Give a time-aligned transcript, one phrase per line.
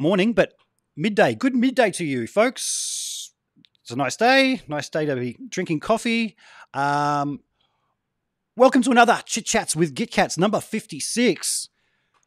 [0.00, 0.54] Morning, but
[0.96, 1.34] midday.
[1.34, 3.34] Good midday to you, folks.
[3.82, 4.62] It's a nice day.
[4.66, 6.36] Nice day to be drinking coffee.
[6.72, 7.40] Um,
[8.56, 11.68] welcome to another Chit Chats with Git Cats number 56.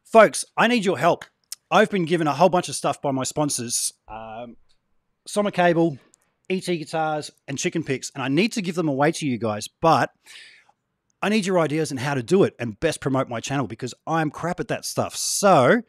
[0.04, 1.24] Folks, I need your help.
[1.68, 4.54] I've been given a whole bunch of stuff by my sponsors um,
[5.26, 5.98] Sonic Cable,
[6.48, 9.66] ET Guitars, and Chicken Picks, and I need to give them away to you guys,
[9.66, 10.10] but
[11.20, 13.94] I need your ideas on how to do it and best promote my channel because
[14.06, 15.16] I'm crap at that stuff.
[15.16, 15.82] So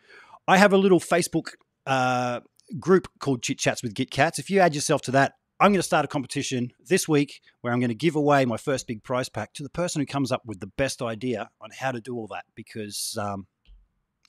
[0.47, 1.49] I have a little Facebook
[1.85, 2.41] uh,
[2.79, 4.39] group called Chit Chats with Git Cats.
[4.39, 7.71] If you add yourself to that, I'm going to start a competition this week where
[7.71, 10.31] I'm going to give away my first big prize pack to the person who comes
[10.31, 13.47] up with the best idea on how to do all that because um,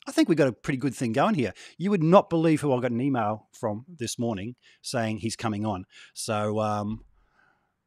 [0.07, 1.53] I think we've got a pretty good thing going here.
[1.79, 5.67] You would not believe who I got an email from this morning saying he's coming
[5.67, 5.84] on.
[6.15, 7.05] So um,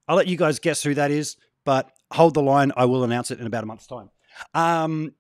[0.08, 2.74] I'll let you guys guess who that is, but hold the line.
[2.76, 4.10] I will announce it in about a month's time.
[4.54, 5.14] Um,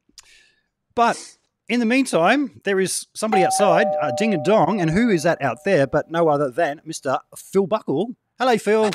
[0.94, 1.38] but
[1.70, 5.42] in the meantime, there is somebody outside, uh, Ding and Dong, and who is that
[5.42, 7.20] out there but no other than Mr.
[7.38, 8.16] Phil Buckle.
[8.40, 8.92] Hello, Phil.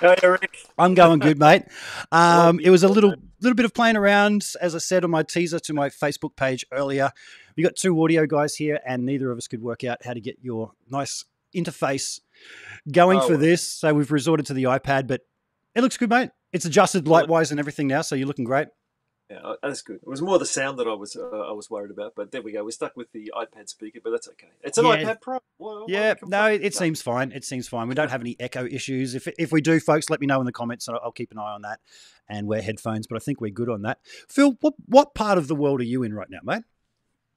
[0.00, 0.56] Hey, Eric.
[0.78, 1.64] I'm going good, mate.
[2.10, 5.22] Um, it was a little little bit of playing around, as I said on my
[5.22, 7.10] teaser to my Facebook page earlier.
[7.56, 10.20] We got two audio guys here, and neither of us could work out how to
[10.20, 11.24] get your nice
[11.56, 12.20] interface
[12.90, 13.66] going Oh, for this.
[13.66, 15.22] So we've resorted to the iPad, but
[15.74, 16.32] it looks good, mate.
[16.52, 18.68] It's adjusted light wise and everything now, so you're looking great.
[19.32, 19.96] Yeah, uh, that's good.
[19.96, 22.42] It was more the sound that I was uh, I was worried about, but there
[22.42, 22.64] we go.
[22.64, 24.50] We're stuck with the iPad speaker, but that's okay.
[24.62, 24.96] It's an Yeah.
[25.04, 25.38] iPad Pro.
[25.56, 27.32] Why Yeah, no, it, it seems fine.
[27.32, 27.88] It seems fine.
[27.88, 29.14] We don't have any echo issues.
[29.14, 30.86] If if we do, folks, let me know in the comments.
[30.88, 31.80] and I'll keep an eye on that
[32.28, 33.06] and wear headphones.
[33.06, 34.00] But I think we're good on that.
[34.28, 36.64] Phil, what what part of the world are you in right now, mate?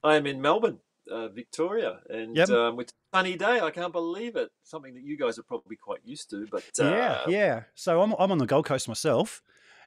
[0.04, 0.80] I am in Melbourne,
[1.10, 2.50] uh, Victoria, and Yep.
[2.50, 3.60] um, it's a sunny day.
[3.62, 4.52] I can't believe it.
[4.64, 7.64] Something that you guys are probably quite used to, but uh, yeah, yeah.
[7.74, 9.42] So I'm I'm on the Gold Coast myself,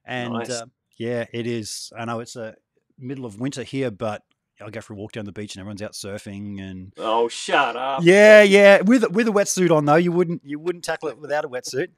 [0.04, 0.62] and Nice.
[0.98, 1.92] Yeah, it is.
[1.96, 2.54] I know it's a
[2.98, 4.22] middle of winter here, but
[4.60, 7.76] I go for a walk down the beach and everyone's out surfing and Oh, shut
[7.76, 8.00] up!
[8.02, 8.80] yeah, yeah.
[8.82, 11.88] With with a wetsuit on though, you wouldn't you wouldn't tackle it without a wetsuit.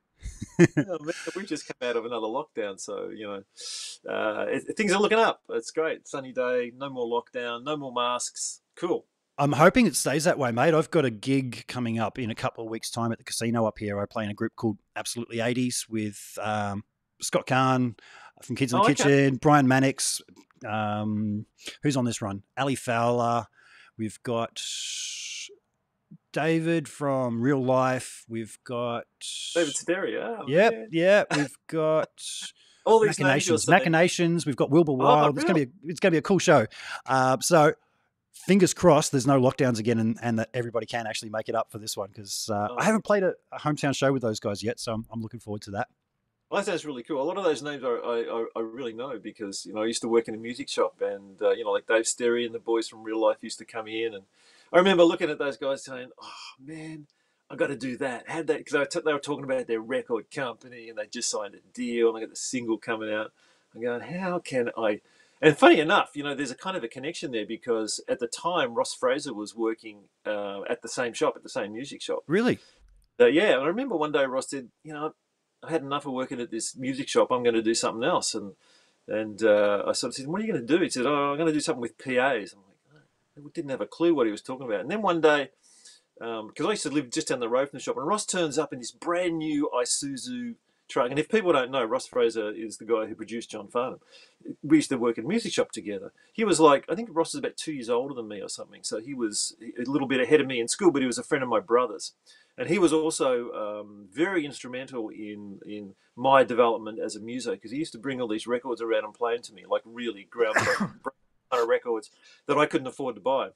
[0.61, 4.93] Oh, man, we just come out of another lockdown, so you know uh, it, things
[4.93, 5.41] are looking up.
[5.49, 8.61] It's great, sunny day, no more lockdown, no more masks.
[8.77, 9.07] Cool.
[9.39, 10.75] I'm hoping it stays that way, mate.
[10.75, 13.65] I've got a gig coming up in a couple of weeks' time at the casino
[13.65, 13.99] up here.
[13.99, 16.85] I play in a group called Absolutely 80s with um,
[17.23, 17.97] Scott Carne
[18.43, 18.95] from Kids in the Oh, okay.
[18.95, 20.21] Kitchen, Brian Mannix.
[20.67, 21.47] Um,
[21.83, 22.43] who's on this run?
[22.59, 23.47] Ali Fowler.
[23.99, 24.61] We've got
[26.33, 28.25] David from Real Life.
[28.29, 29.05] We've got.
[29.55, 30.39] David Sedaria.
[30.41, 30.89] Oh, Yep, man.
[30.93, 31.25] yeah.
[31.37, 32.09] We've got
[32.85, 33.69] All these Machinations.
[33.69, 34.47] Machinations.
[34.47, 35.37] We've got Wilbur Oh, Wilde.
[35.37, 36.67] It's gonna be a, it's gonna be a cool show.
[37.07, 37.73] Uh, so
[38.33, 41.71] fingers crossed, there's no lockdowns again, and, and that everybody can actually make it up
[41.71, 42.77] for this one because uh, Oh.
[42.79, 45.41] I haven't played a, a hometown show with those guys yet, so I'm, I'm looking
[45.41, 45.89] forward to that.
[46.51, 47.23] Well, that sounds really cool.
[47.23, 49.87] A lot of those names I, I, I- I really know because you know I
[49.87, 52.55] used to work in a music shop, and uh, you know like Dave Sterry and
[52.55, 54.25] the boys from Real Life used to come in, and
[54.73, 56.33] I remember looking at those guys saying, "Oh
[56.65, 57.07] man,
[57.49, 60.29] I got to do that." Had they because t- they were talking about their record
[60.33, 63.31] company and they just signed a deal, and they got the single coming out.
[63.75, 65.01] I'm going, how can I?
[65.41, 68.27] And funny enough, you know, there's a kind of a connection there because at the
[68.27, 72.25] time Ross Fraser was working uh, at the same shop, at the same music shop.
[72.27, 72.59] Really?
[73.19, 75.15] Yeah, I remember one day Ross said, "You know,
[75.63, 77.31] I had enough of working at this music shop.
[77.31, 78.55] I'm going to do something else." And
[79.09, 81.31] and uh, I sort of said, "What are you going to do?" He said, "Oh,
[81.31, 83.47] I'm going to do something with PAs." I'm like, oh.
[83.47, 84.81] I didn't have a clue what he was talking about.
[84.81, 85.51] And then one day,
[86.19, 88.59] because I used to live just down the road from the shop, and Ross turns
[88.59, 90.55] up in this brand new Isuzu
[90.91, 91.11] truck.
[91.11, 94.01] And if people don't know, Ross Fraser is the guy who produced John Farnham.
[94.63, 96.13] We used to work in music shop together.
[96.33, 98.83] He was like, I think Ross is about two years older than me or something.
[98.83, 101.23] So he was a little bit ahead of me in school, but he was a
[101.23, 102.13] friend of my brother's
[102.61, 107.71] and he was also um, very instrumental in in my development as a muso because
[107.71, 110.29] he used to bring all these records around and play them to me, like really
[110.31, 110.77] groundbreaking
[111.51, 112.11] kind of records
[112.47, 113.49] that I couldn't afford to buy.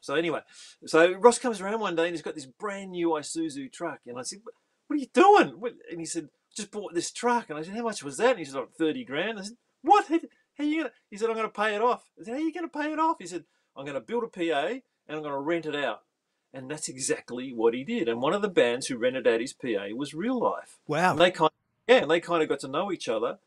[0.00, 0.40] So anyway,
[0.86, 4.18] so Ross comes around one day and he's got this brand new Isuzu truck, and
[4.18, 4.40] I said,
[4.86, 7.82] "What are you doing?" And he said, "Just bought this truck." And I said, "How
[7.82, 10.06] much was that?" And he said, "Like thirty grand." I said, "What?
[10.06, 10.18] How,
[10.56, 12.54] how you gonna?" He said, "I'm gonna pay it off." I said, "How are you
[12.54, 13.44] gonna pay it off?" He said,
[13.76, 16.00] "I'm gonna build a PA and I'm gonna rent it out."
[16.54, 18.08] And that's exactly what he did.
[18.08, 20.78] And one of the bands who rented out his PA was Real Life.
[20.86, 21.12] Wow.
[21.12, 21.50] And they kind
[21.88, 23.38] yeah, and they kind of got to know each other.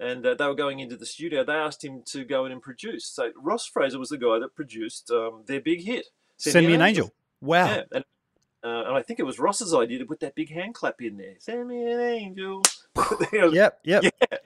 [0.00, 1.44] And uh, they were going into the studio.
[1.44, 3.04] They asked him to go in and produce.
[3.04, 6.06] So Ross Fraser was the guy that produced um, their big hit,
[6.38, 7.12] Send me an angel.
[7.40, 7.66] Wow.
[7.66, 8.04] Yeah, and,
[8.64, 11.16] uh, and I think it was Ross's idea to put that big hand clap in
[11.16, 11.34] there.
[11.38, 12.62] Send me an angel.
[13.32, 13.80] Yep.
[13.84, 14.02] Yep.
[14.04, 14.38] Yeah.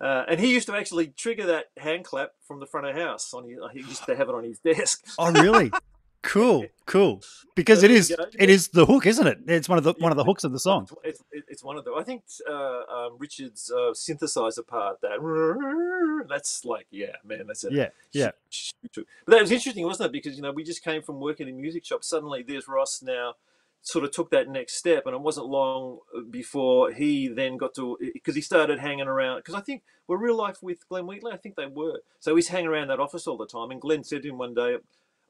[0.00, 3.34] Uh, and he used to actually trigger that hand clap from the front of house.
[3.34, 5.04] On his, he used to have it on his desk.
[5.18, 5.70] Oh, really?
[6.22, 7.22] Cool, cool.
[7.54, 9.38] Because it is it is the hook, isn't it?
[9.46, 10.86] It's one of the one of the hooks of the song.
[11.02, 11.92] It's, it's, one of the.
[11.94, 17.72] I think uh, um, Richard's uh, synthesizer part that that's like yeah man that's it.
[17.72, 18.30] Yeah, yeah.
[18.94, 20.12] But that was interesting, wasn't it?
[20.12, 22.08] Because you know we just came from working in music shops.
[22.08, 23.34] Suddenly there's Ross now,
[23.80, 26.00] sort of took that next step, and it wasn't long
[26.30, 29.38] before he then got to because he started hanging around.
[29.38, 31.32] Because I think we're real life with Glenn Wheatley.
[31.32, 32.00] I think they were.
[32.18, 33.70] So he's hanging around that office all the time.
[33.70, 34.76] And Glenn said to him one day,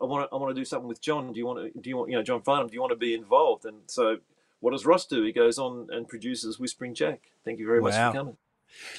[0.01, 1.33] "I want to I want to do something with John.
[1.33, 2.69] Do you want to do you want you know John Farnham?
[2.69, 4.19] Do you want to be involved?" And so.
[4.63, 5.23] What does Ross do?
[5.23, 7.31] He goes on and produces Whispering Jack.
[7.47, 8.37] Thank you very much for coming.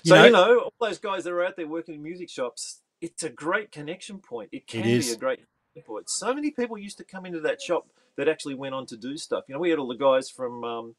[0.03, 2.31] You so know- you know, all those guys that are out there working in music
[2.31, 4.50] shops, it's a great connection point.
[4.51, 5.09] It can is.
[5.09, 6.09] be a great connection point.
[6.09, 9.18] So many people used to come into that shop that actually went on to do
[9.18, 9.44] stuff.
[9.47, 10.95] You know, we had all the guys from um,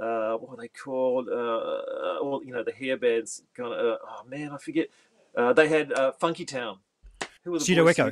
[0.00, 1.28] uh, what were they called?
[1.28, 3.42] Uh, all you know, the hair bands.
[3.54, 3.78] Kind of.
[3.78, 4.88] Uh, oh man, I forget.
[5.36, 6.78] Uh, they had uh, Funky Town.
[7.44, 8.10] Who were the Pseudo boys Echo.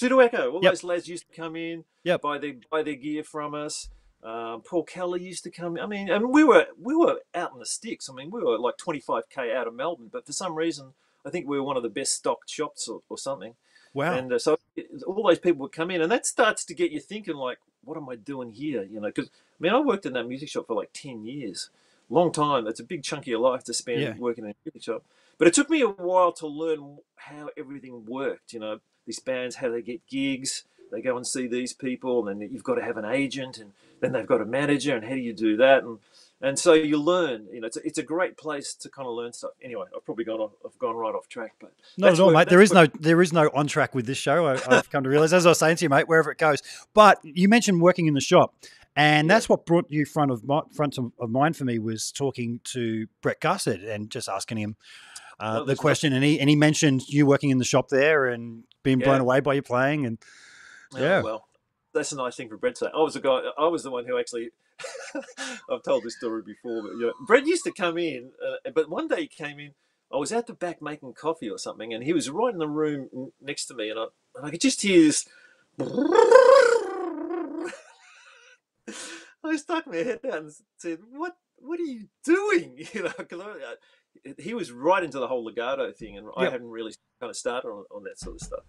[0.00, 0.50] Pseudo Echo.
[0.52, 0.72] All Yep.
[0.72, 2.22] those lads used to come in, Yep.
[2.22, 3.90] buy their buy their gear from us.
[4.22, 5.78] Um, Paul Kelly used to come.
[5.78, 8.08] I mean, and we were we were out in the sticks.
[8.08, 10.94] I mean, we were like 25k out of Melbourne, but for some reason,
[11.26, 13.56] I think we were one of the best stocked shops or, or something.
[13.92, 14.16] Wow.
[14.16, 14.58] And uh, so
[15.06, 17.98] all those people would come in, and that starts to get you thinking, like, what
[17.98, 18.82] am I doing here?
[18.84, 21.68] You know, because I mean, I worked in that music shop for like 10 years,
[22.08, 22.64] long time.
[22.64, 24.14] That's a big chunk of your life to spend Yeah.
[24.16, 25.04] working in a music shop.
[25.38, 28.52] But it took me a while to learn how everything worked.
[28.54, 30.62] You know, these bands, how they get gigs.
[30.92, 33.72] They go and see these people, and then you've got to have an agent, and
[34.00, 35.82] then they've got a manager, and how do you do that?
[35.84, 35.98] And
[36.42, 37.46] and so you learn.
[37.52, 39.50] You know, it's a, it's a great place to kind of learn stuff.
[39.62, 42.36] Anyway, I've probably gone off, I've gone right off track, but Not at all, where-
[42.36, 42.48] mate.
[42.48, 44.46] There is no there is no on track with this show.
[44.46, 46.60] I, I've come to realize, as I was saying to you, mate, wherever it goes.
[46.94, 48.54] But you mentioned working in the shop,
[48.96, 49.34] and Yeah.
[49.34, 53.06] that's what brought you front of mi- front of, mind for me was talking to
[53.22, 54.76] Brett Garsed and just asking him
[55.40, 58.26] uh, Oh, the question, and he and he mentioned you working in the shop there
[58.26, 60.18] and being blown away by your playing, and
[60.94, 61.22] Oh, Yeah.
[61.22, 61.46] well,
[61.92, 62.90] that's a nice thing for Brett to say.
[62.94, 63.40] I was the guy.
[63.58, 64.50] I was the one who actually.
[65.70, 68.30] I've told this story before, but you know, Brett used to come in.
[68.42, 69.72] Uh, but one day he came in.
[70.12, 72.66] I was out the back making coffee or something, and he was right in the
[72.66, 75.28] room next to me, and I, and I could just hear this.
[79.44, 81.36] I stuck my head down and said, "What?
[81.56, 83.40] What are you doing?" You know, because
[84.38, 86.52] he was right into the whole legato thing, and I Yep.
[86.52, 88.64] hadn't really kind of started on, on that sort of stuff.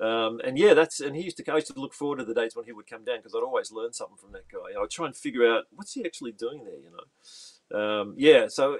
[0.00, 1.52] Um, and yeah, that's and he used to.
[1.52, 3.42] I used to look forward to the days when he would come down because I'd
[3.42, 4.80] always learn something from that guy.
[4.80, 6.76] I'd try and figure out what's he actually doing there.
[6.76, 8.48] You know, um, yeah.
[8.48, 8.78] So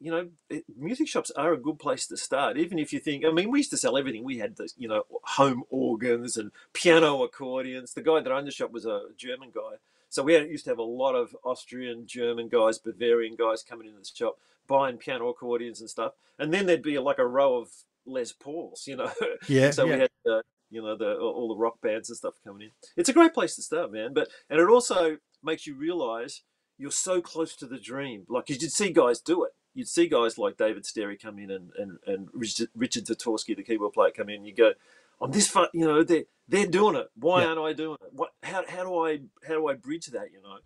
[0.00, 2.56] you know, it, music shops are a good place to start.
[2.56, 4.24] Even if you think, I mean, we used to sell everything.
[4.24, 7.92] We had the you know home organs and piano accordions.
[7.92, 9.76] The guy that owned the shop was a German guy.
[10.08, 13.86] So we had, used to have a lot of Austrian, German guys, Bavarian guys coming
[13.88, 16.12] into the shop buying piano accordions and stuff.
[16.38, 17.68] And then there'd be like a row of
[18.06, 19.10] Les Pauls, you know.
[19.48, 19.94] yeah, so yeah.
[19.94, 22.70] we had uh, you know the all the rock bands and stuff coming in.
[22.96, 24.12] It's a great place to start, man.
[24.14, 26.42] But and it also makes you realize
[26.78, 28.24] you're so close to the dream.
[28.28, 29.52] Like you'd see guys do it.
[29.74, 33.62] You'd see guys like David Sterry come in and and, and Richard, Richard Zatorski, the
[33.62, 34.36] keyboard player, come in.
[34.36, 34.72] And you go,
[35.20, 37.08] on this fun, you know, they they're doing it.
[37.14, 37.48] Why Yeah.
[37.48, 38.12] aren't I doing it?
[38.12, 38.30] What?
[38.42, 40.28] How, how do I how do I bridge that?
[40.32, 40.58] You know.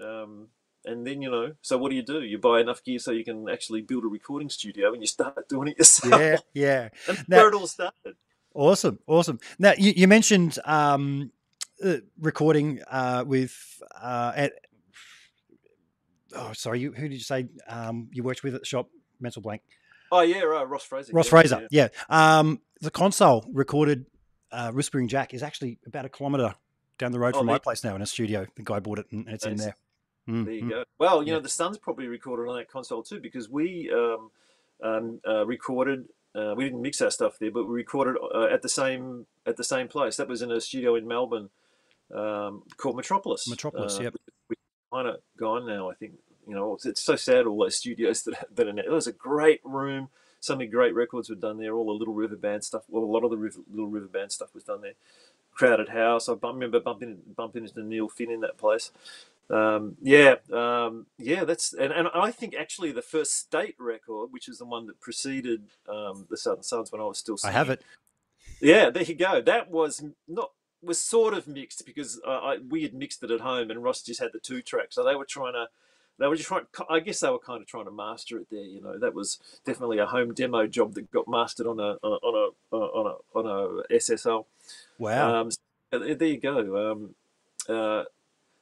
[0.00, 0.48] Um,
[0.88, 2.22] and then you know, so what do you do?
[2.22, 5.48] You buy enough gear so you can actually build a recording studio, and you start
[5.48, 6.20] doing it yourself.
[6.20, 6.88] yeah, yeah.
[7.08, 8.16] And Now- where it all started.
[8.54, 9.38] Awesome, awesome.
[9.58, 11.30] Now you, you mentioned um,
[11.84, 13.54] uh, recording uh, with
[14.00, 14.52] uh, at,
[16.34, 18.88] oh, sorry, you, who did you say um, you worked with at the shop?
[19.20, 19.62] Mental blank.
[20.10, 21.12] Oh yeah, right, Ross Fraser.
[21.12, 21.68] Ross yeah, Fraser.
[21.70, 21.88] yeah.
[22.10, 22.38] Yeah.
[22.38, 24.06] Um, the console recorded
[24.50, 26.54] uh, Whispering Jack is actually about a kilometre
[26.98, 28.46] down the road Oh, from my place now in a studio.
[28.56, 29.76] The guy bought it and it's in there.
[30.28, 30.70] Mm, There you mm.
[30.70, 30.84] go.
[30.98, 31.34] Well, you Yeah.
[31.34, 34.30] know, the Sons probably recorded on that console too because we um,
[34.82, 36.08] um, uh, recorded.
[36.34, 39.56] Uh, we didn't mix our stuff there, but we recorded uh, at the same at
[39.56, 40.16] the same place.
[40.16, 41.48] That was in a studio in Melbourne
[42.14, 43.48] um, called Metropolis.
[43.48, 44.14] Metropolis, uh, yep.
[44.46, 44.58] Which
[44.92, 45.90] kind of gone now.
[45.90, 46.12] I think
[46.46, 48.82] you know it's, it's so sad all those studios that that are now.
[48.82, 50.10] It was a great room.
[50.40, 51.74] So many great records were done there.
[51.74, 52.84] All the Little River Band stuff.
[52.88, 54.92] Well, a lot of the River, Little River Band stuff was done there.
[55.52, 56.28] Crowded House.
[56.28, 58.92] I bump, remember bumping bumping into Neil Finn in that place.
[59.50, 64.48] Um, yeah, um, yeah, that's and, and I think actually the first state record, which
[64.48, 67.70] is the one that preceded um, the Southern Sons when I was still I have
[67.70, 67.82] it.
[68.60, 69.40] Yeah, there you go.
[69.40, 70.50] That was not
[70.82, 74.02] was sort of mixed because uh, I, we had mixed it at home and Ross
[74.02, 75.66] just had the two tracks, so they were trying to.
[76.18, 76.66] They were just trying.
[76.90, 78.60] I guess they were kind of trying to master it there.
[78.60, 82.52] You know, that was definitely a home demo job that got mastered on a on
[82.72, 84.44] a on a on a SSL.
[84.98, 85.42] Wow.
[85.42, 86.92] Um, so there you go.
[86.92, 87.14] Um,
[87.68, 88.04] uh,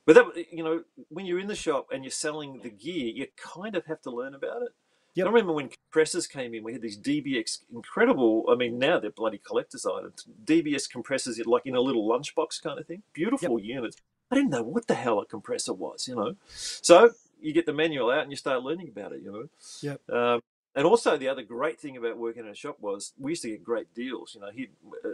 [0.06, 3.26] but that, you know, when you're in the shop and you're selling the gear, you
[3.36, 4.68] kind of have to learn about it.
[5.14, 5.26] Yep.
[5.26, 8.44] I remember when compressors came in, we had these DBX incredible.
[8.50, 10.26] I mean, now they're bloody collector's items.
[10.44, 13.02] DBX compressors, like in a little lunchbox kind of thing.
[13.14, 13.96] Beautiful units.
[14.30, 16.36] I didn't know what the hell a compressor was, you know.
[16.54, 17.10] So
[17.40, 19.48] you get the manual out and you start learning about it, you know.
[19.80, 20.10] Yep.
[20.10, 20.40] Um,
[20.74, 23.48] and also, the other great thing about working in a shop was we used to
[23.48, 24.34] get great deals.
[24.34, 24.68] You know, he,
[25.04, 25.08] uh,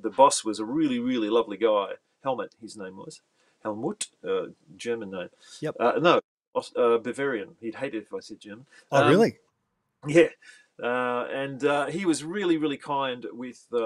[0.00, 1.94] the boss was a really, really lovely guy.
[2.22, 3.20] Helmut, his name was
[3.62, 4.46] Helmut, uh,
[4.76, 5.28] German name.
[5.60, 5.76] Yep.
[5.78, 6.20] Uh, no,
[6.76, 7.56] uh, Bavarian.
[7.60, 8.66] He'd hate it if I said German.
[8.92, 9.38] Oh, Um, really?
[10.06, 10.28] Yeah.
[10.82, 13.76] Uh, and uh, he was really, really kind with uh,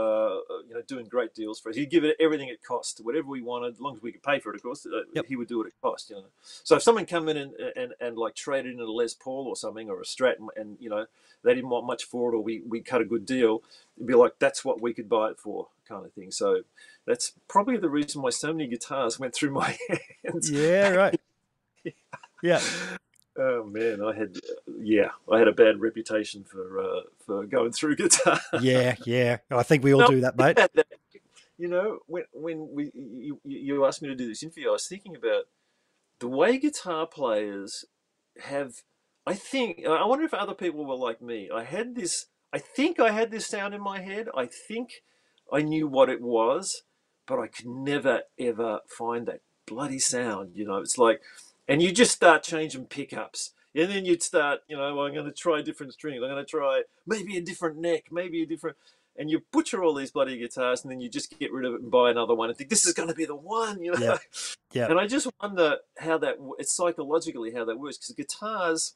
[0.68, 1.76] you know doing great deals for us.
[1.76, 4.38] He'd give it everything it cost, whatever we wanted, as long as we could pay
[4.40, 4.56] for it.
[4.56, 5.24] Of course, uh, Yep.
[5.26, 6.10] he would do what it cost.
[6.10, 6.24] You know.
[6.42, 9.56] So if someone come in and, and, and like traded in a Les Paul or
[9.56, 11.06] something or a Strat, and, and you know
[11.42, 13.62] they didn't want much for it, or we we cut a good deal,
[13.96, 16.30] it'd be like that's what we could buy it for, kind of thing.
[16.30, 16.62] So
[17.06, 19.78] that's probably the reason why so many guitars went through my
[20.24, 20.50] hands.
[20.50, 21.18] Yeah, right.
[22.42, 22.60] Yeah.
[23.38, 24.36] Oh man, I had
[24.80, 28.40] yeah, I had a bad reputation for uh, for going through guitar.
[28.60, 29.38] Yeah, yeah.
[29.50, 30.58] I think we all No, do that, mate.
[31.58, 34.72] You know, when when we you, you you asked me to do this interview, I
[34.72, 35.44] was thinking about
[36.18, 37.84] the way guitar players
[38.42, 38.82] have.
[39.26, 41.50] I think I wonder if other people were like me.
[41.54, 42.26] I had this.
[42.52, 44.28] I think I had this sound in my head.
[44.36, 45.02] I think
[45.52, 46.82] I knew what it was,
[47.26, 50.52] but I could never ever find that bloody sound.
[50.56, 51.20] You know, it's like,
[51.68, 53.52] and you just start changing pickups.
[53.74, 56.22] And then you'd start, you know, I'm going to try different strings.
[56.22, 58.76] I'm going to try maybe a different neck, maybe a different
[59.16, 61.82] and you butcher all these bloody guitars, and then you just get rid of it
[61.82, 64.00] and buy another one and think this is going to be the one, you know.
[64.00, 64.18] Yeah.
[64.72, 64.86] Yeah.
[64.86, 68.94] And I just wonder how that it's psychologically how that works because guitars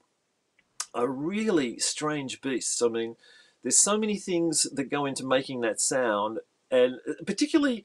[0.94, 2.80] are really strange beasts.
[2.80, 3.16] I mean,
[3.62, 6.38] there's so many things that go into making that sound,
[6.70, 7.84] and uh, particularly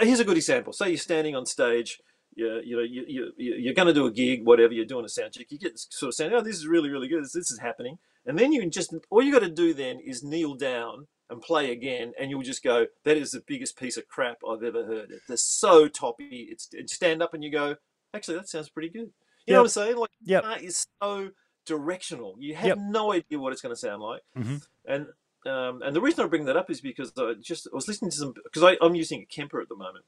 [0.00, 0.72] here's a good example.
[0.72, 2.00] Say you're standing on stage.
[2.34, 5.08] You, you know you, you you're going to do a gig, whatever you're doing a
[5.08, 5.50] sound check.
[5.50, 7.22] You get sort of saying, "Oh, this is really really good.
[7.24, 10.22] This, this is happening," and then you just all you got to do then is
[10.22, 14.08] kneel down and play again, and you'll just go, "That is the biggest piece of
[14.08, 16.48] crap I've ever heard." They're so toppy.
[16.50, 17.76] It's stand up and you go,
[18.14, 19.12] "Actually, that sounds pretty good."
[19.46, 19.96] You know what I'm saying?
[19.96, 20.42] Like, Yep.
[20.44, 21.30] guitar is so
[21.66, 22.36] directional.
[22.38, 22.78] You have Yep.
[22.78, 24.22] no idea what it's going to sound like.
[24.36, 24.66] Mhm.
[24.84, 25.06] And
[25.44, 28.12] um, and the reason I bring that up is because I just I was listening
[28.12, 30.04] to some because I'm using a Kemper at the moment,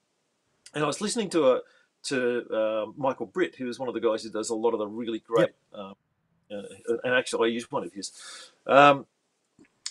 [0.73, 1.61] and I was listening to a
[2.04, 4.78] to uh, Michael Britt, who is one of the guys who does a lot of
[4.78, 5.50] the really great.
[5.75, 5.94] Um,
[6.50, 8.12] uh, and actually, I used one of his.
[8.66, 9.06] Um,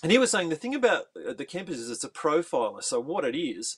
[0.01, 2.83] and he was saying the thing about uh, the Kempers is it's a profiler.
[2.83, 3.77] So what it is,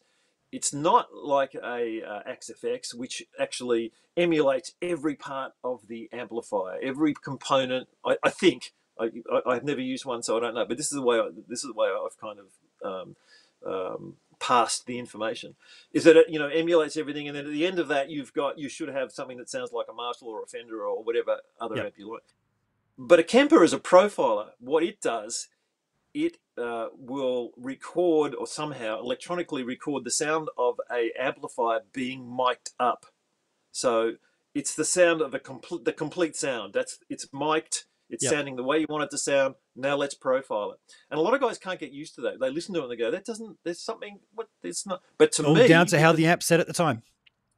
[0.51, 7.13] it's not like a uh, Axe-Fx, which actually emulates every part of the amplifier, every
[7.13, 7.88] component.
[8.06, 10.65] I, I think I, I, I've never used one, so I don't know.
[10.65, 12.48] But this is the way I, this is the way I've kind of
[12.84, 13.15] um,
[13.65, 15.56] um, passed the information.
[15.92, 18.34] Is that it you know emulates everything, and then at the end of that, you've
[18.34, 21.39] got you should have something that sounds like a Marshall or a Fender or whatever
[21.60, 21.86] other Yep.
[21.86, 22.24] amp you like.
[22.98, 24.51] But a Kemper is a profiler.
[24.60, 25.50] What it does
[26.15, 32.72] it uh, will record or somehow electronically record the sound of a amplifier being mic'd
[32.80, 33.06] up.
[33.74, 34.13] So
[34.54, 36.74] it's the sound of a complete the complete sound.
[36.74, 37.84] That's it's mic'd.
[38.10, 38.32] It's Yep.
[38.34, 39.56] sounding the way you want it to sound.
[39.76, 40.80] Now let's profile it.
[41.10, 42.40] And a lot of guys can't get used to that.
[42.40, 43.58] They listen to it and they go, "That doesn't.
[43.64, 44.20] There's something.
[44.34, 44.48] What?
[44.64, 47.02] It's not." But to All me, down to how the amp set at the time.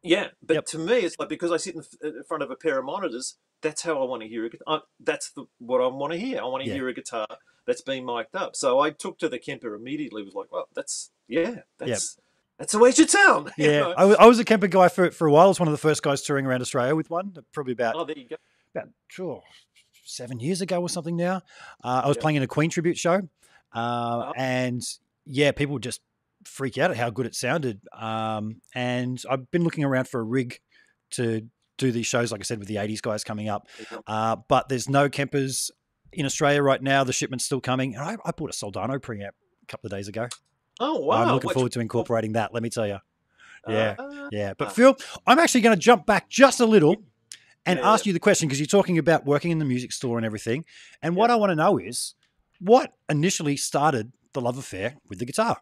[0.04, 0.66] yeah, but Yep.
[0.68, 2.86] to me, it's like because I sit in, uh, in front of a pair of
[2.86, 3.36] monitors.
[3.62, 4.62] That's how I want to hear it.
[4.68, 6.39] Uh, that's the what I want to hear.
[6.39, 6.75] I want to Yeah.
[6.75, 7.27] hear a guitar
[7.66, 8.56] that's been mic'd up.
[8.56, 10.24] So I took to the Kemper immediately.
[10.24, 12.18] Was like, well, that's yeah, that's
[12.58, 13.51] that's the way it should sound.
[13.58, 13.94] Yeah?
[13.98, 15.46] I, I was a Kemper guy for for a while.
[15.46, 18.06] I was one of the first guys touring around Australia with one, probably about Oh,
[18.06, 18.38] there you go.
[18.74, 19.44] about sure
[20.08, 21.38] seven years ago or something now.
[21.84, 22.22] Uh, I was Yeah.
[22.22, 23.22] playing in a Queen tribute show,
[23.74, 23.78] uh,
[24.28, 24.34] Oh.
[24.36, 24.82] and
[25.26, 26.02] yeah, people just
[26.46, 27.82] freak out at how good it sounded.
[27.94, 30.60] Um, and I've been looking around for a rig
[31.12, 31.48] to
[31.78, 33.68] do these shows, like I said, with the '80s guys coming up.
[34.08, 35.70] Uh, but there's no Kempers
[36.14, 37.04] in Australia right now.
[37.04, 40.08] The shipment's still coming, and I, I bought a Soldano preamp a couple of days
[40.08, 40.28] ago.
[40.80, 41.24] Oh wow!
[41.24, 42.54] I'm looking Which- forward to incorporating that.
[42.54, 43.00] Let me tell you.
[43.68, 44.72] yeah, Ah, Yeah, but Ah.
[44.72, 46.96] Phil, I'm actually going to jump back just a little
[47.67, 50.17] and Yeah, ask you the question because you're talking about working in the music store
[50.17, 50.65] and everything.
[51.01, 52.15] And what I want to know is
[52.59, 55.62] what initially started the love affair with the guitar?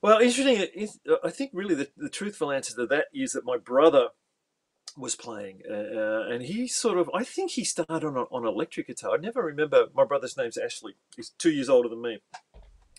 [0.00, 0.86] Well, interesting.
[1.24, 4.08] I think really the, the truthful answer to that is that my brother
[4.96, 8.46] was playing, uh, uh, and he sort of, I think he started on, a, on
[8.46, 9.14] electric guitar.
[9.14, 9.86] I never remember.
[9.94, 10.94] My brother's name's Ashley.
[11.16, 12.18] He's two years older than me.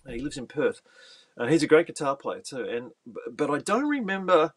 [0.05, 0.81] And he lives in Perth,
[1.35, 2.63] and he's a great guitar player too.
[2.63, 2.91] And
[3.29, 4.53] but I don't remember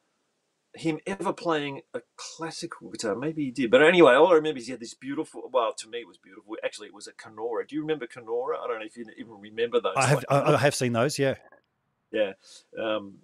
[0.75, 3.15] him ever playing a classical guitar.
[3.15, 5.49] Maybe he did, but anyway, all I remember is he had this beautiful.
[5.53, 6.57] Well, to me, it was beautiful.
[6.65, 7.67] Actually, it was a Canora.
[7.69, 8.57] Do you remember Canora?
[8.63, 9.95] I don't know if you even remember those.
[9.97, 11.19] I have like- I, I have seen those.
[11.19, 11.35] Yeah,
[12.11, 12.33] yeah.
[12.79, 13.19] Um,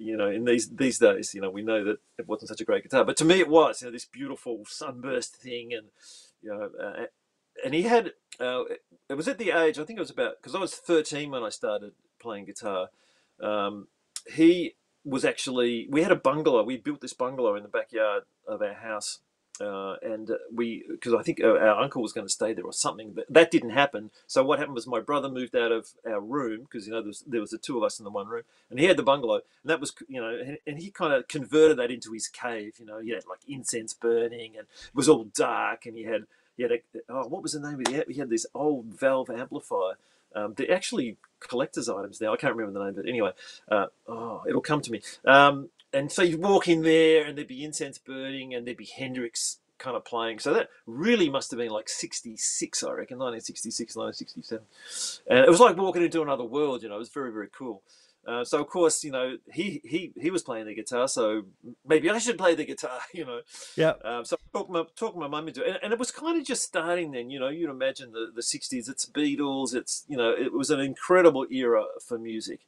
[0.00, 2.64] you know, in these these days, you know, we know that it wasn't such a
[2.64, 3.82] great guitar, but to me, it was.
[3.82, 5.88] You know, this beautiful sunburst thing, and
[6.42, 7.04] you know, uh,
[7.64, 8.62] and he had uh,
[9.08, 11.42] it was at the age I think it was about because I was 13 when
[11.42, 12.88] I started playing guitar.
[13.42, 13.88] Um,
[14.34, 14.74] he
[15.08, 16.62] was actually we had a bungalow.
[16.62, 19.20] We built this bungalow in the backyard of our house,
[19.60, 23.12] uh, and we because I think our, uncle was going to stay there or something.
[23.14, 24.10] But that didn't happen.
[24.26, 27.08] So what happened was my brother moved out of our room because you know there
[27.08, 29.02] was, there was the two of us in the one room, and he had the
[29.02, 32.28] bungalow, and that was you know, and, and he kind of converted that into his
[32.28, 32.74] cave.
[32.78, 36.26] You know, he had like incense burning, and it was all dark, and he had
[36.56, 38.10] he had a oh what was the name of it?
[38.10, 39.94] He had this old valve amplifier.
[40.34, 42.32] Um, they're actually collector's items now.
[42.32, 43.32] I can't remember the name, but anyway,
[43.70, 45.00] uh, oh, it'll come to me.
[45.24, 48.84] Um, and so you walk in there, and there'd be incense burning, and there'd be
[48.86, 50.38] Hendrix kind of playing.
[50.38, 54.64] So that really must have been like 66, I reckon, 1966, 1967.
[55.28, 57.82] And it was like walking into another world, you know, it was very, very cool.
[58.28, 61.44] Uh, so of course, you know, he, he he was playing the guitar, so
[61.86, 63.40] maybe I should play the guitar, you know.
[63.74, 63.94] Yeah.
[64.04, 66.38] Um, so I talked my talked my mum into it, and, and, it was kind
[66.38, 67.30] of just starting then.
[67.30, 68.90] You know, you'd imagine the the '60s.
[68.90, 69.74] It's Beatles.
[69.74, 72.60] It's you know, it was an incredible era for music.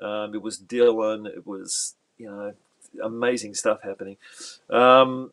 [0.00, 1.26] Um, it was Dylan.
[1.26, 2.54] It was you know,
[3.02, 4.16] amazing stuff happening.
[4.68, 5.32] Um,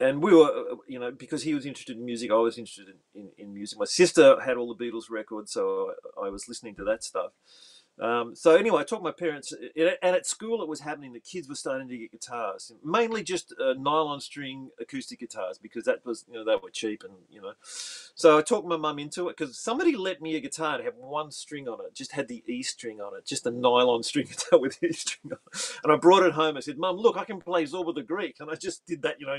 [0.00, 2.88] and we were, uh, you know, because he was interested in music, I was interested
[3.14, 3.78] in, in, in music.
[3.78, 7.30] My sister had all the Beatles records, so I, I was listening to that stuff.
[8.00, 11.12] Um, so anyway, I talked to my parents, and at school it was happening.
[11.12, 15.84] The kids were starting to get guitars, mainly just uh, nylon string acoustic guitars, because
[15.84, 17.52] that was, you know, they were cheap, and you know.
[17.62, 20.96] So I talked my mum into it because somebody lent me a guitar to have
[20.96, 24.26] one string on it, just had the E string on it, just a nylon string
[24.28, 25.78] guitar with E string on it.
[25.84, 26.56] And I brought it home.
[26.56, 29.20] I said, "Mum, look, I can play Zorba the Greek," and I just did that,
[29.20, 29.38] you know,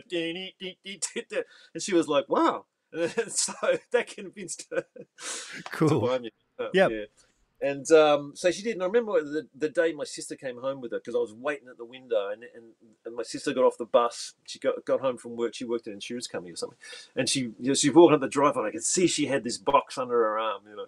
[1.74, 2.66] and she was like, "Wow."
[2.96, 3.54] And so
[3.92, 4.86] that convinced her
[5.72, 5.90] cool.
[5.90, 6.32] to buy me.
[6.58, 6.92] Uh, yep.
[6.92, 7.25] Yeah.
[7.62, 8.74] And um, so she did.
[8.74, 11.34] And I remember the, the day my sister came home with her because I was
[11.34, 12.66] waiting at the window, and, and,
[13.06, 14.34] and my sister got off the bus.
[14.46, 15.56] She got, got home from work.
[15.56, 16.78] She worked at an insurance company or something,
[17.16, 18.68] and she you know, she walked up the driveway.
[18.68, 20.88] I could see she had this box under her arm, you know.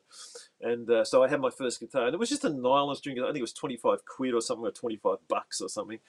[0.59, 3.17] And uh, so I had my first guitar, and it was just a nylon string.
[3.19, 5.99] I think it was twenty five quid or something, or twenty five bucks or something.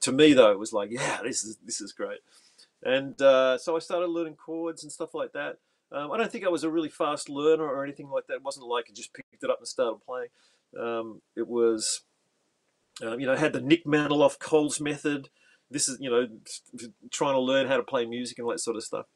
[0.00, 2.18] to me, though, it was like, yeah, this is this is great.
[2.82, 5.58] And uh, so I started learning chords and stuff like that.
[5.92, 8.34] Um, I don't think I was a really fast learner or anything like that.
[8.34, 10.28] It wasn't like I just picked it up and started playing.
[10.78, 12.02] Um, it was,
[13.02, 15.30] um, you know, had the Nick Manoloff Coles method.
[15.70, 16.26] This is, you know,
[17.10, 19.06] trying to learn how to play music and all that sort of stuff.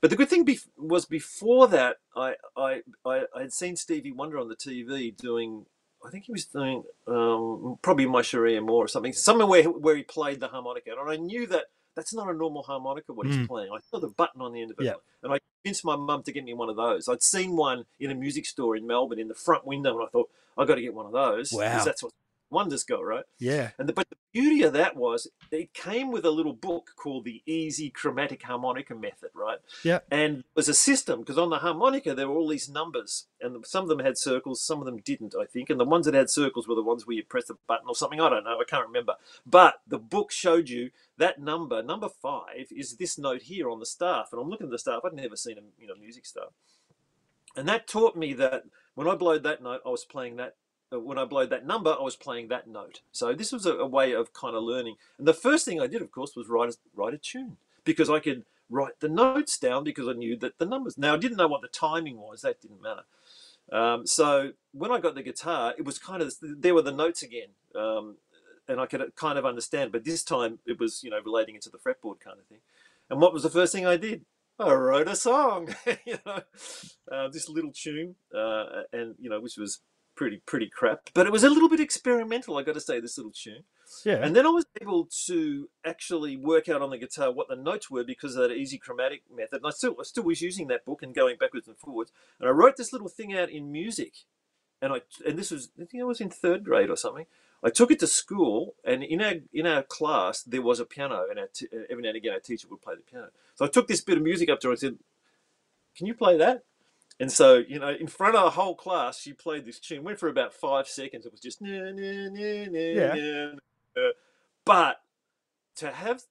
[0.00, 4.38] But the good thing was before that, I, I, I, I had seen Stevie Wonder
[4.38, 5.66] on the TV doing
[6.04, 9.96] I think he was doing um, probably My Cherie Amour or something, somewhere where, where
[9.96, 10.92] he played the harmonica.
[10.98, 11.66] And I knew that
[11.96, 13.48] that's not a normal harmonica what he's mm.
[13.48, 13.70] playing.
[13.72, 14.84] I saw the button on the end of it.
[14.84, 14.94] Yeah.
[15.22, 17.08] And I convinced my mum to get me one of those.
[17.08, 20.10] I'd seen one in a music store in Melbourne in the front window, and I
[20.10, 21.52] thought, I've got to get one of those.
[21.52, 21.70] Wow.
[21.70, 22.12] Because that's what
[22.50, 23.24] Wonders go right?
[23.38, 23.70] Yeah.
[23.78, 27.24] And the, but the beauty of that was it came with a little book called
[27.24, 29.58] the Easy Chromatic Harmonica Method, right?
[29.84, 30.00] Yeah.
[30.10, 33.64] And it was a system because on the harmonica there were all these numbers, and
[33.66, 35.70] some of them had circles, some of them didn't, I think.
[35.70, 37.94] And the ones that had circles were the ones where you press the button or
[37.94, 38.20] something.
[38.20, 38.58] I don't know.
[38.60, 39.14] I can't remember.
[39.46, 43.86] But the book showed you that number, number five, is this note here on the
[43.86, 44.28] staff.
[44.32, 45.02] And I'm looking at the staff.
[45.04, 46.50] I'd never seen a you know music staff,
[47.56, 50.56] and that taught me that when I blowed that note, I was playing that
[50.90, 53.00] when I blowed that number, I was playing that note.
[53.12, 54.96] So this was a, a, way of kind of learning.
[55.18, 58.10] And the first thing I did, of course, was write a, write a tune because
[58.10, 60.98] I could write the notes down because I knew that the numbers.
[60.98, 62.42] Now I didn't know what the timing was.
[62.42, 63.02] That didn't matter.
[63.72, 67.22] Um, so when I got the guitar, it was kind of there were the notes
[67.22, 68.16] again, um,
[68.66, 69.92] and I could kind of understand.
[69.92, 72.58] But this time it was you know relating it to the fretboard kind of thing.
[73.08, 74.24] And what was the first thing I did?
[74.58, 75.74] I wrote a song,
[76.04, 76.42] you know,
[77.10, 79.80] uh, this little tune, uh, and you know, which was
[80.20, 81.08] pretty pretty crap.
[81.14, 83.64] But it was a little bit experimental, I got to say, this little tune.
[84.04, 84.20] Yeah.
[84.22, 87.90] And then I was able to actually work out on the guitar what the notes
[87.90, 89.56] were because of that easy chromatic method.
[89.56, 92.12] And I still I still was using that book and going backwards and forwards.
[92.38, 94.12] And I wrote this little thing out in music.
[94.82, 97.24] And I and this was I think I was in third grade or something.
[97.62, 101.24] I took it to school, and in our in our class there was a piano,
[101.30, 103.28] and t- every now and again our teacher would play the piano.
[103.54, 104.98] So I took this bit of music up to her and said,
[105.96, 106.64] "Can you play that?"
[107.20, 110.02] And so, you know, in front of the whole class, she played this tune.
[110.02, 111.26] Went for about five seconds.
[111.26, 113.52] It was just nah, nah, nah, yeah.
[114.64, 115.02] But
[115.76, 116.22] to have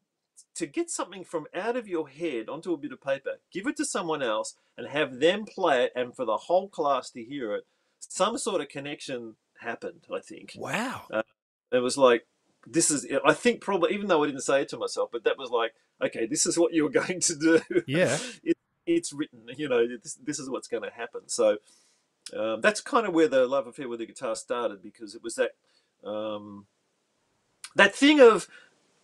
[0.55, 3.77] to get something from out of your head onto a bit of paper, give it
[3.77, 7.53] to someone else, and have them play it, and for the whole class to hear
[7.53, 7.65] it,
[7.99, 10.07] some sort of connection happened.
[10.11, 10.53] I think.
[10.57, 11.03] Wow.
[11.11, 11.21] Uh,
[11.71, 12.25] it was like
[12.65, 13.05] this is.
[13.23, 15.73] I think probably even though I didn't say it to myself, but that was like,
[16.03, 17.61] okay, this is what you're going to do.
[17.85, 18.17] Yeah.
[18.43, 18.57] it,
[18.95, 19.41] it's written.
[19.57, 21.21] You know, this, this is what's going to happen.
[21.27, 21.57] So
[22.37, 25.35] um, that's kind of where the love affair with the guitar started because it was
[25.35, 25.51] that
[26.07, 26.65] um,
[27.75, 28.47] that thing of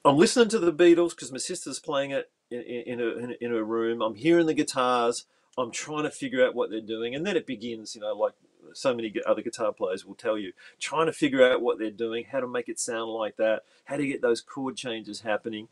[0.03, 3.63] I'm listening to the Beatles because my sister's playing it in, in, a, in, a,
[3.63, 4.01] room.
[4.01, 5.25] I'm hearing the guitars.
[5.57, 7.95] I'm trying to figure out what they're doing, and then it begins.
[7.95, 8.33] You know, like
[8.73, 12.25] so many other guitar players will tell you, trying to figure out what they're doing,
[12.31, 15.69] how to make it sound like that, how to get those chord changes happening,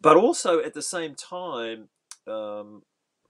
[0.00, 1.88] but also at the same time.
[2.26, 2.82] Um,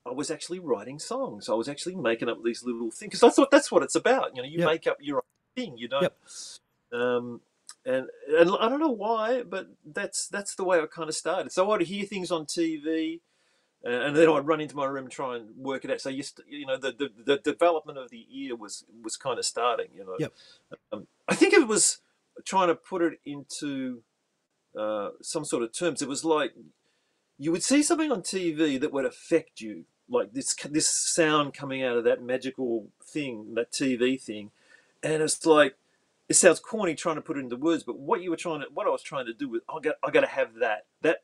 [0.05, 1.49] I was actually writing songs.
[1.49, 4.35] I was actually making up these little things because I thought that's what it's about.
[4.35, 4.67] You know, you Yep.
[4.67, 5.23] make up your own
[5.57, 5.79] thing.
[5.79, 6.03] You don't.
[6.03, 6.19] Yep.
[6.93, 7.41] Um,
[7.85, 11.53] and and I don't know why, but that's that's the way I kind of started.
[11.53, 13.21] So I'd hear things on TV,
[13.85, 16.01] uh, and then I'd run into my room and try and work it out.
[16.01, 19.39] So you st- you know the, the the development of the ear was was kind
[19.39, 19.89] of starting.
[19.95, 20.33] You know, Yep.
[20.93, 21.99] um, I think it was
[22.45, 24.03] trying to put it into
[24.79, 26.03] uh, some sort of terms.
[26.03, 26.55] It was like
[27.39, 31.83] you would see something on TV that would affect you, like this this sound coming
[31.83, 34.51] out of that magical thing, that TV thing,
[35.03, 35.77] and it's like
[36.29, 38.67] it sounds corny trying to put it into words, but what you were trying to,
[38.73, 41.19] what I was trying to do was, I got, I got to have that, that,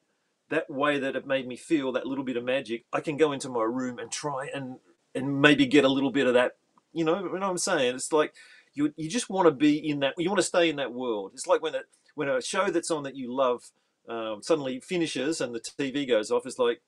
[0.50, 2.84] that way that it made me feel that little bit of magic.
[2.92, 4.76] I can go into my room and try and
[5.14, 6.56] and maybe get a little bit of that.
[6.92, 7.94] You know, you know what I'm saying?
[7.94, 8.34] It's like
[8.74, 10.14] you you just want to be in that.
[10.18, 11.32] You want to stay in that world.
[11.34, 11.80] It's like when a
[12.14, 13.62] when a show that's on that you love
[14.08, 16.46] um, suddenly finishes and the TV goes off.
[16.46, 16.80] It's like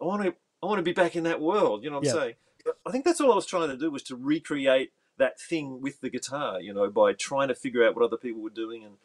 [0.00, 1.82] I want to I want to be back in that world.
[1.84, 2.20] You know what I'm Yeah.
[2.22, 2.34] saying?
[2.84, 6.00] I think that's all I was trying to do was to recreate that thing with
[6.00, 6.60] the guitar.
[6.60, 8.96] You know, by trying to figure out what other people were doing and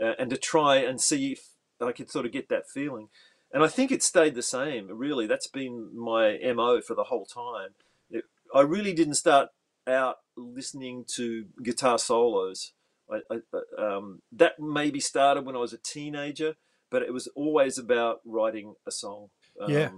[0.00, 3.08] uh, and to try and see if I could sort of get that feeling.
[3.52, 4.88] And I think it stayed the same.
[4.88, 7.74] Really, that's been my mo for the whole time.
[8.10, 9.50] It, I really didn't start
[9.86, 12.72] out listening to guitar solos.
[13.10, 13.40] I, I,
[13.76, 16.54] um, that maybe started when I was a teenager,
[16.90, 19.28] but it was always about writing a song.
[19.60, 19.90] Um, Yeah.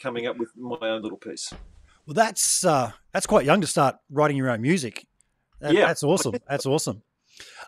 [0.00, 1.52] Coming up with my own little piece.
[2.06, 5.06] Well, that's uh, that's quite young to start writing your own music.
[5.60, 5.86] That, Yeah.
[5.86, 6.34] that's awesome.
[6.48, 7.02] That's awesome.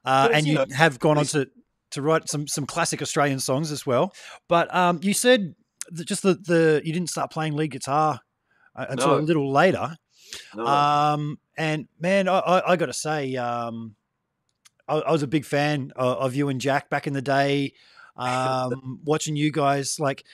[0.05, 1.49] Uh, and you know, have gone on to
[1.90, 4.14] to write some some classic Australian songs as well.
[4.49, 5.55] But um, you said
[5.90, 8.21] that just the the you didn't start playing lead guitar
[8.75, 9.97] uh, until a little later.
[10.57, 13.95] No, Um, and man, I, I, I got to say, um,
[14.88, 17.75] I, I was a big fan of, of you and Jack back in the day.
[18.14, 20.25] Um, watching you guys, like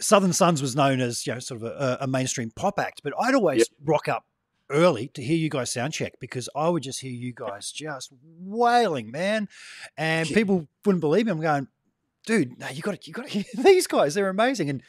[0.00, 3.12] Southern Sons was known as you know sort of a, a mainstream pop act, but
[3.18, 4.24] I'd always rock up
[4.70, 8.12] early to hear you guys sound check because I would just hear you guys just
[8.22, 9.48] wailing, man,
[9.96, 11.32] and people wouldn't believe me.
[11.32, 11.68] I'm going,
[12.26, 14.14] dude, no, you got to, you got to hear these guys.
[14.14, 14.82] They're amazing, and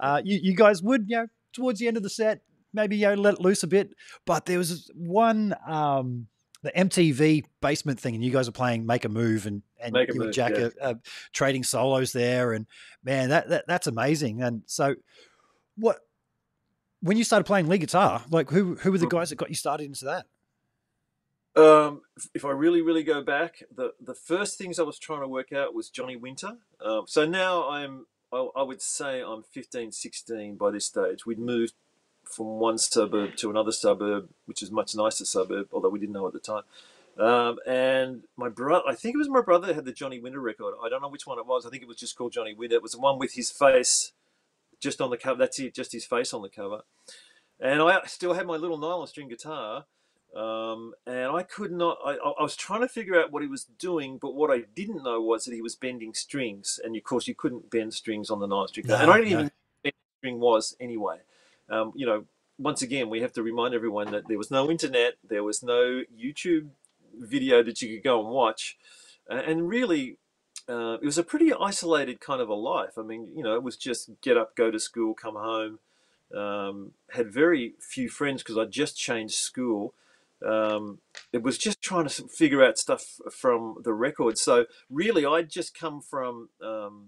[0.00, 2.40] uh, you, you guys would, you know, towards the end of the set,
[2.72, 3.94] maybe you know, let it loose a bit.
[4.24, 6.28] But there was one, um,
[6.64, 10.06] the MTV basement thing, and you guys are playing "Make a Move," and and you
[10.14, 10.70] Move, Jack yeah.
[10.80, 10.98] are,
[11.32, 12.66] trading solos there, and
[13.04, 14.42] man, that, that that's amazing.
[14.42, 14.96] And so,
[15.76, 15.98] what
[17.00, 19.10] when you started playing lead guitar, like who who were the Mm.
[19.10, 20.26] guys that got you started into that?
[21.56, 25.20] Um, if- if I really, really go back, the the first things I was trying
[25.20, 26.56] to work out was Johnny Winter.
[26.80, 31.24] Um, so now I'm, I, I would say I'm 15, 16 by this stage.
[31.26, 31.74] We'd moved
[32.24, 36.14] from one suburb to another suburb, which is a much nicer suburb, although we didn't
[36.14, 36.62] know at the time.
[37.18, 40.74] Um, and my brother, I think it was my brother had the Johnny Winter record.
[40.84, 41.64] I don't know which one it was.
[41.64, 42.76] I think it was just called Johnny Winter.
[42.76, 44.12] It was the one with his face
[44.80, 45.38] just on the cover.
[45.38, 46.80] That's it, just his face on the cover.
[47.60, 49.84] And I still had my little nylon string guitar
[50.34, 51.98] um, and I could not.
[52.04, 54.64] I, I I was trying to figure out what he was doing, but what I
[54.74, 58.30] didn't know was that he was bending strings, and of course you couldn't bend strings
[58.30, 58.86] on the nylon string.
[58.88, 59.34] No, and I didn't no.
[59.34, 59.50] even know
[59.82, 61.18] what string was anyway.
[61.70, 62.24] Um, you know,
[62.58, 66.02] once again, we have to remind everyone that there was no internet, there was no
[66.16, 66.68] YouTube
[67.18, 68.76] video that you could go and watch,
[69.28, 70.18] and really.
[70.66, 72.96] Uh, it was a pretty isolated kind of a life.
[72.96, 75.78] I mean, you know, it was just get up, go to school, come home.
[76.34, 79.92] Um, had very few friends because I just changed school
[80.44, 80.98] um,
[81.32, 84.38] it was just trying to figure out stuff from the record.
[84.38, 86.50] So really, I'd just come from.
[86.62, 87.06] Um,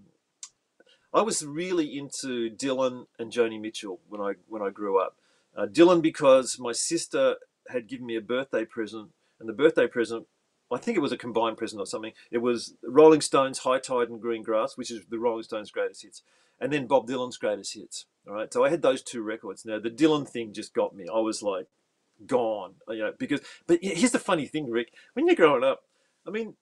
[1.13, 5.15] I was really into Dylan and Joni Mitchell when I when I grew up.
[5.55, 7.37] Uh, Dylan because my sister
[7.69, 10.27] had given me a birthday present, and the birthday present,
[10.71, 12.13] I think it was a combined present or something.
[12.31, 16.03] It was Rolling Stones' High Tide and Green Grass, which is the Rolling Stones' greatest
[16.03, 16.23] hits,
[16.59, 18.05] and then Bob Dylan's greatest hits.
[18.27, 19.65] All right, so I had those two records.
[19.65, 21.05] Now the Dylan thing just got me.
[21.11, 21.67] I was like
[22.25, 23.41] gone, you know, because.
[23.65, 24.91] But here's the funny thing, Rick.
[25.13, 25.83] When you're growing up,
[26.27, 26.55] I mean,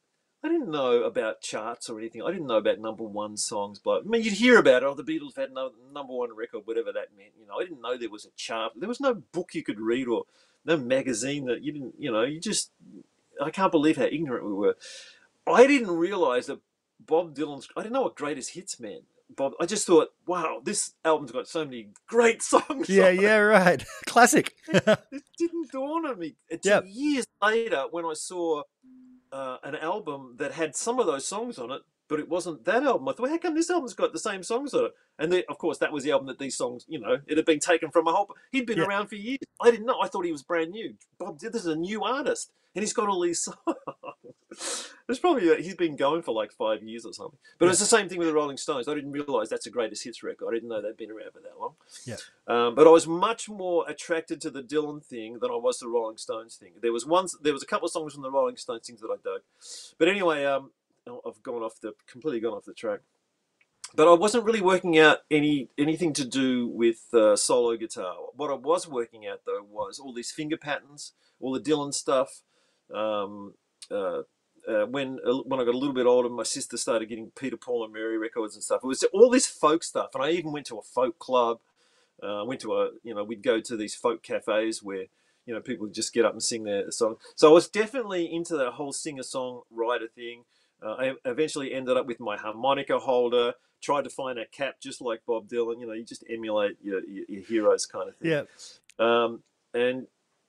[0.45, 2.21] I didn't know about charts or anything.
[2.21, 3.79] I didn't know about number one songs.
[3.83, 4.85] But I mean, you'd hear about it.
[4.85, 7.31] Oh, the Beatles had no number one record, whatever that meant.
[7.39, 8.73] You know, I didn't know there was a chart.
[8.75, 10.25] There was no book you could read or
[10.63, 11.95] no magazine that you didn't.
[11.97, 12.71] You know, you just.
[13.41, 14.77] I can't believe how ignorant we were.
[15.47, 16.59] I didn't realize that
[17.05, 17.67] Bob Dylan's.
[17.75, 19.03] I didn't know what greatest hits meant.
[19.35, 22.87] Bob, I just thought, wow, this album's got so many great songs.
[22.87, 23.83] Yeah, yeah, right.
[24.05, 24.53] Classic.
[24.77, 26.83] It didn't dawn on me until Yep.
[26.87, 28.61] years later when I saw
[29.31, 32.83] uh, an album that had some of those songs on it, but it wasn't that
[32.83, 33.07] album.
[33.09, 34.91] I thought, how come this album's got the same songs on it?
[35.17, 37.45] And the, of course, that was the album that these songs, you know, it had
[37.45, 38.35] been taken from a whole.
[38.51, 38.85] He'd been Yeah.
[38.85, 39.39] around for years.
[39.61, 39.99] I didn't know.
[40.01, 40.95] I thought he was brand new.
[41.17, 43.57] Bob, this is a new artist, and he's got all these songs.
[45.07, 47.37] It's probably he's been going for like five years or something.
[47.59, 48.87] But it's the same thing with the Rolling Stones.
[48.87, 50.47] I didn't realize that's a greatest hits record.
[50.49, 51.73] I didn't know they'd been around for that long.
[52.05, 52.15] Yeah.
[52.47, 55.87] Um, but I was much more attracted to the Dylan thing than I was the
[55.87, 56.71] Rolling Stones thing.
[56.81, 59.09] There was one, there was a couple of songs from the Rolling Stones things that
[59.11, 59.41] I dug.
[59.99, 60.71] But anyway, um,
[61.07, 63.01] I've gone off the completely gone off the track.
[63.93, 68.15] But I wasn't really working out any anything to do with uh, solo guitar.
[68.35, 72.41] What I was working out though was all these finger patterns, all the Dylan stuff.
[72.93, 73.53] Um,
[73.89, 74.21] uh,
[74.67, 77.83] uh, when when I got a little bit older, my sister started getting Peter Paul
[77.83, 78.81] and Mary records and stuff.
[78.83, 81.59] It was all this folk stuff, and I even went to a folk club.
[82.23, 85.05] Uh, went to a you know we'd go to these folk cafes where
[85.45, 87.17] you know people would just get up and sing their song.
[87.35, 90.45] So I was definitely into that whole singer songwriter thing.
[90.85, 93.53] Uh, I eventually ended up with my harmonica holder.
[93.81, 95.79] Tried to find a cap just like Bob Dylan.
[95.79, 98.31] You know, you just emulate your, your, your heroes kind of thing.
[98.31, 98.43] Yeah.
[98.99, 99.43] Um,
[99.73, 100.07] and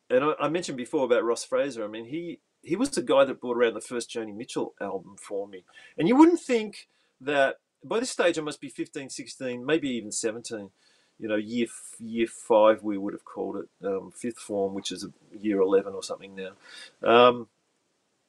[0.09, 1.85] and I, I mentioned before about Ross Fraser.
[1.85, 5.16] I mean, he he was the guy that brought around the first Joni Mitchell album
[5.20, 5.64] for me.
[5.96, 6.88] And you wouldn't think
[7.20, 10.70] that by this stage I must be 15, 16, maybe even 17.
[11.18, 11.68] You know, year
[11.99, 15.07] year five we would have called it um, fifth form, which is
[15.38, 16.53] year 11 or something now.
[17.03, 17.49] Um,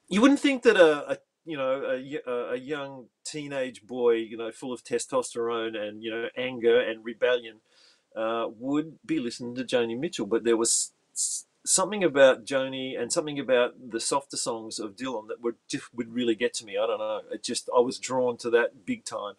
[0.07, 1.17] you wouldn't think that a, a
[1.47, 6.27] you know a, a young teenage boy, you know, full of testosterone and you know
[6.35, 7.57] anger and rebellion,
[8.15, 10.91] uh, would be listening to Joni Mitchell, but there was
[11.65, 16.13] something about Joni and something about the softer songs of Dylan that would just would
[16.13, 16.77] really get to me.
[16.77, 17.21] I don't know.
[17.31, 19.35] It just I was drawn to that big time,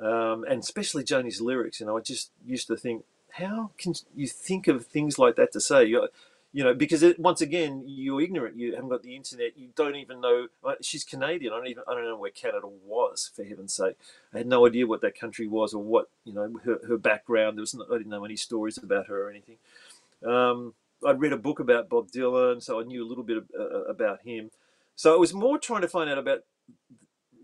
[0.00, 1.80] um, and especially Joni's lyrics.
[1.80, 5.52] You know, I just used to think, how can you think of things like that
[5.52, 5.84] to say?
[5.84, 6.08] You,
[6.52, 8.56] you know, because it, once again, you're ignorant.
[8.56, 9.58] You haven't got the internet.
[9.58, 10.48] You don't even know.
[10.80, 11.52] She's Canadian.
[11.52, 11.82] I don't even.
[11.86, 13.30] I don't know where Canada was.
[13.34, 13.96] For heaven's sake,
[14.32, 17.58] I had no idea what that country was or what you know her, her background.
[17.58, 17.74] There was.
[17.74, 19.56] No, I didn't know any stories about her or anything.
[20.24, 20.74] Um,
[21.06, 24.22] I'd read a book about Bob Dylan, so I knew a little bit uh, about
[24.22, 24.50] him.
[24.94, 26.44] So it was more trying to find out about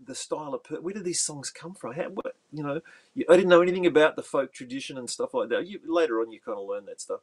[0.05, 1.93] the style of where did these songs come from?
[1.93, 2.81] How, what, you know,
[3.29, 5.67] I didn't know anything about the folk tradition and stuff like that.
[5.67, 7.21] You, later on, you kind of learn that stuff.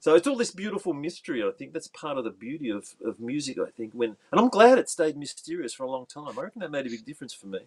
[0.00, 1.42] So it's all this beautiful mystery.
[1.42, 3.58] I think that's part of the beauty of, of music.
[3.58, 6.38] I think when, and I'm glad it stayed mysterious for a long time.
[6.38, 7.60] I reckon that made a big difference for me,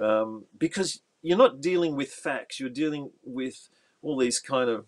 [0.00, 2.58] um, because you're not dealing with facts.
[2.60, 3.68] You're dealing with
[4.02, 4.86] all these kind of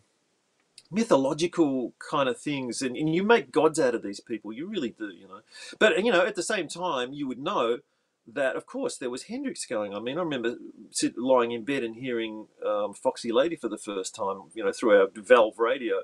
[0.90, 4.88] mythological kind of things and, and you make gods out of these people you really
[4.88, 5.40] do you know
[5.78, 7.78] but you know at the same time you would know
[8.26, 10.54] that of course there was hendrix going i mean i remember
[10.90, 14.72] sit, lying in bed and hearing um, foxy lady for the first time you know
[14.72, 15.96] through our valve radio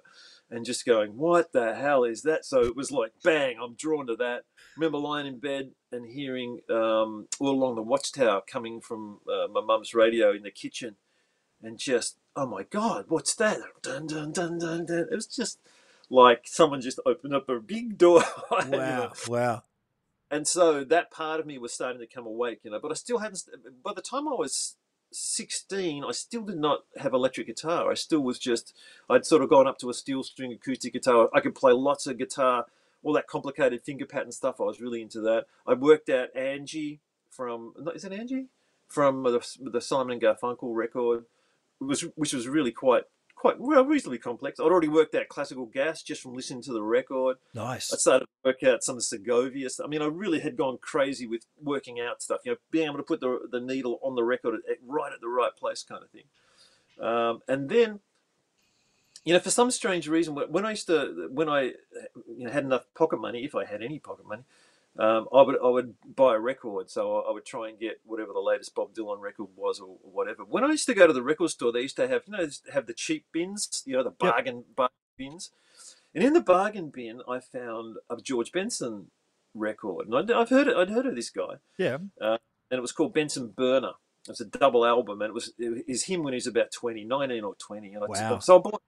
[0.54, 4.06] and just going what the hell is that so it was like bang i'm drawn
[4.06, 4.42] to that
[4.76, 9.60] remember lying in bed and hearing um, all along the watchtower coming from uh, my
[9.60, 10.96] mum's radio in the kitchen
[11.62, 13.58] and just oh my god, what's that?
[13.82, 15.08] Dun dun dun dun dun.
[15.10, 15.58] It was just
[16.10, 18.22] like someone just opened up a big door.
[18.50, 19.12] Wow, you know?
[19.28, 19.62] wow.
[20.30, 22.80] And so that part of me was starting to come awake, you know.
[22.80, 23.42] But I still hadn't.
[23.82, 24.76] By the time I was
[25.14, 27.90] sixteen, I still did not have electric guitar.
[27.90, 28.74] I still was just.
[29.08, 31.28] I'd sort of gone up to a steel string acoustic guitar.
[31.34, 32.66] I could play lots of guitar,
[33.02, 34.60] all that complicated finger pattern stuff.
[34.60, 35.46] I was really into that.
[35.66, 36.98] I worked out Anji
[37.30, 37.74] from.
[37.94, 38.46] Is it Anji?
[38.88, 41.24] From the, the Simon and Garfunkel record
[41.80, 43.04] was which was really quite
[43.44, 44.58] quite well reasonably complex.
[44.58, 47.36] I'd already worked out classical gas just from listening to the record.
[47.52, 47.92] Nice.
[47.92, 49.84] I started to work out some Segovia stuff.
[49.84, 52.40] I mean, I really had gone crazy with working out stuff.
[52.46, 55.20] You know, being able to put the the needle on the record at, right at
[55.20, 56.22] the right place, kind of thing.
[56.98, 58.00] Um, and then,
[59.26, 61.72] you know, for some strange reason, when I used to when I
[62.38, 64.44] you know had enough pocket money, if I had any pocket money,
[64.98, 68.32] um, I would I would buy a record, so I would try and get whatever
[68.32, 70.44] the latest Bob Dylan record was or, or whatever.
[70.44, 72.48] When I used to go to the record store, they used to have you know
[72.72, 74.76] have the cheap bins, you know the bargain yep.
[74.76, 75.50] bargain bins,
[76.14, 79.10] and in the bargain bin I found a George Benson
[79.52, 82.38] record, and I'd, I've heard it, I'd heard of this guy, yeah, uh,
[82.70, 83.94] and it was called Benson Burner.
[84.26, 86.70] It was a double album, and it was it was him when he was about
[86.70, 88.38] 20, 19 or twenty, and I wow.
[88.38, 88.82] so I bought,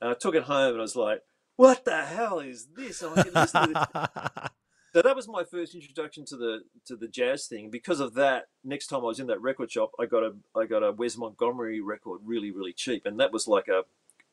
[0.00, 1.22] and I took it home, and I was like,
[1.56, 2.68] "What the hell is?
[2.78, 4.52] I this?"
[4.92, 7.70] So that was my first introduction to the to the jazz thing.
[7.70, 10.66] Because of that, next time I was in that record shop, I got a I
[10.66, 13.84] got a Wes Montgomery record really really cheap, and that was like a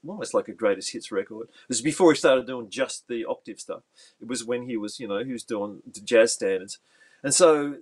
[0.06, 1.48] almost like a greatest hits record.
[1.50, 3.84] It was before he started doing just the octave stuff.
[4.22, 6.80] It was when he was you know he was doing the jazz standards,
[7.24, 7.78] and so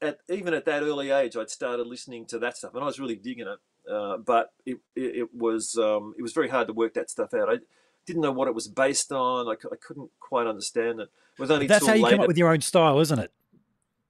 [0.00, 3.00] at even at that early age, I'd started listening to that stuff, and I was
[3.00, 3.58] really digging it.
[3.90, 7.34] Uh, but it, it, it was um, it was very hard to work that stuff
[7.34, 7.48] out.
[7.48, 7.58] I
[8.06, 9.48] didn't know what it was based on.
[9.48, 11.10] I, I couldn't quite understand it.
[11.40, 12.16] Was only That's how you later.
[12.16, 13.32] come up with your own style, isn't it?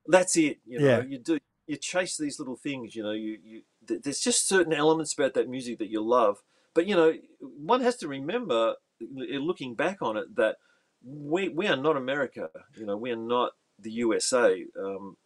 [0.07, 0.59] That's it.
[0.67, 1.03] You know, Yeah.
[1.05, 1.39] you do.
[1.67, 2.97] you chase these little things.
[2.97, 6.43] You know, you you there's just certain elements about that music that you love.
[6.75, 10.57] But you know, one has to remember, looking back on it, that
[11.05, 12.51] we we are not America.
[12.77, 14.67] You know, we are not the USA.
[14.79, 15.17] Um,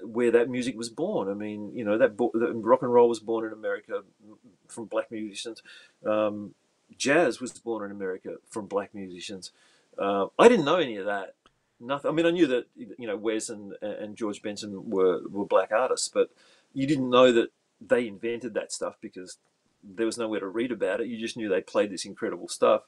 [0.00, 1.28] where that music was born.
[1.28, 4.04] I mean, you know, that, bo- that rock and roll was born in America
[4.68, 5.60] from black musicians.
[6.06, 6.54] Um,
[6.96, 9.50] jazz was born in America from black musicians.
[9.98, 11.34] Uh, I didn't know any of that.
[11.80, 12.10] Nothing.
[12.10, 15.70] I mean, I knew that you know Wes and and George Benson were were black
[15.72, 16.30] artists, but
[16.74, 19.38] you didn't know that they invented that stuff because
[19.82, 21.06] there was nowhere to read about it.
[21.06, 22.82] You just knew they played this incredible stuff.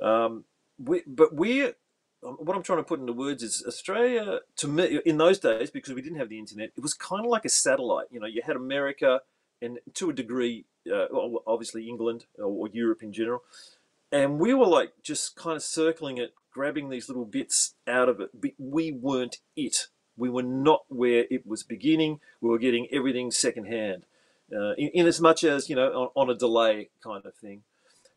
[0.00, 0.44] Um,
[0.78, 5.00] we, but we, um, what I'm trying to put into words is Australia to me
[5.04, 6.72] in those days because we didn't have the internet.
[6.76, 8.06] It was kind of like a satellite.
[8.10, 9.20] You know, you had America
[9.62, 11.06] and to a degree, uh,
[11.46, 13.42] obviously England or Europe in general,
[14.12, 18.18] and we were like just kind of circling it, grabbing these little bits out of
[18.18, 18.30] it.
[18.32, 19.88] But we weren't it.
[20.16, 22.20] We were not where it was beginning.
[22.40, 24.06] We were getting everything secondhand,
[24.50, 27.60] uh, in, in as much as you know on, on a delay kind of thing.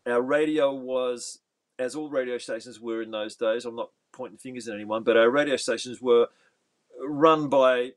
[0.07, 1.39] Our radio was,
[1.77, 3.65] as all radio stations were in those days.
[3.65, 6.27] I'm not pointing fingers at anyone, but our radio stations were
[7.05, 7.91] run by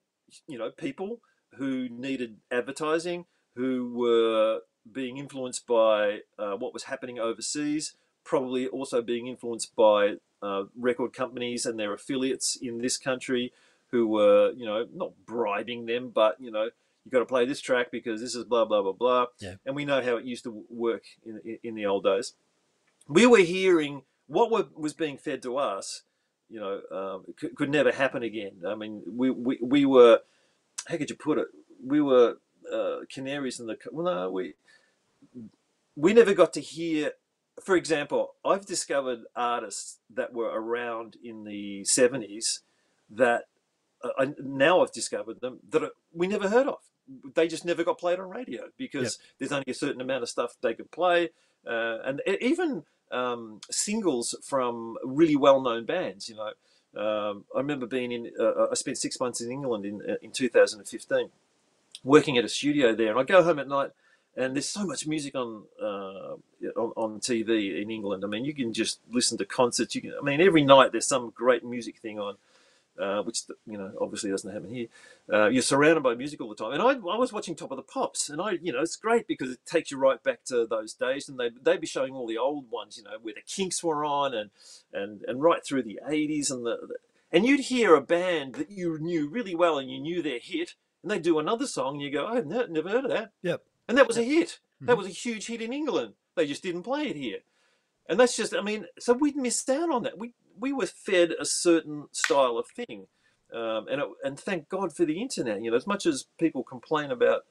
[0.49, 1.21] you know people
[1.55, 9.03] who needed advertising, who were being influenced by uh, what was happening overseas, probably also
[9.03, 13.53] being influenced by uh, record companies and their affiliates in this country
[13.91, 16.71] who were, you know, not bribing them, but, you know,
[17.05, 19.27] you've got to play this track because this is blah, blah, blah, blah.
[19.39, 19.55] Yeah.
[19.67, 22.35] And we know how it used to work in, in the old days.
[23.07, 26.03] We were hearing what were, was being fed to us,
[26.49, 28.63] you know, um, could, could never happen again.
[28.67, 30.21] I mean, we, we, we were,
[30.87, 31.49] how could you put it?
[31.85, 32.37] We were
[32.73, 34.55] uh, canaries in the, well, no, we,
[35.97, 37.13] we never got to hear
[37.61, 42.61] for example i've discovered artists that were around in the 70s
[43.11, 43.45] that
[44.03, 46.79] uh, I, now i've discovered them that we never heard of
[47.35, 49.39] they just never got played on radio because yep.
[49.39, 51.31] there's only a certain amount of stuff they could play
[51.67, 56.53] uh, and even um, singles from really well-known bands you know
[57.01, 60.31] um, i remember being in uh, i spent six months in england in, uh, in
[60.31, 61.29] 2015
[62.05, 63.91] working at a studio there and i go home at night
[64.37, 66.35] and there's so much music on, uh,
[66.77, 68.25] on on TV in England.
[68.25, 69.95] I mean, you can just listen to concerts.
[69.95, 72.37] You can, I mean, every night there's some great music thing on,
[72.99, 74.87] uh, which you know obviously doesn't happen here.
[75.31, 76.73] Uh, you're surrounded by music all the time.
[76.73, 79.27] And I, I was watching Top of the Pops, and I you know it's great
[79.27, 82.27] because it takes you right back to those days, and they they'd be showing all
[82.27, 84.51] the old ones, you know, where the Kinks were on, and
[84.95, 86.97] and and right through the '80s, and the, the
[87.31, 90.75] and you'd hear a band that you knew really well, and you knew their hit,
[91.03, 93.33] and they do another song, and you go, I've never heard of that.
[93.43, 94.59] Yep and that was a hit.
[94.81, 94.99] That mm-hmm.
[95.03, 96.15] was a huge hit in England.
[96.35, 97.41] They just didn't play it here,
[98.09, 98.55] and that's just.
[98.55, 100.17] I mean, so we'd missed out on that.
[100.17, 103.09] We we were fed a certain style of thing,
[103.53, 105.63] um, and it, and thank God for the internet.
[105.63, 107.43] You know, as much as people complain about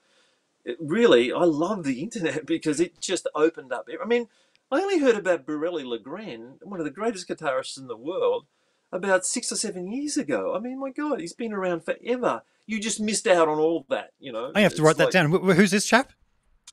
[0.66, 3.88] it, really, I love the internet because it just opened up.
[4.04, 4.28] I mean,
[4.72, 8.48] I only heard about Burelli Lagrène, one of the greatest guitarists in the world,
[8.92, 10.56] about six or seven years ago.
[10.56, 12.42] I mean, my God, he's been around forever.
[12.66, 14.52] You just missed out on all that, you know.
[14.56, 15.30] I have to write that down.
[15.30, 16.14] Who's this chap?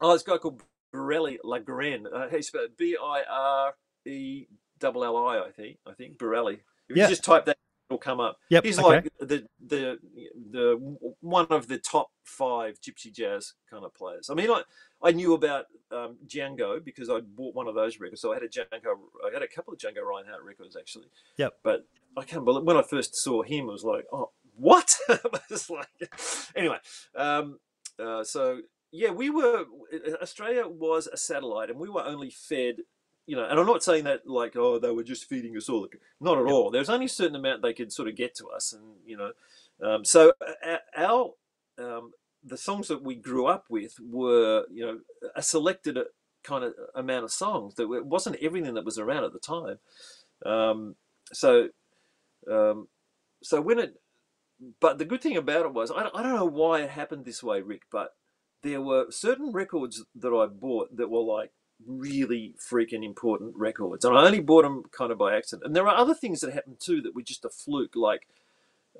[0.00, 2.06] Oh, this guy called Borelli Lagrène.
[2.12, 3.74] Uh, he's spelled B I R
[4.06, 4.46] E
[4.82, 5.38] L L I.
[5.40, 5.78] I think.
[5.86, 6.60] I think Borelli.
[6.88, 7.04] If yeah.
[7.04, 8.38] you just type that, it'll come up.
[8.50, 8.64] Yep.
[8.64, 8.88] He's okay.
[8.88, 9.98] like the the
[10.50, 14.30] the one of the top five gypsy jazz kind of players.
[14.30, 14.62] I mean, I
[15.02, 18.20] I knew about um, Django because I bought one of those records.
[18.20, 18.96] So I had a Django.
[19.26, 21.06] I had a couple of Django Reinhardt records actually.
[21.36, 21.54] Yep.
[21.62, 21.86] But
[22.16, 24.96] I can't believe when I first saw him, it was like, oh, what?
[25.50, 25.88] was like,
[26.56, 26.78] anyway.
[27.14, 27.58] Um,
[27.98, 28.60] uh, so
[28.92, 29.64] yeah, we were
[30.22, 32.76] Australia was a satellite, and we were only fed.
[33.26, 35.86] You know, and I'm not saying that like, oh, they were just feeding us all.
[36.18, 36.70] Not at all.
[36.70, 39.32] There's only a certain amount they could sort of get to us, and you know,
[39.86, 40.32] um, so
[40.96, 41.32] our
[41.78, 42.12] um,
[42.44, 45.00] the songs that we grew up with were, you know,
[45.36, 46.04] a selected uh,
[46.42, 47.74] kind of amount of songs.
[47.74, 49.78] That it wasn't everything that was around at the time.
[50.46, 50.96] Um,
[51.32, 51.68] so,
[52.50, 52.88] um,
[53.42, 54.00] so when it,
[54.80, 57.42] but the good thing about it was, I, I don't know why it happened this
[57.42, 58.14] way, Rick, but
[58.62, 61.52] there were certain records that I bought that were like
[61.86, 65.66] really freaking important records, and I only bought them kind of by accident.
[65.66, 68.26] And there are other things that happened too that were just a fluke, like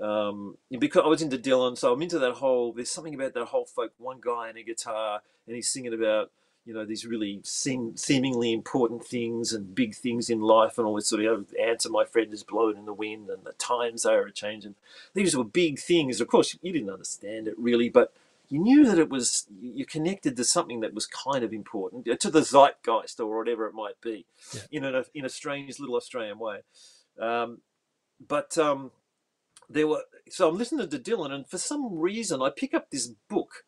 [0.01, 2.73] um, because I was into Dylan, so I'm into that whole.
[2.73, 3.93] There's something about that whole folk.
[3.99, 6.31] One guy and a guitar, and he's singing about
[6.65, 10.95] you know these really seem, seemingly important things and big things in life, and all
[10.95, 14.13] this sort of answer my friend is blowing in the wind, and the times they
[14.13, 14.77] are changing.
[15.15, 16.21] These were big things.
[16.21, 18.13] Of course, you didn't understand it really, but
[18.49, 22.17] you knew that it was you connected to something that was kind of important uh,
[22.17, 24.61] to the zeitgeist or whatever it might be yeah.
[24.71, 26.61] in a in a strange little Australian way.
[27.21, 27.61] Um,
[28.27, 28.93] but um,
[29.69, 33.09] there were so I'm listening to Dylan, and for some reason I pick up this
[33.29, 33.65] book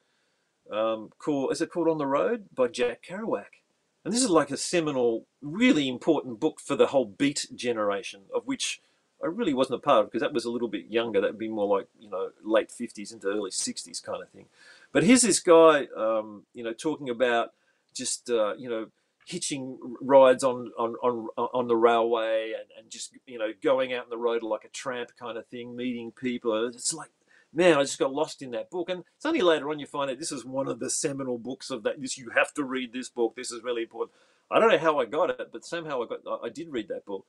[0.72, 3.61] um, called is it called On the Road by Jack Kerouac,
[4.05, 8.47] and this is like a seminal, really important book for the whole Beat generation, of
[8.47, 8.81] which
[9.23, 11.21] I really wasn't a part of because that was a little bit younger.
[11.21, 14.47] That would be more like you know late fifties into early sixties kind of thing.
[14.93, 17.53] But here's this guy, um, you know, talking about
[17.95, 18.87] just uh, you know
[19.27, 24.05] hitching rides on on on, on the railway and, and just you know going out
[24.05, 26.68] on the road like a tramp kind of thing, meeting people.
[26.68, 27.11] It's like
[27.53, 28.89] man, I just got lost in that book.
[28.89, 31.71] And it's only later on you find out this is one of the seminal books
[31.71, 32.01] of that.
[32.01, 33.35] This you have to read this book.
[33.37, 34.12] This is really important.
[34.51, 37.05] I don't know how I got it, but somehow I got I did read that
[37.05, 37.27] book.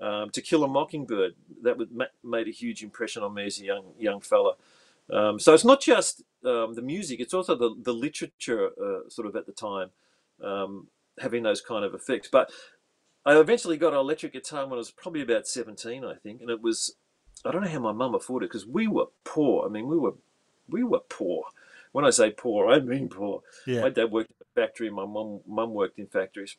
[0.00, 1.90] Um, to Kill a Mockingbird that would,
[2.22, 4.54] made a huge impression on me as a young young fella.
[5.12, 9.26] Um, so it's not just um, the music; it's also the the literature, uh, sort
[9.26, 9.90] of at the time,
[10.42, 10.88] um,
[11.20, 12.28] having those kind of effects.
[12.30, 12.50] But
[13.24, 16.50] I eventually got an electric guitar when I was probably about seventeen, I think, and
[16.50, 16.96] it was
[17.44, 19.66] I don't know how my mum afforded it because we were poor.
[19.66, 20.14] I mean, we were
[20.68, 21.44] we were poor.
[21.92, 23.42] When I say poor, I mean poor.
[23.66, 23.82] Yeah.
[23.82, 24.90] My dad worked factory.
[24.90, 26.56] My mum mum worked in factories.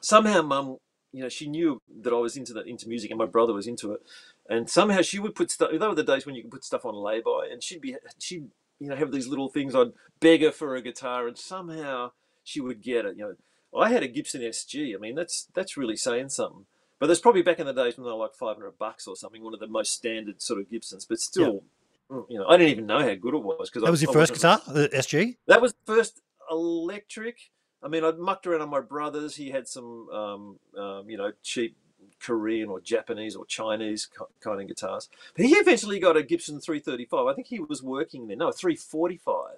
[0.00, 0.78] Somehow, mum,
[1.12, 3.66] you know, she knew that I was into that into music, and my brother was
[3.66, 4.02] into it.
[4.48, 5.70] And somehow she would put stuff.
[5.70, 8.48] Those were the days when you could put stuff on lay-by, and she'd be she'd
[8.80, 9.74] you know have these little things.
[9.74, 12.12] I'd beg her for a guitar, and somehow
[12.42, 13.16] she would get it.
[13.16, 13.36] You
[13.72, 14.94] know, I had a Gibson SG.
[14.94, 16.66] I mean, that's that's really saying something.
[16.98, 19.42] But there's probably back in the days when they were like 500 bucks or something,
[19.42, 21.06] one of the most standard sort of Gibsons.
[21.06, 21.62] But still, yep.
[22.10, 24.04] Mm, you know, I didn't even know how good it was because that was I,
[24.04, 25.36] your I first guitar, the SG.
[25.46, 26.20] That was the first
[26.50, 27.50] electric.
[27.82, 29.36] I mean, I mucked around on my brother's.
[29.36, 31.76] He had some, um, um, you know, cheap
[32.20, 34.08] Korean or Japanese or Chinese
[34.40, 35.08] kind of guitars.
[35.34, 37.26] But he eventually got a Gibson 335.
[37.26, 38.38] I think he was working then.
[38.38, 39.56] No, 345.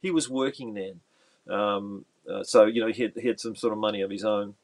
[0.00, 1.00] He was working then.
[1.48, 4.24] Um, uh, so you know, he had, he had some sort of money of his
[4.24, 4.54] own.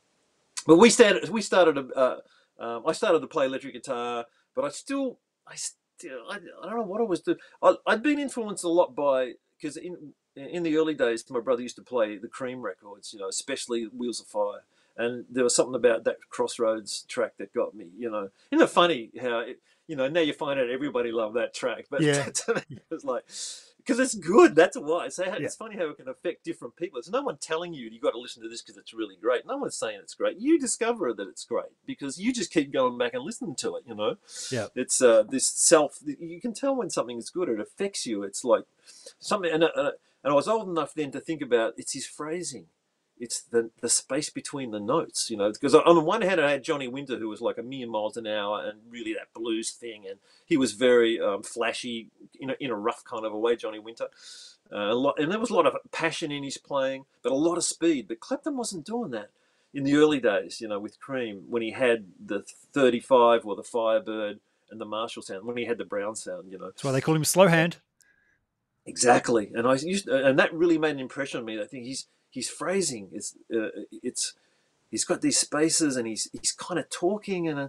[0.66, 1.28] But we started.
[1.28, 1.91] We started.
[1.95, 2.16] Uh,
[2.59, 6.76] um, I started to play electric guitar, but I still, I still, I, I don't
[6.76, 7.39] know what I was doing.
[7.62, 11.62] I, I'd been influenced a lot by because in in the early days, my brother
[11.62, 14.64] used to play the Cream records, you know, especially Wheels of Fire,
[14.97, 18.31] and there was something about that Crossroads track that got me, you know.
[18.51, 21.87] Isn't it funny how it, you know now you find out everybody loved that track,
[21.91, 22.28] but yeah.
[22.49, 23.24] it was like
[23.78, 24.55] because it's good.
[24.55, 25.09] That's why.
[25.09, 25.49] So it's yeah.
[25.59, 26.99] funny how it can affect different people.
[26.99, 29.47] It's no one telling you you got to listen to this because it's really great.
[29.47, 30.39] No one's saying it's great.
[30.39, 33.85] You discover that it's great because you just keep going back and listening to it.
[33.87, 34.16] You know,
[34.53, 34.66] yeah.
[34.74, 35.99] It's uh, this self.
[36.05, 37.49] You can tell when something is good.
[37.49, 38.22] It affects you.
[38.22, 38.64] It's like
[39.18, 39.51] something.
[39.51, 39.93] And, uh,
[40.23, 42.66] and I was old enough then to think about it's his phrasing
[43.21, 45.53] it's the the space between the notes, you know.
[45.53, 48.16] Because on the one hand, I had Johnny Winter, who was like a million miles
[48.16, 52.09] an hour and really that blues thing, and he was very um, flashy,
[52.41, 53.55] in a, in a rough kind of a way.
[53.55, 54.07] Johnny Winter,
[54.73, 57.59] uh, lot, and there was a lot of passion in his playing, but a lot
[57.59, 58.09] of speed.
[58.09, 59.31] But Clapton wasn't doing that
[59.75, 62.43] in the early days, you know, with Cream when he had the
[62.73, 64.41] 35 or the Firebird
[64.71, 66.66] and the Marshall sound, when he had the Brown sound, you know.
[66.66, 67.77] That's why they call him slow hand.
[68.91, 71.61] Exactly, and I used, and that really made an impression on me.
[71.61, 73.68] I think he's his phrasing is uh,
[74.03, 74.34] it's
[74.91, 77.68] he's got these spaces and he's he's kind of talking and uh,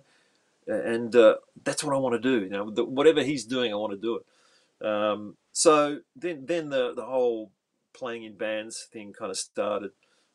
[0.67, 2.43] and uh, that's what I want to do.
[2.43, 4.85] You know, the, whatever he's doing, I want to do it.
[4.85, 7.51] Um, so then then the the whole
[7.93, 9.91] playing in bands thing kind of started.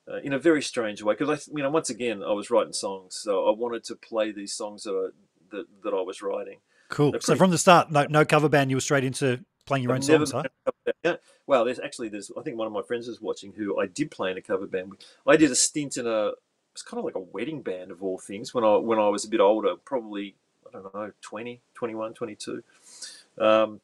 [0.08, 2.72] Uh, in a very strange way, because I, you know, once again, I was writing
[2.72, 5.08] songs, so I wanted to play these songs that I,
[5.50, 6.58] that, that I was writing.
[6.90, 7.10] Cool.
[7.10, 9.90] Pretty, so from the start, no, no cover band, you were straight into playing your
[9.90, 10.44] I've own songs, huh?
[11.46, 14.10] Well, there's actually there's I think one of my friends is watching who I did
[14.10, 14.92] play in a cover band.
[15.26, 16.32] I did a stint in a
[16.72, 19.24] it's kind of like a wedding band of all things when I when I was
[19.24, 20.34] a bit older, probably
[20.68, 22.62] I don't know 20, 21, 22.
[23.38, 23.80] Um,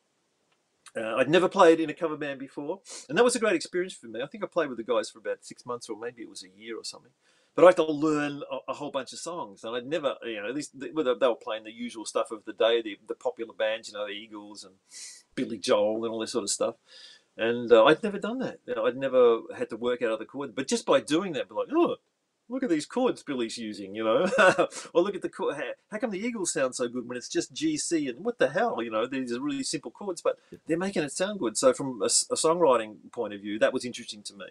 [0.94, 3.94] uh, I'd never played in a cover band before, and that was a great experience
[3.94, 4.20] for me.
[4.20, 6.44] I think I played with the guys for about six months, or maybe it was
[6.44, 7.12] a year or something.
[7.54, 10.40] But I had to learn a, a whole bunch of songs, and I'd never, you
[10.40, 13.14] know, at least they, they were playing the usual stuff of the day, the, the
[13.14, 14.74] popular bands, you know, the Eagles and
[15.34, 16.76] Billy Joel and all this sort of stuff.
[17.36, 18.60] And uh, I'd never done that.
[18.66, 20.52] You know, I'd never had to work out other chords.
[20.54, 21.96] But just by doing that, be like, oh,
[22.48, 24.28] look at these chords Billy's using, you know.
[24.94, 25.56] or look at the chord.
[25.56, 28.38] How, how, come the Eagles sound so good when it's just G, C, and what
[28.38, 28.82] the hell?
[28.82, 31.56] You know, these are really simple chords, but they're making it sound good.
[31.56, 34.46] So from a, a songwriting point of view, that was interesting to me.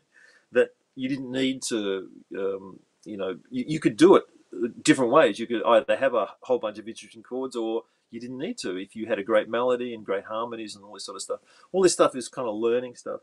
[0.51, 4.23] That you didn't need to, um, you know, you, you could do it
[4.53, 5.39] uh, different ways.
[5.39, 8.75] You could either have a whole bunch of interesting chords or you didn't need to
[8.75, 11.39] if you had a great melody and great harmonies and all this sort of stuff.
[11.71, 13.21] All this stuff is kind of learning stuff.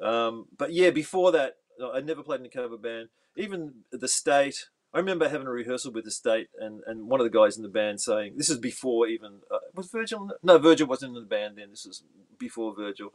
[0.00, 3.08] Um, but yeah, before that, I never played in a cover band.
[3.36, 7.24] Even the state, I remember having a rehearsal with the state and, and one of
[7.24, 10.30] the guys in the band saying, this is before even, uh, was Virgil?
[10.42, 11.70] No, Virgil wasn't in the band then.
[11.70, 12.04] This was
[12.38, 13.14] before Virgil.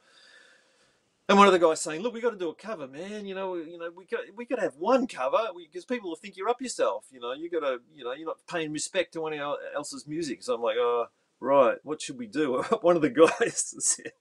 [1.29, 3.25] And one of the guys saying, "Look, we got to do a cover, man.
[3.25, 6.15] You know, you know, we got we got to have one cover because people will
[6.15, 7.05] think you're up yourself.
[7.11, 10.41] You know, you got to, you know, you're not paying respect to anyone else's music."
[10.41, 11.07] So I'm like, "Oh,
[11.39, 12.61] right, what should we do?
[12.81, 14.13] One of the guys said,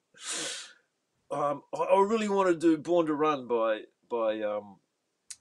[1.31, 4.77] um, I, I really want to do Born to Run by by um,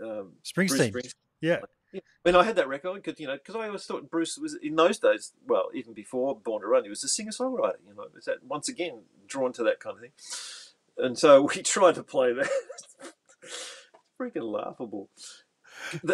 [0.02, 0.92] um, Springsteen.
[0.92, 1.14] Springsteen.
[1.42, 1.60] Yeah.
[1.94, 2.02] Yeah.
[2.26, 4.56] I mean, I had that record because you know because I always thought Bruce was
[4.62, 5.34] in those days.
[5.48, 7.78] Well, even before Born to Run, he was a singer songwriter.
[7.88, 10.12] You know, is that once again drawn to that kind of thing.
[10.98, 12.50] And so we tried to play that.
[14.22, 15.10] Freaking laughable.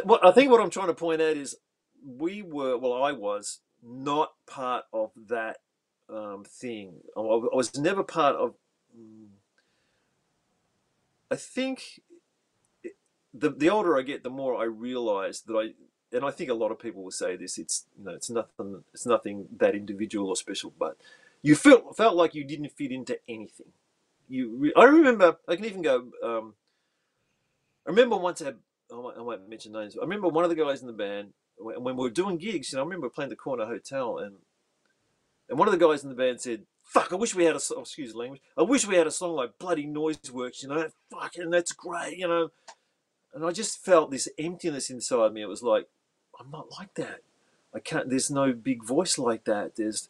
[0.06, 1.58] What I think what I'm trying to point out is
[2.06, 5.58] we were well, I was not part of that
[6.10, 6.96] um, thing.
[7.18, 8.56] I I was never part of.
[8.98, 9.28] mm,
[11.32, 12.02] I think
[13.34, 16.56] the the older I get, the more I realise that I, and I think a
[16.56, 17.58] lot of people will say this.
[17.60, 18.84] It's you know, it's nothing.
[18.94, 20.98] It's nothing that individual or special, but
[21.44, 23.74] you felt felt like you didn't fit into anything.
[24.32, 25.38] You, re- I remember.
[25.48, 26.08] I can even go.
[26.24, 26.54] Um,
[27.86, 28.58] I remember once I, had,
[28.92, 29.98] I, I mention names.
[29.98, 32.72] I remember one of the guys in the band when, when we were doing gigs.
[32.72, 34.38] You know, I remember playing the corner hotel, and
[35.50, 37.60] and one of the guys in the band said, "Fuck, I wish we had a
[37.76, 38.42] oh, excuse the language.
[38.58, 40.64] I wish we had a song like Bloody Noiseworks.
[40.64, 42.18] You know, fucking that's great.
[42.18, 42.52] You know."
[43.34, 45.42] and I just felt this emptiness inside me.
[45.42, 45.88] It was like,
[46.40, 47.22] I'm not like that.
[47.74, 48.10] I can't.
[48.10, 49.76] There's no big voice like that.
[49.76, 50.10] There's,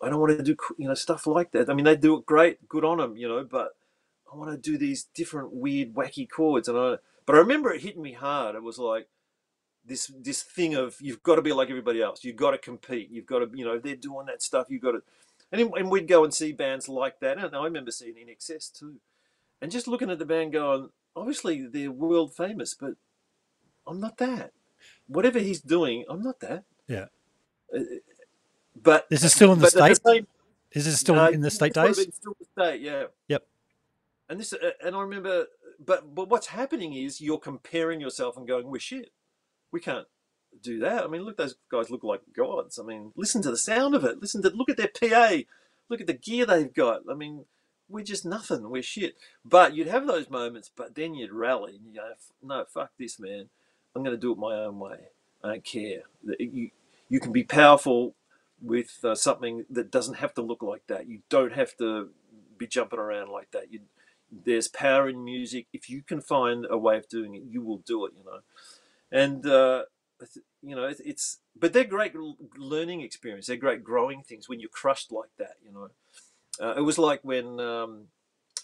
[0.00, 1.68] I don't want to do you know stuff like that.
[1.68, 3.44] I mean, they do it great, good on them, you know.
[3.44, 3.76] But
[4.32, 6.68] I want to do these different, weird, wacky chords.
[6.68, 6.96] And I,
[7.26, 8.54] but I remember it hitting me hard.
[8.54, 9.08] It was like
[9.84, 12.22] this this thing of you've got to be like everybody else.
[12.24, 13.10] You've got to compete.
[13.10, 14.66] You've got to, you know, they're doing that stuff.
[14.68, 15.02] You've got to,
[15.50, 17.38] and, and we'd go and see bands like that.
[17.38, 18.96] And I remember seeing INXS too,
[19.60, 22.94] and just looking at the band, going, obviously they're world famous, but
[23.86, 24.52] I'm not that.
[25.06, 26.64] Whatever he's doing, I'm not that.
[26.86, 27.06] Yeah.
[28.82, 29.98] But This is still in the state.
[30.02, 30.26] the same
[30.72, 32.14] Is this still uh, in the state this would have days?
[32.14, 33.04] Still the state, yeah.
[33.28, 33.46] Yep.
[34.28, 35.46] And this, uh, and I remember,
[35.84, 39.10] but but what's happening is you're comparing yourself and going, "We're shit.
[39.72, 40.06] We can't
[40.62, 42.78] do that." I mean, look, those guys look like gods.
[42.78, 44.20] I mean, listen to the sound of it.
[44.20, 45.38] Listen to look at their PA.
[45.88, 47.02] Look at the gear they've got.
[47.10, 47.46] I mean,
[47.88, 48.68] we're just nothing.
[48.68, 49.16] We're shit.
[49.44, 52.12] But you'd have those moments, but then you'd rally and you go,
[52.42, 53.48] "No, fuck this, man.
[53.96, 54.98] I'm going to do it my own way.
[55.42, 56.02] I don't care.
[56.38, 56.70] You
[57.08, 58.14] you can be powerful
[58.60, 61.08] with uh, something that doesn't have to look like that.
[61.08, 62.10] You don't have to
[62.56, 63.72] be jumping around like that.
[63.72, 63.80] You,
[64.30, 65.66] there's power in music.
[65.72, 68.12] If you can find a way of doing it, you will do it.
[68.16, 68.40] You know,
[69.10, 69.84] and uh,
[70.62, 72.12] you know it's, it's but they're great
[72.56, 73.46] learning experience.
[73.46, 75.54] They're great growing things when you're crushed like that.
[75.64, 75.88] You know,
[76.60, 78.08] uh, it was like when um,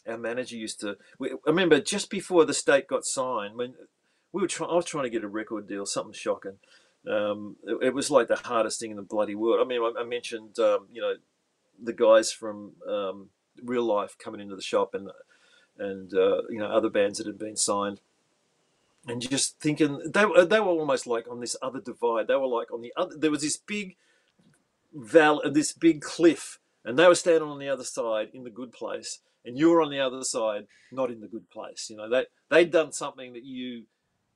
[0.06, 0.96] our manager used to.
[1.18, 3.74] We, I remember just before the state got signed when
[4.32, 4.70] we were trying.
[4.70, 5.86] I was trying to get a record deal.
[5.86, 6.58] Something shocking.
[7.10, 9.60] Um, it, it was like the hardest thing in the bloody world.
[9.60, 11.14] I mean, I, I mentioned um, you know
[11.82, 13.28] the guys from um,
[13.62, 15.10] Real Life coming into the shop and
[15.78, 18.00] and uh, you know other bands that had been signed,
[19.06, 22.28] and just thinking they were they were almost like on this other divide.
[22.28, 23.16] They were like on the other.
[23.16, 23.96] There was this big
[24.92, 28.72] val, this big cliff, and they were standing on the other side in the good
[28.72, 31.88] place, and you were on the other side not in the good place.
[31.90, 33.84] You know they they'd done something that you.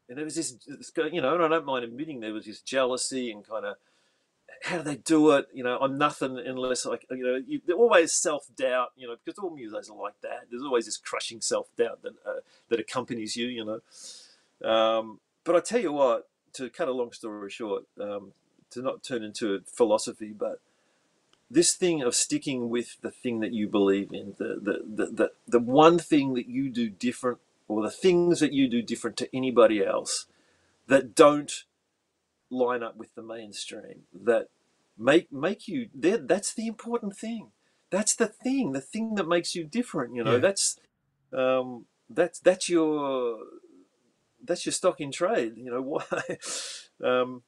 [0.09, 2.61] And there was this, this you know, and I don't mind admitting there was this
[2.61, 3.77] jealousy and kind of
[4.63, 5.47] how do they do it?
[5.53, 7.43] You know, I'm nothing unless like you know.
[7.47, 10.47] You, there's always self doubt, you know, because all musos are like that.
[10.51, 14.69] There's always this crushing self doubt that uh, that accompanies you, you know.
[14.69, 18.33] Um, but I tell you what, to cut a long story short, um,
[18.71, 20.61] to not turn into a philosophy, but
[21.51, 25.33] this thing of sticking with the thing that you believe in, the the the the,
[25.47, 27.39] the one thing that you do different,
[27.69, 30.27] or the things that you do different to anybody else,
[30.89, 31.65] that don't
[32.51, 34.49] line up with the mainstream that
[34.99, 37.53] make make you that's the important thing
[37.91, 40.39] that's the thing the thing that makes you different you know Yeah.
[40.39, 40.79] that's
[41.33, 43.39] um that's that's your
[44.45, 46.39] that's your stock in trade you know why
[47.05, 47.43] um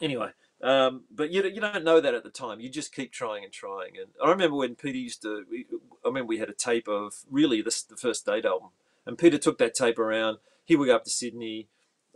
[0.00, 0.30] anyway
[0.62, 3.52] um but you, you don't know that at the time you just keep trying and
[3.52, 5.66] trying and i remember when peter used to we,
[6.04, 8.70] i remember we had a tape of really this the first date album
[9.06, 11.68] and peter took that tape around he would go up to sydney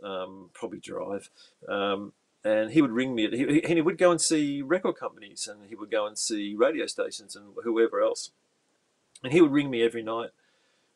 [0.03, 1.29] um, probably drive
[1.67, 2.13] um,
[2.43, 3.29] and he would ring me.
[3.29, 6.17] He, he, and he would go and see record companies, and he would go and
[6.17, 8.31] see radio stations and whoever else.
[9.23, 10.29] And he would ring me every night,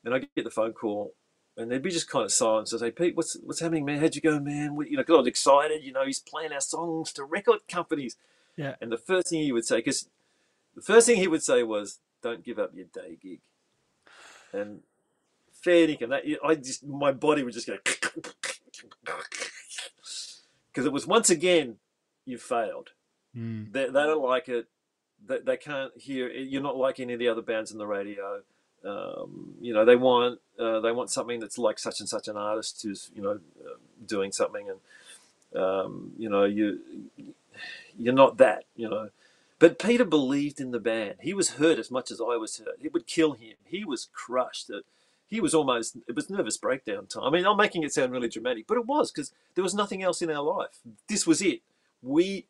[0.03, 1.13] and I'd get the phone call,
[1.57, 2.73] and there'd be just kind of silence.
[2.73, 3.99] I'd say, "Pete, what's what's happening, man?
[3.99, 4.75] How'd you go, man?
[4.75, 5.83] What, you know, I was excited.
[5.83, 8.15] You know, he's playing our songs to record companies."
[8.55, 8.75] Yeah.
[8.79, 10.07] And the first thing he would say, because
[10.75, 13.41] the first thing he would say was, "Don't give up your day gig."
[14.53, 14.81] And
[15.63, 17.77] fair and that I just my body would just go
[20.71, 21.77] because it was once again
[22.25, 22.89] you failed.
[23.35, 23.71] Mm.
[23.71, 24.67] They, they don't like it.
[25.25, 26.29] They, they can't hear.
[26.29, 28.41] You're not like any of the other bands on the radio.
[28.85, 32.35] Um, you know they want uh, they want something that's like such and such an
[32.35, 36.81] artist who's you know uh, doing something and um, you know you
[37.97, 39.09] you're not that you know.
[39.59, 41.15] But Peter believed in the band.
[41.21, 42.77] He was hurt as much as I was hurt.
[42.83, 43.53] It would kill him.
[43.63, 44.69] He was crushed.
[44.69, 44.83] It-
[45.33, 47.23] He was almost, it was nervous breakdown time.
[47.23, 50.03] I mean, I'm making it sound really dramatic, but it was because there was nothing
[50.03, 50.77] else in our life.
[51.07, 51.61] This was it.
[52.03, 52.45] We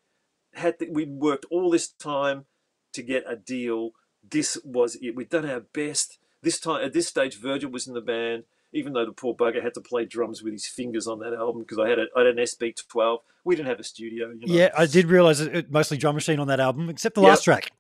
[0.53, 2.43] had, we worked all this time
[2.91, 3.91] to get a deal.
[4.29, 5.15] This was it.
[5.15, 6.17] We'd done our best.
[6.41, 9.63] This time, at this stage, Virgil was in the band, even though the poor bugger
[9.63, 12.25] had to play drums with his fingers on that album because I had a, I
[12.25, 13.19] had an SP12.
[13.45, 14.31] We didn't have a studio.
[14.31, 14.53] You know?
[14.53, 17.29] Yeah, I did realize it, it mostly drum machine on that album, except the Yep.
[17.29, 17.71] last track.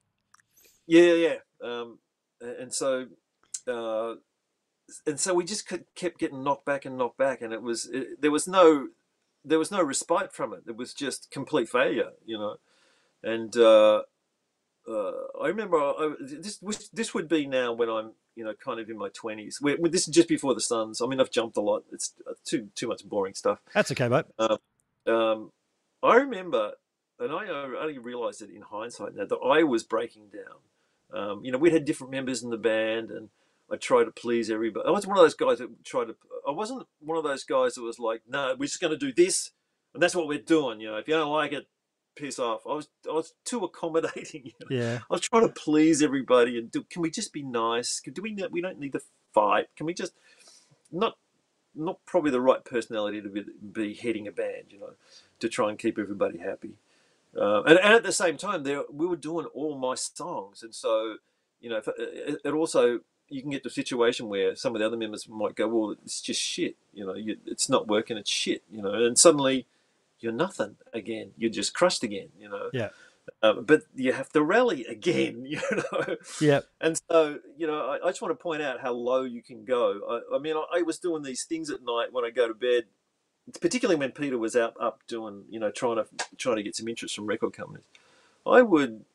[0.87, 1.35] Yeah, yeah.
[1.61, 1.99] Um,
[2.39, 3.07] and so,
[3.67, 4.13] uh,
[5.05, 7.89] and so we just kept kept getting knocked back and knocked back, and it was
[7.91, 8.87] it, there was no
[9.45, 10.63] there was no respite from it.
[10.67, 12.55] It was just complete failure, you know.
[13.23, 14.01] And uh,
[14.87, 15.11] uh,
[15.41, 18.89] I remember I, this was- this would be now when I'm you know kind of
[18.89, 19.59] in my twenties.
[19.61, 21.01] This is just before the Sons.
[21.01, 21.83] I mean, I've jumped a lot.
[21.91, 23.59] It's uh, too too much boring stuff.
[23.73, 24.25] That's okay, mate.
[25.05, 25.51] Um,
[26.01, 26.73] I remember,
[27.19, 30.59] and I only realised it in hindsight now that I was breaking down.
[31.13, 33.29] Um, you know, we'd had different members in the band, and
[33.73, 34.87] I tried to please everybody.
[34.87, 36.15] I was one of those guys that tried to.
[36.47, 39.11] I wasn't one of those guys that was like, "No, we're just going to do
[39.11, 39.49] this,
[39.93, 41.65] and that's what we're doing." You know, if you don't like it,
[42.15, 42.61] piss off.
[42.69, 44.43] I was, I was too accommodating.
[44.69, 44.83] You know?
[44.83, 44.99] Yeah.
[44.99, 47.99] I was trying to please everybody, and do, can we just be nice?
[48.01, 48.37] Do we?
[48.51, 49.01] We don't need to
[49.33, 49.67] fight.
[49.75, 50.13] Can we just
[50.91, 51.17] not?
[51.75, 54.93] Not probably the right personality to be, be heading a band, you know,
[55.39, 56.75] to try and keep everybody happy.
[57.35, 60.75] Uh, and, and at the same time, there we were doing all my songs, and
[60.75, 61.15] so
[61.63, 62.99] you know, it, it also
[63.33, 65.95] you can get to a situation where some of the other members might go, "Well,
[66.03, 69.65] it's just shit," you know, you, it's not working, it's shit, you know, and suddenly
[70.23, 71.31] you're nothing again.
[71.37, 72.69] You're just crushed again, you know.
[72.73, 72.89] Yeah.
[73.41, 76.15] Uh, but you have to rally again, you know.
[76.41, 76.61] Yeah.
[76.81, 79.65] And so, you know, I, I just want to point out how low you can
[79.65, 80.01] go.
[80.09, 82.53] I, I mean, I, I was doing these things at night when I go to
[82.53, 82.85] bed,
[83.61, 86.05] particularly when Peter was out up doing, you know, trying to
[86.37, 87.85] trying to get some interest from record companies.
[88.45, 89.05] I would,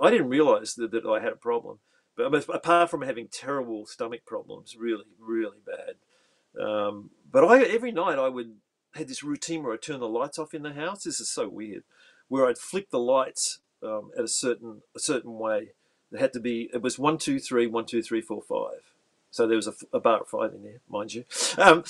[0.00, 1.78] I didn't realize that, that I had a problem,
[2.16, 6.62] but apart from having terrible stomach problems, really, really bad.
[6.62, 8.56] Um, but I every night I would
[8.94, 11.04] had this routine where I turn the lights off in the house.
[11.04, 11.84] This is so weird,
[12.28, 15.72] where I'd flick the lights um, at a certain a certain way.
[16.12, 16.68] It had to be.
[16.74, 18.82] It was one, two, three, one, two, three, four, five.
[19.30, 21.24] So there was a, a bar of five in there, mind you.
[21.56, 21.84] Um,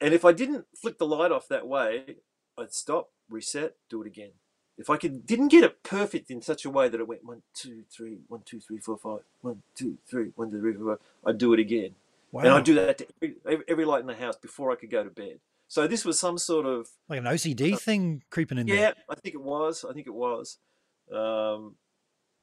[0.00, 2.16] and if I didn't flick the light off that way,
[2.56, 4.30] I'd stop, reset, do it again.
[4.78, 7.42] If I could didn't get it perfect in such a way that it went one,
[7.52, 11.06] two, three, one, two, three, four, five, one, two, three, one, two, three, four, five,
[11.26, 11.96] I'd do it again.
[12.30, 12.42] Wow.
[12.42, 14.90] And I'd do that to every, every, every light in the house before I could
[14.90, 15.40] go to bed.
[15.66, 18.94] So this was some sort of like an OCD thing creeping in yeah, there.
[19.10, 19.84] I think it was.
[19.88, 20.58] I think it was.
[21.12, 21.74] Um,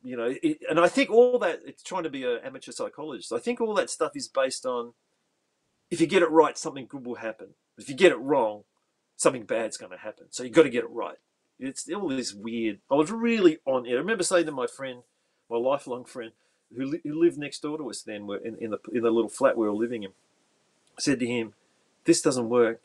[0.04, 3.34] you know, it, and I think all that it's trying to be an amateur psychologist.
[3.34, 4.94] I think all that stuff is based on
[5.90, 7.56] if you get it right, something good will happen.
[7.78, 8.64] If you get it wrong,
[9.16, 10.28] something bad's going to happen.
[10.30, 11.18] So you've got to get it right.
[11.60, 12.80] It's all this weird.
[12.92, 13.92] I was really on it.
[13.92, 15.04] I remember saying to my friend,
[15.50, 16.32] my lifelong friend,
[16.76, 19.12] who, li- who lived next door to us then, we're in, in the in the
[19.12, 20.12] little flat we were living in.
[20.98, 21.54] I said to him,
[22.04, 22.82] "This doesn't work.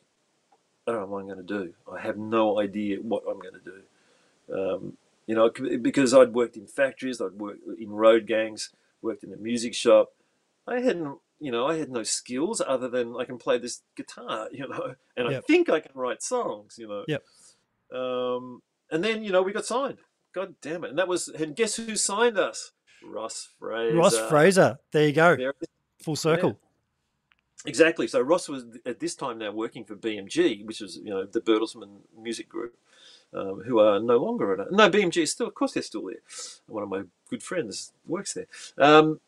[0.87, 1.75] I don't know what I'm going to do.
[1.91, 3.83] I have no idea what I'm going to do."
[4.53, 4.97] Um,
[5.27, 5.51] you know,
[5.81, 10.13] because I'd worked in factories, I'd worked in road gangs, worked in a music shop.
[10.67, 14.49] I hadn't, you know, I had no skills other than I can play this guitar,
[14.53, 17.05] you know, and I think I can write songs, you know.
[17.07, 17.23] Yep.
[17.93, 19.99] Um, and then, you know, we got signed.
[20.33, 20.91] God damn it!
[20.91, 22.73] And that was, and guess who signed us?
[23.03, 23.97] Ross Fraser.
[23.97, 24.79] Ross Fraser.
[24.93, 25.37] There you go.
[25.37, 25.55] There.
[26.03, 26.59] Full circle.
[27.67, 28.07] Exactly.
[28.07, 31.41] So Ross was at this time now working for BMG, which is you know the
[31.41, 32.77] Bertelsmann music group,
[33.35, 36.23] um, who are no longer at no BMG is still of course they're still there.
[36.67, 38.47] One of my good friends works there,
[38.79, 39.21] um,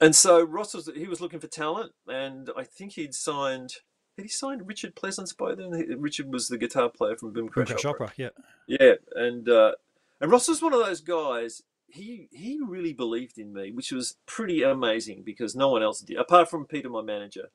[0.00, 3.76] and so Ross was he was looking for talent, and I think he'd signed.
[4.18, 5.70] Had he signed Richard Pleasance by then?
[5.96, 8.06] Richard was the guitar player from Boom Crash Crash Opera.
[8.06, 8.14] Opera.
[8.16, 8.30] Yeah.
[8.66, 9.72] Yeah, and uh,
[10.20, 11.62] and Ross was one of those guys.
[11.86, 16.16] He he really believed in me, which was pretty amazing because no one else did,
[16.16, 17.50] apart from Peter, my manager.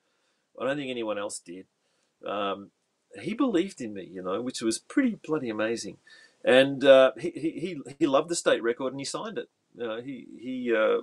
[0.58, 1.66] I don't think anyone else did.
[2.26, 2.72] Um,
[3.22, 5.98] he believed in me, you know, which was pretty bloody amazing.
[6.46, 9.50] And uh, he, he he he loved the state record and he signed it.
[9.76, 11.02] You know, he he uh,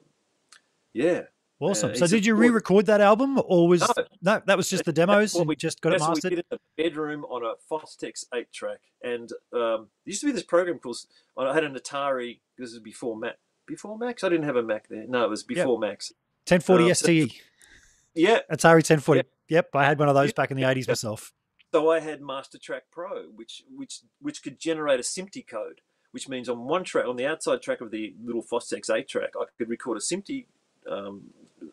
[0.94, 1.24] yeah.
[1.60, 1.90] Awesome.
[1.90, 4.04] Uh, so did you re-record that album, or was No.
[4.22, 4.42] no?
[4.46, 5.34] That was just the demos.
[5.34, 6.30] we- just got it what we mastered.
[6.30, 10.32] did in the bedroom on a Fostex eight track, and um, there used to be
[10.32, 10.96] this program called.
[11.36, 12.40] I had an Atari.
[12.56, 13.36] This is before Mac.
[13.66, 15.06] Before Macs, I didn't have a Mac there.
[15.06, 16.12] No, it was before Macs.
[16.48, 17.40] 1040 Um, STE.
[18.14, 19.18] Yeah, Atari 1040.
[19.48, 19.56] yeah.
[19.58, 20.34] Yep, I had one of those Yeah.
[20.36, 21.32] back in the 80s myself.
[21.72, 25.80] so I had Master Track Pro, which which which could generate a SMPTE code,
[26.10, 29.30] which means on one track, on the outside track of the little Fostex eight track,
[29.38, 30.46] I could record a SMPTE,
[30.88, 31.30] um,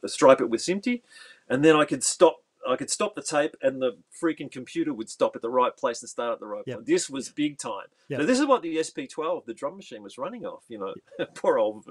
[0.08, 1.02] stripe it with SMPTE,
[1.50, 5.10] and then I could stop I could stop the tape, and the freaking computer would
[5.10, 6.78] stop at the right place and start at the right Yep.
[6.80, 6.88] place.
[6.88, 7.86] This was big time.
[8.10, 8.20] Yep.
[8.20, 10.64] So this is what the SP12, the drum machine, was running off.
[10.68, 10.94] You know,
[11.36, 11.86] poor old.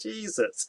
[0.00, 0.66] Jesus.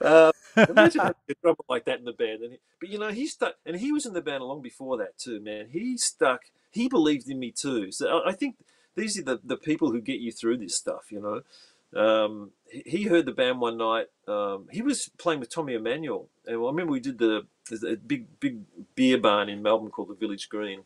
[0.00, 0.32] Uh,
[0.68, 2.42] imagine having a drummer like that in the band.
[2.42, 4.96] And he, but you know, he stuck, and he was in the band long before
[4.98, 5.68] that too, man.
[5.70, 6.46] He stuck.
[6.72, 7.92] He believed in me too.
[7.92, 8.56] So I, I think
[8.96, 11.12] these are the, the people who get you through this stuff.
[11.12, 11.42] You know.
[11.94, 14.06] Um, he, he heard the band one night.
[14.26, 18.40] Um, he was playing with Tommy Emmanuel, and I remember we did the a big
[18.40, 18.62] big
[18.94, 20.82] beer barn in Melbourne called the Village Green,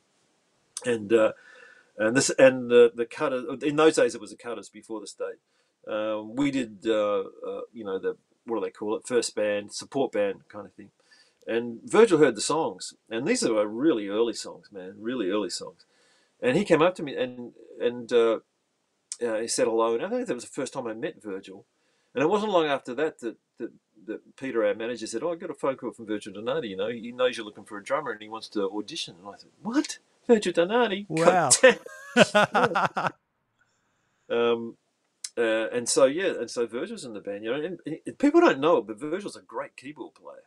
[0.84, 1.32] and uh,
[1.96, 5.06] and this and the the Cutters in those days it was the Cutters before the
[5.06, 5.38] state.
[5.86, 9.72] Um, we did uh, uh, you know the what do they call it first band
[9.72, 10.90] support band kind of thing,
[11.46, 15.84] and Virgil heard the songs, and these are really early songs, man, really early songs,
[16.42, 18.12] and he came up to me and and
[19.26, 21.66] uh, he said hello, and I think that was the first time I met Virgil,
[22.14, 23.36] and it wasn't long after that that.
[23.58, 23.70] that
[24.06, 26.68] that Peter, our manager, said, "Oh, I got a phone call from Virgil Donati.
[26.68, 29.28] You know, he knows you're looking for a drummer and he wants to audition." And
[29.28, 29.98] I said, "What?
[30.26, 31.04] Virgil Donati?
[31.10, 31.50] Wow.
[34.30, 34.76] Um,
[35.36, 37.44] uh, and so yeah, and so Virgil's in the band.
[37.44, 40.42] You know, and, and people don't know it, but Virgil's a great keyboard player.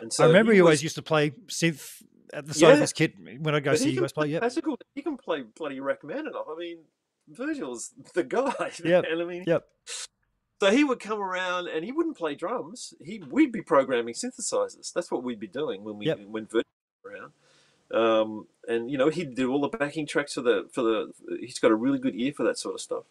[0.00, 2.02] And so I remember he you always used to play synth
[2.32, 2.80] at the side of Yeah.
[2.82, 4.28] his kit when I go but see you guys play.
[4.28, 4.42] Yep.
[4.42, 4.78] classical.
[4.94, 6.46] He can play bloody Rachmaninoff.
[6.48, 6.78] I mean,
[7.28, 8.70] Virgil's the guy.
[8.84, 9.66] Yep, I mean, Yep.
[10.60, 12.94] So he would come around and he wouldn't play drums.
[13.02, 14.92] He we'd be programming synthesizers.
[14.92, 16.20] That's what we'd be doing when we Yep.
[16.26, 16.62] when Virgil
[17.04, 17.32] came around.
[17.90, 21.12] Um, and you know he'd do all the backing tracks for the for the.
[21.40, 23.04] He's got a really good ear for that sort of stuff.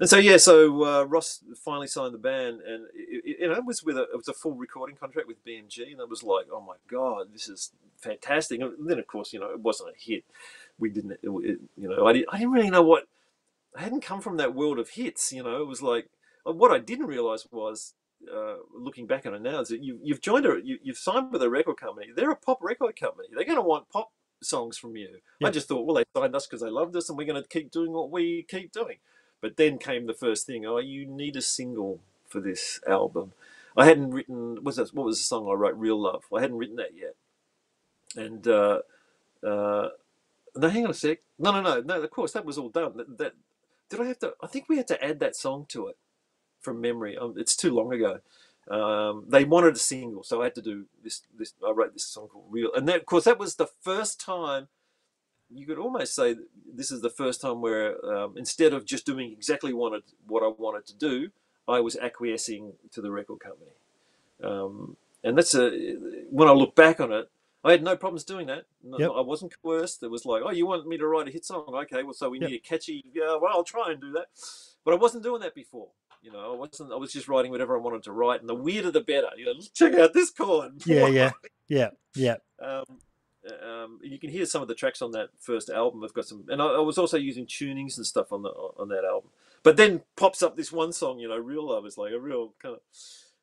[0.00, 3.54] And so yeah, so uh, Ross finally signed the band, and it, it, you know
[3.54, 6.22] it was with a it was a full recording contract with BMG, and it was
[6.22, 8.60] like, oh my god, this is fantastic.
[8.60, 10.24] And then of course you know it wasn't a hit.
[10.78, 13.06] We didn't, it, you know, I didn't, I didn't really know what.
[13.76, 15.62] I hadn't come from that world of hits, you know.
[15.62, 16.08] It was like
[16.46, 17.94] uh, what I didn't realize was,
[18.32, 21.32] uh, looking back on it now, is that you, you've joined a, you, you've signed
[21.32, 22.08] with a record company.
[22.14, 23.28] They're a pop record company.
[23.34, 24.10] They're going to want pop
[24.42, 25.18] songs from you.
[25.42, 27.48] I just thought, well, they signed us because they loved us, and we're going to
[27.48, 28.98] keep doing what we keep doing.
[29.40, 30.66] But then came the first thing.
[30.66, 33.32] Oh, you need a single for this album.
[33.76, 34.62] I hadn't written.
[34.62, 35.76] Was that what was the song I wrote?
[35.76, 36.24] Real Love.
[36.34, 37.14] I hadn't written that yet.
[38.16, 38.80] And uh,
[39.46, 39.88] uh,
[40.56, 41.20] no, hang on a sec.
[41.38, 42.02] No, no, no, no.
[42.02, 42.96] Of course, that was all done.
[42.96, 43.32] That, that
[43.90, 44.34] did I have to?
[44.42, 45.96] I think we had to add that song to it
[46.60, 47.18] from memory.
[47.18, 48.20] Um, it's too long ago.
[48.70, 51.22] Um, they wanted a single, so I had to do this.
[51.36, 54.20] This I wrote this song called "Real," and that, of course, that was the first
[54.20, 54.68] time.
[55.52, 56.36] You could almost say
[56.72, 60.52] this is the first time where um, instead of just doing exactly wanted what I
[60.56, 61.30] wanted to do,
[61.66, 63.72] I was acquiescing to the record company.
[64.42, 65.96] Um, and that's a
[66.30, 67.28] when I look back on it,
[67.62, 68.64] I had no problems doing that.
[68.82, 69.10] No, Yep.
[69.16, 70.02] I wasn't coerced.
[70.02, 71.64] It was like, oh, you want me to write a hit song?
[71.68, 72.50] Okay, well, so we Yep.
[72.50, 73.04] need a catchy.
[73.12, 74.28] Yeah, well, I'll try and do that.
[74.84, 75.88] But I wasn't doing that before.
[76.22, 76.92] You know, I wasn't.
[76.92, 79.28] I was just writing whatever I wanted to write, and the weirder the better.
[79.36, 80.72] You know, check out this chord.
[80.86, 81.30] Yeah, yeah,
[81.68, 82.36] yeah, yeah.
[82.60, 82.84] Um,
[83.66, 86.04] um, you can hear some of the tracks on that first album.
[86.04, 88.88] I've got some, and I, I was also using tunings and stuff on the on
[88.88, 89.30] that album.
[89.62, 92.52] But then pops up this one song, you know, "Real Love" is like a real
[92.62, 92.80] kind of.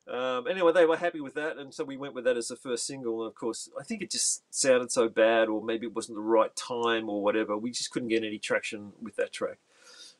[0.10, 2.56] Um, anyway, they were happy with that, and so we went with that as the
[2.56, 3.22] first single.
[3.24, 6.22] And of course, I think it just sounded so bad, or maybe it wasn't the
[6.22, 7.58] right time, or whatever.
[7.58, 9.58] We just couldn't get any traction with that track.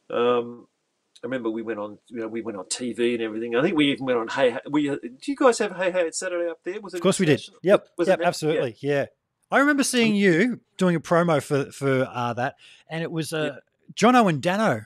[0.10, 0.68] Um,
[1.24, 3.56] I remember we went on, you know, we went on TV and everything.
[3.56, 4.52] I think we even went on Hey.
[4.52, 6.80] Hey we do you guys have Hey Hey It's Saturday up there?
[6.80, 7.42] Was it Of course we did.
[7.64, 8.24] Yep, Was yep, there?
[8.24, 8.28] Yeah.
[8.28, 8.76] absolutely.
[8.82, 9.06] Yeah.
[9.50, 12.56] I remember seeing you doing a promo for for uh, that,
[12.90, 13.58] and it was uh,
[13.96, 14.82] Jono and Dano.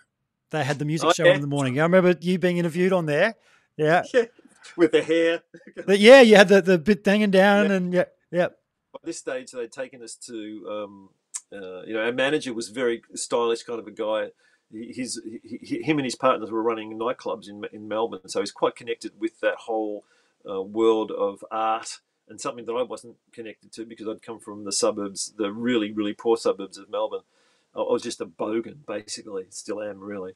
[0.51, 1.33] They had the music Oh, show yeah.
[1.33, 1.79] in the morning.
[1.79, 3.35] I remember you being interviewed on there.
[3.75, 4.25] Yeah, Yeah,
[4.77, 5.41] with the hair.
[5.85, 7.75] but yeah, you had the, the bit hanging down, Yeah.
[7.75, 8.47] and yeah, yeah,
[8.93, 11.09] By this stage, they'd taken us to, um,
[11.53, 14.29] uh, you know, our manager was very stylish kind of a guy.
[14.71, 18.75] His, he, him and his partners were running nightclubs in in Melbourne, so he's quite
[18.75, 20.05] connected with that whole
[20.49, 21.99] uh, world of art
[22.29, 25.91] and something that I wasn't connected to because I'd come from the suburbs, the really
[25.91, 27.21] really poor suburbs of Melbourne.
[27.75, 30.33] I I was just a bogan, basically, still am really.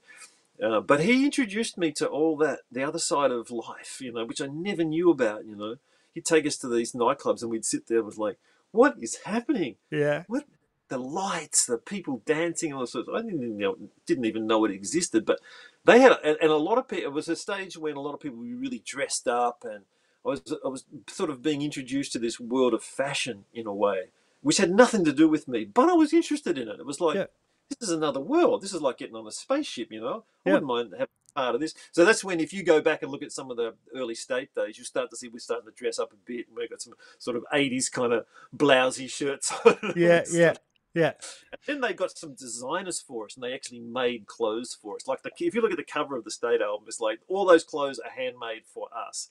[0.61, 4.25] Uh, but he introduced me to all that, the other side of life, you know,
[4.25, 5.45] which I never knew about.
[5.45, 5.75] You know,
[6.13, 8.37] he'd take us to these nightclubs and we'd sit there and was like,
[8.71, 9.75] "What is happening?
[9.91, 10.45] yeah, What
[10.87, 13.09] the lights, the people dancing, all sorts.
[13.13, 15.39] I didn't even know, didn't even know it existed, but
[15.83, 17.05] they had, and, and a lot of people.
[17.05, 19.83] It was a stage when a lot of people were really dressed up, and
[20.25, 23.73] I was, I was sort of being introduced to this world of fashion in a
[23.73, 24.05] way,
[24.41, 26.79] which had nothing to do with me, but I was interested in it.
[26.79, 27.25] It was like, Yeah.
[27.69, 28.61] This is another world.
[28.61, 30.23] This is like getting on a spaceship, you know.
[30.45, 31.73] I wouldn't mind having part of this.
[31.91, 34.53] So that's when, if you go back and look at some of the early state
[34.55, 36.81] days, you start to see we're starting to dress up a bit, and we've got
[36.81, 39.53] some sort of '80s kind of blousy shirts.
[39.95, 40.53] yeah, yeah,
[40.93, 41.13] yeah.
[41.51, 45.07] And then they got some designers for us, and they actually made clothes for us.
[45.07, 47.45] Like the, if you look at the cover of the State album, it's like all
[47.45, 49.29] those clothes are handmade for us.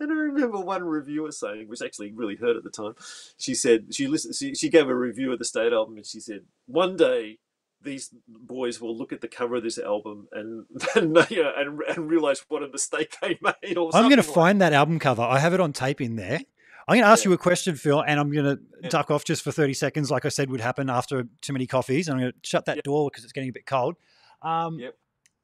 [0.00, 2.94] And I remember one reviewer saying, which actually really hurt at the time.
[3.38, 4.34] She said she listened.
[4.34, 7.38] She, she gave a review of the State album, and she said, "One day
[7.82, 10.64] these boys will look at the cover of this album and
[10.96, 14.60] and, and, and realize what a mistake they made." Or I'm going to like find
[14.60, 15.22] that album cover.
[15.22, 16.40] I have it on tape in there.
[16.86, 17.30] I'm going to ask Yeah.
[17.30, 18.88] you a question, Phil, and I'm going to Yeah.
[18.90, 22.08] duck off just for 30 seconds, like I said would happen after too many coffees.
[22.10, 22.84] I'm going to shut that Yep.
[22.84, 23.94] door because it's getting a bit cold.
[24.42, 24.94] Um, Yep.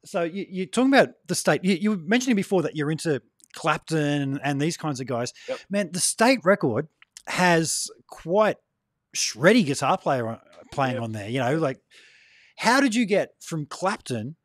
[0.05, 1.63] So you, you're talking about the state.
[1.63, 3.21] You, you were mentioning before that you're into
[3.53, 5.33] Clapton and these kinds of guys.
[5.47, 5.59] Yep.
[5.69, 6.87] Man, the state record
[7.27, 8.57] has quite
[9.15, 10.39] shreddy guitar player
[10.71, 11.03] playing Yep.
[11.03, 11.29] on there.
[11.29, 11.79] You know, like
[12.57, 14.35] how did you get from Clapton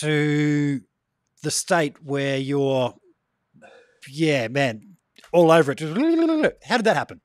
[0.00, 0.80] to
[1.42, 2.94] the state where you're,
[4.10, 4.96] yeah, man,
[5.32, 5.80] all over it?
[6.64, 7.20] How did that happen?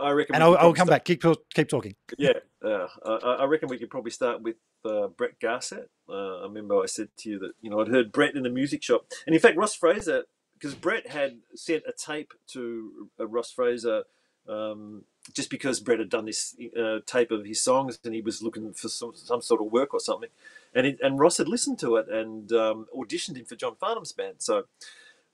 [0.00, 0.34] I reckon.
[0.34, 1.04] And I'll, I'll come start- back.
[1.04, 1.24] Keep
[1.54, 1.94] keep talking.
[2.18, 2.32] Yeah,
[2.64, 5.86] uh, I, I reckon we could probably start with uh, Brett Garsed.
[6.08, 8.50] Uh, I remember I said to you that you know I'd heard Brett in the
[8.50, 10.24] music shop, and in fact Ross Fraser,
[10.54, 14.04] because Brett had sent a tape to uh, Ross Fraser.
[14.48, 18.42] Um, just because Brett had done this uh, tape of his songs and he was
[18.42, 20.30] looking for some, some sort of work or something,
[20.74, 24.12] and it, and Ross had listened to it and um, auditioned him for John Farnham's
[24.12, 24.36] band.
[24.38, 24.64] So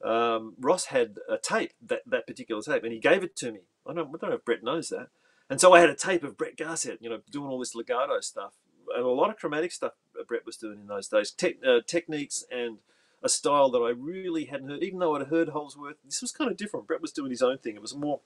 [0.04, 3.60] um, Ross had a tape that that particular tape, and he gave it to me.
[3.89, 5.09] I don't, I don't know if Brett knows that.
[5.49, 8.20] And so I had a tape of Brett Garsed, you know, doing all this legato
[8.20, 8.53] stuff
[8.95, 9.93] and a lot of chromatic stuff
[10.26, 12.78] Brett was doing in those days, Tech uh, techniques and
[13.22, 14.82] a style that I really hadn't heard.
[14.82, 16.87] Even though I'd heard Holdsworth, this was kind of different.
[16.87, 17.76] Brett was doing his own thing.
[17.76, 18.20] It was more,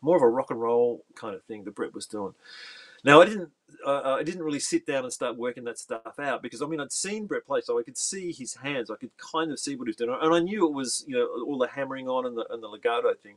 [0.00, 2.34] more of a rock and roll kind of thing that Brett was doing.
[3.04, 3.50] Now I didn't,
[3.86, 6.80] uh, I didn't really sit down and start working that stuff out because I mean
[6.80, 8.90] I'd seen Brett play, so I could see his hands.
[8.90, 11.16] I could kind of see what he was doing, and I knew it was you
[11.16, 13.36] know all the hammering on and the and the legato thing.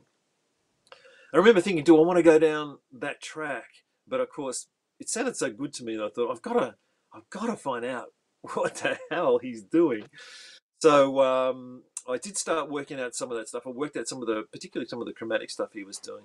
[1.32, 3.68] I remember thinking, do I want to go down that track?
[4.06, 4.66] But of course,
[5.00, 6.74] it sounded so good to me that I thought, I've got to,
[7.14, 8.12] I've got to find out
[8.54, 10.04] what the hell he's doing.
[10.80, 13.66] So um, I did start working out some of that stuff.
[13.66, 16.24] I worked out some of the, particularly some of the chromatic stuff he was doing.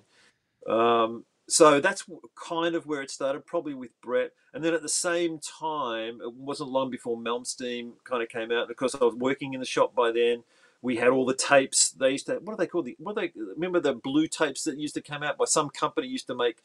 [0.68, 2.04] Um, so that's
[2.36, 4.32] kind of where it started, probably with Brett.
[4.52, 8.70] And then at the same time, it wasn't long before Malmsteen kind of came out.
[8.70, 10.42] Of course, I was working in the shop by then
[10.82, 11.90] we had all the tapes.
[11.90, 12.86] They used to what are they called?
[12.86, 16.06] The, what they remember the blue tapes that used to come out by some company
[16.06, 16.58] used to make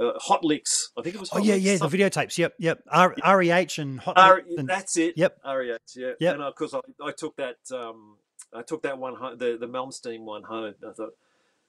[0.00, 0.90] uh, Hot Licks.
[0.98, 1.30] I think it was.
[1.32, 2.38] Oh yeah, Licks, yeah, the some- videotapes.
[2.38, 2.82] Yep, yep.
[2.90, 4.18] R- REH and Hot.
[4.18, 5.16] R- and- that's it.
[5.16, 5.38] Yep.
[5.44, 5.78] REH.
[5.96, 6.12] Yeah.
[6.18, 6.34] Yep.
[6.34, 7.56] And of course, I, I took that.
[7.72, 8.16] Um,
[8.52, 10.74] I took that one home, the the Malmsteen one home.
[10.86, 11.14] I thought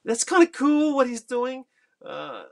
[0.04, 1.66] that's kind of cool what he's doing.
[2.04, 2.43] Uh,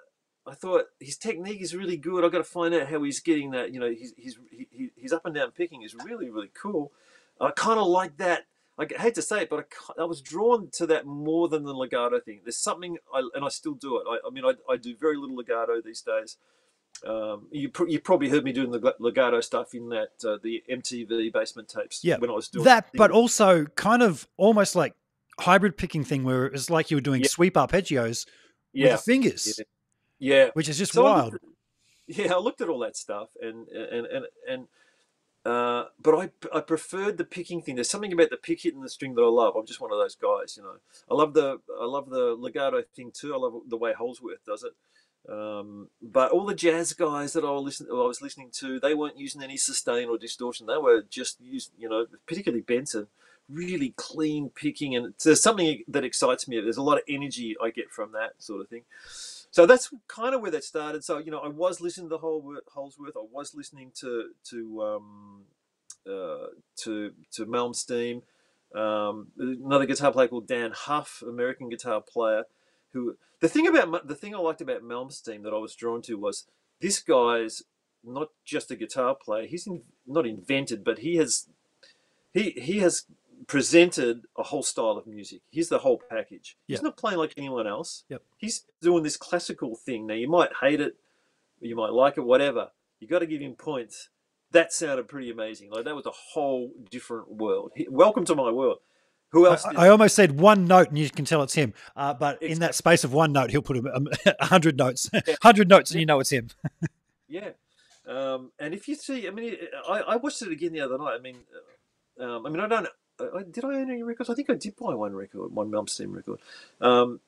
[0.45, 2.23] I thought his technique is really good.
[2.23, 3.73] I've got to find out how he's getting that.
[3.73, 6.91] You know, he's he's he, he- he's up and down picking is really really cool.
[7.41, 8.45] I kind of like that.
[8.79, 9.67] I hate to say it, but
[9.97, 12.39] I, I was drawn to that more than the legato thing.
[12.43, 14.03] There's something, I, and I still do it.
[14.09, 16.37] I, I mean, I, I do very little legato these days.
[17.05, 20.63] Um, you pr- you probably heard me doing the legato stuff in that uh, the
[20.69, 24.95] MTV basement tapes Yeah, when I was doing that, but also kind of almost like
[25.39, 27.27] hybrid picking thing where it's like you were doing Yeah.
[27.29, 28.33] sweep arpeggios with
[28.73, 29.61] yeah, the fingers,
[30.19, 30.49] yeah, yeah.
[30.53, 31.35] which is just So wild.
[31.35, 31.41] at-
[32.07, 34.67] yeah, I looked at all that stuff, and and and and.
[35.45, 37.75] Uh, but I, I preferred the picking thing.
[37.75, 39.55] There's something about the pick hitting the string that I love.
[39.55, 40.75] I'm just one of those guys, you know.
[41.09, 43.33] I love the I love the legato thing too.
[43.33, 44.73] I love the way Holdsworth does it.
[45.31, 48.93] Um, but all the jazz guys that I was listening, I was listening to, they
[48.93, 50.65] weren't using any sustain or distortion.
[50.65, 53.07] They were just used, you know, particularly Benson,
[53.49, 56.59] really clean picking, and there's something that excites me.
[56.59, 58.83] There's a lot of energy I get from that sort of thing.
[59.51, 61.03] So that's kind of where that started.
[61.03, 63.17] So you know, I was listening to whole Holdsworth.
[63.17, 65.41] I was listening to to um,
[66.07, 66.47] uh,
[66.83, 68.21] to to Malmsteen.
[68.75, 72.43] Um, another guitar player called Dann Huff, American guitar player,
[72.93, 76.15] who the thing about the thing I liked about Malmsteen that I was drawn to
[76.15, 76.45] was
[76.79, 77.63] this guy's
[78.03, 79.47] not just a guitar player.
[79.47, 81.47] He's in, not invented, but he has
[82.33, 83.05] he he has
[83.49, 85.41] presented a whole style of music.
[85.49, 86.55] He's the whole package.
[86.67, 88.03] He's not playing like anyone else.
[88.07, 88.21] Yep.
[88.37, 90.05] He's doing this classical thing.
[90.07, 90.95] Now you might hate it,
[91.59, 92.69] you might like it, whatever.
[92.99, 94.09] You got to give him points.
[94.51, 95.71] That sounded pretty amazing.
[95.71, 97.71] Like that was a whole different world.
[97.75, 98.77] He, welcome to my world.
[99.31, 99.65] Who else?
[99.65, 101.73] I, did- I almost said one note, and you can tell it's him.
[101.95, 105.09] Uh, but in that space of one note, he'll put a, a hundred notes,
[105.41, 106.49] hundred notes, and you know it's him.
[107.31, 107.49] Yeah,
[108.07, 109.55] um, and if you see, I mean,
[109.87, 111.13] I, I watched it again the other night.
[111.19, 111.35] I mean,
[112.19, 112.87] uh, um, I mean, I don't.
[113.19, 114.29] I, did I own any records?
[114.29, 116.39] I think I did buy one record, one Malmsteen record.
[116.81, 117.19] Um,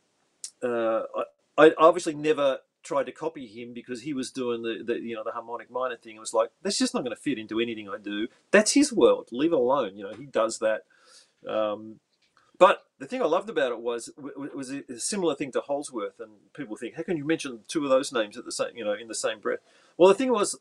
[0.64, 1.02] uh,
[1.58, 5.16] I, I obviously never tried to copy him because he was doing the, the you
[5.16, 6.16] know the harmonic minor thing.
[6.16, 8.28] It was like that's just not going to fit into anything I do.
[8.52, 9.30] That's his world.
[9.32, 9.98] Leave it alone.
[9.98, 10.84] You know, he does that.
[11.48, 12.00] Um,
[12.58, 16.20] but the thing I loved about it was it was a similar thing to Holdsworth,
[16.20, 18.86] and people think, how can you mention two of those names at the same you
[18.86, 19.60] know in the same breath?
[19.98, 20.58] Well, the thing was,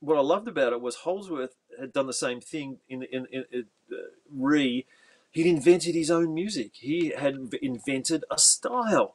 [0.00, 3.44] what I loved about it was Holdsworth had done the same thing in in, in,
[3.50, 3.96] in uh,
[4.32, 4.84] re.
[5.30, 6.72] he'd invented his own music.
[6.74, 9.14] He had invented a style,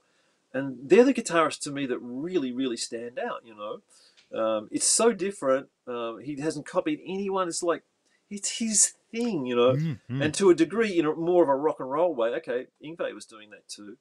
[0.54, 3.42] and they're the guitarists to me that really, really stand out.
[3.44, 5.70] You know, um, it's so different.
[5.88, 7.48] Um, he hasn't copied anyone.
[7.48, 7.84] It's like
[8.30, 9.74] it's his thing, you know.
[9.74, 10.22] Mm-hmm.
[10.22, 12.30] And to a degree, in a more of a rock and roll way.
[12.36, 13.98] Okay, Yngwie was doing that too.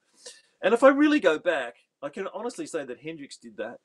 [0.63, 3.81] And if I really go back, I can honestly say that Hendrix did that.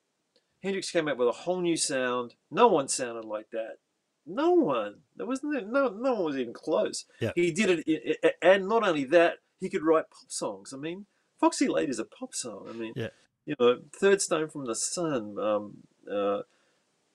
[0.62, 2.36] Hendrix came out with a whole new sound.
[2.50, 3.78] No one sounded like that.
[4.26, 4.96] No one.
[5.16, 5.72] There wasn't.
[5.72, 7.06] No, no one was even close.
[7.20, 7.32] Yeah.
[7.36, 10.74] He did it, and not only that, he could write pop songs.
[10.74, 11.06] I mean,
[11.40, 12.68] Foxy Lady is a pop song.
[12.70, 13.10] I mean, Yeah.
[13.46, 15.78] you know, Third Stone from the Sun, um,
[16.12, 16.42] uh,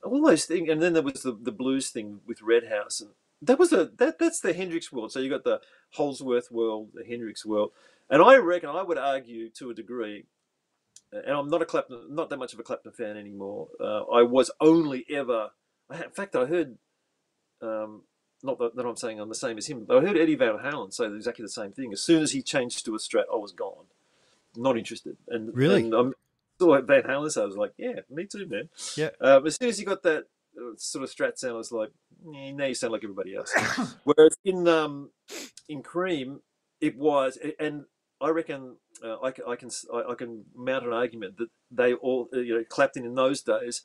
[0.05, 0.69] all those things.
[0.71, 3.11] And then there was the, the blues thing with Red House, and
[3.43, 5.13] that was a that that's the Hendrix world.
[5.13, 5.61] So you got the
[5.95, 7.73] Holdsworth world, the Hendrix world,
[8.09, 10.27] and I reckon I would argue to a degree.
[11.13, 13.67] And I'm not a Clapton, not that much of a Clapton fan anymore.
[13.81, 15.51] Uh, I was only ever,
[15.91, 16.79] in fact, I heard,
[17.63, 18.03] um,
[18.43, 20.59] not that, that I'm saying I'm the same as him, but I heard Eddie Van
[20.59, 21.93] Halen say exactly the same thing.
[21.93, 23.87] As soon as he changed to a Strat, I was gone,
[24.57, 25.17] not interested.
[25.29, 25.85] And Really?
[25.85, 26.15] and I'm
[26.61, 28.69] saw Van Halen, so I was like, yeah, me too, man.
[28.97, 29.11] Yeah.
[29.21, 30.25] Um, as soon as he got that
[30.59, 31.91] uh, sort of Strat sound, I was like,
[32.35, 33.55] eh, now you sound like everybody else.
[34.05, 35.11] Whereas in um,
[35.69, 36.41] in Cream,
[36.81, 37.85] it was, and
[38.21, 41.95] I reckon uh, I, can, I can I, I can mount an argument that they
[41.95, 43.83] all uh, you know Clapton in those days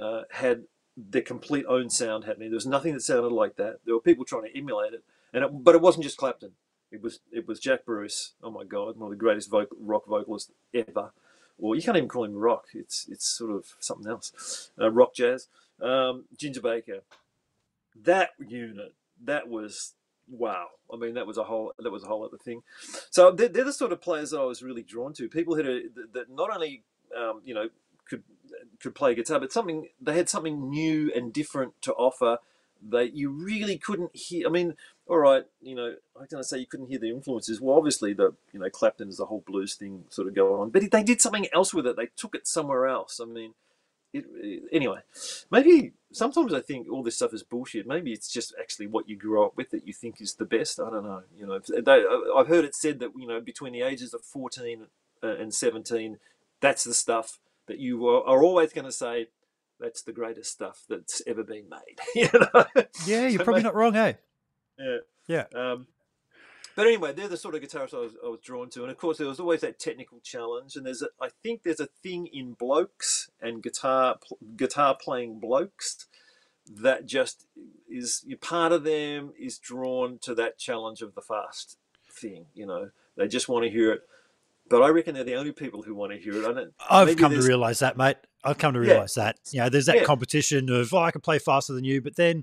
[0.00, 0.64] uh, had
[0.96, 2.50] their complete own sound happening.
[2.50, 3.80] There was nothing that sounded like that.
[3.84, 6.52] There were people trying to emulate it, and it, but it wasn't just Clapton.
[6.90, 8.32] It was it was Jack Bruce.
[8.42, 11.12] Oh my God, one of the greatest vocal, rock vocalists ever.
[11.58, 12.66] Or you can't even call him rock.
[12.74, 14.70] It's it's sort of something else.
[14.80, 15.48] Uh, rock jazz.
[15.80, 17.00] Um, Ginger Baker.
[17.94, 18.94] That unit.
[19.24, 19.94] That was
[20.30, 20.66] wow.
[20.92, 22.62] I mean, that was a whole that was a whole other thing.
[23.10, 25.28] So they're, they're the sort of players that I was really drawn to.
[25.28, 26.82] People that- that not only
[27.16, 27.68] um, you know
[28.80, 32.38] could play guitar, but something they had something new and different to offer
[32.90, 34.46] that you really couldn't hear.
[34.46, 34.74] I mean,
[35.06, 37.60] all right, you know, I'm going to say you couldn't hear the influences.
[37.60, 40.70] Well, obviously the you know Clapton is the whole blues thing sort of going on,
[40.70, 41.96] but they did something else with it.
[41.96, 43.20] They took it somewhere else.
[43.20, 43.54] I mean.
[44.12, 45.00] It, it- anyway,
[45.50, 47.86] maybe sometimes I think all this stuff is bullshit.
[47.86, 50.80] Maybe it's just actually what you grew up with that you think is the best.
[50.80, 51.22] I don't know.
[51.38, 52.04] You know, they,
[52.36, 54.86] I've heard it said that you know between the ages of fourteen
[55.22, 56.18] and seventeen,
[56.60, 59.28] that's the stuff that you are, always going to say.
[59.80, 61.98] That's the greatest stuff that's ever been made.
[62.14, 62.64] you know?
[63.04, 64.12] Yeah, you're So probably may- not wrong, eh?
[64.78, 64.96] Yeah.
[65.26, 65.44] Yeah.
[65.54, 65.88] Um,
[66.76, 68.96] but anyway, they're the sort of guitarists I was, I was drawn to, and of
[68.96, 70.76] course there was always that technical challenge.
[70.76, 74.18] And there's, a, I think, there's a thing in blokes and guitar
[74.56, 76.06] guitar playing blokes
[76.70, 77.46] that just
[77.88, 81.76] is you're part of them is drawn to that challenge of the fast
[82.08, 82.46] thing.
[82.54, 84.02] You know, they just want to hear it.
[84.72, 86.72] But I reckon they're the only people who want to hear it.
[86.88, 88.16] I have come to realize that, mate.
[88.42, 88.92] I've come to Yeah.
[88.92, 89.38] realize that.
[89.50, 90.04] You know, there's that Yeah.
[90.04, 92.00] competition of, oh, I can play faster than you.
[92.00, 92.42] But then,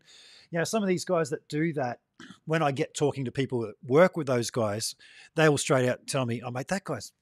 [0.52, 2.02] you know, some of these guys that do that,
[2.46, 4.96] when I get talking to people that work with those guys,
[5.34, 7.14] they will straight out tell me, oh, mate, that guy's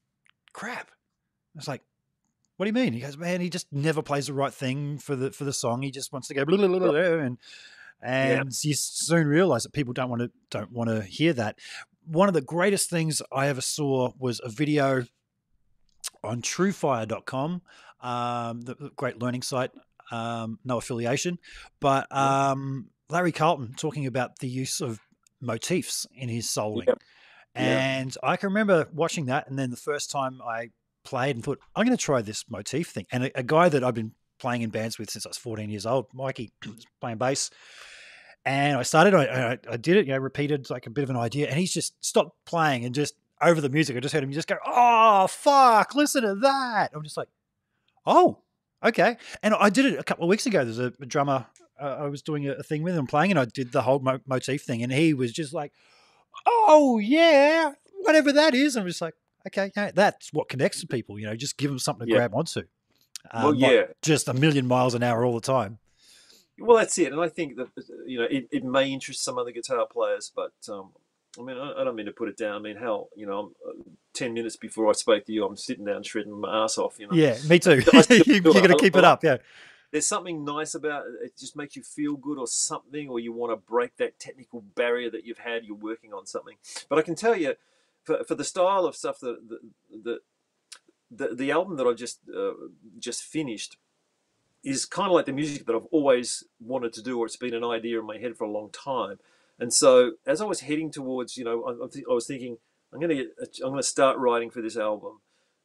[0.52, 0.92] crap.
[1.56, 1.84] It's like,
[2.58, 2.92] what do you mean?
[2.92, 5.84] He goes, man, he just never plays the right thing for the for the song.
[5.84, 7.38] He just wants to go blah, blah, blah, blah, blah," and
[8.02, 11.60] and you soon realize that people don't want to don't want to hear that.
[12.08, 15.06] One of the greatest things I ever saw was a video
[16.24, 17.62] on truefire.com,
[18.02, 19.72] um, the great learning site,
[20.12, 21.38] um, no affiliation,
[21.80, 25.00] but um, Larry Carlton talking about the use of
[25.42, 26.88] motifs in his soloing.
[26.88, 27.00] Yep.
[27.56, 30.70] And I can remember watching that, and then the first time I
[31.04, 33.06] played and thought, I'm going to try this motif thing.
[33.12, 35.70] And a, a guy that I've been playing in bands with since I was 14
[35.70, 36.52] years old, Mikey,
[37.02, 37.50] playing bass.
[38.48, 41.10] And I started, I, I, I did it, you know, repeated like a bit of
[41.10, 43.98] an idea, and he's just stopped playing and just over the music.
[43.98, 47.28] I just heard him just go, "Oh fuck, listen to that!" I'm just like,
[48.06, 48.38] "Oh,
[48.84, 50.64] okay." And I did it a couple of weeks ago.
[50.64, 51.46] There's a, a drummer
[51.80, 54.00] uh, I was doing a, a thing with him playing, and I did the whole
[54.00, 55.74] mo- motif thing, and he was just like,
[56.46, 57.74] "Oh yeah,
[58.04, 59.16] whatever that is." And I'm just like,
[59.48, 62.20] "Okay, yeah, that's what connects to people." You know, just give them something to Yeah.
[62.20, 62.64] grab onto.
[63.34, 63.84] well, Um, not yeah.
[64.02, 65.80] just a million miles an hour all the time.
[66.60, 67.70] Well, that's it, and I think that
[68.06, 70.90] you know it, it may interest some other guitar players, but um,
[71.40, 72.56] I mean I, I don't mean to put it down.
[72.56, 73.84] I mean hell, you know, I'm, uh,
[74.14, 77.00] ten minutes before I spoke to you, I'm sitting down shredding my ass off.
[77.00, 77.84] You know, Yeah, me too.
[78.26, 79.24] You, are going to keep it up.
[79.24, 79.38] Yeah.
[79.92, 81.26] there's something nice about it.
[81.26, 84.62] It just makes you feel good or something, or you want to break that technical
[84.62, 85.64] barrier that you've had.
[85.64, 86.56] You're working on something,
[86.90, 87.54] but I can tell you,
[88.04, 89.60] for, for the style of stuff that the
[90.04, 90.20] the,
[91.12, 92.54] the, the album that I just uh,
[92.98, 93.78] just finished
[94.68, 97.54] is kind of like the music that I've always wanted to do, or it's been
[97.54, 99.20] an idea in my head for a long time.
[99.60, 101.72] And so, as I was heading towards, you know, I,
[102.12, 102.58] I, was thinking,
[102.94, 103.28] I'm going to
[103.64, 105.20] I'm going to start writing for this album.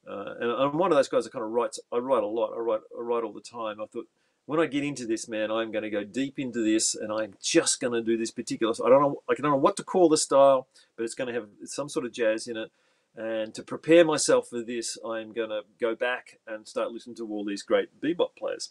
[0.09, 1.79] Uh, and I'm one of those guys that kind of writes.
[1.93, 2.53] I write a lot.
[2.57, 3.81] I write, I write all the time.
[3.81, 4.07] I thought
[4.47, 7.35] when I get into this, man, I'm going to go deep into this, and I'm
[7.41, 8.75] just going to do this particular.
[8.85, 11.35] I don't know, I don't know what to call the style, but it's going to
[11.35, 12.71] have some sort of jazz in it.
[13.15, 17.29] And to prepare myself for this, I'm going to go back and start listening to
[17.29, 18.71] all these great bebop players,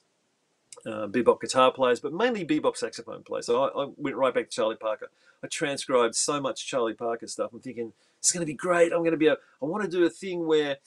[0.85, 3.45] uh, bebop guitar players, but mainly bebop saxophone players.
[3.45, 5.09] So I, I, went right back to Charlie Parker.
[5.43, 7.51] I transcribed so much Charlie Parker stuff.
[7.53, 8.91] I'm thinking it's going to be great.
[8.91, 9.37] I'm going to be a.
[9.61, 10.77] I want to do a thing where,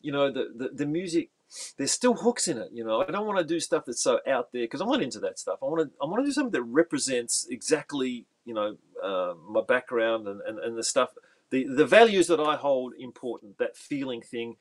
[0.00, 1.30] you know, the the, the music.
[1.78, 3.00] There's still hooks in it, you know.
[3.00, 5.38] I don't want to do stuff that's so out there because I'm not into that
[5.38, 5.60] stuff.
[5.62, 5.96] I want to.
[6.02, 10.58] I want to do something that represents exactly, you know, uh, my background and, and,
[10.58, 11.14] and the stuff
[11.50, 14.56] the the values that I hold important, that feeling thing,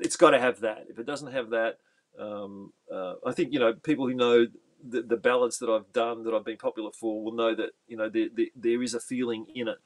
[0.00, 0.86] it's got to have that.
[0.88, 1.78] If it doesn't have that,
[2.18, 4.46] um, uh, I think you know people who know
[4.86, 7.96] the, the ballads that I've done that I've been popular for will know that you
[7.96, 9.78] know there, there, there is a feeling in it,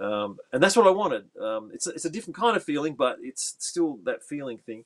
[0.00, 1.24] um, and that's what I wanted.
[1.40, 4.84] Um, it's a, it's a different kind of feeling, but it's still that feeling thing.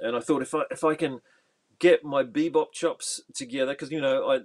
[0.00, 1.20] And I thought if I if I can
[1.78, 4.40] get my bebop chops together, because you know I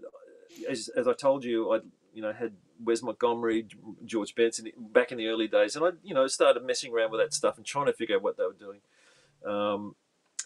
[0.70, 1.80] as, as I told you I
[2.14, 3.68] you know had Wes Montgomery,
[4.06, 7.22] George Benson back in the early days, and I you know started messing around with
[7.22, 8.80] that stuff and trying to figure out what they were doing.
[9.46, 9.96] Um,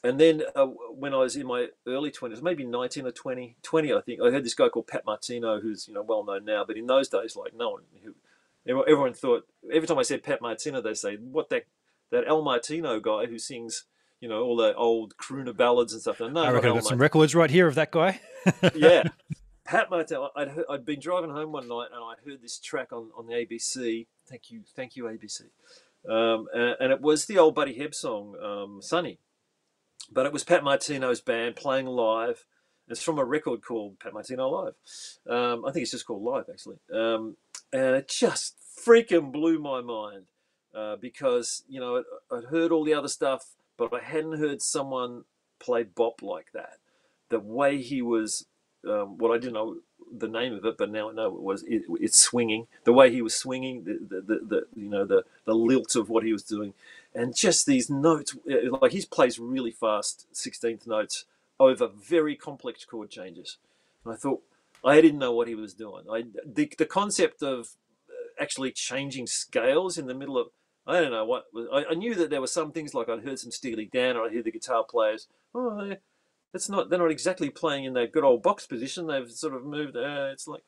[0.04, 3.94] and then uh, when I was in my early 20s, maybe 19 or 20, 20
[3.94, 6.64] I think, I heard this guy called Pat Martino, who's you know well known now,
[6.66, 8.14] but in those days, like no one, who,
[8.84, 11.66] everyone thought every time I said Pat Martino, they say what that
[12.12, 13.86] that Al Martino guy who sings
[14.20, 16.20] you know all the old crooner ballads and stuff.
[16.20, 18.20] no, I reckon I've got some records right here of that guy.
[18.76, 19.04] yeah,
[19.66, 20.30] Pat Martino.
[20.36, 23.28] I'd, heard, I'd been driving home one night and I heard this track on, on
[23.28, 24.08] the ABC.
[24.28, 25.42] Thank you, thank you, ABC.
[26.10, 29.20] Um, and, and, it was the old Buddy Hebb song, um, Sunny.
[30.12, 32.46] But it was Pat Martino's band playing live.
[32.88, 34.76] It's from a record called Pat Martino Live.
[35.30, 36.78] Um, I think it's just called Live, actually.
[36.94, 37.36] Um,
[37.74, 38.56] and it just
[38.86, 40.26] freaking blew my mind
[40.74, 45.26] uh, because, you know, I'd heard all the other stuff, but I hadn't heard someone
[45.60, 46.78] play bop like that.
[47.30, 48.46] The way he was
[48.88, 49.78] um, well, I didn't know
[50.16, 52.68] the name of it, but now I know it was it, it's swinging.
[52.84, 56.10] The way he was swinging, the, the, the, the, you know the the lilt of
[56.10, 56.74] what he was doing,
[57.18, 58.38] and just these notes.
[58.82, 61.26] Like he plays really fast sixteenth notes
[61.60, 63.58] over very complex chord changes.
[64.06, 64.44] And I thought
[64.86, 66.06] I didn't know what he was doing.
[66.10, 67.76] I the the concept of
[68.10, 70.48] uh, actually changing scales in the middle of
[70.86, 73.40] I don't know what I, I knew that there were some things like I'd heard
[73.40, 75.28] some Steely Dan or I hear the guitar players.
[75.56, 75.96] Oh,
[76.54, 79.08] it's not they're not exactly playing in their good old box position.
[79.08, 79.98] They've sort of moved.
[79.98, 80.64] Uh, it's like,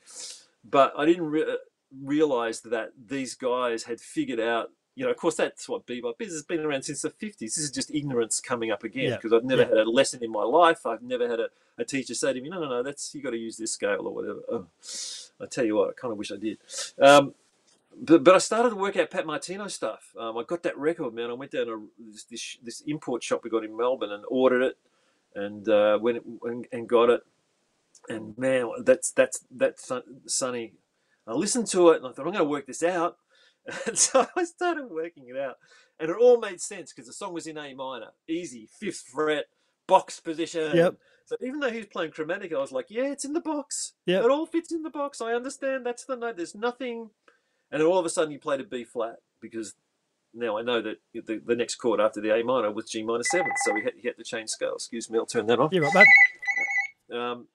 [0.70, 1.58] but I didn't re-
[2.04, 4.72] realize that these guys had figured out.
[5.00, 6.34] You know, of course, that's what bebop is.
[6.34, 7.56] It's been around since the fifties.
[7.56, 9.38] This is just ignorance coming up again because yeah.
[9.38, 9.70] I've never yeah.
[9.70, 10.86] had a lesson in my life.
[10.86, 11.47] I've never had a,
[11.78, 14.02] a teacher say to me, "No, no, no, that's you got to use this scale
[14.06, 14.68] or whatever." Oh,
[15.39, 16.58] I tell you what, I kind of wish I did.
[17.02, 17.34] Um,
[17.97, 20.14] but, but I started to work out Pat Martino stuff.
[20.20, 21.30] Um, I got that record, man.
[21.30, 24.63] I went down to this, this, this import shop we got in Melbourne and ordered
[24.63, 24.78] it
[25.34, 27.21] and uh, went and, and got it.
[28.09, 29.89] And man, that's that's that's
[30.26, 30.74] sunny.
[31.26, 33.17] I listened to it and I thought I'm going to work this out.
[33.88, 35.58] And so I started working it out,
[36.00, 39.46] and it all made sense because the song was in A minor, easy, fifth fret,
[39.88, 40.76] box position.
[40.76, 40.96] Yep.
[41.26, 43.94] So even though he was playing chromatic, I was like, yeah, it's in the box.
[44.06, 44.24] Yeah.
[44.24, 45.22] It all fits in the box.
[45.22, 45.86] I understand.
[45.86, 46.38] That's the note.
[46.38, 47.12] There's nothing.
[47.72, 49.76] And then all of a sudden, you played a B flat because
[50.34, 53.24] now I know that the, the next chord after the A minor was G minor
[53.24, 54.76] seven, so we had, he had to change scale.
[54.76, 55.74] Excuse me, I'll turn that off.
[55.74, 57.18] You're right, mate.
[57.18, 57.48] Um,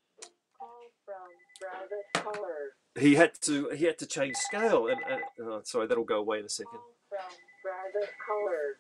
[2.99, 6.39] he had to he had to change scale, and, and oh, sorry, that'll go away
[6.39, 6.79] in a second.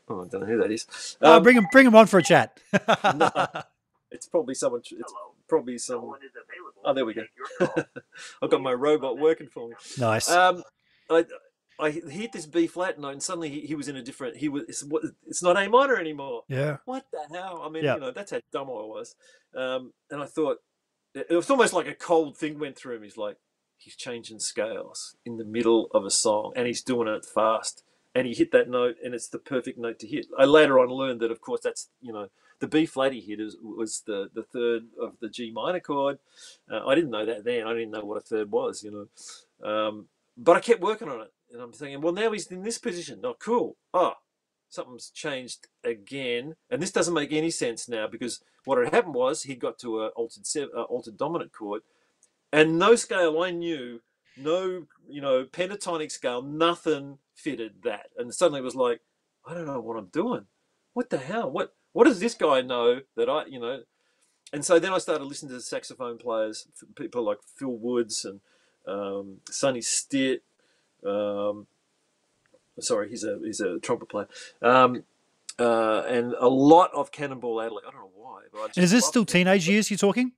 [0.09, 1.17] Oh, I don't know who that is.
[1.21, 2.59] Um, oh, bring him bring him on for a chat.
[3.15, 3.31] no,
[4.11, 4.81] it's probably someone.
[4.81, 5.35] It's Hello.
[5.49, 6.19] probably someone.
[6.85, 7.25] Oh, there we go.
[8.43, 9.75] I've got my robot working for me.
[9.99, 10.31] Nice.
[10.31, 10.63] Um,
[11.11, 11.25] I,
[11.81, 14.37] I hit this B flat note, and suddenly he, he was in a different.
[14.37, 14.65] He was.
[14.69, 14.85] It's,
[15.27, 16.43] it's not A minor anymore.
[16.49, 16.79] Yeah.
[16.85, 17.63] What the hell?
[17.65, 17.95] I mean, yeah.
[17.95, 19.17] you know, that's how dumb I was.
[19.57, 20.59] Um, and I thought
[21.15, 23.03] it was almost like a cold thing went through him.
[23.03, 23.37] He's like,
[23.85, 27.83] he's changing scales in the middle of a song, and he's doing it fast.
[28.17, 30.27] And he hit that note, and it's the perfect note to hit.
[30.39, 32.29] I later on learned that, of course, that's you know
[32.61, 36.19] the B flat he hit is, was the the third of the G minor chord.
[36.71, 37.67] Uh, I didn't know that then.
[37.67, 38.83] I didn't know what a third was.
[38.83, 39.09] You
[39.63, 39.69] know.
[39.69, 40.07] Um,
[40.37, 43.21] but I kept working on it and I'm thinking, well, now he's in this position.
[43.21, 43.77] Not oh, cool.
[43.95, 44.15] Oh,
[44.69, 46.57] something's changed again.
[46.69, 50.03] And this doesn't make any sense now because what had happened was he got to
[50.03, 50.45] a altered
[50.77, 51.83] uh, altered dominant chord,
[52.59, 54.01] and no scale I knew,
[54.37, 58.07] no you know pentatonic scale, nothing fitted that.
[58.17, 59.01] And suddenly it was like,
[59.47, 60.47] I don't know what I'm doing.
[60.93, 61.51] What the hell?
[61.51, 63.81] What what does this guy know that I you know?
[64.53, 68.41] And so then I started listening to the saxophone players, people like Phil Woods and
[68.87, 70.45] um, Sonny Stitt
[71.05, 71.67] um,
[72.81, 74.29] sorry, he's a he's a trumpet player.
[74.63, 75.05] Um,
[75.59, 77.83] uh, and a lot of Cannonball Adderley.
[77.87, 78.43] I don't know why.
[78.53, 80.33] But is this still teenage years you're talking?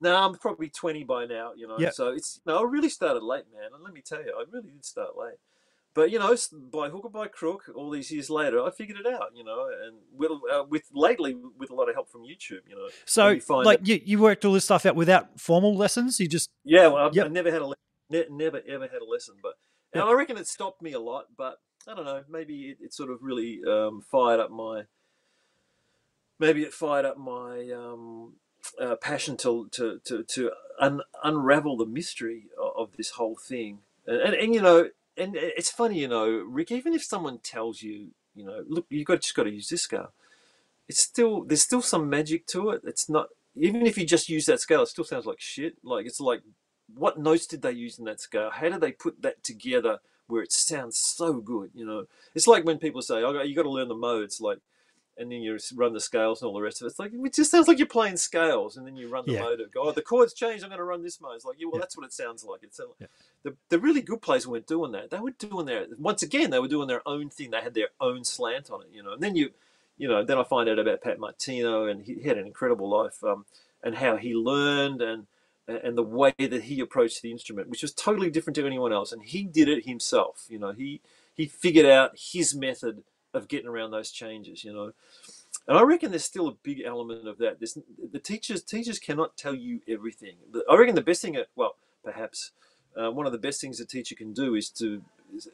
[0.00, 1.78] No, I'm probably 20 by now, you know.
[1.78, 1.90] Yeah.
[1.90, 3.70] So it's no, I really started late, man.
[3.74, 5.38] And let me tell you, I really did start late.
[5.94, 6.36] But you know,
[6.72, 9.68] by hook or by crook, all these years later, I figured it out, you know,
[9.84, 12.88] and with, uh, with lately with a lot of help from YouTube, you know.
[13.04, 16.20] So, you like, you, you worked all this stuff out without formal lessons.
[16.20, 17.26] You just Yeah, well, I've, Yep.
[17.26, 17.72] I never had a
[18.10, 19.54] ne- never ever had a lesson, but
[19.92, 21.24] and I reckon it stopped me a lot.
[21.36, 21.56] But
[21.88, 24.84] I don't know, maybe it, it sort of really um, fired up my
[26.38, 28.34] maybe it fired up my um,
[28.80, 30.50] uh, passion to to to, to
[30.80, 33.80] un- unravel the mystery of, of this whole thing.
[34.06, 36.72] And, and and you know, and it's funny, you know, Rick.
[36.72, 39.82] Even if someone tells you, you know, look, you've got just got to use this
[39.82, 40.12] scale.
[40.88, 42.82] It's still there's still some magic to it.
[42.84, 45.76] It's not even if you just use that scale, it still sounds like shit.
[45.84, 46.42] Like it's like
[46.94, 48.50] what notes did they use in that scale?
[48.52, 51.70] How did they put that together where it sounds so good?
[51.74, 52.04] You know,
[52.34, 54.58] it's like when people say, "Oh, you got to learn the modes," like,
[55.18, 56.90] and then you run the scales and all the rest of it.
[56.90, 59.42] It's like it just sounds like you're playing scales, and then you run the Yeah.
[59.42, 60.62] mode of, "Oh, the chords changed.
[60.64, 61.80] I'm going to run this mode." It's like, yeah, well, Yeah.
[61.80, 62.62] that's what it sounds like.
[62.62, 63.06] It's Yeah.
[63.42, 65.10] the the really good players weren't doing that.
[65.10, 67.50] They were doing their once again, they were doing their own thing.
[67.50, 69.12] They had their own slant on it, you know.
[69.12, 69.50] And then you,
[69.96, 72.88] you know, then I find out about Pat Martino, and he, he had an incredible
[72.88, 73.46] life, um,
[73.82, 75.26] and how he learned and
[75.66, 79.12] and the way that he approached the instrument, which was totally different to anyone else.
[79.12, 80.46] And he did it himself.
[80.48, 81.00] You know, he
[81.34, 83.04] he figured out his method
[83.34, 84.64] of getting around those changes.
[84.64, 84.92] You know,
[85.66, 87.60] and I reckon there's still a big element of that.
[87.60, 87.78] There's,
[88.12, 90.36] the teachers teachers cannot tell you everything.
[90.70, 92.52] I reckon the best thing, at well, perhaps
[92.96, 95.02] uh, one of the best things a teacher can do is to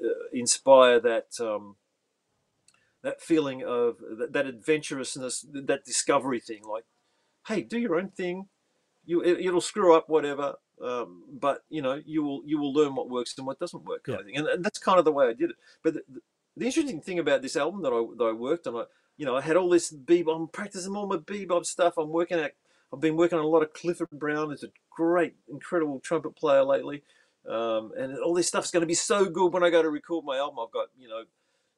[0.03, 1.29] uh, inspire that.
[1.41, 1.77] Um,
[3.03, 6.85] that feeling of that, that adventurousness, that discovery thing, like,
[7.49, 8.49] hey, do your own thing,
[9.07, 12.95] you it, it'll screw up whatever um, but you know you will you will learn
[12.95, 14.21] what works and what doesn't work kind Yeah.
[14.21, 14.37] of thing.
[14.39, 16.03] And, and that's kind of the way i did it but the,
[16.57, 18.85] the, interesting thing about this album that i, that I worked on I,
[19.17, 22.39] you know i had all this bebop i'm practicing all my bebop stuff i'm working
[22.39, 22.53] at
[22.93, 26.63] i've been working on a lot of clifford brown who's a great incredible trumpet player
[26.63, 27.03] lately
[27.49, 30.25] um, and all this stuff's going to be so good when i go to record
[30.25, 31.25] my album i've got you know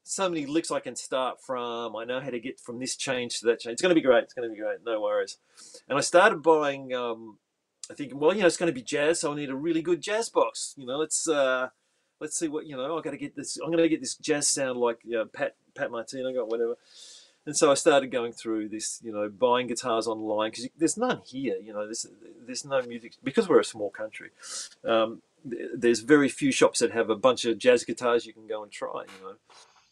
[0.04, 3.40] so many licks i can start from i know how to get from this change
[3.40, 5.38] to that change it's going to be great it's going to be great no worries
[5.88, 6.94] and I started buying.
[6.94, 7.38] Um,
[7.90, 9.82] I think, well, you know, it's going to be jazz, so I need a really
[9.82, 10.74] good jazz box.
[10.76, 11.68] You know, let's uh,
[12.20, 12.98] let's see what you know.
[12.98, 13.58] I got to get this.
[13.58, 16.76] I'm going to get this jazz sound like you know, Pat Pat Martino got whatever.
[17.44, 21.20] And so I started going through this, you know, buying guitars online because there's none
[21.24, 21.56] here.
[21.56, 22.06] You know, there's
[22.44, 24.30] there's no music because we're a small country.
[24.84, 28.62] Um, there's very few shops that have a bunch of jazz guitars you can go
[28.62, 29.04] and try.
[29.04, 29.36] You know.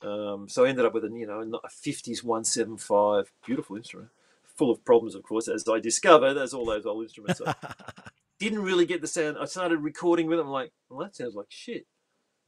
[0.05, 4.11] Um, so I ended up with a you know a 50s 175 beautiful instrument
[4.55, 7.41] full of problems, of course, as I discovered, as all those old instruments.
[8.39, 9.37] Didn't really get the sound.
[9.39, 10.43] I started recording with it.
[10.43, 11.87] I'm like, well, that sounds like shit.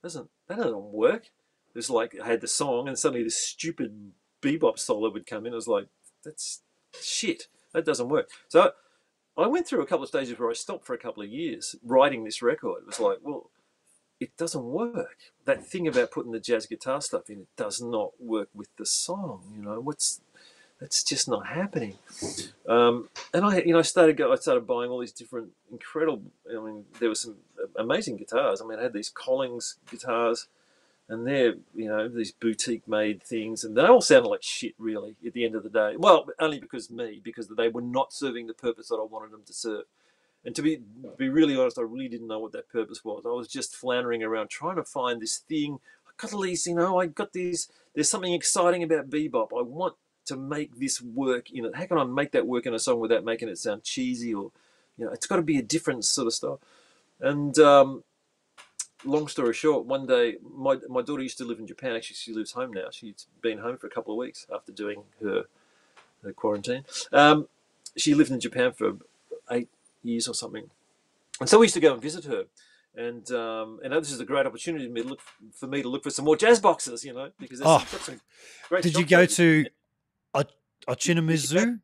[0.03, 1.27] Doesn't that doesn't work?
[1.75, 4.13] It was like I had the song, and suddenly this stupid
[4.43, 5.53] bebop solo would come in.
[5.53, 5.87] I was like,
[6.25, 6.63] that's
[7.01, 7.49] shit.
[7.73, 8.29] That doesn't work.
[8.49, 8.73] So
[9.37, 11.77] I went through a couple of stages where I stopped for a couple of years
[11.85, 12.83] writing this record.
[12.83, 13.51] It was like, well,
[14.19, 15.17] it doesn't work.
[15.45, 18.87] That thing about putting the jazz guitar stuff in, it does not work with the
[18.87, 19.43] song.
[19.55, 20.21] You know, what's
[20.81, 21.97] that's just not happening.
[22.69, 26.23] Um, and I, you know, I started go, I started buying all these different incredible.
[26.51, 27.37] I mean, there were some
[27.77, 28.61] amazing guitars.
[28.61, 30.49] I mean, I had these Collings guitars,
[31.09, 35.17] and they're you know these boutique made things, and they all sounded like shit really
[35.27, 35.95] at the end of the day.
[35.97, 39.43] Well, only because me, because they were not serving the purpose that I wanted them
[39.47, 39.85] to serve.
[40.45, 40.81] And to be
[41.17, 43.25] be really honest, I really didn't know what that purpose was.
[43.27, 45.81] I was just floundering around trying to find this thing.
[46.07, 47.69] I got these, you know, I got these.
[47.95, 49.49] There's something exciting about bebop.
[49.57, 49.95] I want
[50.27, 51.75] to make this work in it.
[51.75, 54.53] How can I make that work in a song without making it sound cheesy or,
[54.97, 56.61] you know, it's got to be a different sort of style.
[57.21, 58.05] And um,
[59.05, 61.97] long story short, one day my my daughter used to live in Japan.
[61.97, 62.89] Actually, she lives home now.
[62.91, 65.45] She's been home for a couple of weeks after doing her
[66.23, 66.85] her quarantine.
[67.13, 67.49] Um,
[67.97, 68.99] she lived in Japan for
[69.51, 69.69] eight
[70.03, 70.71] years or something,
[71.41, 72.45] and so we used to go and visit her.
[72.95, 75.21] And um, and this is a great opportunity for me to look
[75.53, 77.79] for me to look for some more jazz boxes, you know, because Oh.
[77.79, 78.21] got some
[78.69, 78.83] great.
[78.83, 79.27] Did you go there.
[79.27, 79.67] to
[80.89, 81.81] Ochanomizu?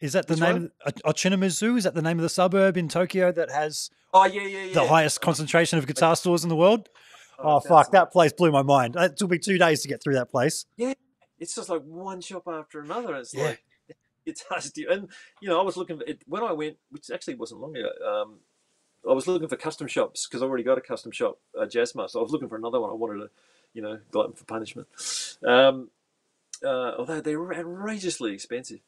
[0.00, 0.70] Is that the Which name?
[0.86, 4.42] Of, Ochanomizu is that the name of the suburb in Tokyo that has Oh yeah,
[4.42, 4.74] yeah, yeah.
[4.74, 6.88] the highest concentration of guitar stores in the world?
[7.38, 7.92] Oh, that's- fuck!
[7.92, 8.96] That place blew my mind.
[8.98, 10.66] It took me two days to get through that place.
[10.76, 10.94] Yeah,
[11.38, 13.14] it's just like one shop after another.
[13.16, 13.44] It's Yeah.
[13.44, 13.62] like
[14.26, 15.08] it's hard to And
[15.40, 17.88] you know, I was looking it when I went, which actually wasn't long ago.
[18.06, 18.38] Um,
[19.08, 21.94] I was looking for custom shops because I already got a custom shop, a Jazz
[21.94, 22.18] Master.
[22.18, 22.90] I was looking for another one.
[22.90, 23.30] I wanted to,
[23.72, 24.88] you know, glutton for punishment.
[25.46, 25.88] Um,
[26.62, 28.80] uh, although they were outrageously expensive.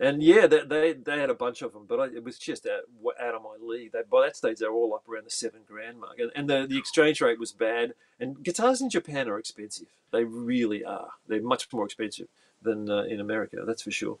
[0.00, 2.66] And yeah, they, they, they had a bunch of them, but I, it was just
[2.66, 2.84] out,
[3.20, 3.92] out of my league.
[3.92, 6.48] They, by that stage, they were all up around the seven grand mark, and, and
[6.48, 7.92] the, the exchange rate was bad.
[8.18, 11.10] And guitars in Japan are expensive; they really are.
[11.28, 12.28] They're much more expensive
[12.62, 14.18] than uh, in America, that's for sure.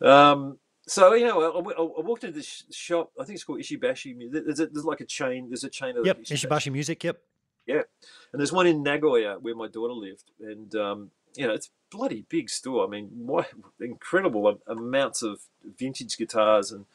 [0.00, 3.12] Um, so you know, I, I, I walked into this shop.
[3.20, 4.16] I think it's called Ishibashi.
[4.30, 5.50] There's, a, there's like a chain.
[5.50, 7.04] There's a chain of yep, Ishibashi Music.
[7.04, 7.20] Yep.
[7.66, 7.82] Yeah,
[8.32, 12.24] and there's one in Nagoya where my daughter lived, and um, you know, it's bloody
[12.28, 12.84] big store.
[12.84, 13.48] I mean, what
[13.80, 15.40] incredible amounts of
[15.78, 16.86] vintage guitars and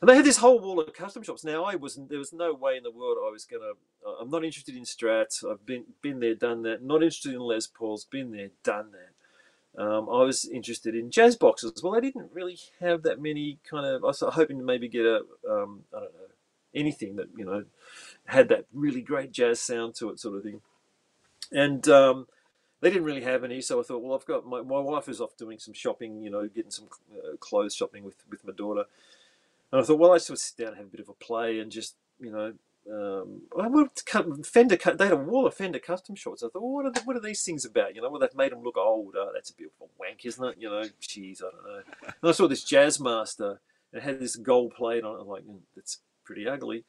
[0.00, 1.44] and they had this whole wall of custom shops.
[1.44, 2.10] Now I wasn't.
[2.10, 3.72] There was no way in the world I was gonna.
[4.20, 5.42] I'm not interested in Strats.
[5.50, 6.82] I've been been there, done that.
[6.82, 8.04] Not interested in Les Pauls.
[8.04, 9.82] Been there, done that.
[9.82, 11.82] Um, I was interested in jazz boxes.
[11.82, 14.04] Well, I didn't really have that many kind of.
[14.04, 15.22] I was hoping to maybe get a.
[15.50, 16.24] Um, I don't know
[16.74, 17.64] anything that you know
[18.26, 20.60] had that really great jazz sound to it, sort of thing.
[21.50, 22.26] And um,
[22.80, 25.20] they didn't really have any, so I thought, well, I've got my, my wife is
[25.20, 28.84] off doing some shopping, you know, getting some uh, clothes shopping with with my daughter.
[29.72, 31.58] And I thought, well, I just sit down and have a bit of a play
[31.58, 32.52] and just, you know,
[32.90, 33.90] um, I would
[34.44, 34.76] Fender.
[34.76, 36.42] They had a wall of Fender custom shorts.
[36.42, 37.94] I thought, well, what are the, what are these things about?
[37.94, 39.14] You know, well, they've made them look old.
[39.16, 40.56] Oh, that's a bit of a wank, isn't it?
[40.58, 41.82] You know, jeez, I don't know.
[42.02, 43.58] And I saw this Jazz Jazzmaster.
[43.92, 45.22] It had this gold plate on it.
[45.22, 46.84] I'm like, mm, that's pretty ugly.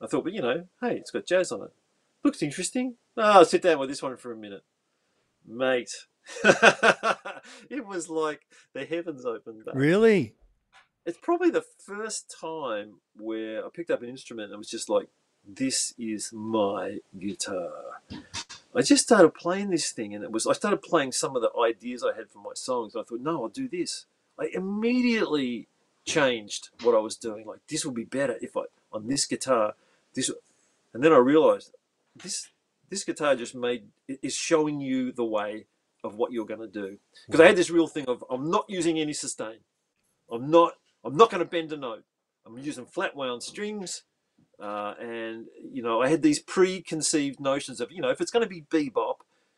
[0.00, 1.70] I thought, but you know, hey, it's got jazz on it.
[2.24, 2.94] Looks interesting.
[3.16, 4.62] Oh, I'll sit down with this one for a minute,
[5.46, 5.90] mate.
[6.44, 9.74] it was like the heavens opened up.
[9.74, 10.34] Really?
[11.04, 15.08] it's probably the first time where I picked up an instrument and was just like,
[15.46, 17.70] this is my guitar.
[18.74, 21.50] I just started playing this thing, and it was I started playing some of the
[21.60, 22.94] ideas I had for my songs.
[22.94, 24.06] And I thought, no, I'll do this.
[24.38, 25.68] I immediately
[26.04, 27.44] changed what I was doing.
[27.46, 28.62] Like this will be better if I
[28.92, 29.74] on this guitar.
[30.14, 30.30] This,
[30.94, 31.74] and then I realized
[32.14, 32.48] this
[32.92, 35.64] this guitar just made is showing you the way
[36.04, 36.98] of what you're going to do.
[37.26, 39.60] Because I had this real thing of I'm not using any sustain.
[40.30, 42.04] I'm not I'm not going to bend a note.
[42.46, 44.02] I'm using flat wound strings.
[44.60, 48.44] Uh, and, you know, I had these preconceived notions of, you know, if it's going
[48.44, 49.16] to be bebop,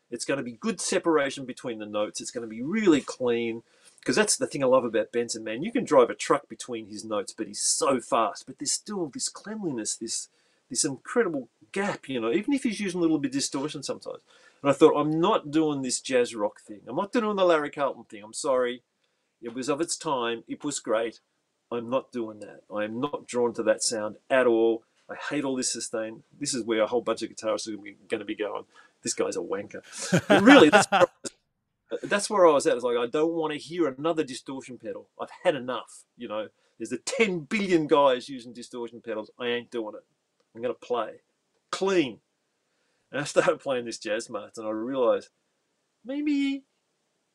[0.09, 2.21] it's going to be good separation between the notes.
[2.21, 3.63] It's going to be really clean.
[3.99, 5.61] Because that's the thing I love about Benson, man.
[5.61, 8.45] You can drive a truck between his notes, but he's so fast.
[8.47, 10.29] But there's still this cleanliness, this
[10.69, 14.19] this incredible gap, you know, even if he's using a little bit of distortion sometimes.
[14.63, 16.79] And I thought, I'm not doing this jazz rock thing.
[16.87, 18.23] I'm not doing the Larry Carlton thing.
[18.23, 18.81] I'm sorry.
[19.41, 20.45] It was of its time.
[20.47, 21.19] It was great.
[21.69, 22.61] I'm not doing that.
[22.73, 24.83] I am not drawn to that sound at all.
[25.09, 26.23] I hate all this sustain.
[26.39, 28.63] This is where a whole bunch of guitarists are going to be going.
[29.03, 29.81] This guy's a wanker.
[30.27, 32.75] But really, that's where, was, that's where I was at.
[32.75, 35.09] It's like I don't want to hear another distortion pedal.
[35.21, 36.05] I've had enough.
[36.17, 36.47] You know,
[36.79, 39.29] there's the 10 billion guys using distortion pedals.
[39.37, 40.05] I ain't doing it.
[40.55, 41.19] I'm going to play
[41.75, 42.19] clean.
[43.11, 45.29] And I started playing this Jazzmaster, and I realized
[46.03, 46.63] maybe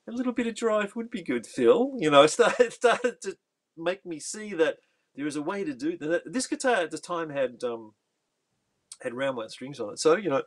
[0.08, 1.92] a little bit of drive would be good, Phil.
[1.98, 3.36] You know, it started, started to
[3.76, 4.78] make me see that
[5.14, 6.22] there is a way to do that.
[6.26, 7.94] This guitar at the time had um,
[9.02, 10.42] had round wound strings on it, so you know,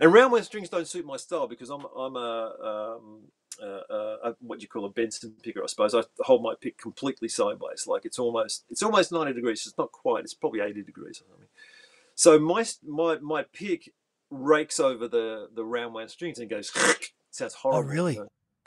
[0.00, 3.20] and round wound strings don't suit my style because I'm I'm a, um,
[3.62, 5.94] uh, uh, what you call a Benson picker, I suppose.
[5.94, 9.66] I hold my pick completely sideways, like it's almost it's almost ninety degrees.
[9.66, 10.24] It's not quite.
[10.24, 11.48] It's probably eighty degrees or something.
[12.16, 13.92] So my my my pick
[14.30, 16.72] rakes over the the round wound strings and goes.
[17.30, 17.90] sounds oh, horrible.
[17.90, 18.20] Oh, really?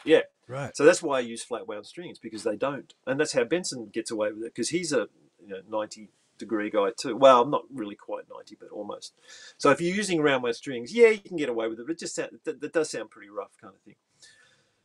[0.05, 0.21] Yeah.
[0.47, 0.75] Right.
[0.75, 3.89] So that's why I use flat wound strings because they don't, and that's how Benson
[3.93, 5.07] gets away with it because he's a
[5.39, 7.15] you know, ninety degree guy too.
[7.15, 9.13] Well, I'm not really quite ninety, but almost.
[9.57, 11.85] So if you're using round wound strings, yeah, you can get away with it.
[11.85, 13.95] But it just sound, that, that does sound pretty rough, kind of thing.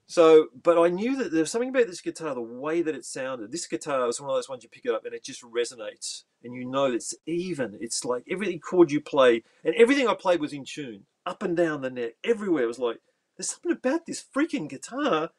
[0.06, 3.06] So, but I knew that there was something about this guitar, the way that it
[3.06, 3.50] sounded.
[3.50, 6.24] This guitar was one of those ones you pick it up and it just resonates,
[6.42, 7.78] and you know it's even.
[7.80, 11.56] It's like every chord you play, and everything I played was in tune, up and
[11.56, 12.64] down the neck, everywhere.
[12.64, 12.98] It was like
[13.36, 15.30] there's something about this freaking guitar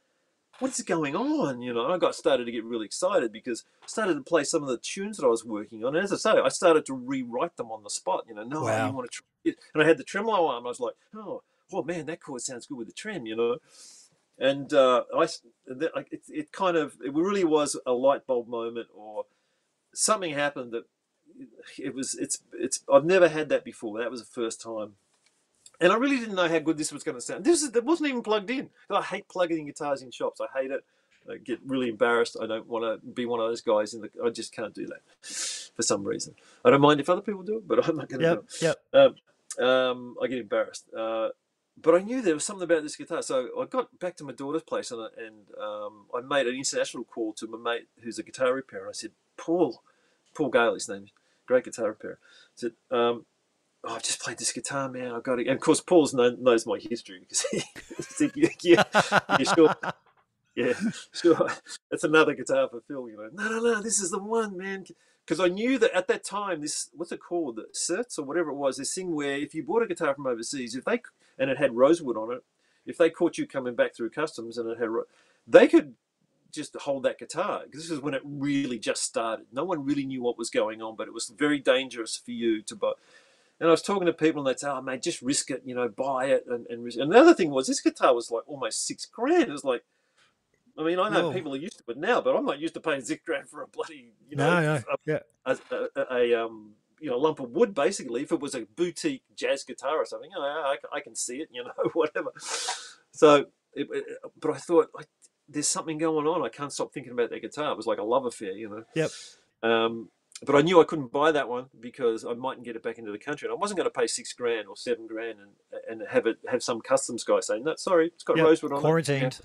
[0.60, 1.62] what's going on?
[1.62, 4.64] You know, I got started to get really excited because I started to play some
[4.64, 5.96] of the tunes that I was working on.
[5.96, 8.26] And as I say, I started to rewrite them on the spot.
[8.28, 8.88] You know, no, wow.
[8.88, 9.58] I want to try it.
[9.74, 10.66] And I had the tremolo arm.
[10.66, 11.44] I was like, oh,
[11.74, 13.58] oh man, that chord sounds good with the trem, you know.
[14.38, 19.26] And uh, I, it, it kind of, it really was a light bulb moment or
[19.94, 20.84] something happened that
[21.78, 23.99] it was, it's, it's, I've never had that before.
[23.99, 24.94] That was the first time
[25.80, 27.44] and I really didn't know how good this was going to sound.
[27.44, 28.70] This is, it wasn't even plugged in.
[28.90, 30.40] I hate plugging in guitars in shops.
[30.41, 30.84] I hate it.
[31.30, 32.38] I get really embarrassed.
[32.41, 34.10] I don't want to be one of those guys in the.
[34.24, 35.02] I just can't do that
[35.76, 36.36] for some reason.
[36.64, 38.68] I don't mind if other people do it, but I'm not going to yep, do
[38.68, 38.78] it.
[38.94, 39.16] Yep.
[39.60, 40.86] Um, um, I get embarrassed.
[40.95, 41.30] Uh,
[41.81, 43.22] but I knew there was something about this guitar.
[43.22, 47.03] So I got back to my daughter's place and, and um, I made an international
[47.03, 48.89] call to my mate who's a guitar repairer.
[48.89, 49.81] I said, Paul,
[50.34, 51.07] Paul Gale, his name,
[51.45, 52.19] great guitar repairer.
[52.22, 53.26] I said, um,
[53.84, 55.11] oh, I've just played this guitar, man.
[55.11, 55.47] I've got it.
[55.47, 58.84] And of course, Paul know, knows my history because he, yeah, yeah,
[59.39, 59.76] yeah, sure.
[60.56, 60.73] Yeah,
[61.14, 61.49] sure.
[61.91, 63.10] That's another guitar for Phil.
[63.10, 63.81] You know, no, no, no.
[63.81, 64.85] This is the one, man.
[65.26, 68.52] Because I knew that at that time, this what's it called, the certs or whatever
[68.52, 71.02] it was, this thing where if you bought a guitar from overseas, if they
[71.38, 72.43] and it had rosewood on it,
[72.85, 74.89] if they caught you coming back through customs and it had,
[75.47, 75.95] they could
[76.52, 79.47] just hold that guitar because this is when it really just started.
[79.52, 82.61] No one really knew what was going on, but it was very dangerous for you
[82.61, 82.93] to buy.
[83.60, 85.64] And I was talking to people, and they'd say, "Oh, mate, just risk it.
[85.65, 88.43] You know, buy it." And and, and the other thing was, this guitar was like
[88.47, 89.43] almost six grand.
[89.43, 89.84] It was like,
[90.77, 92.81] I mean, I know people are used to it now, but I'm not used to
[92.81, 95.57] paying six grand for a bloody, you know, no, no, a, yeah, a,
[95.95, 97.73] a, a um, you know, lump of wood.
[97.73, 101.49] Basically, if it was a boutique jazz guitar or something, I, I can see it,
[101.52, 102.31] you know, whatever.
[103.11, 104.06] So, it, it,
[104.39, 105.03] but I thought I,
[105.47, 106.43] there's something going on.
[106.43, 107.72] I can't stop thinking about that guitar.
[107.72, 108.84] It was like a love affair, you know.
[108.95, 109.11] Yep.
[109.64, 110.10] Um,
[110.44, 113.12] but I knew I couldn't buy that one because I mightn't get it back into
[113.12, 115.52] the country, and I wasn't going to pay six grand or seven grand and
[115.90, 118.80] and have it have some customs guy saying "No, sorry, it's got Yep, rosewood on
[118.80, 118.82] it.
[118.82, 119.40] quarantined.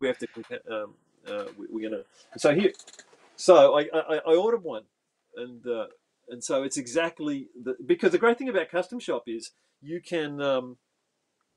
[0.00, 0.26] We have to.
[0.70, 0.94] Um,
[1.28, 2.02] uh, we, we're gonna."
[2.36, 2.72] So here,
[3.36, 4.82] so I I, I ordered one,
[5.36, 5.86] and uh,
[6.28, 10.40] and so it's exactly the because the great thing about custom shop is you can
[10.40, 10.76] um,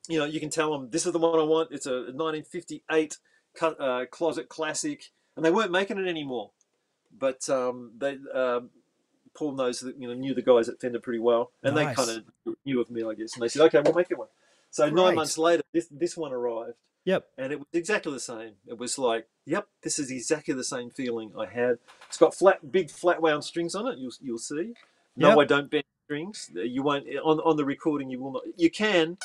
[0.07, 1.69] you know you can tell them this is the one I want.
[1.71, 3.17] It's a 1958
[3.61, 5.05] uh, closet classic,
[5.35, 6.51] and they weren't making it anymore,
[7.17, 8.17] but um, they.
[8.33, 8.69] Um,
[9.37, 11.95] Paul knows that you know knew the guys at Fender pretty well, and Nice.
[11.97, 13.33] they kind of knew of me, I guess.
[13.33, 14.29] And they said, "Okay, we'll make it one."
[14.71, 14.95] So Great.
[14.95, 17.27] nine months later, this this one arrived, Yep.
[17.37, 18.53] and it was exactly the same.
[18.65, 22.71] It was like, "Yep, this is exactly the same feeling I had." It's got flat,
[22.71, 23.97] big flat wound strings on it.
[23.97, 24.73] You'll you'll see.
[25.17, 25.37] No, Yep.
[25.37, 26.49] I don't bend strings.
[26.53, 28.09] You won't on on the recording.
[28.09, 28.43] You will not.
[28.55, 29.17] You can,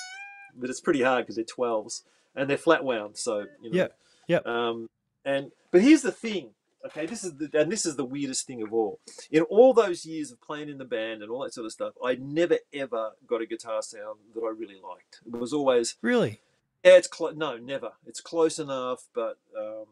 [0.57, 2.03] but it's pretty hard because they're twelves
[2.35, 3.17] and they're flat wound.
[3.17, 3.77] So you know.
[3.77, 3.99] Yep.
[4.27, 4.47] Yep.
[4.47, 4.91] Um,
[5.25, 6.51] and but here's the thing.
[6.87, 9.01] Okay, this is the and this is the weirdest thing of all.
[9.31, 11.93] In all those years of playing in the band and all that sort of stuff,
[12.05, 15.21] I never ever got a guitar sound that I really liked.
[15.27, 16.41] It was always Really?
[16.83, 17.35] yeah, it's close.
[17.37, 17.93] No, never.
[18.07, 19.85] It's close enough, but um,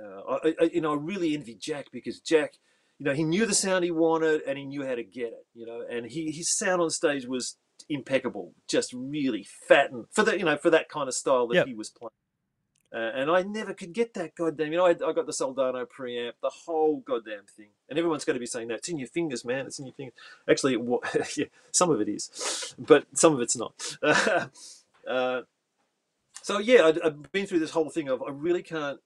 [0.00, 2.54] uh, I, I, you know, I really envy Jack because Jack,
[2.98, 5.46] you know, he knew the sound he wanted and he knew how to get it.
[5.54, 7.56] You know, and he his sound on stage was
[7.88, 11.56] impeccable, just really fat and for that, you know, for that kind of style that
[11.56, 11.66] Yep.
[11.66, 12.10] he was playing.
[12.94, 14.70] Uh, and I never could get that goddamn.
[14.72, 18.34] You know, I, I got the Soldano preamp, the whole goddamn thing, and everyone's going
[18.34, 19.66] to be saying that it's in your fingers, man.
[19.66, 20.14] It's in your fingers.
[20.48, 20.74] Actually,
[21.36, 23.96] yeah, some of it is, but some of it's not.
[25.08, 25.42] uh,
[26.42, 29.00] so yeah, I'd, I've been through this whole thing of I really can't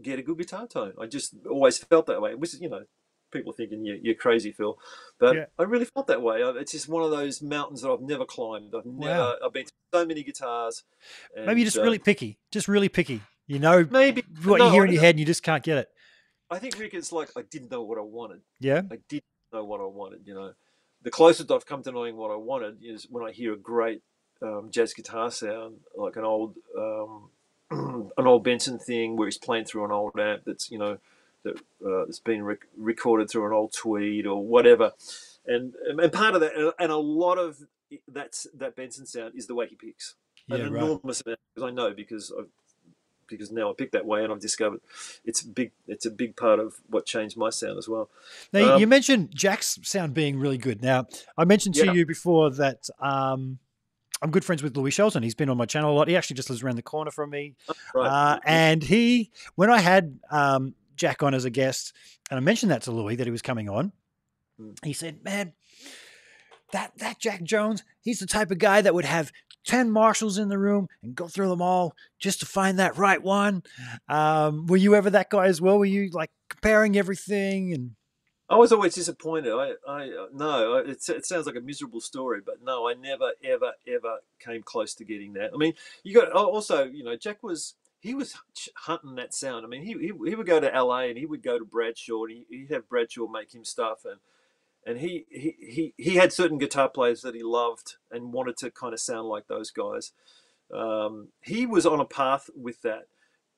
[0.00, 0.92] get a good guitar tone.
[1.00, 2.84] I just always felt that way, which is you know,
[3.32, 4.78] people thinking you, you're crazy, Phil,
[5.18, 5.44] but Yeah.
[5.58, 6.42] I really felt that way.
[6.42, 8.74] I- It's just one of those mountains that I've never climbed.
[8.74, 9.12] I've never.
[9.12, 9.36] Wow.
[9.44, 10.84] I've been to so many guitars.
[11.34, 12.38] Maybe you're just uh, really picky.
[12.50, 13.20] Just really picky.
[13.46, 15.78] You know maybe what no, you hear in your head and you just can't get
[15.78, 15.88] it.
[16.50, 18.40] I think Rick, it's like I didn't know what I wanted.
[18.60, 18.82] Yeah.
[18.90, 20.20] I didn't know what I wanted.
[20.26, 20.52] You know,
[21.02, 24.02] the closest I've come to knowing what I wanted is when I hear a great
[24.42, 27.30] um, jazz guitar sound, like an old um,
[27.70, 30.98] an old Benson thing where he's playing through an old amp that's you know
[31.44, 34.92] that uh, that's been rec- recorded through an old Tweed or whatever,
[35.46, 37.58] and and part of that and a lot of
[38.08, 40.14] that's that Benson sound is the way he picks
[40.46, 40.82] Yeah, an right.
[40.82, 42.48] enormous amount because I know because I've
[43.36, 44.80] because now I pick that way and I've discovered
[45.24, 48.08] it's big it's a big part of what changed my sound as well.
[48.52, 50.82] Now, Um, you mentioned Jack's sound being really good.
[50.82, 51.06] Now,
[51.36, 51.92] I mentioned to Yeah.
[51.92, 53.58] you before that um,
[54.20, 55.22] I'm good friends with Louie Shelton.
[55.24, 56.06] He's been on my channel a lot.
[56.06, 57.56] He actually just lives around the corner from me.
[57.92, 58.06] Right.
[58.06, 61.92] Uh, and he, when I had um, Jack on as a guest,
[62.30, 63.90] and I mentioned that to Louie that he was coming on,
[64.60, 64.76] Mm.
[64.84, 65.54] he said, "Man,
[66.72, 69.32] that that Jack Jones, he's the type of guy that would have
[69.64, 73.22] ten Marshalls in the room and go through them all just to find that right
[73.22, 73.62] one."
[74.08, 75.78] Um, were you ever that guy as well?
[75.78, 77.96] Were you like comparing everything and?
[78.48, 79.50] I was always disappointed.
[79.50, 83.32] I, I uh, no, it, it sounds like a miserable story, but no, I never,
[83.42, 85.52] ever, ever came close to getting that.
[85.54, 85.72] I mean,
[86.02, 88.34] you got also, you know, Jack was he was
[88.74, 89.64] hunting that sound.
[89.64, 92.24] I mean, he, he he would go to LA and he would go to Bradshaw
[92.24, 94.18] and he, he'd have Bradshaw make him stuff and
[94.86, 98.70] and he, he he he had certain guitar players that he loved and wanted to
[98.70, 100.12] kind of sound like those guys.
[100.72, 103.06] Um, he was on a path with that.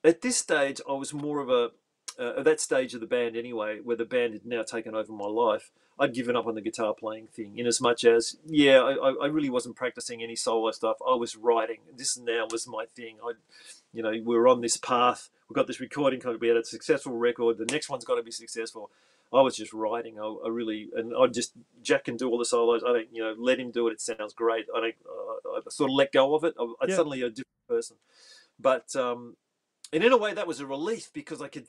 [0.02, 1.70] At this stage, I was more of a
[2.18, 5.12] uh, at that stage of the band anyway, where the band had now taken over
[5.12, 7.58] my life, I'd given up on the guitar playing thing.
[7.58, 10.96] In as much as, yeah, I, I- really wasn't practicing any solo stuff.
[11.06, 11.78] I was writing.
[11.96, 13.16] This now was my thing.
[13.24, 13.32] I,
[13.92, 15.30] you know, we were on this path.
[15.48, 16.40] We got this recording contract.
[16.40, 17.58] We had a successful record.
[17.58, 18.90] The next one's got to be successful.
[19.32, 20.18] I was just writing.
[20.20, 21.52] I, I really, and I just
[21.82, 22.82] Jack can do all the solos.
[22.86, 23.92] I don't, you know, let him do it.
[23.92, 24.66] It sounds great.
[24.74, 24.94] I don't.
[25.06, 26.54] Uh, I sort of let go of it.
[26.58, 26.96] I, I Yeah.
[26.96, 27.96] suddenly a different person.
[28.60, 29.36] But um,
[29.92, 31.66] and in a way, that was a relief because I could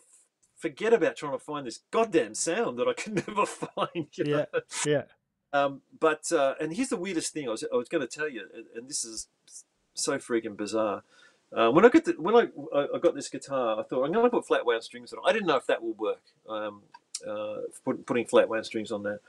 [0.55, 4.07] forget about trying to find this goddamn sound that I could never find.
[4.13, 4.45] You know?
[4.53, 5.01] Yeah, yeah.
[5.53, 8.29] Um, but uh, and here's the weirdest thing I was I was going to tell
[8.29, 9.27] you, and- and this is
[9.95, 11.03] so freaking bizarre.
[11.55, 14.11] Uh, when I got the, when I I I got this guitar, I thought I'm
[14.11, 15.19] going to put flat wound strings on.
[15.19, 15.29] it.
[15.29, 16.21] I didn't know if that would work.
[16.49, 16.81] Um,
[17.23, 19.19] uh, put, putting flat wound strings on that.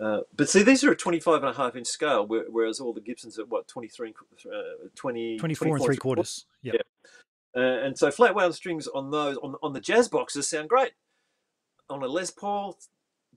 [0.00, 3.00] Uh, but see, these are a 25 and a half inch scale, whereas all the
[3.00, 6.44] Gibsons are what 23, and uh, 20, 24 and three quarters.
[6.62, 6.74] Yeah.
[6.74, 6.80] Yeah.
[7.56, 10.92] Uh, and so flat wound strings on those on on the jazz boxes sound great.
[11.88, 12.76] On a Les Paul,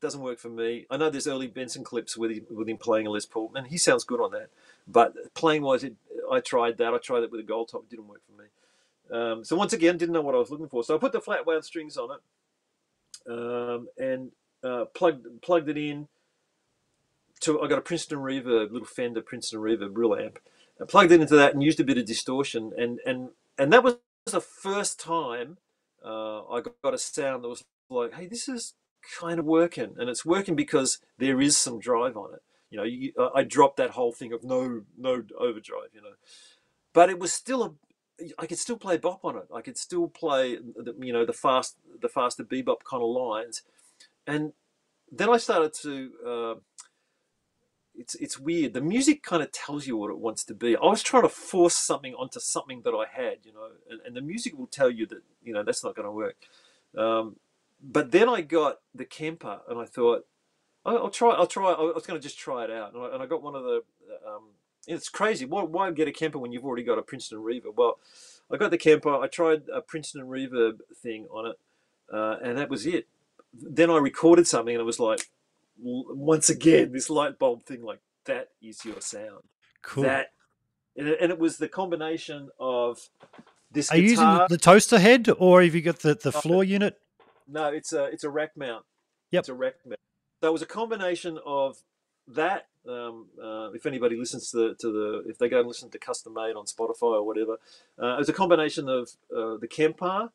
[0.01, 0.85] doesn't work for me.
[0.89, 3.67] I know there's early Benson clips with him, with him playing a Les Paul, and
[3.67, 4.49] he sounds good on that.
[4.88, 5.95] But playing wise, it,
[6.31, 6.93] I tried that.
[6.93, 7.84] I tried it with a gold top.
[7.84, 8.47] It didn't work for me.
[9.11, 10.84] Um, so once again, didn't know what I was looking for.
[10.84, 12.19] So I put the flat wound strings on it
[13.30, 14.31] um, and
[14.64, 16.07] uh, plugged plugged it in.
[17.41, 20.39] To I got a Princeton Reverb, little Fender Princeton Reverb real amp.
[20.81, 23.84] I plugged it into that and used a bit of distortion, and and and that
[23.84, 25.57] was the first time
[26.03, 28.73] uh, I got a sound that was like, hey, this is
[29.19, 32.41] kind of working, and it's working because there is some drive on it.
[32.69, 36.14] You know, you, I dropped that whole thing of no no overdrive, you know,
[36.93, 37.72] but it was still a
[38.37, 39.47] I could still play bop on it.
[39.53, 43.63] I could still play, the, you know, the fast, the faster bebop kind of lines,
[44.27, 44.53] and
[45.11, 46.11] then I started to.
[46.25, 46.55] Uh,
[47.95, 48.73] it's it's weird.
[48.73, 50.75] The music kind of tells you what it wants to be.
[50.75, 54.15] I was trying to force something onto something that I had, you know, and, and
[54.15, 56.37] the music will tell you that you know that's not going to work.
[56.97, 57.37] Um,
[57.81, 60.25] but then I got the Kemper, and I thought,
[60.85, 61.31] I'll try.
[61.31, 61.71] I'll try.
[61.71, 63.63] I was going to just try it out, and I, and I got one of
[63.63, 63.81] the.
[64.27, 64.43] Um,
[64.90, 65.45] it's crazy.
[65.45, 67.76] Why, why get a Kemper when you've already got a Princeton Reverb?
[67.76, 67.99] Well,
[68.52, 69.14] I got the Kemper.
[69.14, 71.60] I tried a Princeton Reverb thing on it,
[72.11, 73.07] uh, and that was it.
[73.53, 75.30] Then I recorded something, and it was like,
[75.78, 77.84] once again, this light bulb thing.
[77.84, 79.44] Like that is your sound.
[79.82, 80.03] Cool.
[80.03, 80.34] That,
[80.98, 83.10] and it, and it was the combination of
[83.72, 83.91] this.
[83.91, 86.99] Are you using the, the toaster head, or have you got the, the floor unit?
[87.48, 88.86] No, it's a it's a rack mount.
[89.32, 89.41] Yep.
[89.41, 89.99] It's a rack mount.
[90.41, 91.78] So it was a combination of
[92.28, 92.68] that.
[92.90, 95.99] Um, uh, if anybody listens to the, to the, if they go and listen to
[95.99, 97.57] Custom Made on Spotify or whatever,
[98.02, 100.30] uh, it was a combination of uh, the Kemper,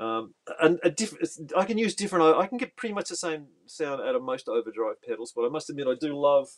[0.00, 1.16] um, and a diff-
[1.56, 2.24] I can use different.
[2.36, 5.48] I can get pretty much the same sound out of most overdrive pedals, but I
[5.48, 6.48] must admit I do love.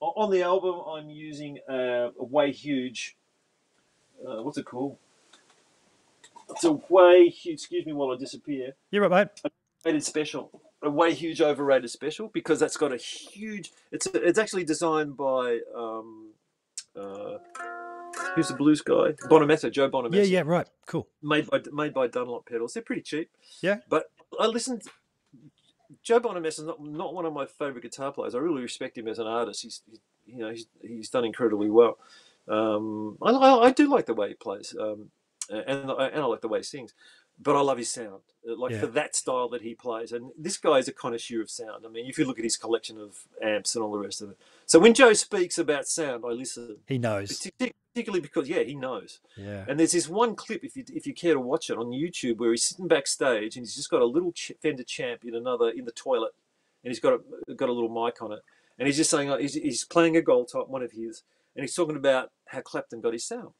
[0.00, 3.16] On the album, I'm using a, a way huge.
[4.26, 4.96] Uh, what's it called?
[6.50, 7.60] It's a way huge.
[7.60, 8.74] Excuse me while I disappear.
[8.90, 9.52] You're right, mate.
[9.84, 13.72] Rated special a way huge overrated special because that's got a huge.
[13.92, 16.32] It's it's actually designed by um,
[16.98, 17.38] uh,
[18.34, 19.12] who's the blues guy?
[19.28, 20.16] Bonamassa, Joe Bonamassa.
[20.16, 20.68] Yeah, yeah, right.
[20.86, 21.08] Cool.
[21.22, 22.74] Made by made by Dunlop pedals.
[22.74, 23.30] They're pretty cheap.
[23.60, 23.78] Yeah.
[23.88, 24.82] But I listened.
[26.02, 28.34] Joe Bonamassa is not, not one of my favorite guitar players.
[28.34, 29.62] I really respect him as an artist.
[29.62, 30.00] He's, he,
[30.32, 31.98] you know he's, he's done incredibly well.
[32.48, 35.10] Um, I, I, I do like the way he plays, um,
[35.50, 36.94] and and I like the way he sings
[37.38, 38.80] but I love his sound, uh, like Yeah.
[38.80, 40.12] for that style that he plays.
[40.12, 41.84] And this guy is a connoisseur of sound.
[41.84, 44.30] I mean, if you look at his collection of amps and all the rest of
[44.30, 44.38] it.
[44.66, 47.50] So when Joe speaks about sound, I listen, He knows.
[47.92, 49.20] particularly because yeah, he knows.
[49.36, 49.64] Yeah.
[49.68, 52.38] And there's this one clip, if you if you care to watch it on YouTube,
[52.38, 55.68] where he's sitting backstage and he's just got a little ch- Fender Champ in another
[55.70, 56.32] in the toilet,
[56.82, 58.40] and he's got a got a little mic on it,
[58.78, 61.22] and he's just saying uh, he's, he's playing a gold top, one of his,
[61.56, 63.50] and he's talking about how Clapton got his sound,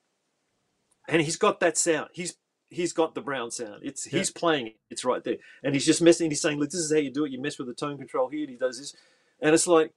[1.08, 2.08] and he's got that sound.
[2.12, 2.36] He's
[2.70, 3.80] he's got the brown sound.
[3.82, 4.18] It's Yeah.
[4.18, 4.76] he's playing it.
[4.90, 6.30] It's right there, and he's just messing.
[6.30, 7.32] He's saying, "Look, this is how you do it.
[7.32, 8.94] You mess with the tone control here, and he does this,"
[9.40, 9.92] and it's like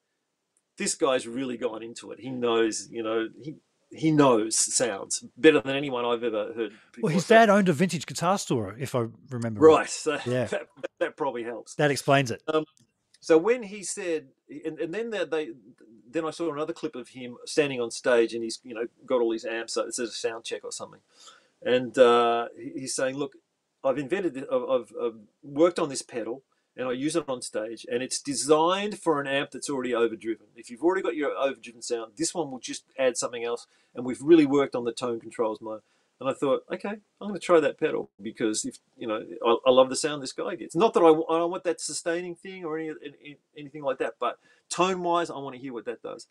[0.77, 2.19] this guy's really gone into it.
[2.19, 3.56] He knows, you know, he
[3.89, 6.73] he knows sounds better than anyone I've ever heard.
[7.02, 9.89] Well, his dad owned a vintage guitar store, if I remember right?
[9.89, 10.45] So Yeah.
[10.48, 10.68] that,
[10.99, 11.76] that probably helps.
[11.76, 12.44] That explains it.
[12.48, 12.65] Um,
[13.22, 14.27] so when he said,
[14.65, 15.49] and, and then they, they,
[16.10, 19.22] then I saw another clip of him standing on stage, and he's you know got
[19.22, 19.73] all these amps.
[19.73, 20.99] So it's a sound check or something,
[21.63, 23.34] and uh, he's saying, "Look,
[23.84, 26.43] I've invented, this, I've, I've, worked on this pedal,
[26.75, 30.47] and I use it on stage, and it's designed for an amp that's already overdriven.
[30.55, 34.05] If you've already got your overdriven sound, this one will just add something else, and
[34.05, 35.81] we've really worked on the tone controls, Mo."
[36.19, 39.57] And I thought, okay, I'm going to try that pedal because if you know, I,
[39.67, 40.75] I love the sound this guy gets.
[40.75, 44.39] Not that I, I want that sustaining thing or any, any anything like that, but
[44.69, 46.27] tone wise, I want to hear what that does.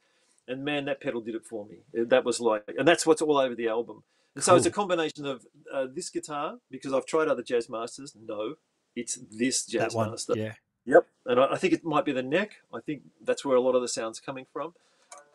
[0.48, 1.78] And man, that pedal did it for me.
[1.93, 4.03] That was like, and that's what's all over the album.
[4.37, 8.15] And so it's a combination of uh, this guitar because I've tried other jazz masters.
[8.15, 8.57] No,
[8.95, 10.11] it's this jazz one.
[10.11, 10.35] master.
[10.37, 10.53] Yeah.
[10.85, 12.53] Yep, and I, I think it might be the neck.
[12.73, 14.75] I think that's where a lot of the sound's coming from.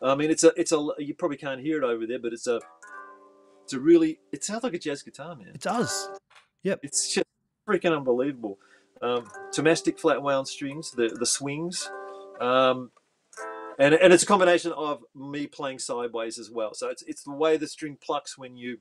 [0.00, 0.88] I mean, it's a, it's a.
[0.98, 2.60] You probably can't hear it over there, but it's a,
[3.64, 4.18] it's a really.
[4.32, 5.48] It sounds like a jazz guitar, man.
[5.48, 6.08] It does.
[6.62, 6.80] Yep.
[6.84, 7.26] It's just
[7.68, 8.58] freaking unbelievable.
[9.02, 11.90] Um, Thomastik flat wound strings, the the swings,
[12.40, 12.92] um,
[13.78, 16.74] and and it's a combination of me playing sideways as well.
[16.74, 18.78] So it's it's the way the string plucks when you.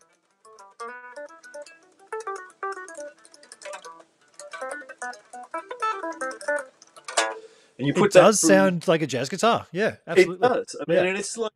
[7.77, 9.65] And you put It does through- sound like a jazz guitar.
[9.71, 10.47] Yeah, absolutely.
[10.47, 10.75] it does.
[10.79, 11.09] I mean, Yeah.
[11.09, 11.51] and it's like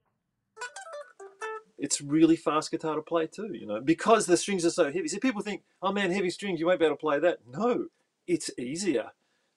[1.78, 3.53] it's really fast guitar to play too.
[3.53, 5.07] You know, because the strings are so heavy.
[5.07, 7.88] See, people think, "Oh man, heavy strings, you won't be able to play that." No,
[8.26, 9.12] it's easier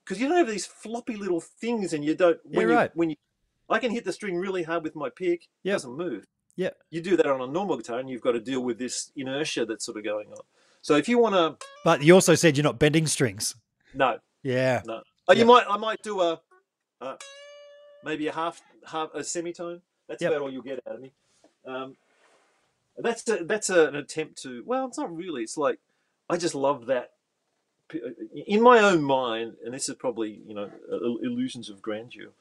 [0.05, 2.39] because you don't have these floppy little things, and you don't.
[2.45, 2.91] When You're you, right.
[2.97, 3.17] When you,
[3.69, 5.43] I can hit the string really hard with my pick.
[5.43, 5.75] It Yep.
[5.75, 6.27] doesn't move.
[6.57, 6.71] Yeah.
[6.91, 9.65] You do that on a normal guitar, and you've got to deal with this inertia
[9.67, 10.43] that's sort of going on.
[10.81, 13.55] So if you want to, But you also said you're not bending strings.
[13.95, 14.83] no, Yeah.
[14.87, 15.03] no.
[15.29, 15.65] Oh, you might.
[15.69, 16.41] I might do a,
[17.01, 17.17] uh,
[18.03, 19.83] maybe a half, half a semitone.
[20.09, 20.31] That's Yep.
[20.33, 21.13] about all you'll get out of me.
[21.67, 21.97] Um,
[22.97, 24.63] that's a, that's a, an attempt to.
[24.65, 25.43] Well, it's not really.
[25.43, 25.79] It's like
[26.31, 27.13] I just love that.
[28.47, 30.71] In my own mind, and this is probably you know
[31.23, 32.33] illusions of grandeur.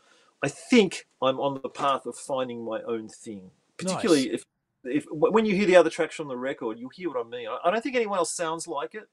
[0.43, 4.43] I think I'm on the path of finding my own thing, particularly if
[4.83, 7.47] if when you hear the other tracks from the record, you'll hear what I mean.
[7.47, 9.07] I, I don't think anyone else sounds like it.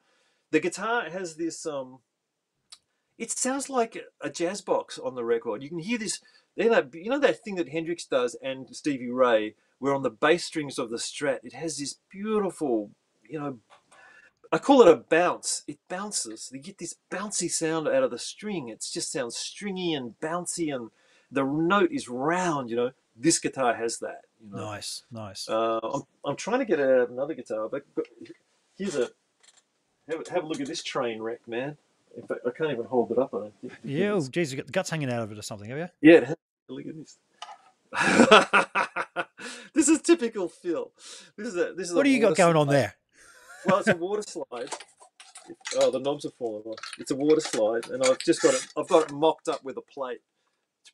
[0.50, 1.66] The guitar has this.
[1.66, 1.98] Um,
[3.18, 5.62] it sounds like a jazz box on the record.
[5.62, 6.20] You can hear this.
[6.56, 10.10] You know, you know that thing that Hendrix does and Stevie Ray, where on the
[10.10, 12.90] bass strings of the Strat, it has this beautiful,
[13.28, 13.58] you know,
[14.52, 15.64] I call it a bounce.
[15.66, 16.50] It bounces.
[16.52, 18.68] You get this bouncy sound out of the string.
[18.68, 20.90] It just sounds stringy and bouncy, and
[21.34, 22.70] the note is round.
[22.70, 24.22] You know, this guitar has that.
[24.42, 25.04] You know, Nice.
[25.10, 25.48] Nice.
[25.48, 27.84] uh, I'm, I'm trying to get out another guitar, but,
[28.76, 29.08] here's a
[30.08, 31.76] have, a- have a look at this train wreck, man.
[32.16, 33.34] In fact, I can't even hold it up.
[33.34, 33.72] I don't think.
[33.82, 34.10] yeah.
[34.12, 35.88] Oh, geez, you got the guts hanging out of it or something, have you?
[36.00, 36.34] Yeah,
[36.68, 37.18] look at this.
[39.74, 40.90] this is typical Phil.
[41.36, 41.94] This is a this is.
[41.94, 42.94] What do you got going on there?
[43.66, 44.68] Well, it's a water slide.
[45.76, 46.78] Oh, the knobs are falling off.
[46.98, 48.66] It's a water slide, and I've just got it.
[48.76, 50.20] I've got it mocked up with a plate.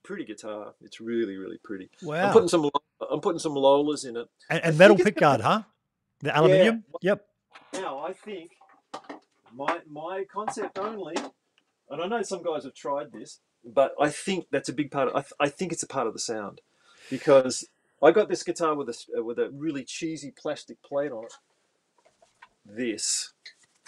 [0.02, 0.74] Pretty guitar.
[0.82, 1.90] It's really, really pretty.
[2.02, 2.27] Wow.
[2.27, 2.70] I'm putting some.
[3.10, 4.28] I'm putting some Lollars in it.
[4.48, 5.62] And, and metal pickguard, huh?
[6.20, 6.85] The aluminium?
[7.02, 7.24] Yep.
[7.74, 8.52] Now, I think
[9.55, 11.16] my my concept only,
[11.90, 15.09] and I know some guys have tried this, but I think that's a big part.
[15.09, 16.60] Of, I, th- I think it's a part of the sound
[17.10, 17.68] because
[18.02, 21.32] I got this guitar with a with a really cheesy plastic plate on it.
[22.64, 23.32] This,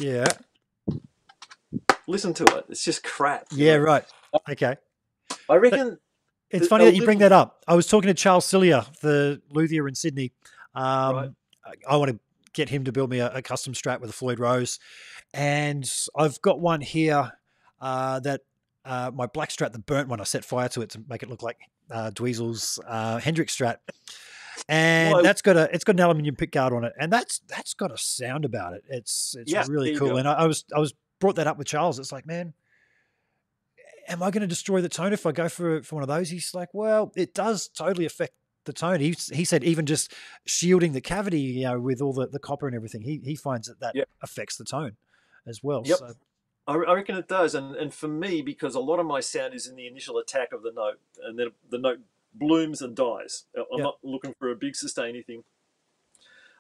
[0.01, 0.25] Yeah.
[2.07, 2.67] listen to it.
[2.69, 3.47] It's just crap.
[3.53, 4.05] Yeah, right.
[4.51, 4.77] Okay.
[5.49, 5.99] I reckon.
[6.53, 7.65] It's funny that you bring that up.
[7.67, 10.33] I was talking to Charles Cillier, the luthier in Sydney.
[10.75, 11.31] Um, Right.
[11.65, 12.19] I, I want to
[12.53, 14.79] get him to build me a, a custom strat with a Floyd Rose,
[15.33, 17.33] and I've got one here
[17.81, 18.43] uh, that
[18.85, 21.31] uh, my black strat, the burnt one, I set fire to it to make it
[21.31, 21.59] look like
[21.91, 23.77] uh, Dweezil's uh, Hendrix strat,
[24.69, 27.75] and Well, that's got a it's got an aluminium pickguard on it, and that's that's
[27.75, 28.83] got a sound about it.
[28.89, 31.67] It's it's Yeah, really cool, and I, I was I was brought that up with
[31.67, 31.99] Charles.
[31.99, 32.55] It's like, man,
[34.09, 36.31] am I going to destroy the tone if I go for for one of those?
[36.31, 38.35] He's like, well, it does totally affect
[38.65, 39.01] the tone.
[39.01, 40.13] He he said even just
[40.45, 43.69] shielding the cavity, you know, with all the, the copper and everything, he he finds
[43.69, 44.09] that that Yep.
[44.23, 44.97] affects the tone
[45.47, 45.83] as well.
[45.85, 45.99] Yep.
[45.99, 46.15] So
[46.69, 49.55] I I reckon it does, and and for me, because a lot of my sound
[49.55, 52.01] is in the initial attack of the note, and then the note
[52.35, 53.45] blooms and dies.
[53.57, 53.83] I'm Yeah.
[53.85, 55.45] not looking for a big sustainy thing.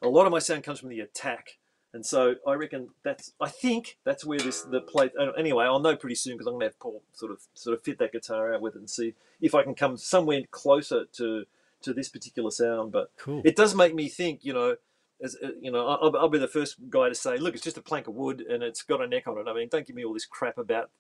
[0.03, 1.59] A lot of my sound comes from the attack,
[1.95, 3.33] and so I reckon that's.
[3.41, 5.13] I think that's where this the plate.
[5.37, 7.83] Anyway, I'll know pretty soon because I'm going to have Paul sort of sort of
[7.83, 11.45] fit that guitar out with it and see if I can come somewhere closer to
[11.83, 12.93] to this particular sound.
[12.93, 13.43] But cool.
[13.45, 14.77] it does make me think, you know,
[15.23, 17.77] as uh, you know, I'll, I'll be the first guy to say, look, it's just
[17.77, 19.47] a plank of wood and it's got a neck on it.
[19.47, 20.91] I mean, don't give me all this crap about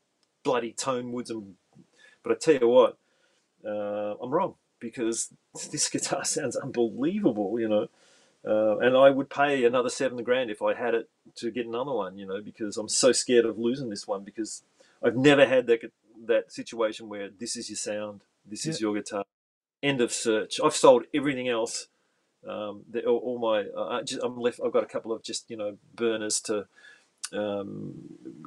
[0.45, 1.55] bloody tone woods and.
[2.23, 2.99] But I tell you what,
[3.67, 5.33] uh, I'm wrong because
[5.73, 7.89] this guitar sounds unbelievable, you know.
[8.45, 11.93] Uh, and I would pay another seven grand if I had it to get another
[11.93, 14.63] one, you know, because I'm so scared of losing this one because
[15.03, 15.93] I've never had that
[16.27, 19.25] that situation where this is your sound, this is your guitar.
[19.83, 20.61] End of search.
[20.65, 21.89] I've sold everything else.
[22.49, 24.61] Um, the, all, all my, uh, just, I'm left.
[24.65, 26.67] I've got a couple of just you know burners to
[27.33, 27.95] um,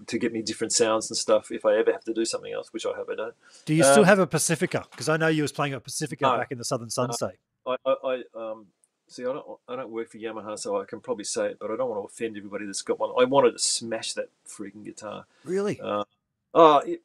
[0.07, 1.51] to get me different sounds and stuff.
[1.51, 3.35] If I ever have to do something else, which I hope I don't.
[3.65, 4.85] Do you still um, have a Pacifica?
[4.91, 6.37] Because I know you was playing a Pacifica No.
[6.37, 7.15] back in the Southern Sun No.
[7.15, 7.37] State.
[7.65, 8.67] I, I, I um,
[9.07, 9.23] see.
[9.23, 9.45] I don't.
[9.67, 12.01] I don't work for Yamaha, so I can probably say it, but I don't want
[12.01, 13.11] to offend everybody that's got one.
[13.19, 15.25] I wanted to smash that freaking guitar.
[15.43, 15.79] Really?
[15.79, 16.03] Uh,
[16.53, 17.01] oh, it,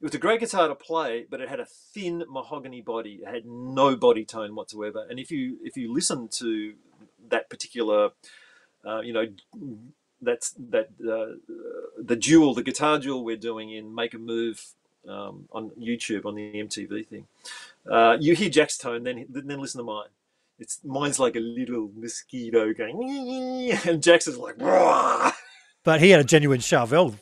[0.00, 3.20] it was a great guitar to play, but it had a thin mahogany body.
[3.22, 5.06] It had no body tone whatsoever.
[5.08, 6.74] And if you if you listen to
[7.28, 8.10] that particular,
[8.84, 9.26] uh, you know,
[10.22, 11.36] that's that uh,
[11.98, 14.64] the duel, the guitar duel we're doing in Make a Move
[15.08, 17.26] um, on YouTube on the MTV thing.
[17.90, 20.08] Uh, you hear Jack's tone, then then listen to mine.
[20.60, 25.32] It's mine's like a little mosquito going, and Jack's is like, "Wah!"
[25.82, 27.16] But he had a genuine Charvel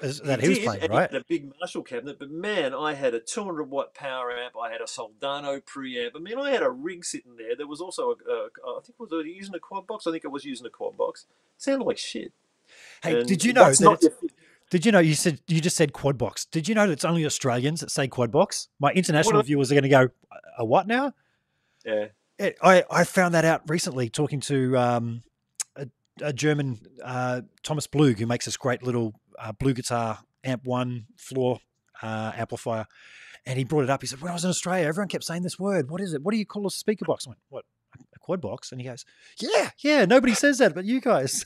[0.00, 1.10] that he was did, playing, right?
[1.10, 4.54] He had a big Marshall cabinet, but man, I had a 200 watt power amp.
[4.60, 6.12] I had a Soldano preamp.
[6.16, 7.56] I mean, I had a rig sitting there.
[7.56, 10.06] There was also a, a I think was it using a quad box.
[10.06, 11.26] I think I was using a quad box.
[11.56, 12.32] sounded like shit.
[13.02, 14.12] Hey, And did you know that
[14.70, 16.44] Did you know you said you just said quad box?
[16.44, 18.68] Did you know that it's only Australians that say quad box?
[18.80, 20.08] My international What viewers are going to go,
[20.58, 21.12] a what now?
[21.84, 22.06] yeah.
[22.38, 25.22] It, I I found that out recently talking to um,
[25.74, 25.86] a,
[26.20, 31.60] a German uh, Thomas Blug who makes this great little uh, BluGuitar amp one floor
[32.02, 32.86] uh, amplifier,
[33.46, 34.02] and he brought it up.
[34.02, 35.90] He said, "When I was in Australia, everyone kept saying this word.
[35.90, 36.22] What is it?
[36.22, 37.64] What do you call a speaker box?" I went, "What?
[38.14, 39.06] A quad box?" And he goes,
[39.40, 40.04] "Yeah, yeah.
[40.04, 41.44] Nobody says that, but you guys."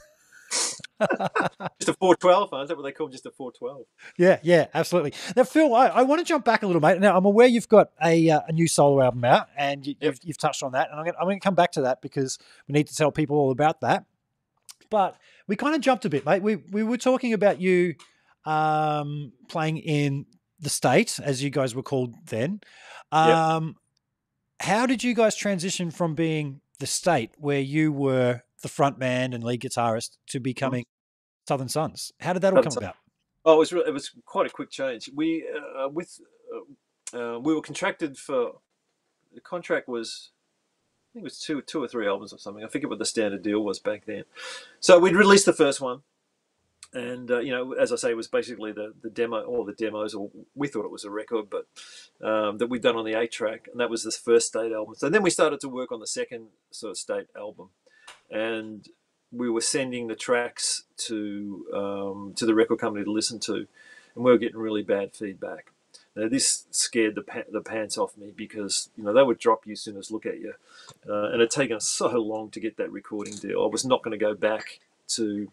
[1.00, 2.60] Just a 412, huh?
[2.62, 3.84] Is that what they call just a 412?
[4.18, 5.12] Yeah, yeah, absolutely.
[5.36, 7.00] Now, Phil, I, I want to jump back a little, mate.
[7.00, 10.02] Now, I'm aware you've got a, uh, a new solo album out, and you, Yep.
[10.14, 12.00] you've, you've touched on that, and I'm going, I'm going to come back to that
[12.02, 14.04] because we need to tell people all about that.
[14.90, 15.16] But
[15.46, 16.42] we kind of jumped a bit, mate.
[16.42, 17.94] We we were talking about you
[18.44, 20.26] um, playing in
[20.58, 22.60] the state, as you guys were called then.
[23.12, 23.76] Um,
[24.60, 29.32] How did you guys transition from being the state, where you were the front man
[29.32, 30.84] and lead guitarist, to becoming
[31.48, 32.12] Southern Sons?
[32.20, 32.96] How did that all come about?
[33.44, 35.10] Oh, it was re- it was quite a quick change.
[35.14, 35.46] We
[35.78, 36.20] uh, with
[37.14, 38.60] uh, uh, we were contracted for
[39.34, 40.30] the contract was
[41.10, 42.62] I think it was two two or three albums or something.
[42.62, 44.24] I forget what the standard deal was back then.
[44.78, 46.02] So we'd released the first one,
[46.92, 49.72] and uh, you know, as I say, it was basically the the demo or the
[49.72, 51.66] demos, or we thought it was a record, but
[52.26, 54.94] um, that we'd done on the eight track, and that was the first state album.
[54.96, 57.70] So then we started to work on the second sort of state album,
[58.30, 58.88] and
[59.32, 63.54] we were sending the tracks to um, to the record company to listen to,
[64.14, 65.72] and we were getting really bad feedback.
[66.16, 69.66] Now this scared the pa- the pants off me because you know they would drop
[69.66, 70.54] you as soon as look at you,
[71.08, 73.62] uh, and it taken us so long to get that recording deal.
[73.62, 75.50] I was not going to go back to,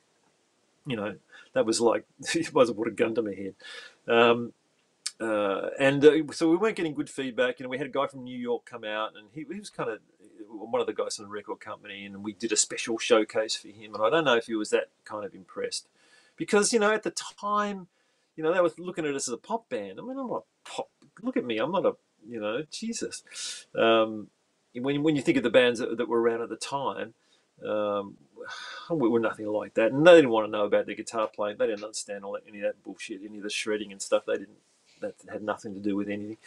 [0.86, 1.16] you know,
[1.54, 3.56] that was like it was put a gun to my head.
[4.08, 4.54] Um,
[5.20, 7.60] uh, and uh, so we weren't getting good feedback.
[7.60, 9.70] You know, we had a guy from New York come out, and he, he was
[9.70, 10.00] kind of
[10.50, 13.70] one of the guys from the record company, and we did a special showcase for
[13.70, 13.94] him.
[13.96, 15.88] And I don't know if he was that kind of impressed,
[16.36, 17.88] because you know, at the time,
[18.36, 20.00] you know, they were looking at us as a pop band.
[20.00, 20.90] I mean, I'm not pop.
[21.22, 21.94] Look at me, I'm not a,
[22.28, 23.66] you know, Jesus.
[23.76, 24.28] Um,
[24.74, 27.14] when when you think of the bands that, that were around at the time.
[27.68, 28.18] Um,
[28.92, 31.58] we were nothing like that, and they didn't want to know about the guitar playing.
[31.58, 34.24] They didn't understand all that, any of that bullshit, any of the shredding and stuff.
[34.26, 34.60] They didn't.
[35.00, 36.38] That had nothing to do with anything.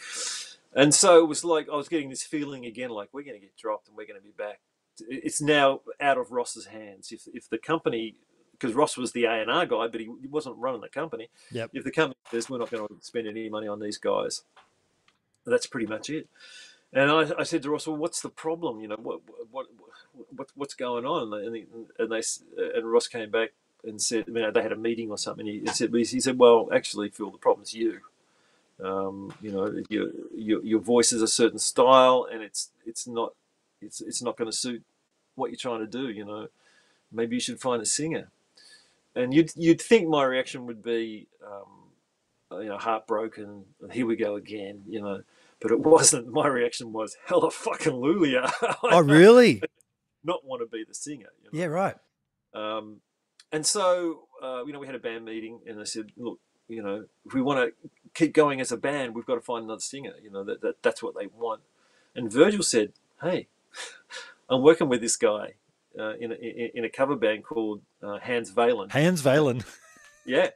[0.73, 3.41] And so it was like I was getting this feeling again, like we're going to
[3.41, 4.61] get dropped and we're going to be back.
[4.99, 7.11] It's now out of Ross's hands.
[7.11, 8.15] If if the company,
[8.53, 11.29] because Ross was the A and R guy, but he, he wasn't running the company.
[11.51, 11.71] Yep.
[11.73, 14.43] If the company says we're not going to spend any money on these guys,
[15.45, 16.29] that's pretty much it.
[16.93, 18.81] And I, I said to Ross, well, what's the problem?
[18.81, 19.67] You know, what what,
[20.35, 21.33] what what's going on?
[21.33, 21.65] And they,
[21.99, 22.21] and they
[22.77, 23.49] and Ross came back
[23.83, 25.45] and said, you know, they had a meeting or something.
[25.45, 28.01] He, he said, he said, well, actually, Phil, the problem's you.
[28.83, 33.33] Um, you know, your, your your voice is a certain style, and it's it's not
[33.81, 34.83] it's it's not going to suit
[35.35, 36.09] what you're trying to do.
[36.09, 36.47] You know,
[37.11, 38.29] maybe you should find a singer.
[39.15, 43.65] And you'd you'd think my reaction would be, um, you know, heartbroken.
[43.81, 44.83] And here we go again.
[44.87, 45.23] You know,
[45.59, 46.31] but it wasn't.
[46.31, 48.51] My reaction was hella fucking lulia.
[48.83, 49.61] Oh, really?
[50.23, 51.29] Not want to be the singer.
[51.43, 51.59] You know?
[51.59, 51.95] Yeah, right.
[52.53, 53.01] Um,
[53.51, 56.83] and so, uh, you know, we had a band meeting, and I said, look, you
[56.83, 59.81] know, if we want to keep going as a band, we've got to find another
[59.81, 60.13] singer.
[60.21, 61.61] You know, that, that that's what they want.
[62.15, 63.47] And Virgil said, hey,
[64.49, 65.53] I'm working with this guy
[65.97, 66.35] uh, in, a,
[66.75, 68.91] in a cover band called uh, Hans Valen.
[68.91, 69.63] Hans Valen.
[70.25, 70.49] Yeah.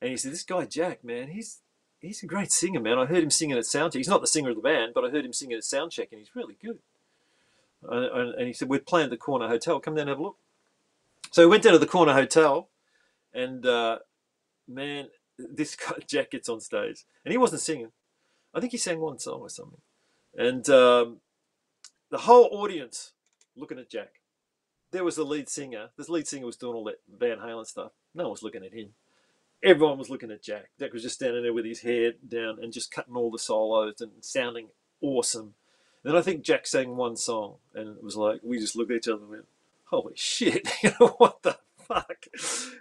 [0.00, 1.60] And he said, this guy Jack, man, he's
[2.00, 2.98] he's a great singer, man.
[2.98, 3.94] I heard him singing at soundcheck.
[3.94, 6.18] He's not the singer of the band, but I heard him singing at soundcheck, and
[6.18, 6.78] he's really good.
[7.88, 9.78] And, and- and he said, we're playing at the Corner Hotel.
[9.80, 10.36] Come down and have a look.
[11.30, 12.68] So we went down to the Corner Hotel,
[13.32, 13.98] and uh,
[14.66, 15.08] man,
[15.50, 17.92] this guy Jack gets on stage, and he wasn't singing.
[18.54, 19.80] I think he sang one song or something,
[20.36, 21.18] and um,
[22.10, 23.12] the whole audience
[23.56, 24.14] looking at Jack.
[24.92, 25.90] There was the lead singer.
[25.96, 27.92] This lead singer was doing all that Van Halen stuff.
[28.12, 28.88] No one was looking at him
[29.62, 30.70] everyone was looking at Jack.
[30.78, 34.00] Jack was just standing there with his hair down and just cutting all the solos
[34.00, 34.68] and sounding
[35.00, 35.54] awesome.
[36.02, 38.98] Then I think Jack sang one song, and it was like we just looked at
[38.98, 39.46] each other and went,
[39.86, 40.68] "Holy shit!
[40.98, 42.26] What the fuck?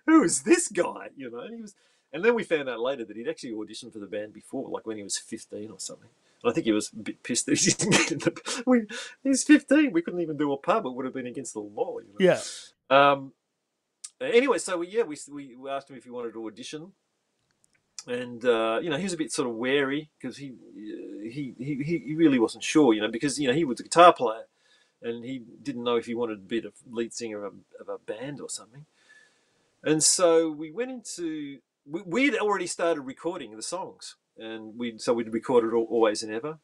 [0.05, 1.75] Who is this guy?" You know, and he was.
[2.11, 4.85] And then we found out later that he'd actually auditioned for the band before, like
[4.87, 6.09] when he was fifteen or something.
[6.43, 8.63] And I think he was a bit pissed that he didn't get in the.
[8.65, 8.85] We,
[9.23, 9.91] he was fifteen.
[9.91, 10.85] We couldn't even do a pub.
[10.85, 11.99] It would have been against the law.
[11.99, 12.19] You know?
[12.19, 12.41] Yeah.
[12.89, 13.33] Um,
[14.19, 16.93] anyway, so we, yeah, we, we asked him if he wanted to audition,
[18.07, 21.75] and uh, you know he was a bit sort of wary because he, he he
[21.83, 24.45] he he really wasn't sure, you know, because you know he was a guitar player,
[25.03, 27.89] and he didn't know if he wanted to be the lead singer of a, of
[27.89, 28.85] a band or something.
[29.83, 31.59] And so we went into
[31.89, 36.33] we, we'd already started recording the songs, and we so we'd recorded Al- always and
[36.33, 36.59] ever.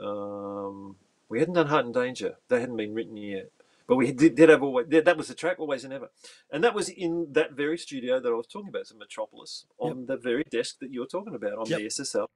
[0.00, 0.96] Um,
[1.28, 3.50] we hadn't done Heart in Danger; they hadn't been written yet.
[3.86, 6.10] But we did, did have always that was the track always and ever,
[6.50, 10.06] and that was in that very studio that I was talking about, so Metropolis, on
[10.06, 11.78] the very desk that you were talking about on Yep.
[11.78, 12.26] the SSL.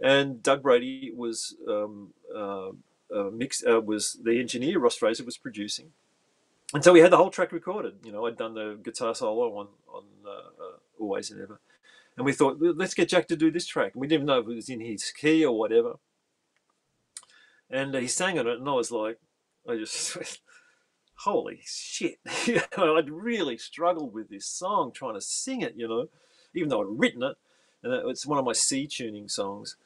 [0.00, 2.68] And Doug Brady was um, uh,
[3.12, 4.78] uh, mix uh, was the engineer.
[4.78, 5.92] Ross Fraser was producing,
[6.72, 7.94] and so we had the whole track recorded.
[8.04, 11.58] You know, I'd done the guitar solo on on uh, uh, Always and Ever,
[12.16, 13.92] and we thought let's get Jack to do this track.
[13.94, 15.94] And we didn't know if it was in his key or whatever.
[17.68, 19.18] And uh, he sang on it, and I was like,
[19.68, 20.40] I just.
[21.20, 22.18] holy shit,
[22.78, 26.08] I'd really struggled with this song trying to sing it, you know,
[26.54, 27.36] even though I'd written it,
[27.82, 29.76] and it's one of my C tuning songs.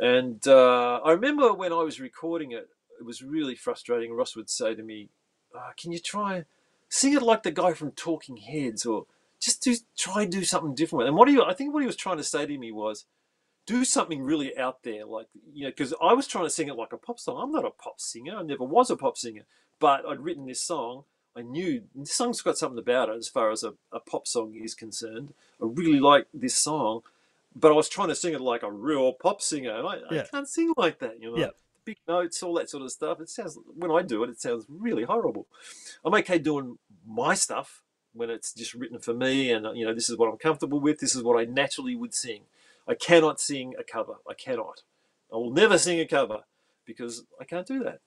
[0.00, 2.68] And uh, I remember when I was recording it,
[2.98, 4.14] it was really frustrating.
[4.14, 5.08] Ross would say to me,
[5.54, 6.44] oh, "Can you try
[6.88, 9.06] sing it like the guy from Talking Heads, or
[9.44, 11.86] just do try and do something different?" with, And what he, I think, what he
[11.86, 13.04] was trying to say to me was,
[13.66, 16.76] "Do something really out there, like you know." Because I was trying to sing it
[16.76, 17.40] like a pop song.
[17.42, 18.36] I'm not a pop singer.
[18.36, 19.42] I never was a pop singer,
[19.78, 21.04] but I'd written this song.
[21.36, 24.54] I knew this song's got something about it as far as a, a pop song
[24.54, 25.34] is concerned.
[25.60, 27.02] I really like this song,
[27.56, 30.22] but I was trying to sing it like a real pop singer, and I, yeah.
[30.22, 31.38] I can't sing like that, you know.
[31.38, 31.50] Yeah
[31.84, 33.20] big notes, all that sort of stuff.
[33.20, 35.46] It sounds when I do it, it sounds really horrible.
[36.04, 37.82] I'm okay doing my stuff
[38.14, 41.00] when it's just written for me, and you know this is what I'm comfortable with.
[41.00, 42.42] This is what I naturally would sing.
[42.88, 44.16] I cannot sing a cover.
[44.28, 44.82] I cannot.
[45.32, 46.44] I will never sing a cover
[46.84, 48.00] because I can't do that.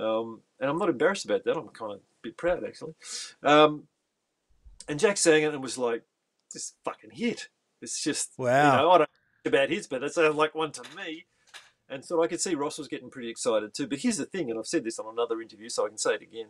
[0.00, 1.56] Um, and I'm not embarrassed about that.
[1.56, 2.94] I'm kind of a bit proud actually.
[3.42, 3.84] Um,
[4.88, 6.04] and Jack sang it and was like,
[6.52, 7.48] "This fucking hit."
[7.80, 8.72] It's just wow.
[8.72, 9.10] You know, I don't
[9.44, 11.26] know about his, but it sounds like one to me.
[11.88, 13.86] And so I could see Ross was getting pretty excited too.
[13.86, 16.14] But here's the thing, and I've said this on another interview, so I can say
[16.14, 16.46] it again.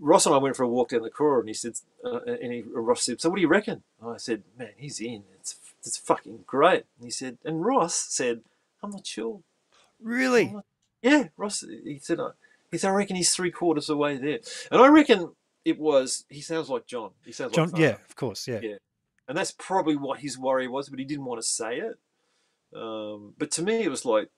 [0.00, 2.52] Ross and I went for a walk down the corridor, and he said, uh, and
[2.52, 5.24] he, Ross said, "So what do you reckon?" And I said, "Man, he's in.
[5.38, 8.42] It's it's fucking great." And he said, and Ross said,
[8.82, 9.40] "I'm not sure."
[10.02, 10.46] Really?
[10.48, 10.64] Not,
[11.02, 11.64] yeah, Ross.
[11.84, 12.30] He said, uh,
[12.70, 14.40] "He said I reckon he's three quarters of the way there,"
[14.70, 15.32] and I reckon
[15.64, 16.24] it was.
[16.28, 17.10] He sounds like John.
[17.24, 17.70] He sounds John.
[17.70, 18.46] Like yeah, of course.
[18.48, 18.60] Yeah.
[18.62, 18.76] Yeah,
[19.28, 21.98] and that's probably what his worry was, but he didn't want to say it.
[22.74, 24.30] Um, but to me, it was like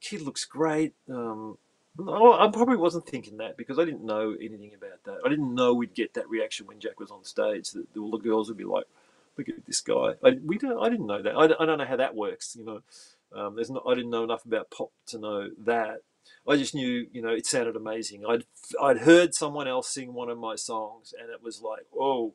[0.00, 0.94] kid looks great.
[1.08, 1.58] Um,
[2.00, 5.18] I probably wasn't thinking that because I didn't know anything about that.
[5.24, 7.70] I didn't know we'd get that reaction when Jack was on stage.
[7.70, 8.84] That all the girls would be like,
[9.36, 10.80] "Look at this guy." I, we don't.
[10.80, 11.34] I didn't know that.
[11.36, 12.56] I, I don't know how that works.
[12.56, 12.82] You know,
[13.34, 13.82] um, there's not.
[13.86, 16.02] I didn't know enough about pop to know that.
[16.46, 18.24] I just knew, you know, it sounded amazing.
[18.26, 18.44] I'd
[18.80, 22.34] I'd heard someone else sing one of my songs, and it was like, oh,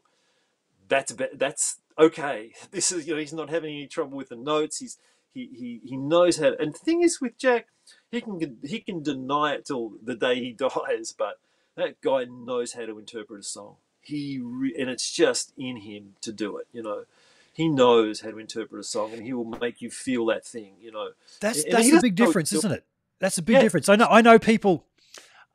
[0.87, 2.53] that's that's okay.
[2.71, 4.79] This is, you know, he's not having any trouble with the notes.
[4.79, 4.97] He's
[5.33, 6.51] he, he, he knows how.
[6.51, 7.67] To, and the thing is with Jack,
[8.13, 11.39] he can he can deny it till the day he dies, but
[11.75, 13.77] that guy knows how to interpret a song.
[14.01, 16.67] He re, and it's just in him to do it.
[16.71, 17.05] You know,
[17.53, 20.73] he knows how to interpret a song, and he will make you feel that thing.
[20.79, 21.09] You know,
[21.39, 22.85] that's and that's a big difference, isn't it?
[23.19, 23.61] That's a big yeah.
[23.61, 23.89] difference.
[23.89, 24.85] I know I know people,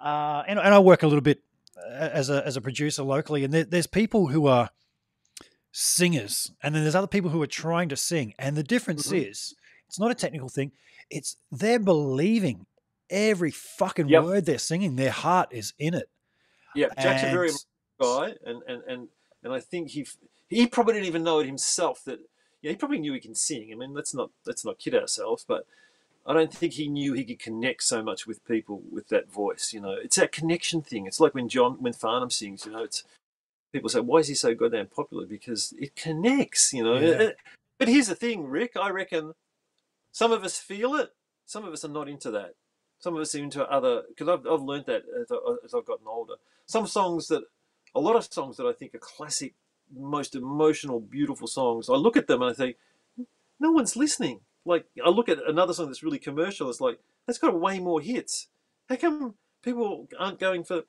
[0.01, 1.43] uh, and and I work a little bit
[1.77, 4.71] uh, as a as a producer locally, and there, there's people who are
[5.71, 9.31] singers, and then there's other people who are trying to sing, and the difference mm-hmm.
[9.31, 9.55] is
[9.89, 10.73] it's not a technical thing.
[11.11, 12.67] It's they're believing
[13.11, 14.25] every fucking yep.
[14.25, 14.97] word they're singing.
[14.97, 16.09] Their heart is in it.
[16.75, 17.33] Yeah, Jack's and...
[17.33, 17.51] a very
[18.01, 19.09] guy, and and and
[19.43, 20.07] and I think he
[20.49, 22.21] he probably didn't even know it himself that
[22.63, 23.71] yeah he probably knew he can sing.
[23.73, 25.67] I mean, let's not let's not kid ourselves, but
[26.27, 29.73] I don't think he knew he could connect so much with people with that voice.
[29.73, 31.07] You know, it's that connection thing.
[31.07, 32.67] It's like when John when Farnham sings.
[32.67, 33.05] You know, it's
[33.73, 36.75] people say why is he so goddamn popular because it connects.
[36.75, 37.31] You know, yeah.
[37.79, 38.73] but here's the thing, Rick.
[38.77, 39.33] I reckon
[40.13, 41.11] some of us feel it.
[41.47, 42.55] Some of us are not into that.
[42.99, 45.87] Some of us are into other because I've I've learned that as, I, as I've
[45.87, 46.35] gotten older.
[46.67, 47.45] Some songs that
[47.95, 49.55] a lot of songs that I think are classic,
[49.97, 51.89] most emotional, beautiful songs.
[51.89, 52.77] I look at them and I think,
[53.61, 54.41] no one's listening.
[54.65, 56.69] Like I look at another song that's really commercial.
[56.69, 58.49] It's like that's got way more hits.
[58.89, 60.83] How come people aren't going for?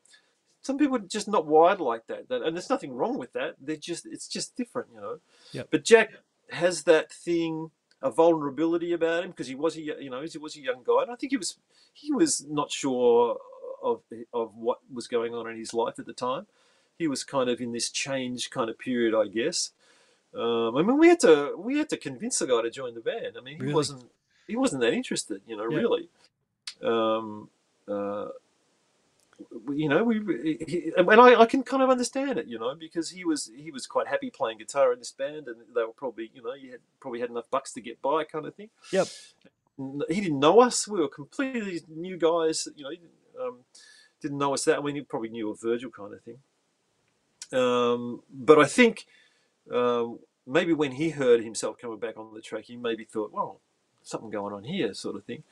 [0.61, 2.27] Some people are just not wired like that.
[2.29, 3.55] that and there's nothing wrong with that.
[3.61, 5.19] They're just it's just different, you know.
[5.53, 5.67] Yep.
[5.71, 6.11] But Jack
[6.51, 7.71] has that thing
[8.01, 11.03] a vulnerability about him because he was a you know he was a young guy
[11.03, 11.57] and I think he was
[11.93, 13.37] he was not sure
[13.81, 14.01] of
[14.33, 16.47] of what was going on in his life at the time.
[16.97, 19.71] He was kind of in this change kind of period, I guess.
[20.33, 23.01] Um, I mean, we had to we had to convince the guy to join the
[23.01, 23.35] band.
[23.37, 23.73] I mean, he really?
[23.73, 24.03] wasn't
[24.47, 25.77] he wasn't that interested, you know, yeah.
[25.77, 26.09] really.
[26.83, 27.49] Um,
[27.87, 28.27] uh,
[29.69, 30.19] you know, we
[30.67, 33.71] he, and I, I can kind of understand it, you know, because he was he
[33.71, 36.69] was quite happy playing guitar in this band, and they were probably, you know, he
[36.69, 38.69] had probably had enough bucks to get by, kind of thing.
[38.91, 39.07] Yep.
[40.09, 42.67] He didn't know us; we were completely new guys.
[42.75, 43.11] You know, didn't,
[43.41, 43.57] um,
[44.21, 44.77] didn't know us that.
[44.77, 46.39] I mean, he probably knew of Virgil, kind of thing.
[47.51, 49.05] Um, but I think
[49.73, 53.61] um, maybe when he heard himself coming back on the track, he maybe thought, "Well,
[54.03, 55.43] something going on here," sort of thing.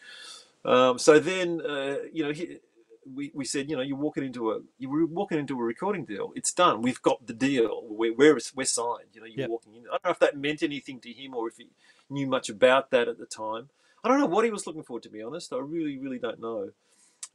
[0.65, 2.57] Um, so then, uh, you know, he,
[3.13, 6.31] we, we said, you know, you're walking into a you're walking into a recording deal.
[6.35, 6.81] It's done.
[6.81, 7.81] We've got the deal.
[7.84, 9.09] We're we're, we're signed.
[9.13, 9.49] You know, you're yep.
[9.49, 9.84] walking in.
[9.88, 11.69] I don't know if that meant anything to him or if he
[12.09, 13.69] knew much about that at the time.
[14.03, 15.51] I don't know what he was looking for, to be honest.
[15.51, 16.71] I really, really don't know.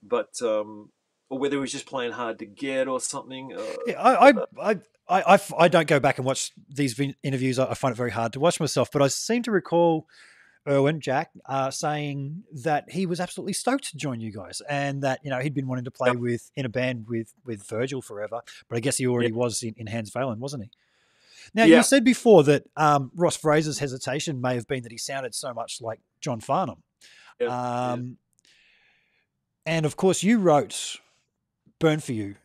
[0.03, 0.91] But um,
[1.29, 3.55] or whether he was just playing hard to get or something.
[3.57, 4.33] Uh, yeah, I, I,
[5.09, 7.59] I, I, I, don't go back and watch these interviews.
[7.59, 10.07] I find it very hard to watch myself, but I seem to recall
[10.69, 15.21] Erwin Jack uh, saying that he was absolutely stoked to join you guys, and that
[15.25, 16.17] you know he'd been wanting to play Yep.
[16.19, 19.37] with in a band with with Virgil forever, but I guess he already Yeah.
[19.37, 20.71] was in, in Hans Valen, wasn't he?
[21.55, 21.79] Now Yeah.
[21.79, 25.53] you said before that um, Ross Fraser's hesitation may have been that he sounded so
[25.53, 26.83] much like John Farnham,
[27.49, 28.19] um,
[29.67, 31.01] and of course you wrote
[31.81, 32.37] "Burn for You"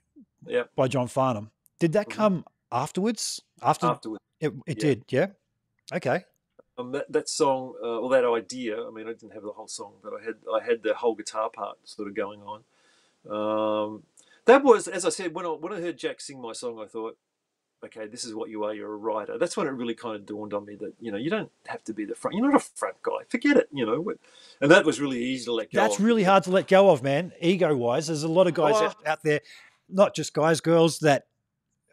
[0.47, 0.71] Yep.
[0.75, 1.51] by John Farnham.
[1.79, 2.11] Did that Mhm.
[2.11, 3.41] come afterwards?
[3.61, 4.23] After Afterwards.
[4.39, 5.27] it, it did, yeah.
[5.93, 6.25] Okay.
[6.79, 8.85] Um, that, that song uh, or that idea.
[8.85, 11.15] I mean, I didn't have the whole song, but I had I had the whole
[11.15, 12.63] guitar part sort of going on.
[13.29, 14.03] Um,
[14.45, 16.85] that was, as I said, when I when I heard Jack sing my song, I
[16.85, 17.17] thought,
[17.83, 18.73] okay, this is what you are.
[18.73, 19.37] You're a writer.
[19.37, 21.83] That's when it really kind of dawned on me that you know you don't have
[21.85, 22.37] to be the front.
[22.37, 23.25] You're not a front guy.
[23.27, 23.69] Forget it.
[23.71, 24.13] You know,
[24.61, 25.81] and that was really easy to let go.
[25.81, 26.05] That's of.
[26.05, 27.33] really hard to let go of, man.
[27.41, 28.93] Ego wise, there's a lot of guys Oh.
[29.05, 29.41] out, there,
[29.89, 31.25] not just guys, girls that,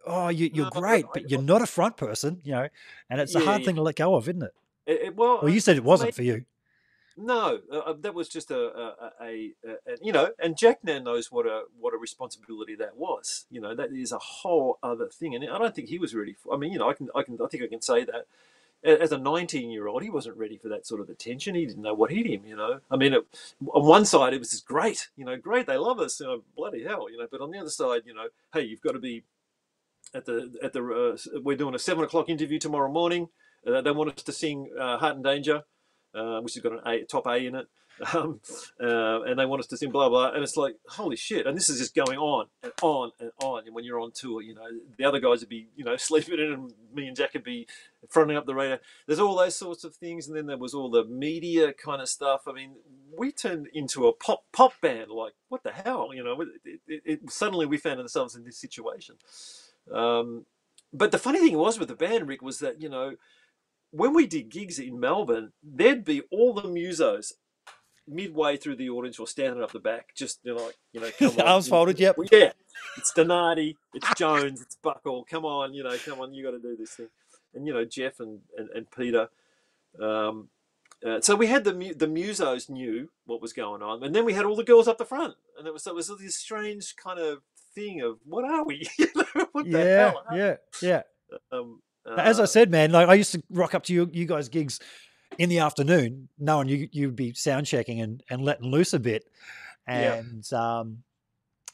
[0.07, 2.69] oh, you, you're No, great, but you're not a front person, you know,
[3.09, 3.67] and it's a hard yeah.
[3.67, 4.53] thing to let go of, isn't it?
[4.87, 6.45] It, it- well, Well, you said it wasn't mean, for you.
[7.17, 9.53] No, uh, uh, that was just a, a, a, a,
[9.87, 13.47] a you know, and Jack now knows what a what a responsibility that was.
[13.51, 16.33] You know, that is a whole other thing, and I don't think he was ready.
[16.35, 18.27] For, I mean, you know, I can I can I think I can say that
[18.85, 21.55] as a 19 year old, he wasn't ready for that sort of attention.
[21.55, 22.45] He didn't know what hit him.
[22.47, 23.25] You know, I mean, it,
[23.73, 25.09] on one side it was just great.
[25.17, 26.21] You know, great, they love us.
[26.21, 27.11] You know, bloody hell.
[27.11, 29.23] You know, but on the other side, you know, hey, you've got to be
[30.15, 33.29] at the at the uh, we're doing a seven o'clock interview tomorrow morning.
[33.67, 35.63] Uh, they want us to sing uh, "Heart in Danger,"
[36.15, 37.67] uh, which has got an A, top A in it,
[38.15, 38.41] um,
[38.83, 40.33] uh, and they want us to sing blah blah.
[40.33, 41.47] And it's like holy shit!
[41.47, 43.65] And this is just going on and on and on.
[43.67, 44.67] And when you're on tour, you know
[44.99, 47.67] the other guys would be you know sleeping in, and me and Jack would be
[48.09, 48.79] fronting up the radio.
[49.07, 52.09] There's all those sorts of things, and then there was all the media kind of
[52.09, 52.43] stuff.
[52.49, 52.73] I mean,
[53.17, 55.11] we turned into a pop pop band.
[55.11, 56.11] Like what the hell?
[56.13, 56.49] You know, it,
[56.87, 59.17] it, it, suddenly we found ourselves in this situation.
[59.93, 60.47] Um,
[60.93, 63.15] but the funny thing was with the band, Rick, was that you know
[63.95, 67.33] when we did gigs in Melbourne, there'd be all the musos
[68.09, 71.11] midway through the audience or standing up the back, just you know, like you know,
[71.17, 72.19] come on, Arms folded, yep.
[72.19, 72.53] Well, yeah,
[72.97, 75.25] it's Donati, it's Jones, it's Buckle.
[75.31, 77.09] Come on, you know, come on, you got to do this thing.
[77.55, 79.29] And you know, Jeff and and, and Peter.
[80.01, 80.49] Um,
[81.07, 84.33] uh, so we had the the musos knew what was going on, and then we
[84.33, 87.21] had all the girls up the front, and it was it was this strange kind
[87.21, 87.43] of
[87.77, 88.89] thing of what are we?
[88.99, 91.03] you know, what the Yeah, yeah, yeah.
[91.53, 91.81] Um,
[92.19, 94.49] As I uh, said, man, like I used to rock up to you, you guys'
[94.49, 94.79] gigs
[95.39, 99.25] in the afternoon, knowing you you'd be sound checking and, and letting loose a bit,
[99.89, 100.17] Yeah.
[100.17, 100.99] and um,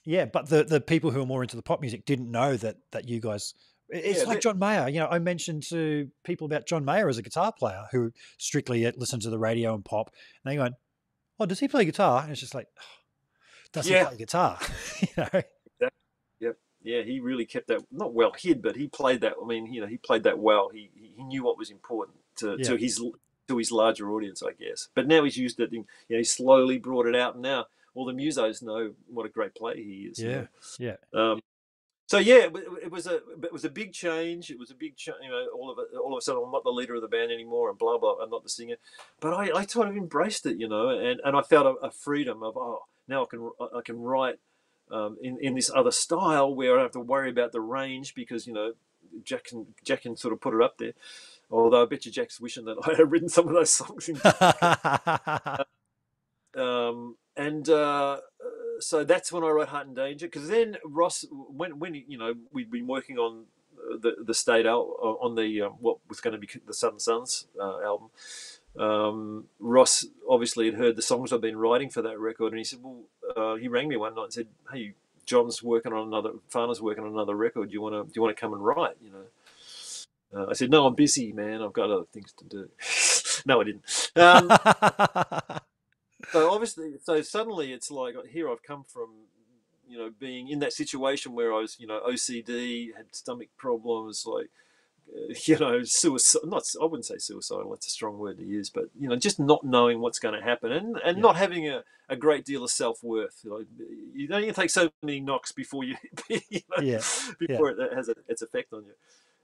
[0.05, 0.27] yeah.
[0.27, 3.09] But the the people who are more into the pop music didn't know that that
[3.09, 3.55] you guys.
[3.93, 4.89] It's Yeah, like John Mayer.
[4.89, 8.89] You know, I mentioned to people about John Mayer as a guitar player who strictly
[8.97, 10.11] listened to the radio and pop,
[10.45, 10.75] and they going,
[11.41, 12.69] "Oh, does he play guitar?" And it's just like,
[13.73, 14.07] "Does he Yeah.
[14.07, 14.61] play guitar?"
[15.01, 15.43] you know?
[16.83, 19.35] Yeah, he really kept that not well hid, but he played that.
[19.43, 20.69] I mean, you know, he played that well.
[20.71, 22.65] He he knew what was important to, Yeah.
[22.65, 23.03] to his
[23.49, 24.89] to his larger audience, I guess.
[24.95, 25.73] But now he's used it.
[25.73, 29.27] In, you know, he slowly brought it out, and now all the musos know what
[29.27, 30.19] a great player he is.
[30.19, 30.47] you Yeah, know.
[30.79, 30.97] yeah.
[31.13, 31.41] Um,
[32.07, 32.53] so yeah, it,
[32.85, 34.51] it was a it was a big change.
[34.51, 35.19] It was a big change.
[35.23, 35.97] You know, all of it.
[35.97, 38.17] All of a sudden, I'm not the leader of the band anymore, and blah blah.
[38.23, 38.77] I'm not the singer,
[39.21, 41.91] but I, I sort of embraced it, you know, and, and I felt a, a
[41.91, 44.39] freedom of oh, now I can I can write
[44.93, 48.15] um, in in this other style where I don't have to worry about the range
[48.15, 48.73] because you know
[49.25, 50.93] Jack can Jack can sort of put it up there.
[51.51, 54.21] Although I bet you Jack's wishing that I had written some of those songs in
[56.63, 58.19] um, and uh, uh,
[58.81, 60.27] so that's when I wrote Heart in Danger.
[60.27, 63.45] Because then Ross, when when you know we'd been working on
[63.79, 67.01] uh, the the state out on the um, what was going to be the Southern
[67.01, 68.11] Sons uh, album.
[68.79, 72.65] Um, Ross obviously had heard the songs I've been writing for that record, and he
[72.65, 73.03] said, "Well,
[73.37, 74.95] uh, he rang me one night and said, hey,
[75.27, 77.69] John's working on another, Farnham's working on another record.
[77.69, 78.97] Do you want to do you want to come and write?
[79.03, 79.25] You know."
[80.33, 81.63] Uh, I said, "No, I'm busy, man.
[81.63, 82.69] I've got other things to do."
[83.47, 84.11] no, I didn't.
[84.17, 85.61] Um,
[86.31, 89.09] so obviously so suddenly it's like here i've come from
[89.89, 94.25] you know being in that situation where i was you know ocd had stomach problems
[94.27, 94.51] like
[95.47, 98.85] you know suicide not i wouldn't say suicidal that's a strong word to use but
[98.99, 101.23] you know just not knowing what's going to happen and and Yeah.
[101.23, 103.67] not having a, a great deal of self-worth like,
[104.15, 105.97] you don't you take so many knocks before you,
[106.29, 107.01] you know, Yeah,
[107.39, 108.93] before it has a, its effect on you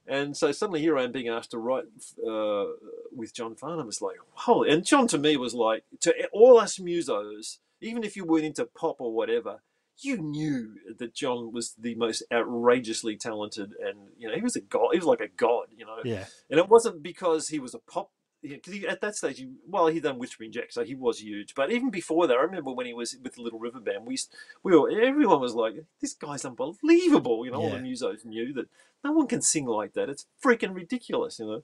[0.08, 1.84] and so suddenly here I am being asked to write
[2.24, 2.66] uh,
[3.14, 3.88] with John Farnham.
[3.88, 8.14] It's like, holy, and John to me was like, to all us musos, even if
[8.16, 9.62] you weren't into pop or whatever,
[10.00, 14.60] you knew that John was the most outrageously talented, and you know he was a
[14.60, 14.90] god.
[14.92, 15.98] He was like a god, you know.
[16.04, 18.10] yeah, And it wasn't because he was a pop,
[18.42, 21.54] because at that stage, he, well, he done Whispering Jack, so he was huge.
[21.54, 24.18] But even before that, I remember when he was with the Little River Band, we
[24.62, 27.58] we were, everyone was like, "This guy's unbelievable," you know.
[27.58, 27.78] All Yeah.
[27.78, 28.68] the musos knew that
[29.04, 30.08] no one can sing like that.
[30.08, 31.62] It's freaking ridiculous, you know.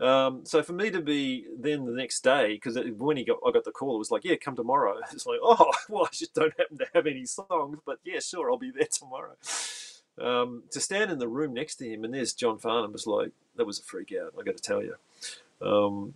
[0.00, 3.50] Um, so for me to be then the next day, because when he got, I
[3.50, 4.98] got the call, it was like, yeah, come tomorrow.
[5.12, 8.50] It's like, oh, well, I just don't happen to have any songs, but yeah, sure,
[8.50, 9.34] I'll be there tomorrow.
[10.20, 13.30] Um, to stand in the room next to him and there's John Farnham was like,
[13.56, 14.34] that was a freak out.
[14.38, 14.96] I got to tell you.
[15.60, 16.14] Um,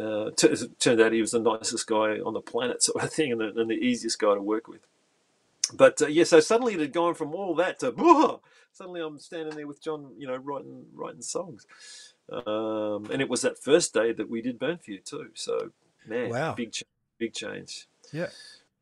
[0.00, 3.32] uh, t- turned out he was the nicest guy on the planet, sort of thing,
[3.32, 4.80] and the, and the easiest guy to work with.
[5.74, 8.40] But uh, yeah, so suddenly it had gone from all that to Whoa!
[8.72, 11.66] suddenly I'm standing there with John, you know, writing writing songs.
[12.32, 15.30] Um, and it was that first day that we did Burn for You too.
[15.34, 15.70] So
[16.06, 16.54] man, Wow.
[16.54, 16.84] big ch-
[17.18, 17.86] big change.
[18.12, 18.28] Yeah.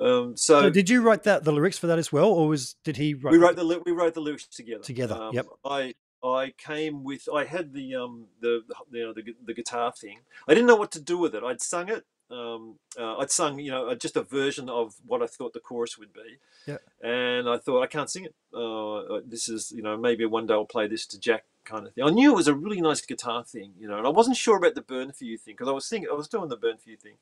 [0.01, 2.75] Um, so, So, did you write that the lyrics for that as well, or was
[2.85, 3.33] did he write?
[3.33, 4.83] we wrote the we wrote the lyrics together.
[4.83, 5.47] Together, Um, yep.
[5.65, 9.93] I I came with I had the um the, the you know the, the guitar
[9.93, 10.21] thing.
[10.49, 11.43] I didn't know what to do with it.
[11.45, 12.05] I'd sung it.
[12.35, 15.61] Um, uh, I'd sung you know uh, just a version of what I thought the
[15.61, 16.39] chorus would be.
[16.67, 16.83] Yep.
[17.03, 18.35] And I thought I can't sing it.
[18.53, 21.87] Uh, uh, this is you know maybe one day I'll play this to Jack kind
[21.87, 22.05] of thing.
[22.05, 24.57] I knew it was a really nice guitar thing, you know, and I wasn't sure
[24.57, 26.79] about the burn for you thing because I was thinking I was doing the burn
[26.79, 27.17] for you thing.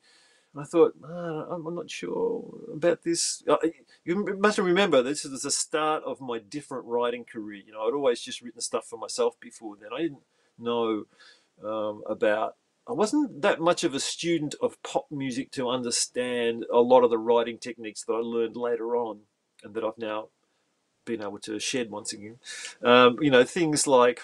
[0.54, 3.42] And I thought, "Ah, I'm not sure about this.
[4.04, 7.62] You must remember, this is the start of my different writing career.
[7.66, 9.90] You know, I'd always just written stuff for myself before then.
[9.94, 10.22] I didn't
[10.58, 11.04] know
[11.64, 12.56] um, about.
[12.88, 17.10] I wasn't that much of a student of pop music to understand a lot of
[17.10, 19.20] the writing techniques that I learned later on,
[19.62, 20.28] and that I've now
[21.04, 22.38] been able to shed once again.
[22.82, 24.22] Um, you know, things like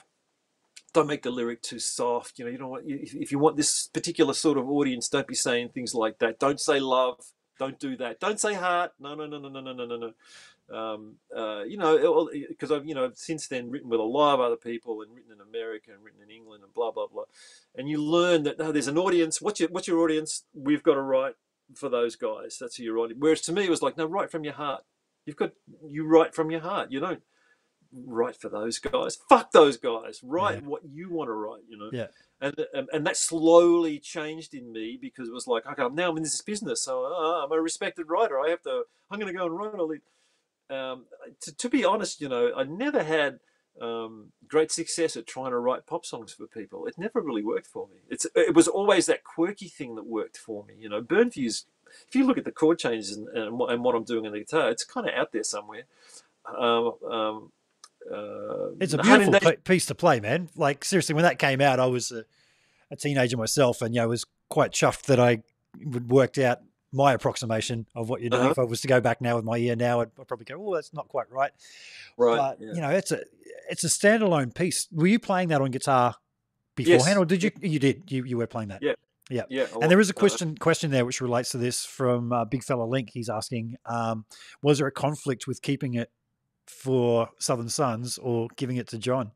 [0.92, 2.38] don't make the lyric too soft.
[2.38, 5.26] You know, you don't want if, if you want this particular sort of audience, don't
[5.26, 6.38] be saying things like that.
[6.38, 7.20] Don't say love.
[7.58, 8.20] Don't do that.
[8.20, 8.92] Don't say heart.
[9.00, 10.12] No, no, no, no, no, no, no, no, no.
[10.72, 14.40] Um, uh, you know, because I've you know since then written with a lot of
[14.40, 17.24] other people and written in America and written in England and blah blah blah,
[17.74, 19.40] and you learn that no, there's an audience.
[19.40, 20.44] What's your what's your audience?
[20.54, 21.34] We've got to write
[21.74, 22.58] for those guys.
[22.60, 23.16] That's who you're writing.
[23.18, 24.82] Whereas to me, it was like no, write from your heart.
[25.24, 25.52] You've got
[25.86, 26.92] you write from your heart.
[26.92, 27.22] You don't
[28.06, 29.16] write for those guys.
[29.28, 30.20] Fuck those guys.
[30.22, 30.68] Write Yeah.
[30.68, 31.62] what you want to write.
[31.68, 31.90] You know.
[31.92, 32.06] Yeah.
[32.40, 36.16] And, and and that slowly changed in me because it was like, okay, now I'm
[36.18, 38.38] in this business, so uh, I'm a respected writer.
[38.38, 38.82] I have to.
[39.10, 40.00] I'm going to go and write all these.
[40.70, 41.06] Um,
[41.42, 43.40] to, to be honest, you know, I never had
[43.80, 46.86] um, great success at trying to write pop songs for people.
[46.86, 47.96] It never really worked for me.
[48.08, 50.74] It's it was always that quirky thing that worked for me.
[50.78, 51.66] You know, Burn Views.
[52.06, 54.32] If you look at the chord changes and, and, what, and what I'm doing on
[54.32, 55.84] the guitar, it's kind of out there somewhere.
[56.46, 57.52] Um, um,
[58.12, 60.50] uh, It's a beautiful piece to play, man.
[60.54, 62.24] Like seriously, when that came out, I was a,
[62.90, 65.42] a teenager myself, and you know, was quite chuffed that I
[65.82, 66.60] would worked out
[66.92, 68.42] my approximation of what you're doing.
[68.42, 68.50] Uh-huh.
[68.50, 70.56] If I was to go back now with my ear now, I'd, I'd probably go,
[70.58, 71.52] "Oh, that's not quite right."
[72.16, 72.36] right?
[72.36, 72.72] but yeah.
[72.74, 73.20] you know, it's a
[73.68, 74.88] it's a standalone piece.
[74.92, 76.14] Were you playing that on guitar
[76.74, 77.16] beforehand, Yes.
[77.16, 77.50] or did you?
[77.60, 78.10] You did.
[78.10, 78.82] You you were playing that.
[78.82, 78.94] Yeah.
[79.30, 79.42] Yeah.
[79.50, 79.66] yeah.
[79.80, 82.44] And there is a was, uh, question question there which relates to this from uh,
[82.44, 83.10] Big Fella Link.
[83.12, 84.24] He's asking, um,
[84.62, 86.10] was there a conflict with keeping it
[86.66, 89.32] for Southern Sons or giving it to John?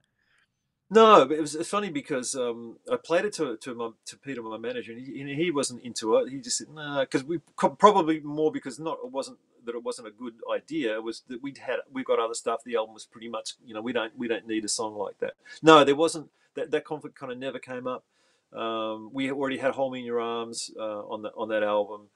[0.93, 4.43] No, but it was funny because um, I played it to to, my, to Peter,
[4.43, 6.29] my manager, and he, and he wasn't into it.
[6.29, 10.09] He just said, "Nah," because we probably more because not it wasn't that it wasn't
[10.09, 10.95] a good idea.
[10.97, 12.61] It was that we'd had we've got other stuff.
[12.63, 15.19] The album was pretty much you know we don't we don't need a song like
[15.21, 15.33] that.
[15.63, 18.05] No, there wasn't that that conflict kind of never came up.
[18.53, 22.09] Um, we already had "Hold Me in Your Arms" uh, on that on that album.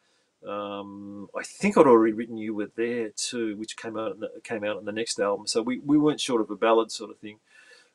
[0.46, 4.64] Um, I think I'd already written "You Were There" too, which came out the, came
[4.64, 5.46] out on the next album.
[5.46, 7.38] So we, we weren't short of a ballad sort of thing.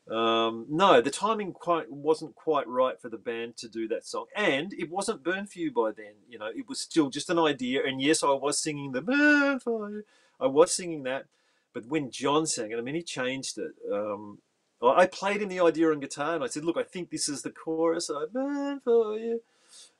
[0.09, 4.25] Um, no, the timing quite wasn't quite right for the band to do that song,
[4.35, 6.13] and it wasn't "Burn for You" by then.
[6.29, 7.85] You know, it was still just an idea.
[7.85, 10.03] And yes, I was singing the "Burn for You."
[10.39, 11.25] I was singing that,
[11.73, 13.73] but when John sang it, I mean, he changed it.
[13.91, 14.39] Um,
[14.83, 17.43] I played him the idea on guitar, and I said, "Look, I think this is
[17.43, 18.09] the chorus.
[18.09, 19.41] I burn for you,"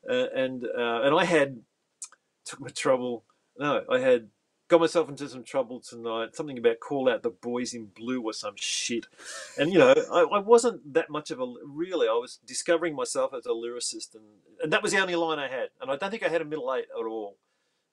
[0.09, 1.61] uh, and uh, and I had
[2.43, 3.23] took my trouble.
[3.59, 4.29] No, I had
[4.71, 6.35] got myself into some trouble tonight.
[6.35, 9.05] Something about call out the boys in blue or some shit.
[9.57, 12.07] And you know, I, I wasn't that much of a really.
[12.07, 14.23] I was discovering myself as a lyricist, and
[14.63, 15.69] and that was the only line I had.
[15.81, 17.37] And I don't think I had a middle eight at all.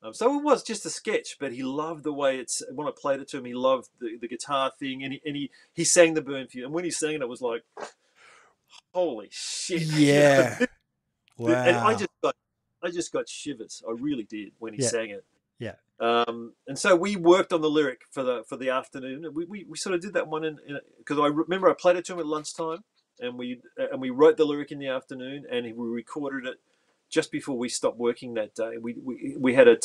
[0.01, 2.63] Um, so it was just a sketch, but he loved the way it's.
[2.73, 5.35] When I played it to him, he loved the, the guitar thing, and he, and
[5.35, 6.65] he he sang the burn for you.
[6.65, 7.65] And when he sang it, it was like,
[8.95, 9.83] holy shit!
[9.89, 10.59] Yeah.
[11.37, 11.53] Wow.
[11.53, 12.35] And I just got,
[12.83, 13.83] I just got shivers.
[13.89, 14.89] I really did when he Yeah.
[14.89, 15.25] sang it.
[16.01, 19.27] Um, and so we worked on the lyric for the for the afternoon.
[19.35, 20.59] We we, we sort of did that one in
[20.99, 22.85] because I remember I played it to him at lunchtime,
[23.19, 26.59] and we and we wrote the lyric in the afternoon, and we recorded it
[27.11, 28.77] just before we stopped working that day.
[28.81, 29.79] We we, we had a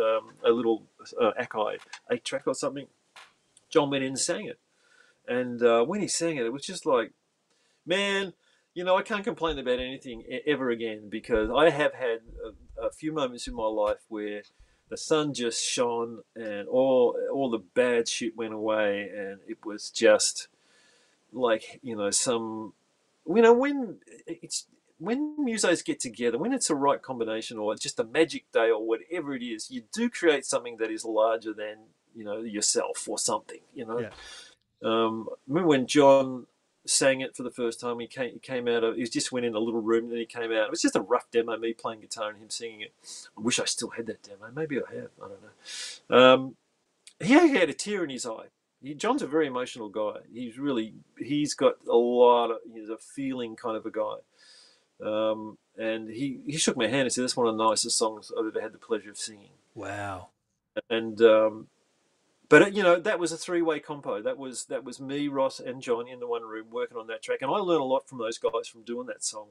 [0.00, 0.86] um, a little
[1.20, 1.78] uh, Akai
[2.24, 2.88] track or something.
[3.70, 4.58] John went in and sang it,
[5.28, 7.12] and uh, when he sang it, it was just like,
[7.86, 8.32] man,
[8.74, 12.90] you know, I can't complain about anything ever again because I have had a, a
[12.90, 14.42] few moments in my life where
[14.92, 19.88] the sun just shone and all all the bad shit went away, and it was
[19.88, 20.48] just
[21.32, 22.74] like you know some,
[23.26, 23.96] you know, when
[24.26, 24.66] it's
[24.98, 28.86] when musos get together, when it's a right combination or just a magic day or
[28.86, 31.76] whatever it is, you do create something that is larger than
[32.14, 33.60] you know yourself or something.
[33.74, 33.98] You know.
[33.98, 34.10] Yeah.
[34.84, 36.46] Um, remember when John
[36.86, 38.00] sang it for the first time?
[38.00, 38.96] He came, he came out of.
[38.96, 40.64] He just went in a little room, and then he came out.
[40.66, 42.92] It was just a rough demo, me playing guitar and him singing it.
[43.36, 44.50] I wish I still had that demo.
[44.54, 45.10] Maybe I have.
[45.22, 46.34] I don't know.
[46.34, 46.56] Um,
[47.20, 48.46] he had a tear in his eye.
[48.82, 50.20] He, John's a very emotional guy.
[50.32, 54.16] He's really he's got a lot of he's a feeling kind of a guy.
[55.04, 58.30] Um, and he, he shook my hand and said, "That's one of the nicest songs
[58.36, 60.28] I've ever had the pleasure of singing." Wow.
[60.90, 61.68] And um,
[62.52, 64.20] but you know that was a three way compo.
[64.22, 67.22] That was that was me, Ross, and John in the one room working on that
[67.22, 67.38] track.
[67.40, 69.48] And I learned a lot from those guys from doing that song.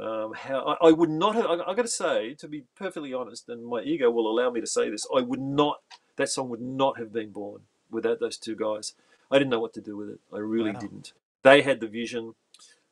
[0.00, 1.44] Um, how I, I would not have.
[1.46, 4.62] I, I got to say, to be perfectly honest, and my ego will allow me
[4.62, 5.82] to say this, I would not.
[6.16, 8.94] That song would not have been born without those two guys.
[9.30, 10.20] I didn't know what to do with it.
[10.32, 10.80] I really Wow.
[10.80, 11.12] didn't.
[11.42, 12.34] They had the vision.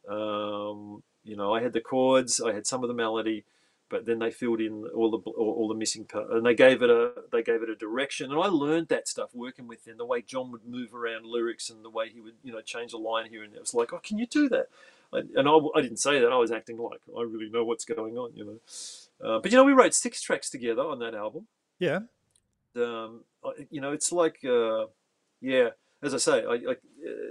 [0.09, 3.45] Um, you know, I had the chords, I had some of the melody,
[3.91, 6.81] but then they filled in all the all, all the missing part, and they gave
[6.83, 8.31] it a they gave it a direction.
[8.33, 11.69] And I learned that stuff working with them, the way John would move around lyrics
[11.69, 13.59] and the way he would you know change a line here and there.
[13.59, 14.69] It was like, oh, can you do that?
[15.13, 16.33] I, and I, I didn't say that.
[16.33, 18.59] I was acting like I really know what's going on, you know.
[19.23, 21.47] Uh, but you know, we wrote six tracks together on that album
[21.79, 22.01] Yeah.
[22.77, 23.25] um,
[23.71, 24.87] you know, it's like, uh,
[25.41, 25.71] yeah,
[26.03, 26.75] as I say, I, I,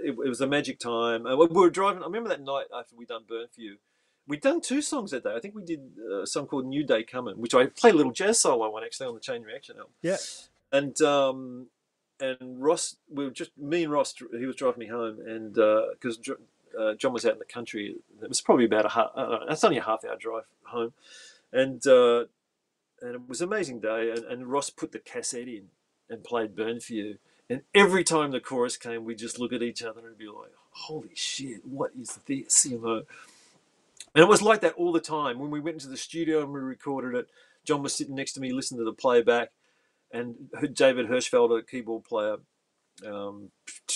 [0.04, 1.24] it, it was a magic time.
[1.24, 2.02] We were driving.
[2.02, 3.76] I remember that night after we done Burn for You.
[4.30, 5.34] We'd done two songs that day.
[5.34, 7.96] I think we did uh, a song called New Day Coming, which I played a
[7.96, 9.90] little jazz solo on actually on the Chain Reaction album.
[10.02, 10.18] Yeah.
[10.70, 11.66] And um,
[12.20, 14.14] and Ross, we were just me and Ross.
[14.38, 16.20] He was driving me home, and because
[16.78, 19.10] uh, John was out in the country, it was probably about a half.
[19.16, 20.92] Uh, that's only a half hour drive home,
[21.52, 22.26] and uh,
[23.02, 24.12] and it was an amazing day.
[24.12, 25.70] And, and Ross put the cassette in
[26.08, 27.18] and played Burn for You.
[27.48, 30.52] And every time the chorus came, we'd just look at each other and be like,
[30.70, 33.02] "Holy shit, what is this?" You know.
[34.14, 35.38] And it was like that all the time.
[35.38, 37.28] When we went into the studio and we recorded it,
[37.64, 39.50] John was sitting next to me listening to the playback,
[40.12, 40.34] and
[40.74, 42.36] David Hirschfeld, a keyboard player,
[43.06, 43.50] um,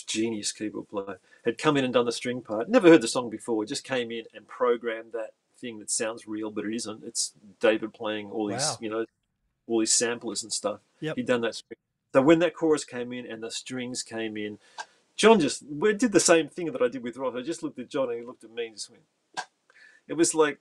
[0.07, 2.69] genius keyboard player, had come in and done the string part.
[2.69, 3.65] Never heard the song before.
[3.65, 7.03] Just came in and programmed that thing that sounds real, but it isn't.
[7.05, 8.78] It's David playing all these, Wow.
[8.81, 9.07] you know,
[9.66, 10.81] all these samplers and stuff.
[11.01, 11.16] Yep.
[11.16, 11.55] He'd done that.
[11.57, 11.77] String.
[12.12, 14.59] So when that chorus came in and the strings came in,
[15.16, 17.35] John just we did the same thing that I did with Ross.
[17.36, 19.03] I just looked at John and he looked at me and just went.
[20.09, 20.59] It was like,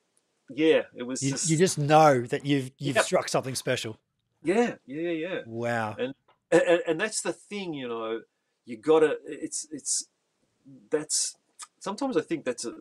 [0.50, 3.06] yeah, it was You, just you just know that you've you've Yep.
[3.06, 3.98] struck something special.
[4.44, 5.40] yeah, yeah, yeah.
[5.46, 5.96] Wow.
[5.98, 6.14] and,
[6.52, 8.22] and and that's the thing you know
[8.66, 10.06] you gotta it's it's
[10.90, 11.36] that's
[11.80, 12.74] sometimes i think that's a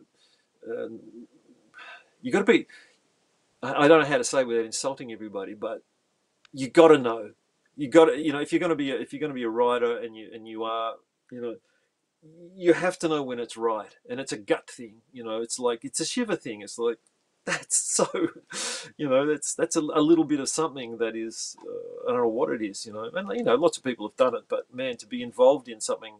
[0.69, 0.99] um,
[2.21, 2.67] you gotta be
[3.61, 5.81] I, I don't know how to say without insulting everybody but
[6.53, 7.31] you gotta know
[7.75, 9.97] you gotta you know if you're gonna be a, if you're gonna be a writer
[9.99, 10.93] and you and you are
[11.31, 11.55] you know
[12.55, 15.59] you have to know when it's right and it's a gut thing you know it's
[15.59, 16.97] like it's a shiver thing it's like
[17.45, 18.07] that's so
[18.97, 22.21] you know that's that's a, a little bit of something that is uh, I don't
[22.21, 24.45] know what it is you know and you know lots of people have done it
[24.47, 26.15] but man to be involved in something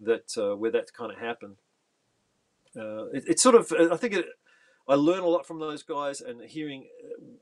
[0.00, 1.56] that uh, where that kind of happened
[2.76, 4.26] uh, it, it's sort of I think it,
[4.88, 6.86] I learn a lot from those guys and hearing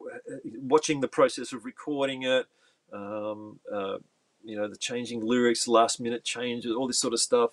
[0.01, 2.47] uh, watching the process of recording it
[2.93, 3.99] um, uh,
[4.43, 7.53] you know the changing lyrics last minute changes all this sort of stuff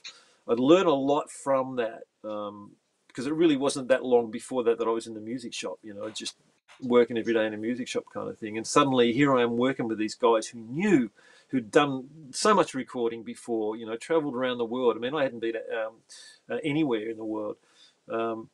[0.50, 2.72] I learn a lot from that um,
[3.08, 5.80] because it really wasn't that long before that that I was in the music shop
[5.84, 6.36] you know just
[6.82, 8.58] working every day in a music shop kind of thing.
[8.58, 11.12] And suddenly here I am working with these guys who knew
[11.50, 14.96] who'd done so much recording before you know traveled around the world.
[14.96, 15.94] I mean I hadn't been um,
[16.50, 17.58] uh, anywhere in the world.
[18.10, 18.50] Um,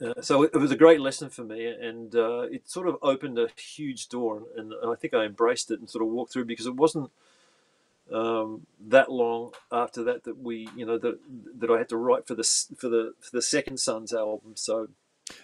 [0.00, 2.98] uh, so it, it was a great lesson for me, and uh, it sort of
[3.00, 6.32] opened a huge door, and, and I think I embraced it and sort of walked
[6.32, 7.10] through because it wasn't
[8.12, 11.18] um, that long after that that we, you know, that
[11.58, 12.44] that I had to write for the
[12.76, 14.52] for the for the second Sons album.
[14.54, 14.88] So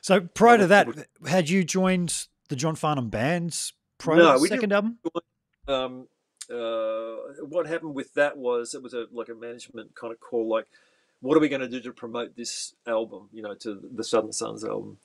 [0.00, 0.88] So prior to that,
[1.26, 4.98] had you joined the John Farnham bands prior No, to the second album?
[5.68, 6.06] um,
[6.50, 7.14] uh,
[7.44, 10.66] what happened with that was it was a like a management kind of call, like,
[11.20, 13.28] what are we going to do to promote this album?
[13.32, 14.98] You know, to the Southern Sons album,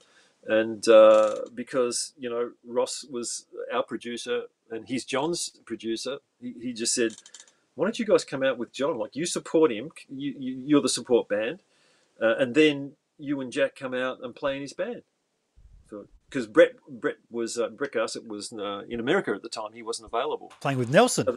[0.48, 6.74] and uh, because you know Ross was our producer and he's John's producer, he, he
[6.74, 7.16] just said,
[7.78, 8.98] why don't you guys come out with John?
[8.98, 11.60] Like, you support him, you, you you're the support band,
[12.20, 15.04] uh, and then you and Jack come out and play in his band.
[16.28, 19.84] Because Brett Brett was uh, Brett Garsed was uh, in America at the time; he
[19.84, 20.52] wasn't available.
[20.60, 21.28] Playing with Nelson.
[21.30, 21.36] Uh,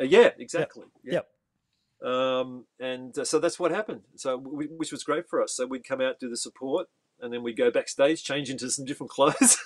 [0.00, 0.84] yeah, exactly.
[1.04, 1.20] Yeah.
[2.00, 2.10] Yep.
[2.10, 4.00] Um, and uh, so that's what happened.
[4.16, 5.54] So we, which was great for us.
[5.54, 6.88] So we'd come out do the support,
[7.20, 9.58] and then we'd go backstage, change into some different clothes,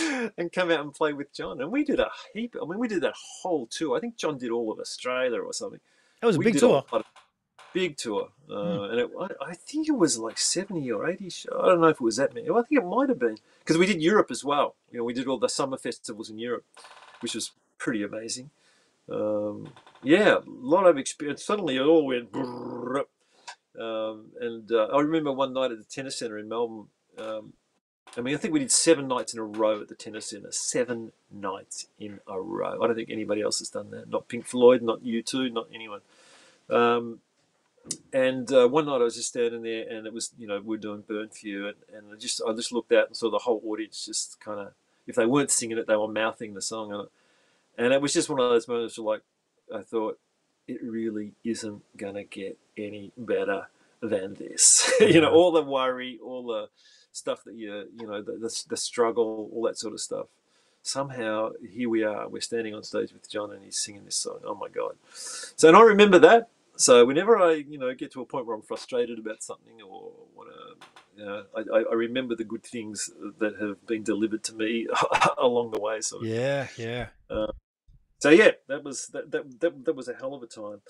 [0.38, 1.60] and come out and play with John.
[1.60, 2.56] And we did a heap.
[2.60, 3.96] I mean, we did that whole tour.
[3.96, 5.80] I think John did all of Australia or something.
[6.20, 6.84] That was a We big tour.
[6.92, 7.04] of
[7.72, 11.28] big tour, uh, and it, I, I think it was like seventy or eighty.
[11.28, 11.52] Shows.
[11.62, 12.48] I don't know if it was that many.
[12.48, 14.76] I think it might have been because we did Europe as well.
[14.90, 16.64] You know, we did all the summer festivals in Europe,
[17.20, 18.48] which was pretty amazing.
[19.12, 21.44] Um, yeah, a lot of experience.
[21.44, 22.34] Suddenly, it all went.
[23.78, 26.86] Um, and uh, I remember one night at the tennis centre in Melbourne.
[27.18, 27.52] Um,
[28.16, 30.50] I mean, I think we did seven nights in a row at the tennis centre.
[30.50, 32.82] Seven nights in a row.
[32.82, 34.08] I don't think anybody else has done that.
[34.08, 36.00] Not Pink Floyd, not U2, not anyone.
[36.70, 37.20] Um,
[38.12, 40.76] and uh, one night I was just standing there, and it was you know we
[40.76, 43.30] are doing Burn for You, and, and I just I just looked out and saw
[43.30, 44.72] the whole audience just kind of
[45.06, 47.08] if they weren't singing it, they were mouthing the song, and it,
[47.78, 49.22] and it was just one of those moments where like
[49.72, 50.18] I thought
[50.66, 53.68] it really isn't gonna get any better
[54.02, 54.92] than this.
[55.00, 56.68] you know, all the worry, all the
[57.16, 60.26] stuff that you you know the, the the struggle, all that sort of stuff.
[60.82, 62.28] Somehow here we are.
[62.28, 64.40] We're standing on stage with John, and he's singing this song.
[64.44, 64.96] Oh my god!
[65.12, 66.48] So and I remember that.
[66.76, 70.12] So whenever I, you know, get to a point where I'm frustrated about something or
[70.34, 70.86] want to,
[71.16, 74.86] you know, I, I remember the good things that have been delivered to me
[75.38, 76.02] along the way.
[76.02, 77.08] So yeah, yeah.
[77.30, 77.52] Uh,
[78.18, 80.80] so yeah, that was that, that that that was a hell of a time.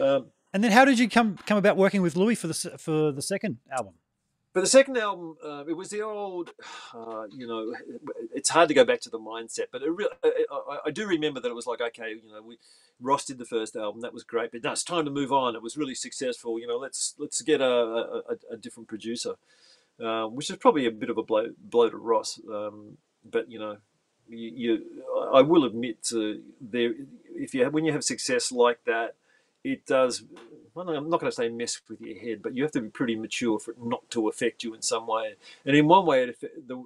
[0.00, 3.12] Um, and then, how did you come come about working with Louie for the for
[3.12, 3.94] the second album?
[4.52, 6.50] For the second album, uh, it was the old,
[6.94, 7.72] uh, you know,
[8.34, 11.40] it's hard to go back to the mindset, but it really, I, I, do remember
[11.40, 12.58] that it was like, okay, you know, we
[13.00, 15.54] Ross did the first album, that was great, but now it's time to move on.
[15.54, 16.76] It was really successful, you know.
[16.76, 19.34] Let's let's get a a, a different producer,
[20.04, 23.58] uh, which is probably a bit of a blow blow to Ross, um, but you
[23.58, 23.78] know,
[24.28, 24.84] you, you,
[25.32, 26.92] I will admit to there
[27.30, 29.14] if you when you have success like that,
[29.64, 30.24] it does
[30.74, 32.88] well, I'm not going to say mess with your head, but you have to be
[32.88, 35.34] pretty mature for it not to affect you in some way.
[35.64, 36.84] And in one way, it, the,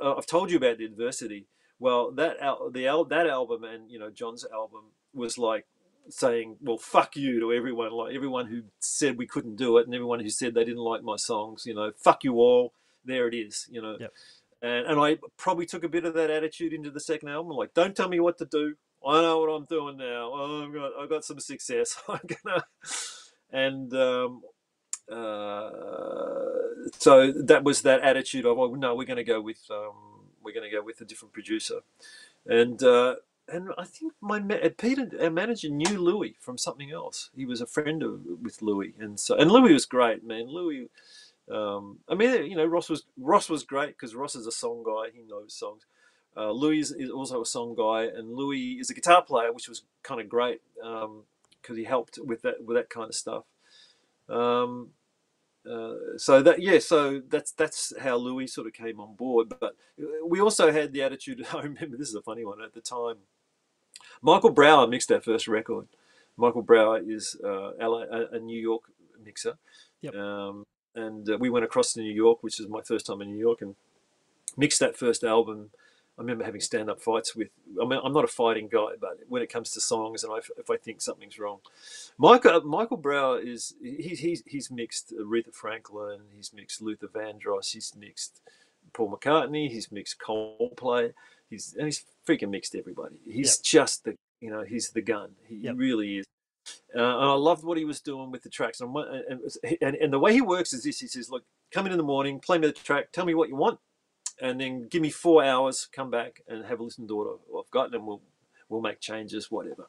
[0.00, 1.46] uh, I've told you about the adversity.
[1.78, 2.38] Well, that
[2.72, 5.66] the that album and you know John's album was like
[6.08, 9.94] saying, "Well, fuck you" to everyone, like everyone who said we couldn't do it, and
[9.94, 11.64] everyone who said they didn't like my songs.
[11.66, 12.72] You know, fuck you all.
[13.04, 13.68] There it is.
[13.70, 13.96] You know.
[14.00, 14.12] Yep.
[14.60, 17.56] And, and I probably took a bit of that attitude into the second album.
[17.56, 18.74] Like, don't tell me what to do.
[19.06, 20.32] I know what I'm doing now.
[20.34, 21.96] Oh, I've got I've got some success.
[22.08, 22.64] I'm gonna
[23.52, 24.42] and um,
[25.10, 25.70] uh,
[26.98, 30.54] so that was that attitude of oh no we're going to go with um, we're
[30.54, 31.80] going to go with a different producer.
[32.46, 33.16] And uh,
[33.48, 34.40] and I think my
[34.76, 37.30] Peter our manager knew Louie from something else.
[37.34, 38.94] He was a friend of, with Louie.
[38.98, 40.48] And so and Louie was great man.
[40.48, 40.88] Louie
[41.50, 44.82] um, I mean you know Ross was Ross was great because Ross is a song
[44.84, 45.10] guy.
[45.14, 45.84] He knows songs.
[46.36, 49.82] Uh, Louie is also a song guy, and Louie is a guitar player, which was
[50.04, 50.60] kind of great.
[50.84, 51.24] Um,
[51.62, 53.44] because he helped with that with that kind of stuff.
[54.28, 54.90] Um,
[55.68, 59.48] uh, so that yeah, so that's that's how Louie sort of came on board.
[59.60, 59.76] But
[60.24, 61.46] we also had the attitude.
[61.52, 63.16] I remember this is a funny one at the time.
[64.22, 65.86] Michael Brauer mixed our first record.
[66.36, 68.82] Michael Brauer is uh, LA, a, New York
[69.22, 69.58] mixer.
[70.02, 70.14] Yep.
[70.14, 70.64] Um,
[70.94, 73.38] and uh, we went across to New York, which is my first time in New
[73.38, 73.74] York, and
[74.56, 75.70] mixed that first album
[76.18, 77.48] I remember having stand up fights with.
[77.80, 80.38] I mean, I'm not a fighting guy, but when it comes to songs and I,
[80.58, 81.60] if I think something's wrong,
[82.18, 87.94] Michael Michael Brauer is he's he's he's mixed Aretha Franklin, he's mixed Luther Vandross, he's
[87.96, 88.40] mixed
[88.92, 91.12] Paul McCartney, he's mixed Coldplay,
[91.48, 93.14] he's and he's freaking mixed everybody.
[93.24, 93.62] He's yep.
[93.62, 95.30] just the you know he's the gun.
[95.46, 95.74] He yep.
[95.76, 96.26] really is.
[96.94, 98.80] Uh, and I loved what he was doing with the tracks.
[98.80, 98.94] And,
[99.80, 102.04] and, and the way he works is this: he says, "Look, come in in the
[102.04, 103.78] morning, play me the track, tell me what you want,
[104.40, 107.70] and then give me four hours, come back and have a listen to what I've
[107.70, 108.20] got, and we'll
[108.68, 109.88] we'll make changes, whatever.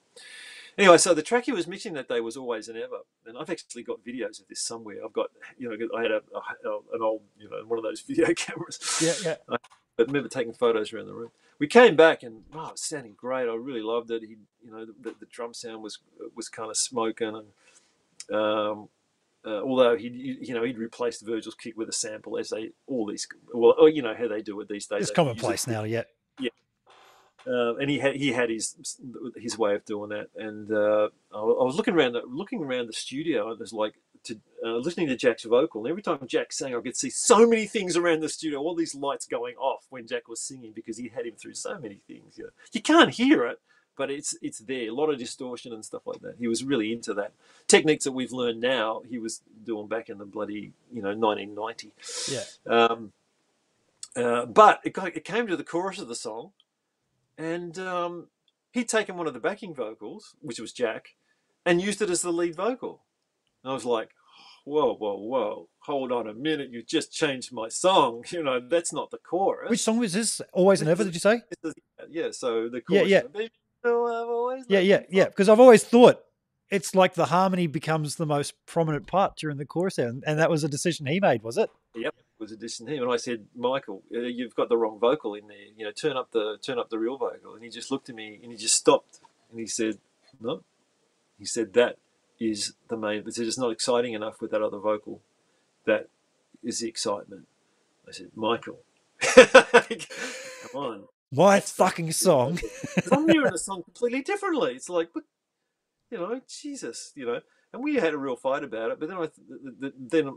[0.77, 3.49] Anyway, so the track he was mixing that day was always and ever, and I've
[3.49, 4.97] actually got videos of this somewhere.
[5.03, 5.27] I've got,
[5.57, 8.79] you know, I had a, a an old, you know, one of those video cameras.
[9.01, 9.13] Yeah,
[9.49, 9.57] yeah.
[9.99, 11.31] I remember taking photos around the room.
[11.59, 13.49] We came back and oh, it was sounding great.
[13.49, 14.21] I really loved it.
[14.21, 15.99] He, you know, the, the drum sound was
[16.33, 18.87] was kind of smoking, and um,
[19.45, 23.05] uh, although he, you know, he'd replaced Virgil's kick with a sample, as they all
[23.05, 25.03] these, well, oh, you know how they do it these days.
[25.03, 26.03] It's commonplace now, yeah.
[26.39, 26.49] Yeah,
[27.47, 28.75] uh, and he had he had his
[29.35, 32.93] his way of doing that, and uh, I was looking around the, looking around the
[32.93, 33.95] studio, and there's like
[34.25, 35.81] to, uh, listening to Jack's vocal.
[35.81, 38.75] And every time Jack sang, I could see so many things around the studio, all
[38.75, 42.01] these lights going off when Jack was singing because he had him through so many
[42.07, 42.37] things.
[42.37, 42.49] You, know.
[42.73, 43.59] you can't hear it,
[43.99, 44.87] but it's it's there.
[44.87, 46.35] A lot of distortion and stuff like that.
[46.39, 47.33] He was really into that
[47.67, 49.01] techniques that we've learned now.
[49.09, 51.91] He was doing back in the bloody you know 1990.
[52.31, 52.43] Yeah.
[52.65, 53.11] Um,
[54.15, 56.51] uh, but it, got, it came to the chorus of the song,
[57.37, 58.27] and um,
[58.71, 61.15] he'd taken one of the backing vocals, which was Jack,
[61.65, 63.01] and used it as the lead vocal.
[63.63, 64.11] And I was like,
[64.63, 68.23] whoa, whoa, whoa, hold on a minute, you just changed my song.
[68.31, 69.69] You know, that's not the chorus.
[69.69, 70.41] Which song was this?
[70.53, 71.41] Always and Ever, did you say?
[72.09, 73.09] yeah, so the chorus.
[73.09, 73.47] Yeah, yeah
[73.85, 75.25] always yeah, yeah, yeah.
[75.25, 76.23] Because I've always thought
[76.69, 80.49] it's like the harmony becomes the most prominent part during the chorus, and, and that
[80.49, 81.69] was a decision he made, was it?
[81.95, 84.99] Yep, it was a decision him, and I said, Michael, uh, you've got the wrong
[84.99, 85.57] vocal in there.
[85.75, 87.55] You know, turn up the turn up the real vocal.
[87.55, 89.19] And he just looked at me and he just stopped
[89.51, 89.97] and he said,
[90.39, 90.63] no.
[91.37, 91.97] He said that
[92.39, 93.23] is the main.
[93.23, 95.21] He said it's not exciting enough with that other vocal.
[95.85, 96.07] That
[96.63, 97.47] is the excitement.
[98.07, 98.79] I said, Michael,
[99.21, 101.03] come on.
[101.31, 102.59] My fucking song.
[103.11, 104.73] I'm hearing the song completely differently.
[104.73, 105.23] It's like, but
[106.11, 107.41] you know, Jesus, you know.
[107.73, 108.99] And we had a real fight about it.
[108.99, 110.27] But then I, th- th- then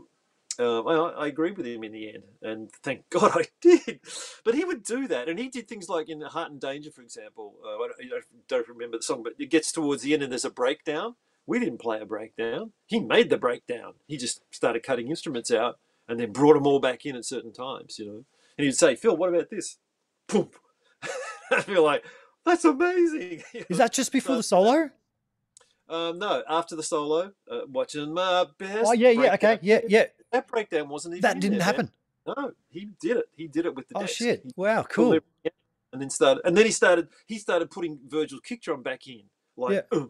[0.59, 4.01] um, I, I agreed with him in the end, and thank God I did.
[4.45, 7.01] But he would do that, and he did things like in Heart in Danger, for
[7.01, 7.55] example.
[7.65, 10.31] Uh, I, don't, I don't remember the song, but it gets towards the end and
[10.31, 11.15] there's a breakdown.
[11.47, 12.73] We didn't play a breakdown.
[12.87, 13.95] He made the breakdown.
[14.07, 17.53] He just started cutting instruments out and then brought them all back in at certain
[17.53, 18.25] times, you know.
[18.57, 19.77] And he'd say, "Phil, what about this?"
[20.27, 20.49] Boom.
[21.51, 22.03] I'd be like,
[22.45, 24.89] "That's amazing." Is that just before So- the solo?
[25.89, 28.85] Um, no, after the solo, uh, watching my best.
[28.87, 30.05] Oh yeah, yeah, okay, yeah, yeah.
[30.31, 31.75] That breakdown wasn't even That didn't there, man.
[31.75, 31.91] happen.
[32.25, 33.25] No, he did it.
[33.35, 34.43] He did it with the Oh shit!
[34.55, 35.19] Wow, cool.
[35.91, 37.09] And then started, and then he started.
[37.27, 39.23] He started putting Virgil's kick drum back in,
[39.57, 40.05] like uh,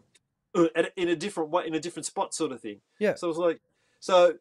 [0.54, 2.80] uh, in a different way, in a different spot, sort of thing.
[3.00, 3.16] Yeah.
[3.16, 3.60] So I was like,
[4.00, 4.36] so,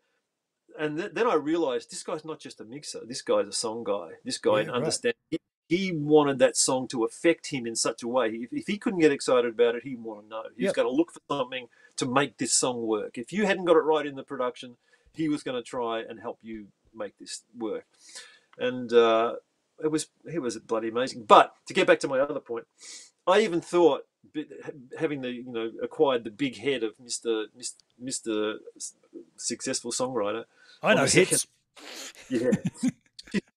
[0.80, 3.02] and th- then I realized this guy's not just a mixer.
[3.06, 4.12] This guy's a song guy.
[4.24, 4.70] This guy Yeah, right.
[4.70, 5.18] understands.
[5.32, 5.40] He,
[5.74, 8.28] he wanted that song to affect him in such a way.
[8.30, 10.44] If, if he couldn't get excited about it, he want to know.
[10.56, 10.76] He was Yep.
[10.76, 13.18] going to look for something to make this song work.
[13.18, 14.78] If you hadn't got it right in the production,
[15.14, 17.86] he was going to try and help you make this work.
[18.58, 19.36] And uh,
[19.84, 21.24] it was it was bloody amazing.
[21.24, 22.66] But to get back to my other point,
[23.26, 24.06] I even thought
[25.00, 27.48] having the you know acquired the big head of Mister
[28.00, 28.60] Mister
[29.38, 30.46] successful songwriter.
[30.84, 31.48] I know hits.
[32.30, 32.52] Yeah.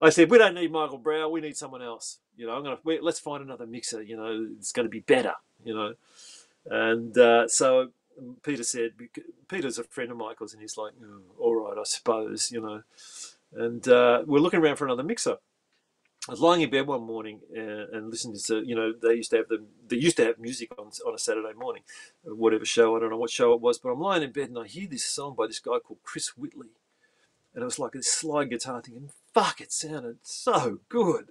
[0.00, 1.28] I said, we don't need Michael Brauer.
[1.28, 2.18] We need someone else.
[2.36, 4.02] You know, I'm gonna we, let's find another mixer.
[4.02, 5.34] You know, it's going to be better.
[5.64, 5.94] You know,
[6.66, 7.90] and uh, so
[8.42, 8.92] Peter said,
[9.48, 12.52] Peter's a friend of Michael's, and he's like, "Oh, all right, I suppose.
[12.52, 12.82] You know,
[13.54, 15.36] and uh, we're looking around for another mixer.
[16.28, 19.30] I was lying in bed one morning uh, and listening to, you know, they used
[19.30, 21.82] to have the, they used to have music on on a Saturday morning,
[22.22, 22.94] whatever show.
[22.94, 24.86] I don't know what show it was, but I'm lying in bed and I hear
[24.86, 26.68] this song by this guy called Chris Whitley,
[27.54, 31.30] and it was like a slide guitar thing, and fuck, it sounded so good.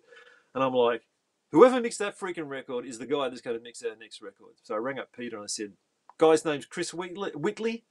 [0.53, 1.03] And I'm like,
[1.51, 4.53] whoever mixed that freaking record is the guy that's going to mix our next record.
[4.63, 5.73] So I rang up Peter and I said,
[6.17, 7.31] guy's name's Chris Whitley.
[7.35, 7.83] Whitley.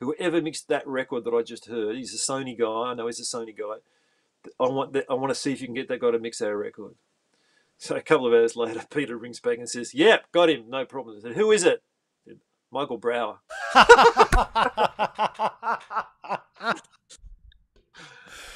[0.00, 2.90] Whoever mixed that record that I just heard, he's a Sony guy.
[2.90, 3.78] I know he's a Sony guy.
[4.60, 6.40] I want that, I want to see if you can get that guy to mix
[6.40, 6.94] our record.
[7.78, 10.84] So a couple of hours later, Peter rings back and says, "Yep, got him, no
[10.84, 11.82] problem." I said, "Who is it?"
[12.24, 12.38] Said,
[12.70, 13.38] Michael Brauer.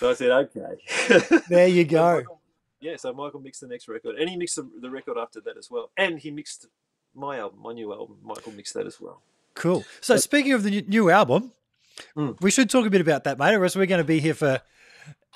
[0.03, 2.17] So I said, "Okay." there you go.
[2.17, 2.41] Michael-
[2.81, 5.57] yeah, so Michael mixed the next record, and he mixed the, the record after that
[5.57, 6.67] as well, and he mixed
[7.15, 8.17] my album, my new album.
[8.25, 9.23] Michael mixed that as well.
[9.55, 9.85] Cool.
[10.01, 11.53] So speaking of the new- new album,
[12.17, 12.41] Mm.
[12.41, 14.35] we should talk a bit about that, mate, or else we're going to be here
[14.35, 14.61] for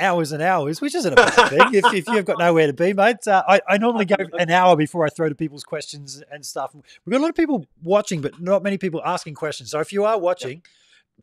[0.00, 2.92] hours and hours, which isn't a bad thing if, if you've got nowhere to be,
[2.94, 3.18] mate.
[3.28, 6.74] Uh, I, I normally go an hour before I throw to people's questions and stuff.
[6.74, 9.70] We've got a lot of people watching, but not many people asking questions.
[9.70, 10.62] So if you are watching,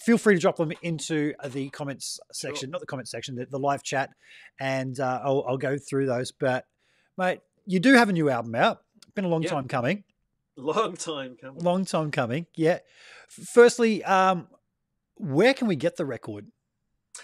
[0.01, 3.59] feel free to drop them into the comments section, not the comment section, the, the
[3.59, 4.09] live chat,
[4.59, 6.31] and uh, I'll, I'll go through those.
[6.31, 6.65] But,
[7.17, 8.81] mate, you do have a new album out.
[9.15, 9.49] Been a long Yeah.
[9.51, 10.03] time coming.
[10.55, 11.63] Long time coming.
[11.63, 12.47] Long time coming.
[12.55, 12.79] Yeah.
[13.29, 14.47] Firstly, um,
[15.15, 16.47] where can we get the record?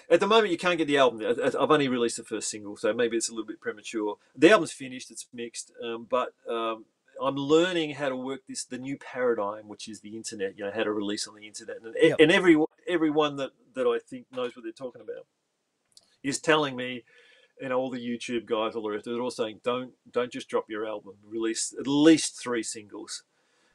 [0.10, 1.22] At the moment, you can't get the album.
[1.44, 4.18] I've only released the first single, so maybe it's a little bit premature.
[4.36, 6.86] The album's finished; it's mixed, um, but um,
[7.22, 10.58] I'm learning how to work this the new paradigm, which is the internet.
[10.58, 12.18] You know, how to release on the internet, and, Yep.
[12.20, 15.26] and every everyone that that I think knows what they're talking about
[16.24, 17.04] is telling me.
[17.62, 20.70] and all the YouTube guys, all the rest, they're all saying, "Don't, don't just drop
[20.70, 21.16] your album.
[21.28, 23.24] Release at least three singles,"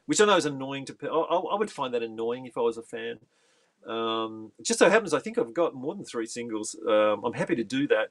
[0.07, 0.95] which I know is annoying to.
[1.03, 3.19] I, I would find that annoying if I was a fan.
[3.85, 6.75] Um, it just so happens, I think I've got more than three singles.
[6.87, 8.09] Um, I'm happy to do that.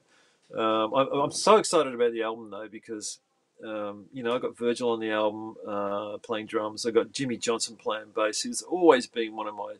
[0.57, 3.19] Um, I, I'm so excited about the album though because
[3.63, 6.85] um, you know I got Virgil on the album uh, playing drums.
[6.85, 8.41] I got Jimmy Johnson playing bass.
[8.41, 9.75] He's always been one of my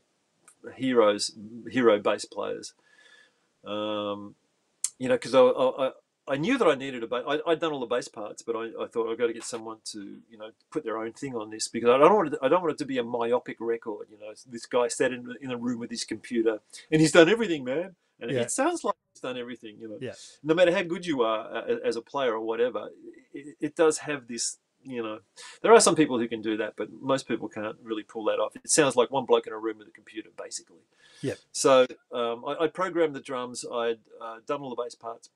[0.75, 1.31] heroes,
[1.69, 2.73] hero bass players.
[3.65, 4.35] Um,
[4.99, 5.91] you know, because I, I,
[6.27, 7.23] I- knew that I needed a bass.
[7.27, 9.43] I, I'd done all the bass parts, but I, I thought I've got to get
[9.43, 12.39] someone to, you know, put their own thing on this because I don't want it,
[12.41, 14.07] I don't want it to be a myopic record.
[14.11, 16.59] You know, this guy sat in, in a room with his computer
[16.91, 17.95] and he's done everything, man.
[18.19, 18.41] And Yeah.
[18.41, 19.77] it sounds like he's done everything.
[19.79, 20.13] You know, Yeah.
[20.43, 22.89] no matter how good you are uh, as a player or whatever,
[23.35, 24.57] it, it does have this.
[24.83, 25.19] You know,
[25.63, 28.39] there are some people who can do that, but most people can't really pull that
[28.39, 28.55] off.
[28.55, 30.81] It sounds like one bloke in a room with a computer, basically.
[31.21, 31.33] Yeah.
[31.51, 33.65] So um, I, I programmed the drums.
[33.65, 35.29] I'd uh, done all the bass parts,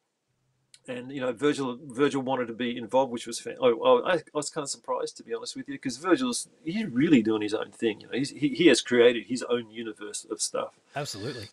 [0.88, 4.22] and you know Virgil Virgil wanted to be involved, which was fan- oh, I, I
[4.34, 7.54] was kind of surprised to be honest with you because Virgil's he's really doing his
[7.54, 8.02] own thing.
[8.02, 10.74] You know, he's, he he has created his own universe of stuff.
[10.96, 11.50] Absolutely.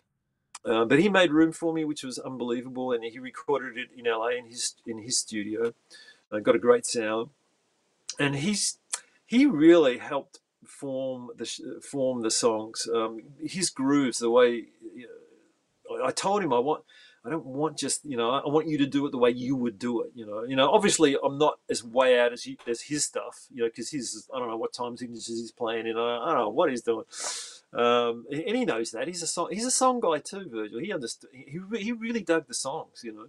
[0.65, 4.05] Uh, but he made room for me, which was unbelievable, and he recorded it in
[4.05, 5.73] LA in his in his studio.
[6.31, 7.29] Got a great sound,
[8.19, 8.77] and he's
[9.25, 11.45] he really helped form the
[11.81, 12.87] form the songs.
[12.93, 15.07] Um, his grooves, the way you
[15.89, 16.83] know, I told him I want
[17.25, 19.55] I don't want just you know I want you to do it the way you
[19.55, 20.11] would do it.
[20.15, 20.69] You know, you know.
[20.69, 23.47] Obviously, I'm not as way out as he, as his stuff.
[23.53, 25.97] You know, because his I don't know what time signatures he's playing in.
[25.97, 27.05] I, I don't know what he's doing.
[27.73, 29.49] Um, and he knows that he's a song.
[29.51, 30.79] He's a song guy too, Virgil.
[30.79, 31.29] He understood.
[31.33, 33.01] He, he really dug the songs.
[33.03, 33.27] You know,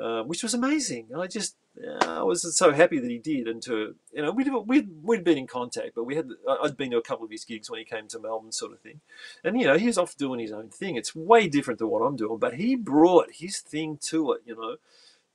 [0.00, 1.08] uh, which was amazing.
[1.16, 1.56] I just
[2.02, 3.48] I was so happy that he did.
[3.48, 6.28] And to you know, we'd we'd, we'd been in contact, but we had
[6.62, 8.80] I'd been to a couple of his gigs when he came to Melbourne, sort of
[8.80, 9.00] thing.
[9.44, 10.96] And you know, he was off doing his own thing.
[10.96, 14.42] It's way different than what I'm doing, but he brought his thing to it.
[14.46, 14.76] You know.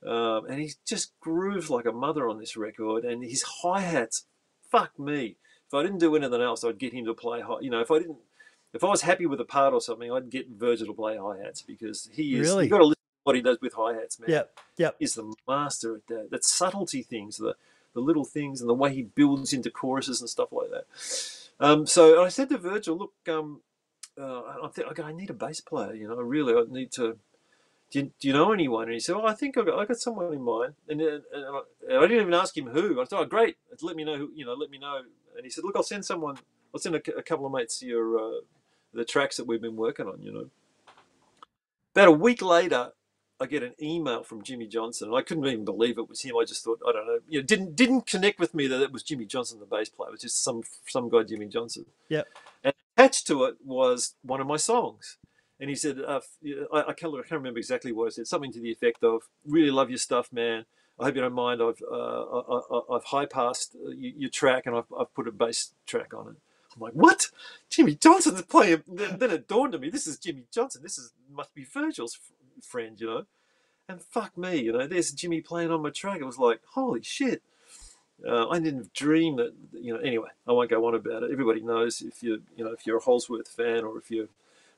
[0.04, 4.26] Um, and he just grooves like a mother on this record, and his hi hats,
[4.70, 5.36] fuck me.
[5.66, 7.40] If I didn't do anything else, I'd get him to play.
[7.40, 8.18] Hi- you know, if I didn't,
[8.74, 11.38] if I was happy with a part or something, I'd get Virgil to play hi
[11.42, 12.48] hats because he is.
[12.48, 12.64] Really?
[12.64, 14.30] You've got to listen to what he does with hi hats, man.
[14.30, 14.58] Yep.
[14.78, 14.96] Yep.
[14.98, 16.30] He's the master at that.
[16.30, 17.56] That subtlety things, the
[17.94, 20.84] the little things, and the way he builds into choruses and stuff like that.
[21.60, 23.60] Um, so I said to Virgil, look, um,
[24.20, 25.94] uh, I think okay, I need a bass player.
[25.94, 27.18] You know, really, I need to.
[27.90, 28.84] Do you, do you know anyone?
[28.84, 31.22] And he said, "Well, I think I got, I got someone in mind." And, then-
[31.32, 33.00] and, I, and I didn't even ask him who.
[33.00, 33.56] I thought, "Oh, great!
[33.82, 34.30] Let me know who.
[34.34, 35.02] You know, let me know."
[35.36, 36.36] And he said, "Look, I'll send someone.
[36.74, 38.40] I'll send a, a couple of mates your uh,
[38.92, 40.50] the tracks that we've been working on." You know.
[41.94, 42.92] About a week later,
[43.40, 46.36] I get an email from Jimmy Johnson, and I couldn't even believe it was him.
[46.36, 48.92] I just thought, I don't know, you know, didn't didn't connect with me that it
[48.92, 50.10] was Jimmy Johnson, the bass player.
[50.10, 51.86] It was just some some guy, Jimmy Johnson.
[52.08, 52.28] Yep.
[52.62, 55.18] And attached to it was one of my songs.
[55.60, 56.20] And he said, uh,
[56.72, 59.22] I, I, can't, I can't remember exactly what I said, something to the effect of,
[59.46, 60.66] really love your stuff, man.
[60.98, 61.62] I hope you don't mind.
[61.62, 65.32] I've, uh, I, I, I've high passed your, your track and I've, I've put a
[65.32, 66.34] bass track on it.
[66.74, 67.30] I'm like, what?
[67.70, 68.82] Jimmy Johnson's playing.
[68.88, 70.82] Then, then it dawned on me, this is Jimmy Johnson.
[70.82, 72.18] This is must be Virgil's
[72.64, 73.26] friend, you know.
[73.88, 76.20] And fuck me, you know, there's Jimmy playing on my track.
[76.20, 77.42] It was like, holy shit.
[78.26, 80.00] Uh, I didn't dream that, you know.
[80.00, 81.30] Anyway, I won't go on about it.
[81.30, 84.28] Everybody knows if you're, you know, if you're a Holdsworth fan or if you're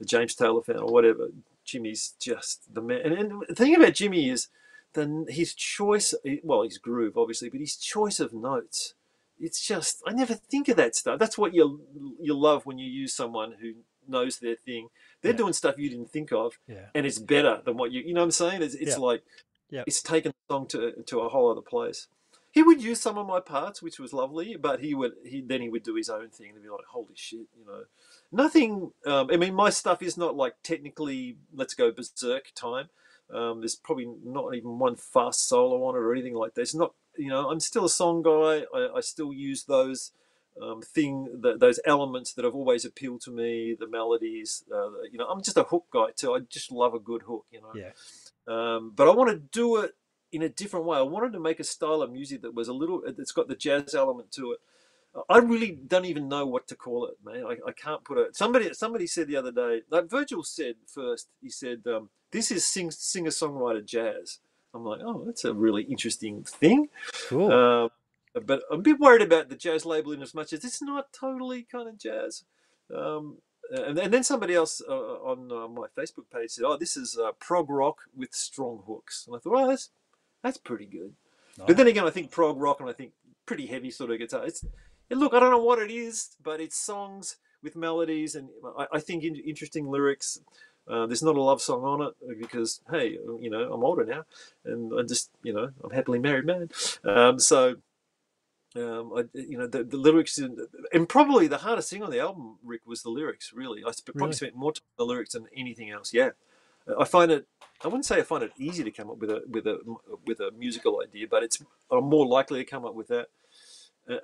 [0.00, 1.28] a James Taylor fan or whatever,
[1.64, 3.00] Jimmy's just the man.
[3.00, 4.48] And, and the thing about Jimmy is,
[4.94, 8.94] then his choice, well, his groove obviously, but his choice of notes.
[9.38, 11.18] It's just I never think of that stuff.
[11.18, 11.82] That's what you
[12.18, 13.74] you love when you use someone who
[14.08, 14.88] knows their thing.
[15.22, 15.38] They're Yeah.
[15.38, 16.90] doing stuff you didn't think of, Yeah.
[16.94, 18.62] and it's better than what you you know what I'm saying.
[18.62, 18.98] It's, it's Yeah.
[19.10, 19.22] like
[19.70, 19.84] Yeah.
[19.86, 22.08] it's taken the song to to a whole other place.
[22.52, 25.60] He would use some of my parts, which was lovely, but he would he then
[25.60, 27.84] he would do his own thing and be like, "Holy shit!" You know,
[28.32, 28.92] nothing.
[29.04, 32.88] Um, I mean, my stuff is not like technically let's go berserk time.
[33.28, 36.62] Um, there's probably not even one fast solo on it or anything like that.
[36.62, 36.94] It's not.
[37.18, 38.64] You know, I'm still a song guy.
[38.74, 40.12] I, I still use those
[40.62, 43.76] um, thing, the, those elements that have always appealed to me.
[43.78, 44.64] The melodies.
[44.72, 46.34] Uh, you know, I'm just a hook guy too.
[46.34, 47.46] I just love a good hook.
[47.50, 47.72] You know.
[47.74, 47.90] Yeah.
[48.48, 49.94] Um, but I want to do it
[50.32, 50.98] in a different way.
[50.98, 53.54] I wanted to make a style of music that was a little, it's got the
[53.54, 54.58] jazz element to it.
[55.30, 57.44] I really don't even know what to call it, man.
[57.46, 58.36] I, I can't put it.
[58.36, 62.66] Somebody somebody said the other day, like Virgil said first, he said, um, this is
[62.66, 64.40] sing, singer songwriter jazz.
[64.74, 66.90] I'm like, oh, that's a really interesting thing.
[67.28, 67.50] Cool.
[67.50, 67.90] Um,
[68.44, 71.12] but I'm a bit worried about the jazz label in as much as it's not
[71.12, 72.44] totally kind of jazz.
[72.94, 73.38] Um,
[73.70, 77.18] and, and then somebody else uh, on uh, my Facebook page said, "Oh, this is
[77.18, 79.90] uh, prog rock with strong hooks," and I thought, "Oh, that's
[80.42, 81.14] that's pretty good."
[81.66, 83.12] But then again, I think prog rock and I think
[83.46, 84.44] pretty heavy sort of guitar.
[84.44, 84.64] It's
[85.10, 88.48] look, I don't know what it is, but it's songs with melodies and
[88.78, 90.40] I, I think in, interesting lyrics.
[90.88, 94.24] Uh, there's not a love song on it because hey, you know, I'm older now,
[94.64, 96.68] and I just you know I'm happily married man.
[97.04, 97.76] Um, so
[98.78, 102.58] um, I, you know the, the lyrics and probably the hardest thing on the album,
[102.64, 103.52] Rick, was the lyrics.
[103.54, 104.32] Really, I probably Really?
[104.32, 106.12] spent more time on the lyrics than anything else.
[106.12, 106.30] Yeah,
[106.98, 107.46] I find it.
[107.84, 109.78] I wouldn't say I find it easy to come up with a with a
[110.26, 111.58] with a musical idea, but it's
[111.90, 113.28] I'm more likely to come up with that.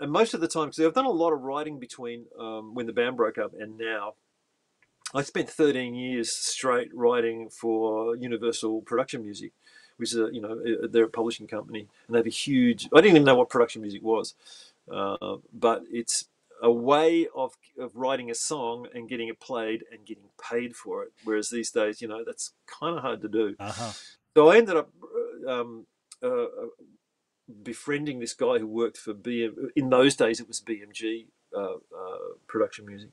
[0.01, 2.87] And most of the time, because I've done a lot of writing between um, when
[2.87, 4.15] the band broke up and now.
[5.15, 9.53] I spent 13 years straight writing for Universal Production Music,
[9.97, 12.89] which is a, you know a- they're a publishing company, and they have a huge.
[12.93, 14.35] I didn't even know what production music was,
[14.91, 16.27] uh, but it's
[16.63, 21.03] a way of of writing a song and getting it played and getting paid for
[21.05, 21.13] it.
[21.25, 23.57] Whereas these days, you know, that's kind of hard to do.
[23.59, 23.93] Uh huh.
[24.35, 24.91] So I ended up
[25.47, 25.87] um,
[26.23, 26.47] uh,
[27.63, 29.71] befriending this guy who worked for BM.
[29.77, 33.11] In those days, it was BMG uh, uh, production music.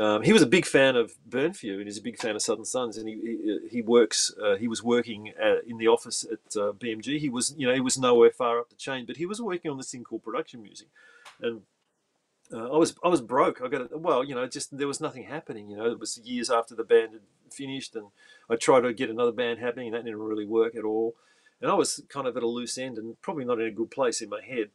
[0.00, 2.34] Um, he was a big fan of Burn for You and he's a big fan
[2.34, 2.96] of Southern Sons.
[2.96, 4.34] And he he, works.
[4.42, 7.18] Uh, he was working at, in the office at uh, BMG.
[7.18, 9.70] He was you know he was nowhere far up the chain, but he was working
[9.70, 10.88] on this thing called production music,
[11.40, 11.62] and.
[12.52, 13.60] Uh, I was I was broke.
[13.62, 13.96] I got.
[14.00, 15.70] Well, you know, just there was nothing happening.
[15.70, 18.08] You know, it was years after the band had finished, and
[18.50, 21.14] I tried to get another band happening, and that didn't really work at all.
[21.62, 23.92] And I was kind of at a loose end, and probably not in a good
[23.92, 24.70] place in my head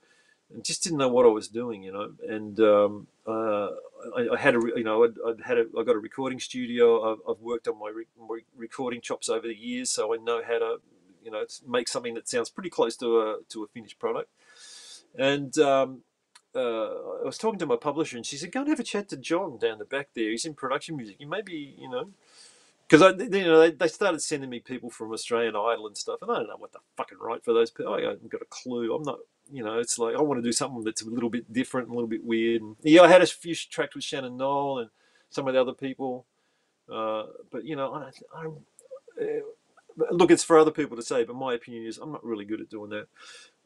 [0.53, 2.11] and just didn't know what I was doing, you know.
[2.27, 3.69] And um, uh,
[4.15, 7.11] I, I, had a, you know, I'd, I'd, had a, I got a recording studio.
[7.11, 10.59] I've, I've worked on my, re- recording chops over the years, so I know how
[10.59, 10.77] to,
[11.23, 14.29] you know, make something that sounds pretty close to a to a finished product.
[15.17, 16.01] And um,
[16.53, 19.09] uh, I was talking to my publisher, and she said, "Go and have a chat
[19.09, 20.29] to John down the back there.
[20.29, 21.15] He's in production music.
[21.19, 22.11] He may be, you know."
[22.87, 26.31] Because you know, they, they started sending me people from Australian Idol and stuff, and
[26.31, 27.93] I don't know what the fucking right for those people.
[27.93, 28.93] I haven't got a clue.
[28.93, 29.19] I'm not
[29.51, 31.93] you know, it's like I want to do something that's a little bit different, a
[31.93, 32.61] little bit weird.
[32.61, 34.89] And yeah, I had a few tracks with Shannon Noll and
[35.29, 36.25] some of the other people,
[36.91, 39.41] uh, but you know, I, I uh,
[40.11, 42.61] look, it's for other people to say, but my opinion is I'm not really good
[42.61, 43.07] at doing that.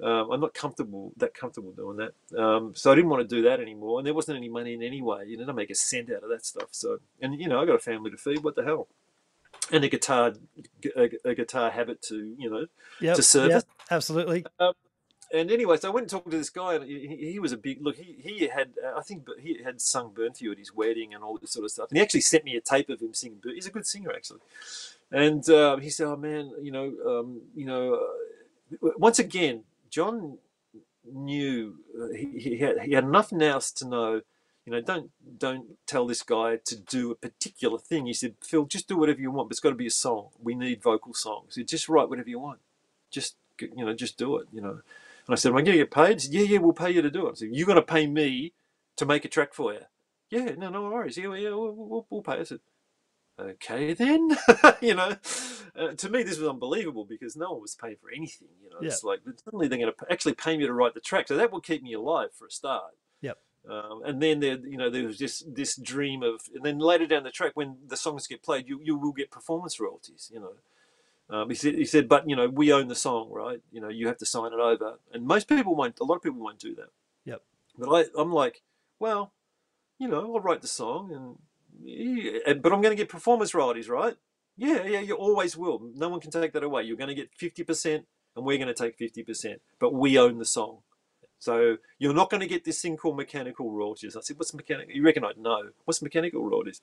[0.06, 2.42] Um, I'm not comfortable that comfortable doing that.
[2.42, 4.84] Um, so I didn't want to do that anymore, and there wasn't any money in
[4.84, 5.26] any way.
[5.28, 6.70] You know, to make a cent out of that stuff.
[6.72, 8.44] So, and you know, I got a family to feed.
[8.44, 8.88] What the hell?
[9.72, 10.34] And a guitar,
[10.96, 12.66] a, a guitar habit to you know
[13.00, 13.64] yep, to service.
[13.68, 14.46] Yep, absolutely.
[14.60, 14.74] Um,
[15.32, 17.58] and anyway, so I went and talked to this guy, and he, he was a
[17.58, 17.98] big look.
[17.98, 21.14] He, he had, uh, I think, he had sung Burn for You at his wedding
[21.14, 21.90] and all this sort of stuff.
[21.90, 23.40] And he actually sent me a tape of him singing.
[23.44, 24.40] He's a good singer, actually.
[25.12, 30.40] And uh, he said, "Oh man, you know, um, you know, uh, once again, John
[31.12, 34.22] knew uh, he, he had he had enough nous to know."
[34.70, 35.10] You know, don't
[35.40, 38.06] don't tell this guy to do a particular thing.
[38.06, 40.28] He said, Phil, just do whatever you want, but it's got to be a song.
[40.40, 41.56] We need vocal songs.
[41.56, 42.60] He said, just write whatever you want.
[43.10, 44.46] Just you know, just do it.
[44.54, 44.82] You know, and
[45.28, 46.14] I said, Am I going to get paid?
[46.14, 47.32] He Said, yeah, yeah, we'll pay you to do it.
[47.32, 48.54] I said, You're going to pay me
[48.98, 49.80] to make a track for you?
[50.30, 51.18] Yeah, no, no worries.
[51.18, 52.34] Yeah, yeah, we'll, we'll, we'll pay.
[52.34, 52.60] I said,
[53.40, 54.38] Okay, then.
[54.82, 55.16] you know,
[55.76, 58.50] uh, to me, this was unbelievable because no one was paying for anything.
[58.64, 58.90] You know, yeah.
[58.90, 61.28] it's like, suddenly they're going to actually pay me to write the track.
[61.28, 62.94] So that will keep me alive for a start.
[63.68, 67.06] Um, and then there, you know, there was just this dream of, and then later
[67.06, 70.32] down the track, when the songs get played, you you will get performance royalties.
[70.34, 70.54] You know,
[71.30, 73.62] um, he said, he said, but you know, we own the song, right?
[73.72, 76.00] You know, you have to sign it over, and most people won't.
[76.00, 76.90] A lot of people won't do that.
[77.26, 77.42] Yep.
[77.78, 78.62] But I, I'm like,
[78.98, 79.34] well,
[80.00, 84.16] you know, I'll write the song, and but I'm going to get performance royalties, right?
[84.58, 85.80] Yeah, yeah, you always will.
[85.96, 86.84] No one can take that away.
[86.84, 88.06] You're going to get fifty percent,
[88.36, 90.80] and we're going to take fifty percent, but we own the song.
[91.40, 94.16] So you're not going to get this thing called mechanical royalties.
[94.16, 94.94] I said, what's mechanical?
[94.94, 95.70] You reckon I'd know.
[95.86, 96.82] What's mechanical royalties?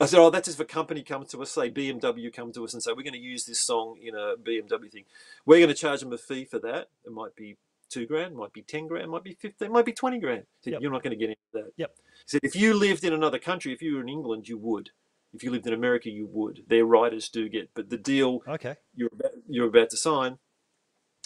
[0.00, 2.72] I said, oh, that's if a company comes to us, say BMW come to us
[2.72, 5.04] and say, we're going to use this song in a BMW thing.
[5.44, 6.90] We're going to charge them a fee for that.
[7.04, 7.56] It might be
[7.88, 10.44] two grand, might be 10 grand, might be 15, might be 20 grand.
[10.62, 10.82] Said, yep.
[10.82, 11.72] You're not going to get into that.
[11.76, 11.94] Yep.
[11.96, 14.90] He said, if you lived in another country, if you were in England, you would.
[15.34, 16.62] If you lived in America, you would.
[16.68, 18.76] Their writers do get, but the deal okay.
[18.94, 20.38] you're about, you're about to sign,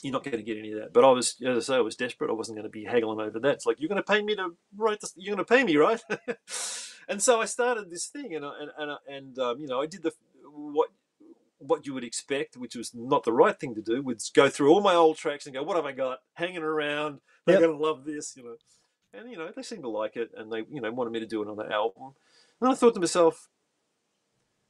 [0.03, 0.93] you're not going to get any of that.
[0.93, 2.31] But I was, as I say, I was desperate.
[2.31, 3.55] I wasn't going to be haggling over that.
[3.55, 5.15] It's like you're going to pay me to write this.
[5.17, 6.03] You're going to pay me, right?
[7.09, 10.03] and so I started this thing, and and and, and um, you know, I did
[10.03, 10.13] the
[10.53, 10.91] what
[11.59, 14.73] what you would expect, which was not the right thing to do, would go through
[14.73, 17.21] all my old tracks and go, "What have I got hanging around?
[17.47, 17.63] They're yep.
[17.63, 18.57] going to love this," you know.
[19.15, 21.27] And you know, they seemed to like it, and they you know wanted me to
[21.27, 22.15] do another album.
[22.61, 23.49] And I thought to myself,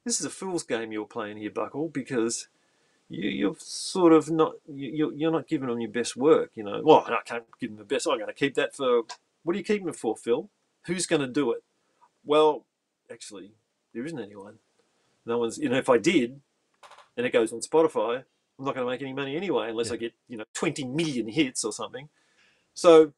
[0.05, 2.47] "This is a fool's game you're playing here, Buckle, because."
[3.13, 6.81] You, you're sort of not you, you're not giving them your best work, you know.
[6.83, 8.07] Well, I can't give them the best.
[8.07, 9.03] I'm going to keep that for.
[9.43, 10.49] What are you keeping it for, Phil?
[10.87, 11.63] Who's going to do it?
[12.25, 12.65] Well,
[13.11, 13.51] actually,
[13.93, 14.55] there isn't anyone.
[15.27, 15.59] No one's.
[15.59, 16.41] You know, if I did,
[17.15, 18.23] and it goes on Spotify,
[18.57, 19.93] I'm not going to make any money anyway unless yeah.
[19.93, 22.09] I get you know 20 million hits or something.
[22.73, 23.13] So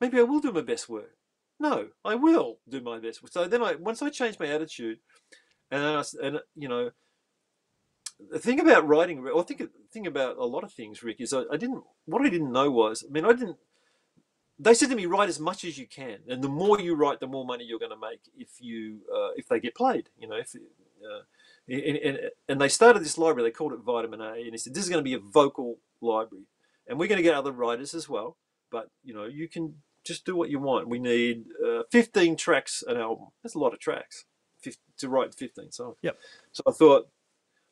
[0.00, 1.14] maybe I will do my best work.
[1.60, 3.22] No, I will do my best.
[3.22, 3.32] Work.
[3.32, 4.98] So then I once I changed my attitude,
[5.70, 6.90] and I, and you know,
[8.30, 11.42] the thing about writing, or think thing about a lot of things, Rick, is I,
[11.52, 11.84] I didn't.
[12.06, 13.56] What I didn't know was, I mean, I didn't
[14.60, 17.18] they said to me, write as much as you can, and the more you write,
[17.18, 20.10] the more money you're going to make if you uh, if they get played.
[20.18, 21.22] You know, if uh,
[21.66, 23.48] and, and, and, they started this library.
[23.48, 25.78] They called it Vitamin A, and he said this is going to be a vocal
[26.02, 26.44] library,
[26.86, 28.36] and we're going to get other writers as well.
[28.70, 30.88] But you know, you can just do what you want.
[30.88, 33.28] We need uh, 15 tracks an album.
[33.42, 34.26] That's a lot of tracks
[34.98, 35.96] to write 15 songs.
[36.02, 36.18] Yep.
[36.52, 37.08] So I thought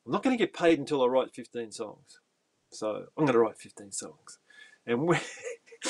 [0.09, 2.21] I'm not going to get paid until I write 15 songs.
[2.71, 4.39] So I'm going to write 15 songs,
[4.87, 5.17] and we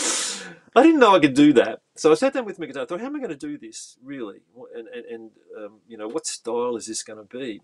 [0.74, 1.82] I didn't know I could do that.
[1.94, 2.82] So I sat down with my guitar.
[2.82, 4.38] I thought, how am I going to do this really?
[4.74, 7.62] And, and, and um, you know, what style is this going to be?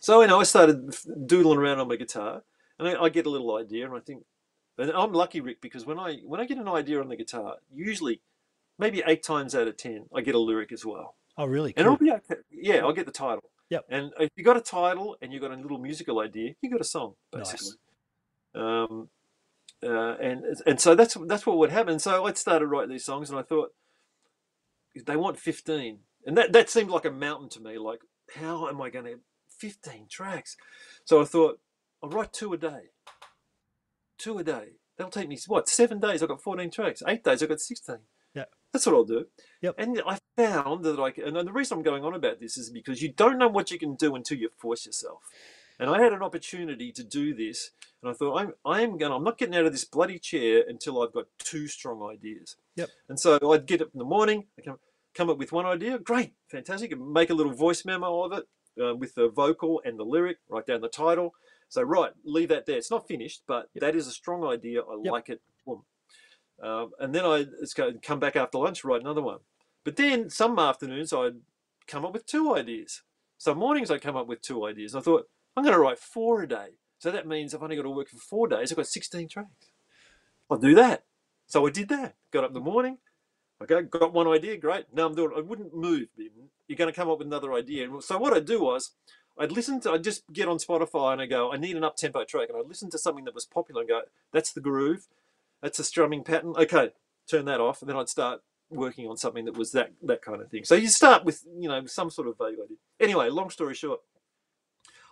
[0.00, 0.94] So you know, I started
[1.26, 2.42] doodling around on my guitar,
[2.78, 4.24] and I, I, get a little idea, and I think,
[4.76, 7.56] and I'm lucky, Rick, because when I when I get an idea on the guitar,
[7.72, 8.20] usually,
[8.78, 11.16] maybe eight times out of ten, I get a lyric as well.
[11.38, 11.72] Oh, really?
[11.78, 11.92] and Cool.
[11.92, 12.42] I'll be okay.
[12.50, 13.51] Yeah, I'll get the title.
[13.72, 13.86] Yep.
[13.88, 16.82] And if you got a title and you got a little musical idea, you got
[16.82, 17.52] a song Nice.
[17.52, 17.78] basically.
[18.54, 19.08] Um,
[19.82, 21.98] uh, and and so that's that's what would happen.
[21.98, 23.70] So I started writing these songs, and I thought
[25.06, 27.78] they want fifteen, and that that seemed like a mountain to me.
[27.78, 28.00] Like,
[28.36, 30.54] how am I going to fifteen tracks?
[31.06, 31.58] So I thought
[32.02, 32.90] I'll write two a day.
[34.18, 34.72] Two a day.
[34.98, 36.22] That'll take me what seven days?
[36.22, 37.02] I got fourteen tracks.
[37.08, 37.42] Eight days.
[37.42, 38.00] I got sixteen.
[38.72, 39.26] That's what I'll do.
[39.60, 39.74] Yep.
[39.78, 42.70] And I found that I c- and the reason I'm going on about this is
[42.70, 45.20] because you don't know what you can do until you force yourself.
[45.78, 47.70] And I had an opportunity to do this,
[48.02, 49.12] and I thought I'm I'm going.
[49.12, 52.56] I'm not getting out of this bloody chair until I've got two strong ideas.
[52.76, 52.88] Yep.
[53.08, 54.78] And so I'd get up in the morning, I come
[55.14, 58.44] come up with one idea, great, fantastic, and make a little voice memo of it
[58.82, 61.34] uh, with the vocal and the lyric, write down the title.
[61.68, 62.76] So right, leave that there.
[62.78, 63.80] It's not finished, but Yep.
[63.82, 64.80] that is a strong idea.
[64.82, 65.12] I Yep.
[65.12, 65.40] like it.
[66.62, 69.38] Um, and then I go, come back after lunch, write another one.
[69.84, 71.40] But then some afternoons I'd
[71.86, 73.02] come up with two ideas.
[73.36, 74.94] Some mornings I come up with two ideas.
[74.94, 76.76] I thought I'm going to write four a day.
[76.98, 78.70] So that means I've only got to work for four days.
[78.70, 79.48] I've got 16 tracks.
[80.48, 81.04] I'll do that.
[81.46, 82.14] So I did that.
[82.30, 82.98] Got up in the morning.
[83.60, 84.56] Okay, got one idea.
[84.56, 84.86] Great.
[84.92, 85.32] Now I'm doing.
[85.36, 86.08] I wouldn't move.
[86.68, 87.88] You're going to come up with another idea.
[88.00, 88.92] So what I'd do was,
[89.38, 89.92] I'd listen to.
[89.92, 91.52] I'd just get on Spotify and I go.
[91.52, 93.88] I need an up tempo track, and I'd listen to something that was popular and
[93.88, 94.02] go.
[94.32, 95.06] That's the groove.
[95.62, 96.54] That's a strumming pattern.
[96.56, 96.90] Okay,
[97.30, 100.40] turn that off, and then I'd start working on something that was that that kind
[100.42, 100.64] of thing.
[100.64, 102.76] So you start with you know some sort of vague idea.
[103.00, 104.00] Anyway, long story short,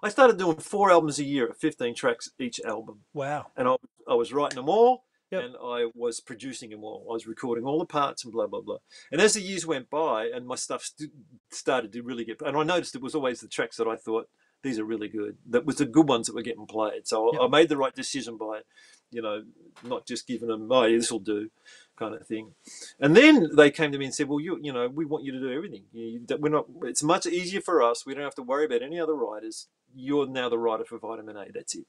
[0.03, 3.47] I started doing four albums a year 15 tracks each album Wow.
[3.57, 3.77] and I,
[4.09, 5.45] I was writing them all Yep.
[5.45, 7.07] and I was producing them all.
[7.09, 8.79] I was recording all the parts and blah blah blah.
[9.13, 11.13] And as the years went by and my stuff st-
[11.53, 14.27] started to really get, and I noticed it was always the tracks that I thought
[14.63, 15.37] these are really good.
[15.49, 17.07] That was the good ones that were getting played.
[17.07, 17.41] So I- Yep.
[17.43, 18.63] I made the right decision by,
[19.11, 19.45] you know,
[19.83, 21.51] not just giving them, oh, yeah, this will do,
[21.97, 22.53] kind of thing.
[23.01, 25.33] And then they came to me and said, well, you, you know, we want you
[25.33, 25.85] to do everything.
[25.93, 26.67] You, we're not.
[26.83, 28.05] It's much easier for us.
[28.07, 29.67] We don't have to worry about any other writers.
[29.95, 31.47] You're now the writer for Vitamin A.
[31.53, 31.87] That's it.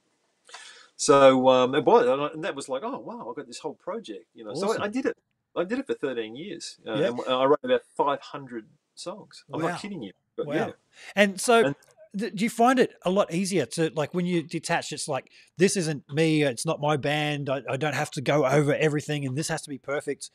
[0.96, 4.26] So um, and, boy, and that was like, oh wow, I got this whole project,
[4.36, 4.54] you know.
[4.54, 5.18] So I, I did it.
[5.56, 7.08] I did it for 13 years, uh, Yeah.
[7.08, 9.44] and I wrote about 500 songs.
[9.54, 9.70] I'm Wow.
[9.70, 10.14] not kidding you.
[10.38, 10.54] But Wow.
[10.54, 10.72] yeah,
[11.16, 11.76] And so, And-
[12.16, 14.92] do you find it a lot easier to like when you detach?
[14.92, 16.44] It's like this isn't me.
[16.44, 17.50] It's not my band.
[17.50, 20.30] I, I don't have to go over everything, and this has to be perfect.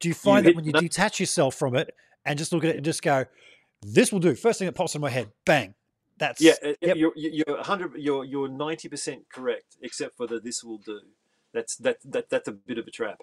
[0.00, 1.94] Do you find that when you the- detach yourself from it
[2.24, 3.24] and just look at it and just go,
[3.82, 5.74] "This will do." First thing that pops in my head, bang.
[6.18, 6.54] That's yeah.
[6.64, 6.96] uh, Yep.
[6.96, 7.92] You're you're 100.
[7.96, 11.00] You're you're 90 percent correct, except for the this will do.
[11.52, 13.20] That's that that that's a bit of a trap.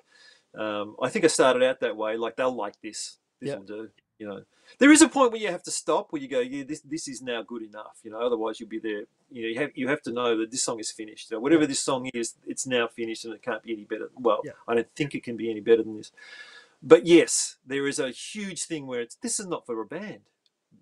[0.57, 2.15] Um, I think I started out that way.
[2.17, 3.17] Like they'll like this.
[3.41, 3.55] This Yeah.
[3.57, 3.89] will do.
[4.19, 4.43] You know,
[4.79, 7.07] there is a point where you have to stop, where you go, yeah, this this
[7.07, 7.99] is now good enough.
[8.03, 9.03] You know, otherwise you'll be there.
[9.31, 11.29] You know, you have you have to know that this song is finished.
[11.29, 11.67] So whatever Yeah.
[11.67, 14.09] this song is, it's now finished, and it can't be any better.
[14.15, 14.51] Well, Yeah.
[14.67, 16.11] I don't think it can be any better than this.
[16.81, 20.21] But yes, there is a huge thing where it's this is not for a band.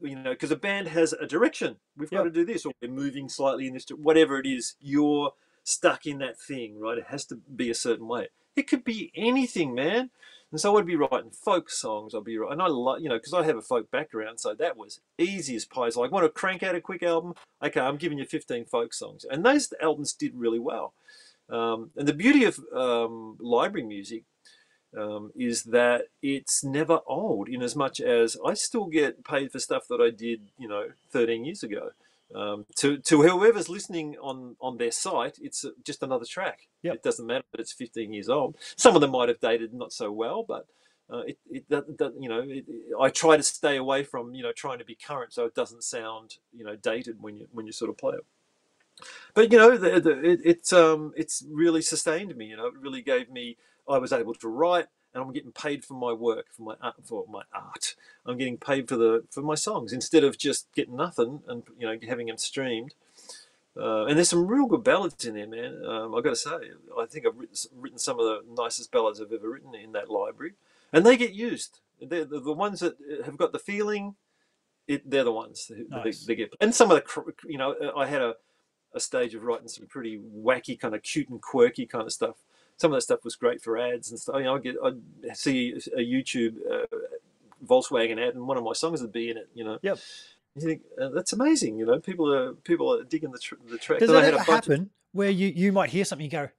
[0.01, 1.77] You know, because a band has a direction.
[1.95, 3.85] We've got to do this, or we're moving slightly in this.
[3.89, 6.97] Whatever it is, you're stuck in that thing, right?
[6.97, 8.29] It has to be a certain way.
[8.55, 10.09] It could be anything, man.
[10.51, 12.13] And so I'd be writing folk songs.
[12.13, 14.53] I'd be writing, and I love, you know, because I have a folk background, so
[14.53, 15.89] that was easy as pie.
[15.89, 17.35] So like, want to crank out a quick album?
[17.63, 20.93] Okay, I'm giving you 15 folk songs, and those albums did really well.
[21.49, 24.23] Um, and the beauty of um, library music
[24.97, 29.59] um, is that it's never old, in as much as I still get paid for
[29.59, 31.91] stuff that I did, you know, 13 years ago.
[32.35, 36.67] Um, to to whoever's listening on on their site, it's uh, just another track.
[36.83, 36.95] Yep.
[36.95, 38.55] It doesn't matter that it's 15 years old.
[38.77, 40.65] Some of them might have dated not so well, but
[41.11, 44.33] uh, it, it, that, that, you know, it, it- I try to stay away from,
[44.33, 47.47] you know, trying to be current so it doesn't sound, you know, dated when you
[47.51, 48.25] when you sort of play it.
[49.33, 52.45] But you know, the, the, it, it's um, it's really sustained me.
[52.45, 53.57] You know, it really gave me.
[53.89, 56.95] I was able to write, and I'm getting paid for my work, for my art,
[57.03, 57.95] for my art.
[58.25, 61.87] I'm getting paid for the for my songs instead of just getting nothing and you
[61.87, 62.93] know having them streamed.
[63.77, 65.81] Uh, and there's some real good ballads in there, man.
[65.85, 66.51] Um, I've got to say,
[66.99, 70.09] I think I've written, written some of the nicest ballads I've ever written in that
[70.09, 70.53] library,
[70.91, 71.79] and they get used.
[72.01, 74.15] They're the, the ones that have got the feeling.
[74.87, 76.25] It, they're the ones that Nice.
[76.25, 76.53] they, they get.
[76.59, 78.35] And some of the, you know, I had a,
[78.93, 82.35] a stage of writing some pretty wacky, kind of cute and quirky kind of stuff.
[82.81, 84.35] Some of that stuff was great for ads and stuff.
[84.37, 86.87] You know, I get, I see a YouTube uh,
[87.63, 89.49] Volkswagen ad, and one of my songs would be in it.
[89.53, 89.77] You know.
[89.83, 89.99] Yep.
[90.55, 91.77] You think uh, that's amazing.
[91.77, 93.99] You know, people are people are digging the tr- the track.
[93.99, 96.31] Does that had ever a bunch of- happen where you, you might hear something you
[96.31, 96.49] go,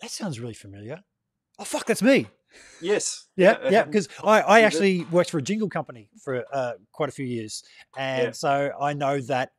[0.00, 1.02] that sounds really familiar?
[1.58, 2.26] Oh, fuck, that's me.
[2.80, 3.26] yes.
[3.36, 3.82] Yeah, yeah.
[3.84, 7.64] Because I, I actually worked for a jingle company for uh, quite a few years.
[7.96, 8.30] And Yeah.
[8.32, 9.50] so I know that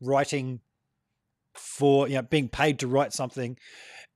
[0.00, 0.60] writing
[1.54, 3.56] for, you know, being paid to write something.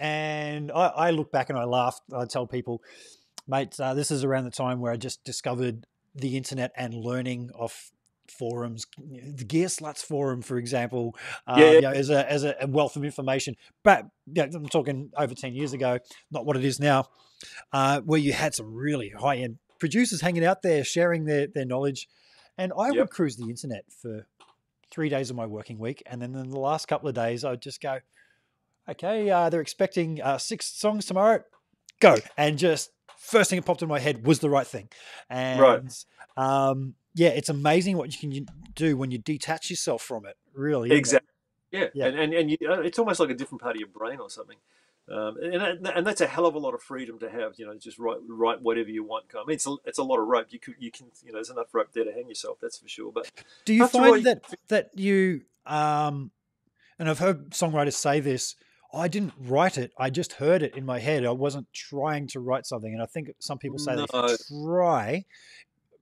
[0.01, 2.01] And I, I look back and I laugh.
[2.17, 2.83] I tell people,
[3.47, 7.51] mate, uh, this is around the time where I just discovered the internet and learning
[7.55, 7.91] off
[8.29, 12.97] forums, the Gearslutz forum, for example, uh, Yeah, you know, as a as a wealth
[12.97, 13.57] of information.
[13.85, 15.99] But yeah, I'm talking over ten years ago,
[16.31, 17.07] not what it is now,
[17.73, 21.67] uh, where you had some really high end producers hanging out there sharing their their
[21.67, 22.09] knowledge,
[22.57, 22.97] and I Yep.
[22.99, 24.27] would cruise the internet for
[24.91, 27.63] three days of my working week, and then in the last couple of days, I'd
[27.63, 27.99] just go,
[28.91, 31.43] okay, uh, they're expecting uh, six songs tomorrow,
[32.01, 34.89] go, and just first thing that popped in my head was the right thing,
[35.29, 35.93] and
[36.37, 40.37] um, yeah, it's amazing what you can do when you detach yourself from it.
[40.55, 40.99] Really, isn't it?
[40.99, 41.29] Exactly.
[41.73, 42.07] Yeah, Yeah.
[42.07, 44.29] and and, and you, uh, it's almost like a different part of your brain or
[44.31, 44.57] something.
[45.09, 47.55] Um, and and that's a hell of a lot of freedom to have.
[47.59, 49.25] You know, just write write whatever you want.
[49.35, 50.47] I mean, it's a, it's a lot of rope.
[50.51, 52.59] You could you can you know there's enough rope there to hang yourself.
[52.63, 53.11] That's for sure.
[53.13, 53.31] But
[53.65, 56.31] Do you all, find you- that that you um,
[56.99, 58.55] and I've heard songwriters say this.
[58.93, 59.93] I didn't write it.
[59.99, 61.25] I just heard it in my head.
[61.25, 62.93] I wasn't trying to write something.
[62.93, 64.37] And I think some people say they No.
[64.49, 65.25] try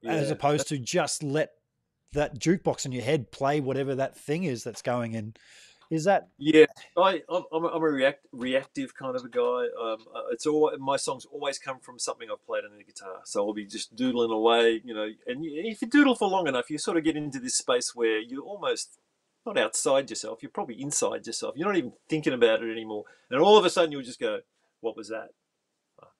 [0.07, 1.53] as opposed to just let
[2.13, 5.35] that jukebox in your head play whatever that thing is that's going in.
[5.91, 9.67] Is that Yeah, I, I'm, I'm a react, reactive kind of a guy.
[9.81, 13.21] Um, uh, it's all my songs always come from something I've played on the guitar.
[13.25, 15.09] So I'll be just doodling away, you know.
[15.27, 18.19] And if you doodle for long enough, you sort of get into this space where
[18.19, 18.99] you're almost
[19.49, 20.43] not outside yourself.
[20.43, 21.55] You're probably inside yourself.
[21.57, 23.05] You're not even thinking about it anymore.
[23.31, 24.41] And all of a sudden, you'll just go,
[24.81, 25.31] "What was that?"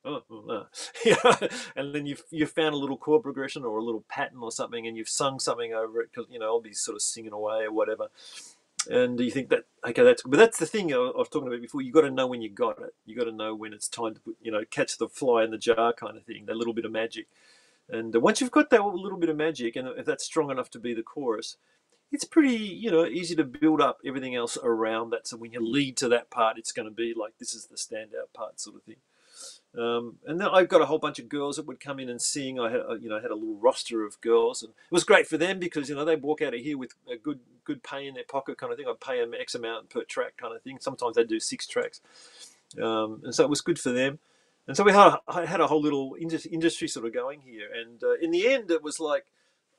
[0.05, 0.67] Oh, oh,
[1.11, 1.49] oh.
[1.77, 4.87] And then you've you've found a little chord progression or a little pattern or something,
[4.87, 7.65] and you've sung something over it because you know I'll be sort of singing away
[7.65, 8.09] or whatever
[8.91, 11.83] and you think that okay that's but that's the thing I was talking about before
[11.83, 14.15] You've got to know when you got it you got to know when it's time
[14.15, 16.75] to put you know catch the fly in the jar kind of thing that little
[16.75, 17.27] bit of magic
[17.89, 20.71] and uh, once you've got that little bit of magic and if that's strong enough
[20.71, 21.57] to be the chorus
[22.11, 25.61] it's pretty you know easy to build up everything else around that so when you
[25.61, 28.77] lead to that part it's going to be like this is the standout part sort
[28.77, 28.97] of thing
[29.77, 32.21] um, and then I've got a whole bunch of girls that would come in and
[32.21, 32.59] sing.
[32.59, 35.27] I had, uh, you know, had a little roster of girls, and it was great
[35.29, 38.07] for them because you know they walk out of here with a good, good pay
[38.07, 38.87] in their pocket kind of thing.
[38.89, 40.79] I'd pay them X amount per track kind of thing.
[40.81, 42.01] Sometimes they'd do six tracks,
[42.83, 44.19] um, and so it was good for them.
[44.67, 47.69] And so we had, a- I had a whole little industry sort of going here.
[47.73, 49.27] And uh, in the end, it was like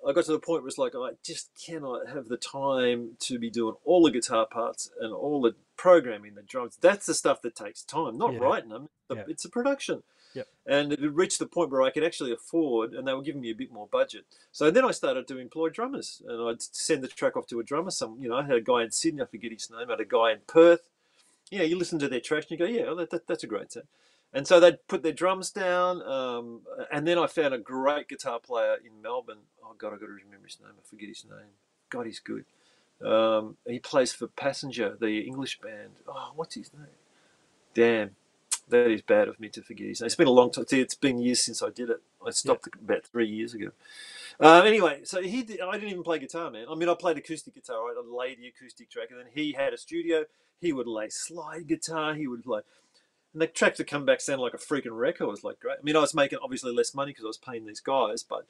[0.07, 3.37] I got to the point where it's like I just cannot have the time to
[3.37, 6.77] be doing all the guitar parts and all the programming, the drums.
[6.79, 8.39] That's the stuff that takes time, not Yeah.
[8.39, 8.89] writing them.
[9.07, 9.23] The- Yeah.
[9.27, 10.03] It's a production.
[10.35, 10.47] Yep.
[10.67, 13.49] And it reached the point where I could actually afford, and they were giving me
[13.49, 14.25] a bit more budget.
[14.51, 17.63] So then I started to employ drummers, and I'd send the track off to a
[17.63, 17.89] drummer.
[17.91, 19.87] Some, you know, I had a guy in Sydney, I forget his name.
[19.87, 20.87] I had a guy in Perth.
[21.49, 23.47] You know, you listen to their tracks and you go, yeah, that, that, that's a
[23.47, 23.85] great set.
[24.31, 28.39] And so they'd put their drums down, um, and then I found a great guitar
[28.39, 29.39] player in Melbourne.
[29.63, 30.73] Oh God, I got to remember his name.
[30.77, 31.49] I forget his name.
[31.89, 32.45] God, he's good.
[33.03, 35.91] Um, he plays for Passenger, the English band.
[36.07, 36.85] Oh, what's his name?
[37.73, 38.11] Damn,
[38.67, 40.05] that is bad of me to forget his name.
[40.05, 40.67] It's been a long time.
[40.67, 42.01] See, it's been years since I did it.
[42.25, 43.71] I stopped about three years ago.
[44.39, 46.65] Um, anyway, so he did, I didn't even play guitar, man.
[46.69, 47.77] I mean, I played acoustic guitar.
[47.77, 50.25] I laid the acoustic track, and then he had a studio.
[50.61, 52.13] He would lay slide guitar.
[52.13, 52.61] He would play.
[53.33, 55.25] And the track would come back sound like a freaking record.
[55.25, 55.77] It was like great.
[55.79, 58.45] I mean, I was making obviously less money because I was paying these guys, but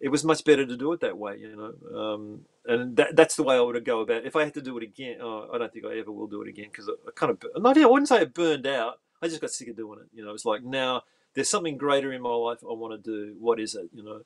[0.00, 1.98] it was much better to do it that way, you know.
[1.98, 4.26] Um, and that, that's the way I would go about it.
[4.26, 6.42] If I had to do it again, oh, I don't think I ever will do
[6.42, 8.98] it again because I, I kind of, not, I wouldn't say it burned out.
[9.22, 10.08] I just got sick of doing it.
[10.12, 11.02] You know, it's like now
[11.34, 13.36] there's something greater in my life I want to do.
[13.38, 13.88] What is it?
[13.94, 14.20] You know,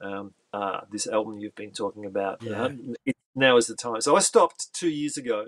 [0.00, 2.42] um, ah, this album you've been talking about.
[2.42, 2.64] Yeah.
[2.64, 2.70] Uh,
[3.04, 4.00] it, now is the time.
[4.00, 5.46] So I stopped two years ago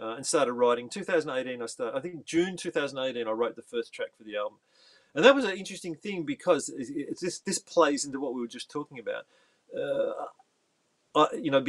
[0.00, 0.88] uh, and started writing.
[0.88, 1.96] 2018, I started.
[1.96, 4.58] I think June 2018, I wrote the first track for the album,
[5.14, 8.40] and that was an interesting thing because it, it, this this plays into what we
[8.40, 9.26] were just talking about.
[9.76, 10.26] Uh,
[11.14, 11.64] I, you know,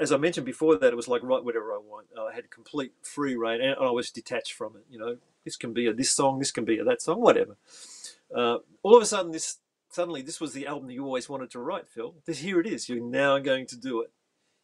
[0.00, 2.06] as I mentioned before, that it was like write whatever I want.
[2.18, 4.84] I had complete free reign, and I was detached from it.
[4.90, 7.56] You know, this can be a this song, this can be a that song, whatever.
[8.34, 9.58] Uh, all of a sudden, this
[9.90, 12.14] suddenly this was the album that you always wanted to write, Phil.
[12.26, 12.88] This here it is.
[12.88, 14.10] You're now going to do it.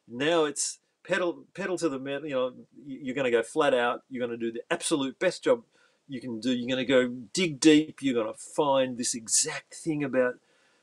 [0.08, 2.26] Now it's pedal pedal to the metal.
[2.28, 2.54] You know,
[2.86, 4.02] you- you're going to go flat out.
[4.10, 5.62] You're going to do the absolute best job
[6.08, 6.52] you can do.
[6.52, 8.02] You're going to go dig deep.
[8.02, 10.34] You're going to find this exact thing about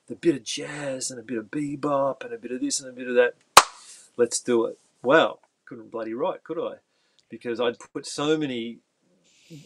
[0.08, 2.90] the bit of jazz and a bit of bebop and a bit of this and
[2.90, 3.36] a bit of that.
[4.18, 4.80] Let's do it.
[5.04, 6.78] Wow, couldn't bloody write, could I?
[7.30, 8.80] Because I'd put so many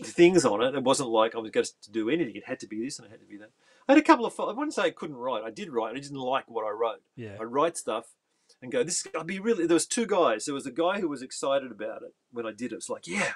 [0.03, 0.75] things on it.
[0.75, 2.35] It wasn't like I was going to do anything.
[2.35, 3.49] It had to be this and it had to be that.
[3.88, 4.38] I had a couple of.
[4.40, 5.43] I wouldn't say I couldn't write.
[5.43, 5.95] I did write.
[5.95, 7.01] I didn't like what I wrote.
[7.15, 7.35] Yeah.
[7.40, 8.07] I write stuff
[8.64, 10.45] and go, this I'd be really there was two guys.
[10.45, 12.75] There was a guy who was excited about it when I did it.
[12.75, 13.33] It's like, yeah,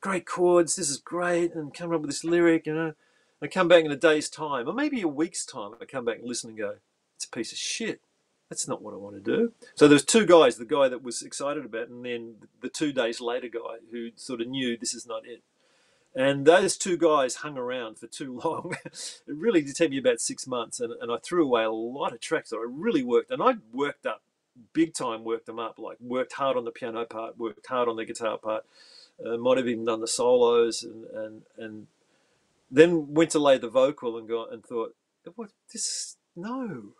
[0.00, 2.94] great chords, this is great, and come up with this lyric, you know.
[3.40, 6.18] I come back in a day's time, or maybe a week's time, I come back
[6.18, 6.76] and listen and go,
[7.14, 8.00] it's a piece of shit.
[8.48, 9.52] That's not what I want to do.
[9.74, 12.92] So there's two guys, the guy that was excited about it, and then the two
[12.92, 15.42] days later guy who sort of knew this is not it.
[16.14, 18.74] And those two guys hung around for too long.
[18.84, 22.14] it really did take me about six months, and, and I threw away a lot
[22.14, 24.22] of tracks that I really worked, and I worked up
[24.72, 27.96] big time, worked them up, like worked hard on the piano part, worked hard on
[27.96, 28.64] the guitar part,
[29.24, 31.86] uh, might have even done the solos, and and and
[32.70, 34.94] then went to lay the vocal and got and thought,
[35.34, 36.94] what this no,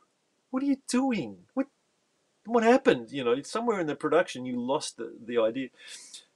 [0.51, 1.39] what are you doing?
[1.55, 1.67] What
[2.45, 3.11] what happened?
[3.11, 5.69] You know, somewhere in the production you lost the, the idea.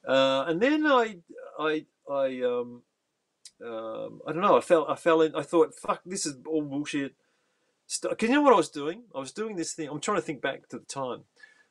[0.07, 1.17] Uh, and then I
[1.59, 2.83] I I um,
[3.65, 4.57] um, I don't know.
[4.57, 5.35] I fell I fell in.
[5.35, 7.15] I thought, fuck, this is all bullshit.
[8.03, 9.03] Because you know what I was doing?
[9.15, 9.89] I was doing this thing.
[9.89, 11.25] I'm trying to think back to the time.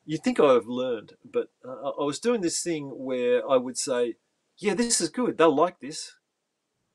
[0.05, 4.15] You think I've learned, but uh, I was doing this thing where I would say,
[4.57, 5.37] "Yeah, this is good.
[5.37, 6.15] They'll like this."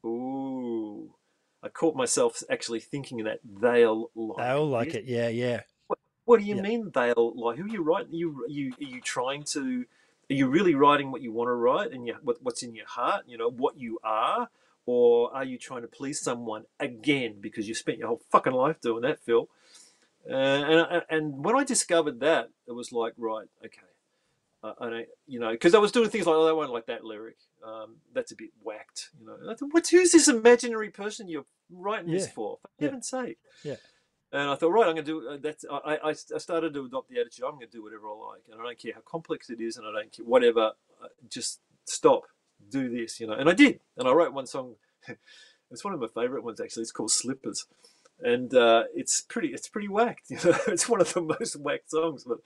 [0.05, 1.15] Ooh,
[1.63, 4.39] I caught myself actually thinking that they'll like.
[4.39, 5.05] They'll like it.
[5.05, 5.63] Yeah, yeah.
[5.87, 6.63] What, what do you Yeah.
[6.63, 7.59] mean they'll like?
[7.59, 8.13] Who are you writing?
[8.15, 9.85] You you are you trying to?
[10.31, 12.87] Are you really writing what you want to write and you, what, what's in your
[12.87, 13.25] heart?
[13.29, 14.49] You know what you are,
[14.87, 18.81] or are you trying to please someone again because you spent your whole fucking life
[18.81, 19.49] doing that, Phil?
[20.29, 23.81] Uh, and and when I discovered that, it was like, right, okay,
[24.65, 26.87] uh, I don't, you know, because I was doing things like, oh, I won't like
[26.87, 27.37] that lyric.
[27.65, 29.37] Um, that's a bit whacked, you know.
[29.51, 29.87] I thought, what?
[29.89, 32.59] Who's this imaginary person you're writing this for?
[32.63, 32.87] For Yeah.
[32.87, 33.39] heaven's sake!
[33.63, 33.77] Yeah.
[34.33, 35.65] And I thought, right, I'm going to do uh, that's.
[35.71, 37.45] I, I, I started to adopt the attitude.
[37.45, 39.77] I'm going to do whatever I like, and I don't care how complex it is,
[39.77, 40.73] and I don't care whatever.
[41.03, 42.25] Uh, just stop,
[42.71, 43.35] do this, you know.
[43.35, 44.75] And I did, and I wrote one song.
[45.71, 46.83] it's one of my favorite ones actually.
[46.83, 47.67] It's called Slippers,
[48.21, 49.49] and uh, it's pretty.
[49.49, 50.27] It's pretty whacked.
[50.31, 52.39] You know, it's one of the most whacked songs, but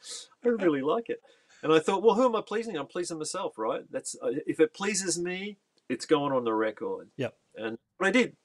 [0.45, 1.21] I really like it.
[1.63, 2.77] And I thought, well, who am I pleasing?
[2.77, 3.83] I'm pleasing myself, right?
[3.91, 5.59] That's uh, if it pleases me,
[5.89, 7.09] it's going on the record.
[7.17, 7.35] Yep.
[7.57, 8.37] And I did.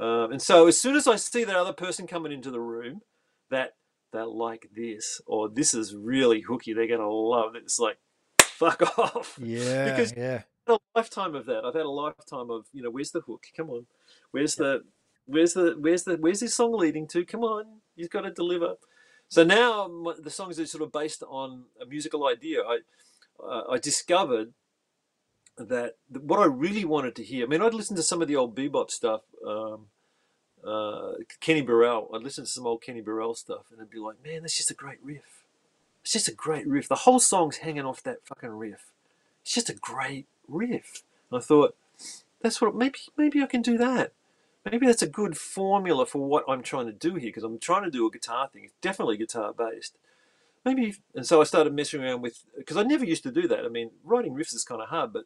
[0.00, 3.02] Um, and so as soon as I see that other person coming into the room,
[3.50, 3.74] that
[4.12, 7.62] they'll like this or this is really hooky, they're gonna love it.
[7.64, 7.98] It's like,
[8.40, 9.38] fuck off.
[9.42, 10.42] Yeah, Because- yeah.
[10.66, 11.64] A lifetime of that.
[11.64, 13.46] I've had a lifetime of you know, where's the hook?
[13.56, 13.86] Come on,
[14.30, 14.84] where's the,
[15.26, 17.24] where's the, where's the, where's this song leading to?
[17.24, 17.64] Come on,
[17.96, 18.76] you've got to deliver.
[19.28, 22.62] So now my- the songs are sort of based on a musical idea.
[22.62, 22.78] I,
[23.42, 24.52] uh, I discovered
[25.56, 27.44] that what I really wanted to hear.
[27.44, 29.22] I mean, I'd listen to some of the old bebop stuff.
[29.46, 29.86] Um,
[30.66, 32.10] uh, Kenny Burrell.
[32.14, 34.70] I'd listen to some old Kenny Burrell stuff, and I'd be like, man, that's just
[34.70, 35.44] a great riff.
[36.02, 36.88] It's just a great riff.
[36.88, 38.92] The whole song's hanging off that fucking riff.
[39.42, 41.02] It's just a great riff.
[41.30, 41.76] And I thought,
[42.42, 44.12] that's what maybe maybe I can do that.
[44.70, 47.84] Maybe that's a good formula for what I'm trying to do here because I'm trying
[47.84, 48.64] to do a guitar thing.
[48.64, 49.96] It's definitely guitar based.
[50.64, 53.66] Maybe, and so I started messing around with because I never used to do that.
[53.66, 55.24] I mean, writing riffs is kind of hard, but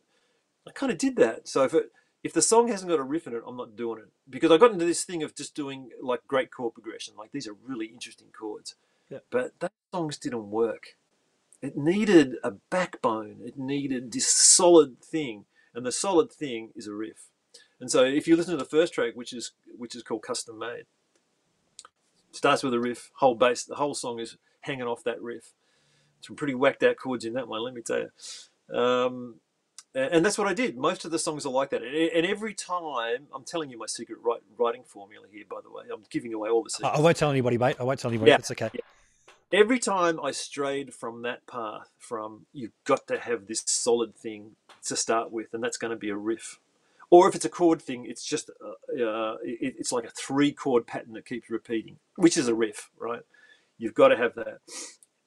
[0.67, 1.47] I kind of did that.
[1.47, 1.93] So if it,
[2.25, 4.57] if the song hasn't got a riff in it, I'm not doing it because I
[4.57, 7.15] got into this thing of just doing like great chord progression.
[7.17, 8.75] Like these are really interesting chords,
[9.09, 9.19] Yeah.
[9.31, 10.97] but those songs didn't work.
[11.61, 13.39] It needed a backbone.
[13.45, 17.29] It needed this solid thing, and the solid thing is a riff.
[17.81, 20.59] And so if you listen to the first track, which is which is called Custom
[20.59, 20.85] Made,
[22.33, 23.11] starts with a riff.
[23.17, 25.53] Whole bass, the whole song is hanging off that riff.
[26.21, 28.77] Some pretty whacked out chords in that one, let me tell you.
[28.77, 29.37] Um,
[29.95, 30.77] and, that's what I did.
[30.77, 31.83] Most of the songs are like that.
[31.83, 34.19] And, every time, I'm telling you my secret
[34.59, 35.85] writing formula here, by the way.
[35.93, 36.99] I'm giving away all the secrets.
[36.99, 37.77] I won't tell anybody, mate.
[37.81, 38.31] I won't tell anybody.
[38.31, 38.39] Yeah.
[38.39, 38.71] It's okay.
[39.53, 44.53] Every time I strayed from that path, from you've got to have this solid thing
[44.85, 46.59] to start with, and that's going to be a riff.
[47.11, 50.53] Or if it's a chord thing, it's just uh, uh, it, it's like a three
[50.53, 53.23] chord pattern that keeps repeating, which is a riff, right?
[53.79, 54.59] You've got to have that,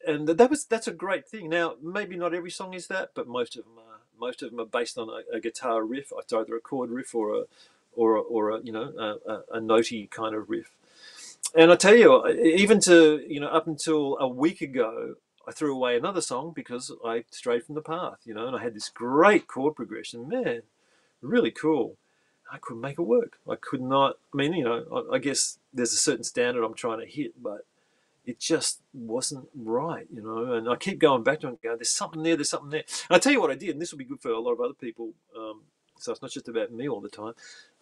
[0.06, 1.50] and that was that's a great thing.
[1.50, 4.00] Now, maybe not every song is that, but most of them are.
[4.20, 6.14] Most of them are based on a, a guitar riff.
[6.32, 7.44] Either a chord riff or a
[7.94, 10.72] or a, or a you know a, a, a notey kind of riff
[11.56, 15.16] and I tell you, even to you know, up until a week ago,
[15.48, 18.20] I threw away another song because I strayed from the path.
[18.26, 20.28] You know, and I had this great chord progression.
[20.28, 20.62] Man,
[21.22, 21.98] really cool.
[22.52, 23.40] I couldn't make it work.
[23.50, 24.18] I could not.
[24.34, 27.42] I mean, you know, I, I guess there's a certain standard I'm trying to hit,
[27.42, 27.66] but
[28.26, 30.06] it just wasn't right.
[30.14, 32.36] You know, and I keep going back to it and going, "There's something there.
[32.36, 34.22] There's something there." And I tell you what I did, and this will be good
[34.22, 35.14] for a lot of other people.
[35.38, 35.62] Um,
[35.98, 37.34] so it's not just about me all the time.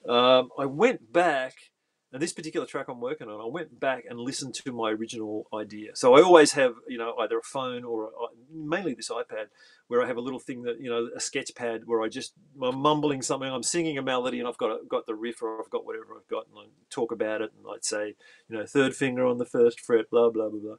[0.08, 1.72] Um, I went back
[2.12, 5.46] and this particular track I'm working on, I went back and listened to my original
[5.54, 5.96] idea.
[5.96, 8.10] So I always have, you know, either a phone or a,
[8.52, 9.48] mainly this iPad,
[9.88, 12.34] where I have a little thing that, you know, a sketch pad where I just
[12.62, 15.60] I'm mumbling something, I'm singing a melody, and I've got a, got the riff or
[15.62, 18.16] I've got whatever I've got, and I talk about it, and I'd say,
[18.48, 20.76] you know, third finger on the first fret, blah blah blah blah,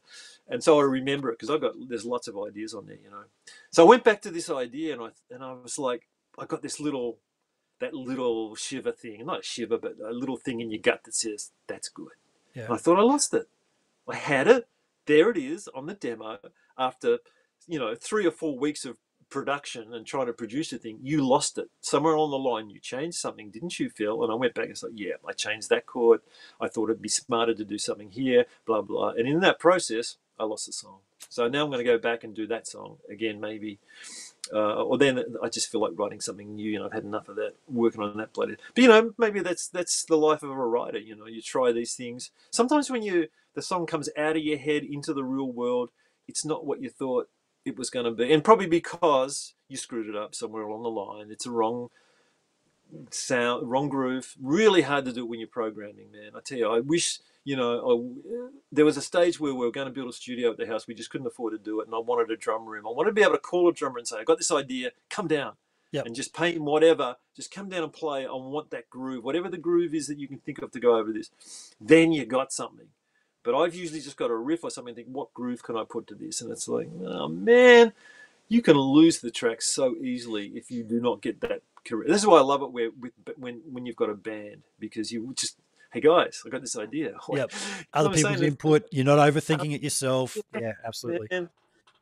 [0.48, 3.10] and so I remember it because I've got there's lots of ideas on there, you
[3.10, 3.24] know.
[3.70, 6.62] So I went back to this idea, and I and I was like, I got
[6.62, 7.18] this little
[7.80, 11.14] that little shiver thing, not a shiver, but a little thing in your gut that
[11.14, 12.12] says, that's good.
[12.54, 12.66] Yeah.
[12.70, 13.48] I thought I lost it.
[14.08, 14.68] I had it.
[15.06, 16.38] There it is on the demo
[16.78, 17.18] after,
[17.66, 18.96] you know, three or four weeks of
[19.30, 22.68] production and trying to produce a thing, you lost it somewhere along the line.
[22.68, 24.22] You changed something, didn't you, Phil?
[24.22, 26.20] And I went back and said, yeah, I changed that chord.
[26.60, 29.10] I thought it'd be smarter to do something here, blah blah.
[29.10, 30.98] And in that process, I lost the song.
[31.28, 33.78] So now I'm going to go back and do that song again, maybe.
[34.52, 37.36] Uh, or then I just feel like writing something new, and I've had enough of
[37.36, 38.58] that, working on that playlist.
[38.74, 40.98] But you know, maybe that's that's the life of a writer.
[40.98, 42.30] You know, you try these things.
[42.50, 45.90] Sometimes when you the song comes out of your head into the real world,
[46.26, 47.28] it's not what you thought
[47.64, 50.90] it was going to be, and probably because you screwed it up somewhere along the
[50.90, 51.30] line.
[51.30, 51.88] It's a wrong
[53.10, 54.34] sound, wrong groove.
[54.40, 56.32] Really hard to do when you're programming, man.
[56.36, 59.70] I tell you, I wish you know, I, there was a stage where we were
[59.70, 60.86] going to build a studio at the house.
[60.86, 62.86] We just couldn't afford to do it, and I wanted a drum room.
[62.86, 64.90] I wanted to be able to call a drummer and say, "I got this idea.
[65.08, 65.54] Come down."
[65.92, 66.06] Yep.
[66.06, 67.16] And just paint whatever.
[67.34, 68.24] Just come down and play.
[68.24, 70.96] I want that groove, whatever the groove is that you can think of to go
[70.96, 71.30] over this.
[71.80, 72.86] Then you got something.
[73.42, 74.90] But I've usually just got a riff or something.
[74.90, 76.42] And think, what groove can I put to this?
[76.42, 77.92] And it's like, oh man,
[78.48, 82.08] you can lose the track so easily if you do not get that correct.
[82.08, 85.10] This is why I love it where with when when you've got a band because
[85.12, 85.56] you just
[85.92, 87.14] hey guys, I got this idea.
[87.32, 87.52] Yep.
[87.92, 88.86] Other people's input.
[88.90, 90.36] You're not overthinking it yourself.
[90.54, 91.28] Yeah, absolutely.
[91.30, 91.48] And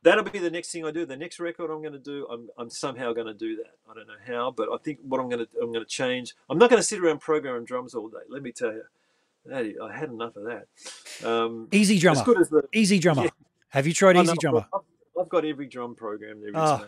[0.03, 1.05] that'll be the next thing I do.
[1.05, 3.73] The next record I'm going to do, I'm, I'm somehow going to do that.
[3.89, 6.35] I don't know how, but I think what I'm going to I'm going to change.
[6.49, 8.17] I'm not going to sit around programming drums all day.
[8.29, 8.83] Let me tell you,
[9.45, 10.67] that, I had enough of that.
[11.27, 12.11] Um, EZdrummer.
[12.11, 13.23] As good as the, EZdrummer.
[13.29, 13.29] Yeah.
[13.69, 14.65] Have you tried EZdrummer?
[14.73, 14.81] I've,
[15.19, 16.55] I've, got every drum program there is.
[16.55, 16.85] Oh.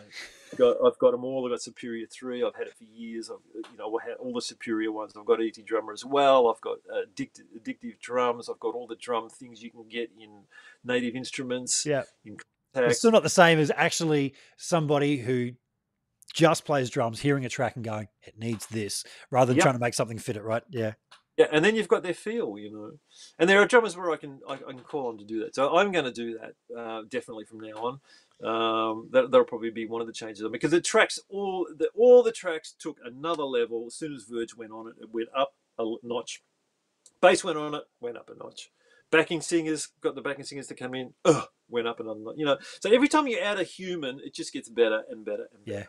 [0.52, 1.44] I've got, I've got them all.
[1.46, 2.42] I've got Superior Three.
[2.42, 3.30] I've had it for years.
[3.30, 5.12] I've you know I had all the Superior ones.
[5.18, 6.48] I've got EZdrummer as well.
[6.48, 8.48] I've got uh, addictive, addictive drums.
[8.48, 10.42] I've got all the drum things you can get in
[10.84, 11.86] native instruments.
[11.86, 12.36] Yeah, in
[12.74, 15.52] it's still not the same as actually somebody who
[16.32, 19.64] just plays drums, hearing a track and going, "It needs this," rather than yep.
[19.64, 20.42] trying to make something fit it.
[20.42, 20.62] Right?
[20.70, 20.94] Yeah.
[21.38, 22.92] Yeah, and then you've got their feel, you know.
[23.38, 25.54] And there are drummers where I can I, I can call on to do that.
[25.54, 28.00] So I'm going to do that uh, definitely from now on.
[28.42, 32.24] Um, that, that'll probably be one of the changes because the tracks all the all
[32.24, 34.94] the tracks took another level as soon as Verge went on it.
[35.00, 36.42] It went up a notch.
[37.20, 38.70] Bass went on it, went up a notch.
[39.12, 42.34] Backing singers got the backing singers to come in, ugh, went up another notch.
[42.36, 45.46] You know, so every time you add a human, it just gets better and better
[45.54, 45.78] and better.
[45.78, 45.84] Yeah.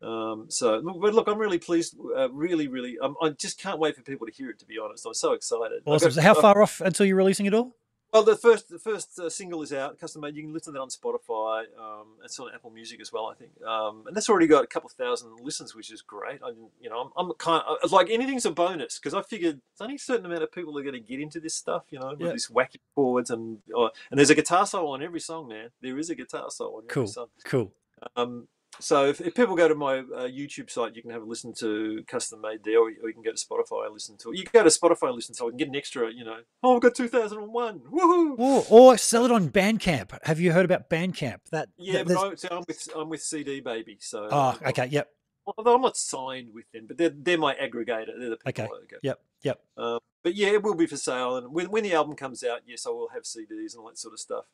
[0.00, 1.96] Um, so, but look, I'm really pleased.
[2.16, 4.58] Uh, really, really, um, I just can't wait for people to hear it.
[4.60, 5.82] To be honest, I'm so excited.
[5.84, 6.08] Awesome.
[6.08, 7.76] Got, so how far uh, off until you're releasing it all?
[8.14, 10.36] Well, the first the first uh, single is out, custom made.
[10.36, 11.64] You can listen to that on Spotify.
[11.76, 13.50] Um, it's on Apple Music as well, I think.
[13.66, 16.38] Um, and that's already got a couple thousand listens, which is great.
[16.40, 19.84] I, you know, I'm, I'm kind of like anything's a bonus because I figured there's
[19.84, 21.86] only a certain amount of people are going to get into this stuff.
[21.90, 25.18] You know, with these wacky chords and uh, and there's a guitar solo on every
[25.18, 25.70] song, man.
[25.82, 27.08] There is a guitar solo on every cool.
[27.08, 27.26] song.
[27.44, 27.72] Cool.
[28.14, 28.46] Um,
[28.80, 31.52] so if, if, people go to my uh, YouTube site, you can have a listen
[31.54, 34.38] to custom made there, or, or, you can go to Spotify and listen to it.
[34.38, 36.38] You can go to Spotify and listen to it and get an extra, you know,
[36.62, 38.38] oh, I've got 2001, woohoo!
[38.38, 40.18] Or, or sell it on Bandcamp.
[40.24, 41.40] Have you heard about Bandcamp?
[41.50, 44.86] That yeah, that, but I, so I'm with I'm with CD Baby, so oh, okay,
[44.86, 45.10] yep.
[45.46, 48.18] Although I'm not signed with them, but they're they're my aggregator.
[48.18, 48.78] They're the people.
[48.84, 48.96] Okay.
[49.02, 49.20] Yep.
[49.42, 49.60] Yep.
[49.76, 52.60] Um, but yeah, it will be for sale, and when when the album comes out,
[52.66, 54.46] yes, I will have CDs and all that sort of stuff.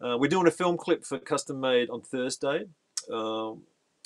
[0.00, 2.66] Uh, we're doing a film clip for Custom Made on Thursday.
[3.12, 3.62] Um,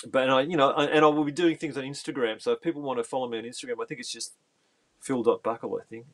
[0.06, 2.40] but I, you know, and I will be doing things on Instagram.
[2.40, 4.34] So if people want to follow me on Instagram, I think it's just
[5.00, 6.06] phil.buckle, I think.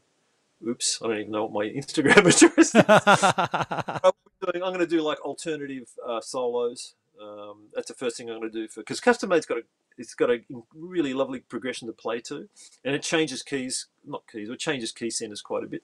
[0.66, 2.74] Oops, I don't even know what my Instagram address is.
[4.54, 6.94] I'm, going to do like alternative uh, solos.
[7.20, 9.62] Um, that's the first thing I'm going to do for because custom made's got a
[9.96, 10.40] it's got a
[10.74, 12.48] really lovely progression to play to,
[12.84, 15.82] and it changes keys, not keys, it changes key centers quite a bit.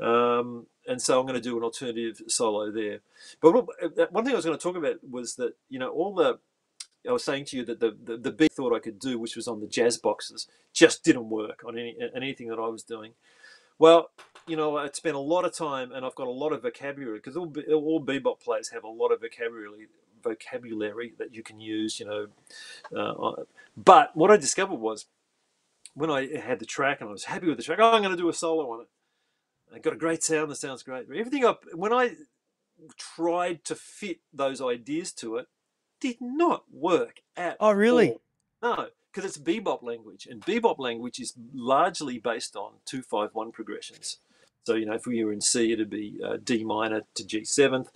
[0.00, 3.00] Um, and so I'm going to do an alternative solo there.
[3.40, 3.52] But
[4.12, 6.38] one thing I was going to talk about was that you know all the
[7.08, 9.36] I was saying to you that the, the, the big thought I could do, which
[9.36, 13.12] was on the jazz boxes, just didn't work on any anything that I was doing.
[13.78, 14.10] Well,
[14.46, 17.18] you know, I spent a lot of time and I've got a lot of vocabulary
[17.18, 19.88] because all, all bebop players have a lot of vocabulary
[20.22, 22.26] vocabulary that you can use, you know.
[22.96, 23.42] Uh,
[23.76, 25.06] but what I discovered was
[25.94, 28.16] when I had the track and I was happy with the track, oh, I'm going
[28.16, 28.88] to do a solo on it.
[29.74, 31.06] I got a great sound that sounds great.
[31.14, 32.12] Everything up when I
[32.96, 35.48] tried to fit those ideas to it,
[36.00, 38.10] did not work at Oh, really?
[38.10, 38.20] all.
[38.62, 43.52] No, because it's bebop language, and bebop language is largely based on two five one
[43.52, 44.18] progressions.
[44.64, 47.44] So you know, if we were in C, it'd be uh, D minor to G
[47.44, 47.90] seventh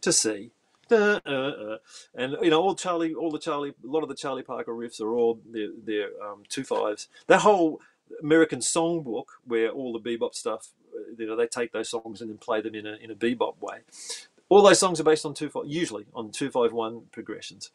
[0.00, 0.50] to C.
[0.90, 1.78] Uh, uh,
[2.14, 5.00] and you know, all Charlie, all the Charlie, a lot of the Charlie Parker riffs
[5.00, 7.08] are all they're, they're um, two fives.
[7.26, 7.80] That whole
[8.22, 12.30] American songbook, where all the bebop stuff, uh, you know, they take those songs and
[12.30, 13.80] then play them in a in a bebop way
[14.48, 17.70] all those songs are based on two usually on two five one progressions,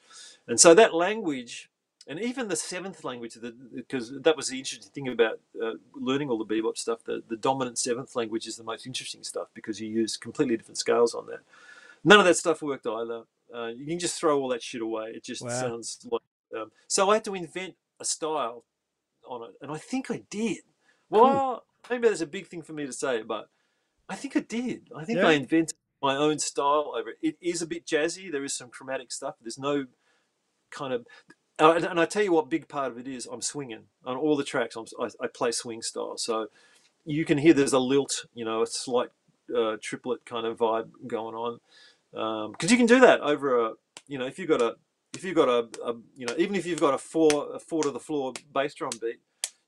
[0.48, 1.70] and so that language,
[2.08, 3.38] and even the seventh language,
[3.76, 7.04] because that was the interesting thing about uh, learning all the bebop stuff.
[7.04, 10.78] The the dominant seventh language is the most interesting stuff because you use completely different
[10.78, 11.40] scales on that.
[12.04, 13.24] None of that stuff worked either.
[13.54, 15.12] Uh, you can just throw all that shit away.
[15.16, 15.50] It just Wow.
[15.60, 16.22] sounds like.
[16.58, 18.64] Um, so I had to invent a style
[19.30, 20.60] on it, and I think I did.
[21.10, 23.50] Well, maybe that's a big thing for me to say, but
[24.10, 24.90] I think I did.
[24.96, 25.28] I think Yeah.
[25.28, 27.18] I invented my own style over it.
[27.22, 28.32] It is a bit jazzy.
[28.32, 29.36] There is some chromatic stuff.
[29.42, 29.86] There's no
[30.72, 31.06] kind of.
[31.58, 34.44] And- I tell you what, big part of it is I'm swinging on all the
[34.46, 34.76] tracks.
[34.76, 36.48] I'm, I, I play swing style, so
[37.06, 39.10] you can hear there's a lilt, you know, a slight
[39.56, 41.60] uh, triplet kind of vibe going on.
[42.52, 43.74] Because you can do that over a,
[44.08, 44.76] you know, if you've got a,
[45.14, 47.84] if you've got a, a, you know, even if you've got a four, a four
[47.84, 49.20] to the floor bass drum beat,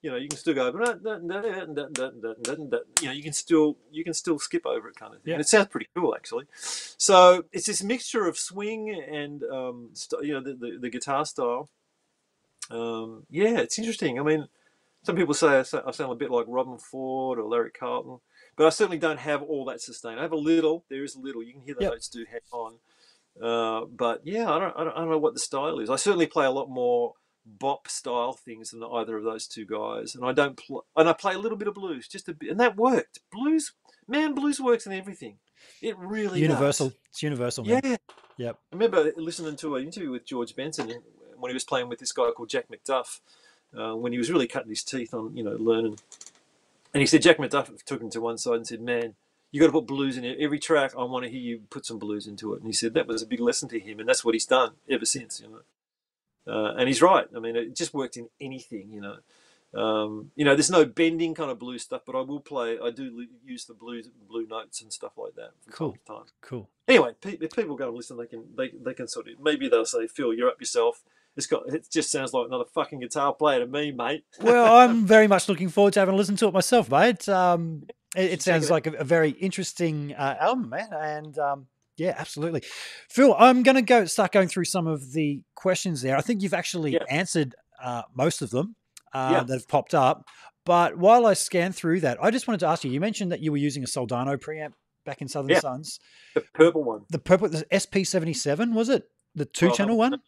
[0.01, 4.39] you know, you can still go, but you know, you can still, you can still
[4.39, 5.29] skip over it kind of thing.
[5.29, 5.35] Yeah.
[5.35, 6.45] And it sounds pretty cool actually.
[6.55, 11.25] So it's this mixture of swing and, um, st- you know, the, the, the guitar
[11.25, 11.69] style.
[12.71, 14.19] Um, yeah, it's interesting.
[14.19, 14.47] I mean,
[15.03, 18.19] some people say I I sound a bit like Robben Ford or Larry Carlton,
[18.55, 20.17] but I certainly don't have all that sustain.
[20.17, 20.85] I have a little.
[20.89, 21.43] There is a little.
[21.43, 21.91] You can hear the Yep.
[21.91, 22.75] notes do hang on.
[23.41, 24.93] Uh, but yeah, I don't, I don't.
[24.93, 25.89] I don't know what the style is.
[25.89, 27.13] I certainly play a lot more
[27.45, 30.57] bop style things than either of those two guys, and I don't.
[30.57, 33.19] Pl- and I play a little bit of blues, just a bit, and that worked.
[33.31, 33.73] Blues,
[34.07, 35.37] man, blues works in everything.
[35.81, 36.49] It really does.
[36.49, 36.93] Universal.
[37.09, 37.81] It's universal, man.
[37.83, 37.97] Yeah.
[38.37, 38.59] Yep.
[38.71, 41.01] I remember listening to an interview with George Benson
[41.37, 43.19] when he was playing with this guy called Jack McDuff,
[43.77, 45.99] uh, when he was really cutting his teeth on, you know, learning.
[46.93, 49.15] And he said Jack McDuff took him to one side and said, "Man,
[49.51, 50.37] you got to put blues in it.
[50.39, 52.93] Every track, I want to hear you put some blues into it." And he said
[52.93, 55.47] that was a big lesson to him, and that's what he's done ever since, you
[55.49, 55.61] know.
[56.47, 57.27] Uh, and he's right.
[57.35, 59.17] I mean, it just worked in anything, you know.
[59.73, 62.77] Um, you know, there's no bending kind of blues stuff, but I will play.
[62.83, 65.91] I do l- use the blues, blue notes and stuff like that from Cool.
[65.91, 66.69] time to time Cool.
[66.87, 69.69] anyway, pe- if people go and listen, they can they, they can sort of maybe
[69.69, 71.03] they'll say, "Phil, you're up yourself."
[71.37, 74.23] It's got it just sounds like another fucking guitar player to me, mate.
[74.41, 77.27] Well, I'm very much looking forward to having a listen to it myself, mate.
[77.29, 77.83] Um,
[78.15, 80.89] it, it sounds it like a, a very interesting uh, album, man.
[80.93, 82.63] And um, yeah, absolutely.
[83.09, 86.17] Phil, I'm going to go start going through some of the questions there.
[86.17, 87.03] I think you've actually Yeah.
[87.09, 88.75] answered uh, most of them
[89.13, 89.43] uh, Yeah.
[89.43, 90.25] that have popped up.
[90.65, 92.91] But while I scan through that, I just wanted to ask you.
[92.91, 94.73] You mentioned that you were using a Soldano preamp
[95.05, 95.59] back in Southern Yeah.
[95.61, 95.99] Sons.
[96.35, 99.09] The purple one, The purple, the SP77 was it?
[99.33, 100.21] The two channel I one?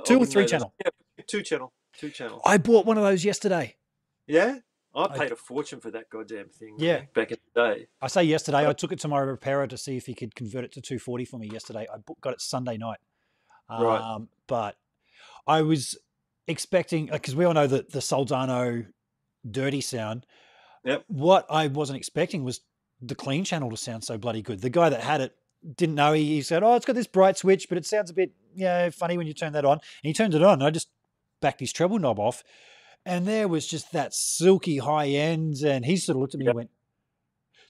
[0.00, 0.72] I Two or three channel?
[0.84, 0.90] Yeah,
[1.26, 2.40] two channel, two channel.
[2.44, 3.76] I bought one of those yesterday.
[4.26, 4.58] Yeah,
[4.94, 6.76] I I- paid a fortune for that goddamn thing.
[6.78, 7.02] Yeah.
[7.14, 7.86] back in the day.
[8.00, 8.66] I say yesterday.
[8.68, 11.24] I took it to my repairer to see if he could convert it to 240
[11.24, 11.86] for me yesterday.
[11.92, 12.98] I got it Sunday night.
[13.68, 14.20] Um, Right.
[14.46, 14.76] But
[15.46, 15.96] I was
[16.46, 18.86] expecting because we all know that the Soldano
[19.48, 20.26] dirty sound.
[20.84, 21.04] Yep.
[21.08, 22.60] What I wasn't expecting was
[23.00, 24.60] the clean channel to sound so bloody good.
[24.60, 25.36] The guy that had it
[25.76, 26.12] didn't know.
[26.12, 28.64] He, he said, "Oh, it's got this bright switch, but it sounds a bit, you
[28.64, 30.54] know, funny when you turn that on." And he turned it on.
[30.54, 30.88] And I just
[31.40, 32.42] backed his treble knob off,
[33.06, 35.56] and there was just that silky high end.
[35.62, 36.50] And he sort of looked at me Yep.
[36.52, 36.70] and went,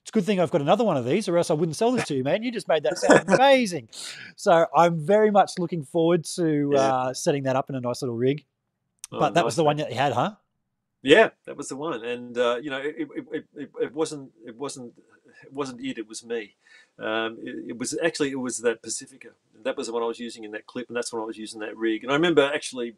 [0.01, 1.91] "It's a good thing I've got another one of these, or else I wouldn't sell
[1.91, 2.43] this to you, man.
[2.43, 3.89] You just made that sound amazing."
[4.37, 6.79] So I'm very much looking forward to Yeah.
[6.79, 8.45] uh, setting that up in a nice little rig.
[9.11, 10.35] Oh, But that was the one that he had, huh?
[11.03, 14.55] Yeah, that was the one, and uh, you know, it, it, it, it, wasn't it
[14.55, 14.93] wasn't
[15.43, 15.97] it wasn't it.
[15.97, 16.55] It was me.
[16.99, 19.29] Um, it, it was actually it was that Pacifica.
[19.63, 21.37] That was the one I was using in that clip, and that's when I was
[21.37, 22.03] using that rig.
[22.03, 22.95] And I remember actually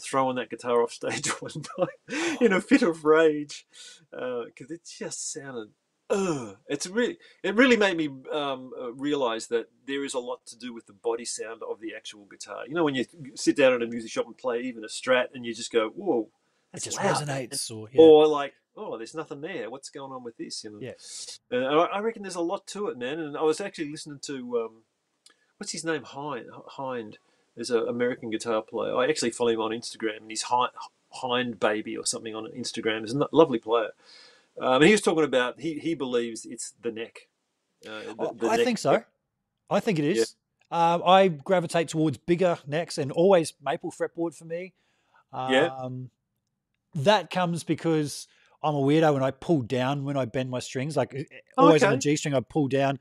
[0.00, 3.66] throwing that guitar off stage one night in a fit of rage
[4.10, 5.68] because it just sounded.
[6.10, 6.56] Ugh.
[6.68, 10.58] It's really it really made me um, uh, realize that there is a lot to
[10.58, 12.66] do with the body sound of the actual guitar.
[12.66, 15.28] You know, when you sit down at a music shop and play even a Strat,
[15.34, 16.28] and you just go, "Whoa."
[16.74, 18.00] It just loud, resonates, or yeah.
[18.00, 19.70] or like, oh, there's nothing there.
[19.70, 20.64] What's going on with this?
[20.64, 20.78] You know.
[20.80, 20.92] Yeah.
[21.50, 23.18] And I I reckon there's a lot to it, man.
[23.20, 24.70] And I was actually listening to um,
[25.58, 26.46] what's his name, Hind.
[26.68, 27.18] Hind
[27.56, 28.96] is an American guitar player.
[28.96, 30.72] I actually follow him on Instagram, and he's Hind,
[31.10, 33.02] Hind Baby or something on Instagram.
[33.02, 33.90] He's a lovely player.
[34.60, 37.28] Um, and he was talking about he he believes it's the neck.
[37.86, 39.02] Uh, the, the I neck- think so.
[39.70, 40.36] I think it is.
[40.70, 44.72] Um, I gravitate towards bigger necks and always maple fretboard for me.
[45.32, 45.68] Um, Yeah.
[46.94, 48.28] That comes because
[48.62, 50.96] I'm a weirdo and I pull down when I bend my strings.
[50.96, 51.24] Like eh,
[51.58, 52.98] always on the G string, I pull down.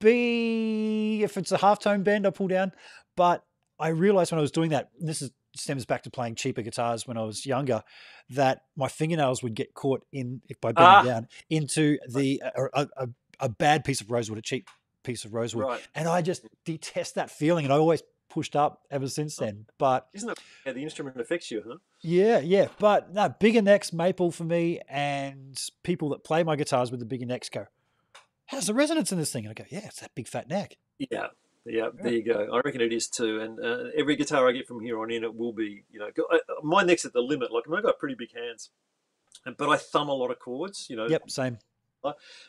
[0.00, 2.72] B, if it's a half tone bend, I pull down.
[3.16, 3.44] But
[3.78, 6.62] I realized when I was doing that, and this is stems back to playing cheaper
[6.62, 7.82] guitars when I was younger,
[8.30, 11.02] that my fingernails would get caught in if by bending Ah.
[11.02, 13.08] down into the a, a, a,
[13.40, 14.66] a bad piece of rosewood, a cheap
[15.02, 15.80] piece of rosewood, Right.
[15.94, 19.44] and I just detest that feeling, and I always pushed up ever since Oh.
[19.44, 19.66] then.
[19.78, 20.38] But Isn't it?
[20.64, 21.76] Yeah, the instrument affects you, huh?
[22.00, 26.90] yeah, yeah, but no, bigger necks maple for me, and people that play my guitars
[26.90, 27.66] with the bigger necks go,
[28.46, 30.78] "How's the resonance in this thing?" And I go, "Yeah, it's that big fat neck."
[30.98, 31.28] Yeah,
[31.66, 32.48] yeah, there you go.
[32.52, 33.40] I reckon it is too.
[33.40, 36.10] And uh, every guitar I get from here on in, it will be, you know,
[36.14, 37.52] go- I, my neck's at the limit.
[37.52, 38.70] Like, I mean, I've got pretty big hands,
[39.44, 41.58] and- but I thumb a lot of chords, you know, Yep, same.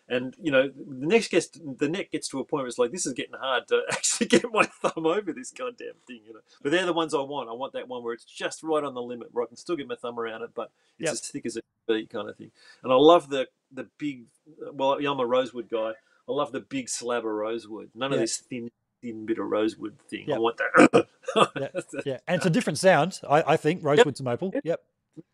[0.08, 2.92] And you know the next gets the neck gets to a point where it's like
[2.92, 6.40] this is getting hard to actually get my thumb over this goddamn thing you know.
[6.62, 7.50] But they're the ones i want.
[7.50, 9.76] I want that one where it's just right on the limit where i can still
[9.76, 11.12] get my thumb around it but it's Yep.
[11.14, 12.52] as thick as it can be kind of thing.
[12.84, 14.26] And i love the the big
[14.74, 15.94] well i'm a rosewood guy.
[16.28, 17.90] I love the big slab of rosewood.
[17.96, 20.32] None of this thin thin bit of rosewood thing.
[20.32, 21.08] I want that.
[22.06, 23.84] Yeah, and it's a different sound, I, I think.
[23.84, 24.54] Rosewood to maple.
[24.64, 24.82] Yep.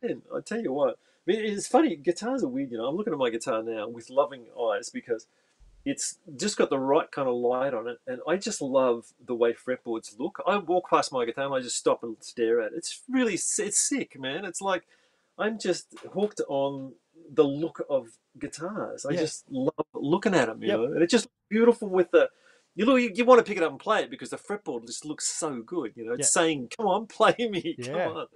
[0.02, 0.98] Man, I tell you what,
[1.30, 1.96] it's funny.
[1.96, 2.88] Guitars are weird, you know.
[2.88, 5.28] I'm looking at my guitar now with loving eyes because
[5.86, 9.36] it's just got the right kind of light on it, and I just love the
[9.36, 10.40] way fretboards look.
[10.46, 12.78] I walk past my guitar and I just stop and stare at it.
[12.78, 14.46] It's really, it's sick, man.
[14.46, 14.84] It's like
[15.38, 16.94] I'm just hooked on
[17.34, 19.06] the look of guitars.
[19.06, 19.20] I Yeah.
[19.22, 20.78] just love looking at them, you Yep.
[20.78, 22.30] know, and it's just beautiful with the.
[22.76, 24.86] You look, you, you want to pick it up and play it because the fretboard
[24.86, 25.94] just looks so good.
[25.96, 28.06] You know, it's saying, "Come on, play me, Yeah.
[28.06, 28.28] come on."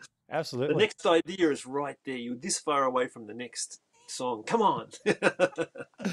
[0.69, 2.15] The next idea is right there.
[2.15, 4.43] You're this far away from the next song.
[4.43, 4.89] Come on.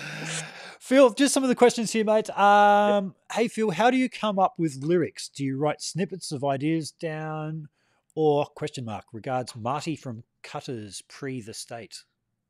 [0.81, 2.31] Phil, just some of the questions here, mate.
[2.31, 5.29] Um, Hey, Phil, how do you come up with lyrics?
[5.29, 7.69] Do you write snippets of ideas down
[8.15, 9.05] or question mark?
[9.13, 12.03] Regards, Marty from Cutters pre the state.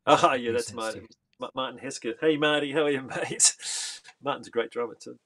[0.07, 0.73] Ah, yeah, that's.
[0.73, 1.07] Martin.
[1.55, 2.17] Martin Hesketh.
[2.21, 3.57] Hey, Marty, how are you, mate?
[4.23, 5.19] Martin's a great drummer too.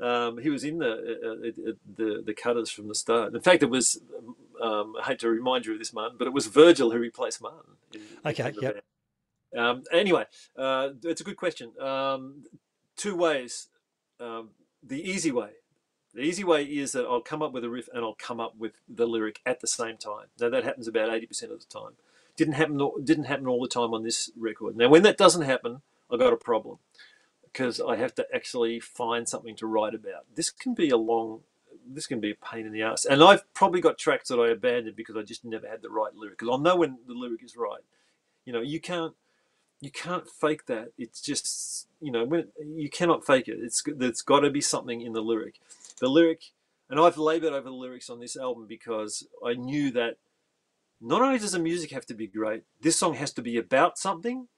[0.00, 3.34] Um, he was in the, uh, uh, the the Cutters from the start.
[3.34, 4.00] In fact, it was.
[4.60, 7.40] Um, I hate to remind you of this, Martin, but it was Virgil who replaced
[7.40, 7.76] Martin.
[7.94, 8.84] in- Okay, in yep.
[9.56, 10.24] Um, anyway,
[10.56, 11.72] uh, it's a good question.
[11.80, 12.44] Um,
[12.96, 13.68] two ways.
[14.20, 14.50] Um,
[14.82, 15.50] the easy way.
[16.14, 18.56] The easy way is that I'll come up with a riff and I'll come up
[18.56, 20.26] with the lyric at the same time.
[20.40, 21.92] Now that happens about eighty percent of the time.
[22.36, 22.78] Didn't happen.
[23.04, 24.76] Didn't happen all the time on this record.
[24.76, 26.78] Now when that doesn't happen, I got a problem
[27.52, 30.24] because I have to actually find something to write about.
[30.34, 31.40] This can be a long.
[31.90, 34.48] This can be a pain in the ass, and I've probably got tracks that I
[34.48, 36.38] abandoned because I just never had the right lyric.
[36.38, 37.80] Because I'll know when the lyric is right.
[38.44, 39.14] You know, you can't
[39.80, 40.92] you can't fake that.
[40.98, 43.58] It's just you know when you cannot fake it.
[43.60, 45.60] It's there's got to be something in the lyric.
[46.00, 46.52] The lyric,
[46.90, 50.16] and I've laboured over the lyrics on this album because I knew that
[51.00, 53.98] not only does the music have to be great, this song has to be about
[53.98, 54.48] something,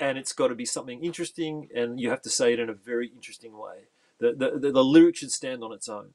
[0.00, 2.74] and it's got to be something interesting, and you have to say it in a
[2.74, 3.88] very interesting way.
[4.18, 6.14] The the, the, the lyric should stand on its own.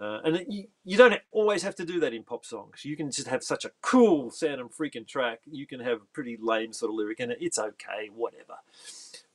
[0.00, 2.86] Uh, and you, you don't always have to do that in pop songs.
[2.86, 5.40] You can just have such a cool sounding freaking track.
[5.50, 8.54] You can have a pretty lame sort of lyric, and it's okay, whatever.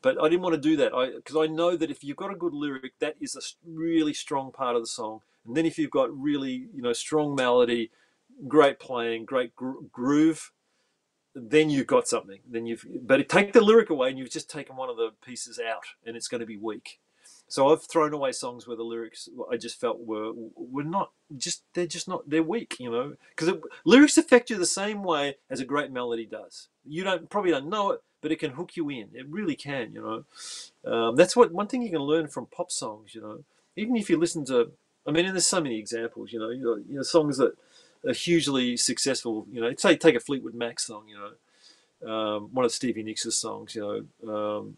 [0.02, 2.36] But I didn't want to do that because I, know that if you've got a
[2.36, 5.22] good lyric, that is a really strong part of the song.
[5.46, 7.92] And then if you've got really, you know, strong melody,
[8.48, 10.52] great playing, great gro- groove,
[11.36, 12.40] then you've got something.
[12.50, 15.60] Then you've, but take the lyric away, and you've just taken one of the pieces
[15.60, 17.00] out, and it's going to be weak.
[17.48, 21.64] So I've thrown away songs where the lyrics I just felt were were not just
[21.74, 23.54] they're just not they're weak, you know, because
[23.86, 26.70] lyrics affect you the same way as a great melody does.
[26.84, 29.10] You don't probably don't know it, but it can hook you in.
[29.14, 30.92] It really can, you know.
[30.92, 33.44] Um, that's what one thing you can learn from pop songs, you know.
[33.76, 34.72] Even if you listen to,
[35.06, 37.56] I mean, and there's so many examples, you know, you know, you know songs that
[38.08, 39.46] are hugely successful.
[39.52, 41.32] You know, say take a Fleetwood Mac song, you know,
[42.12, 44.34] um, one of Stevie Nicks' songs, you know.
[44.34, 44.78] Um,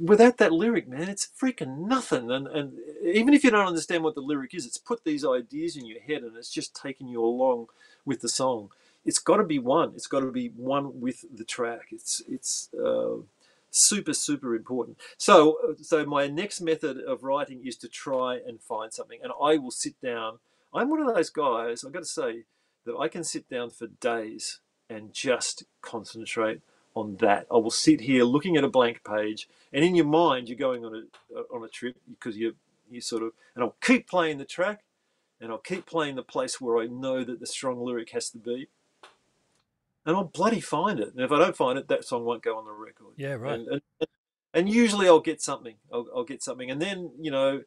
[0.00, 2.30] without that lyric, man, it's freaking nothing.
[2.30, 5.76] And and even if you don't understand what the lyric is, it's put these ideas
[5.76, 7.68] in your head, and it's just taking you along
[8.04, 8.70] with the song.
[9.04, 9.92] It's got to be one.
[9.96, 11.88] It's got to be one with the track.
[11.90, 13.16] It's it's uh,
[13.70, 14.98] super super important.
[15.16, 19.56] So so my next method of writing is to try and find something, and I
[19.56, 20.38] will sit down.
[20.74, 21.84] I'm one of those guys.
[21.84, 22.44] I've got to say
[22.86, 26.60] that I can sit down for days and just concentrate
[26.94, 27.46] on that.
[27.50, 30.84] I will sit here looking at a blank page, and in your mind, you're going
[30.84, 32.54] on a on a trip because you
[32.90, 34.84] you sort of, and I'll keep playing the track,
[35.40, 38.38] and I'll keep playing the place where I know that the strong lyric has to
[38.38, 38.68] be,
[40.04, 41.14] and I'll bloody find it.
[41.14, 43.14] And if I don't find it, that song won't go on the record.
[43.16, 43.60] Yeah, right.
[43.60, 44.08] And and,
[44.52, 45.76] and usually I'll get something.
[45.92, 47.62] I'll, I'll get something, and then you know.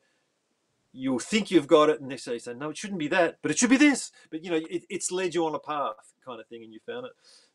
[0.98, 3.52] You'll think you've got it, and they you say, "No, it shouldn't be that, but
[3.52, 6.40] it should be this." But you know, it, it's led you on a path, kind
[6.40, 7.12] of thing, and you found it.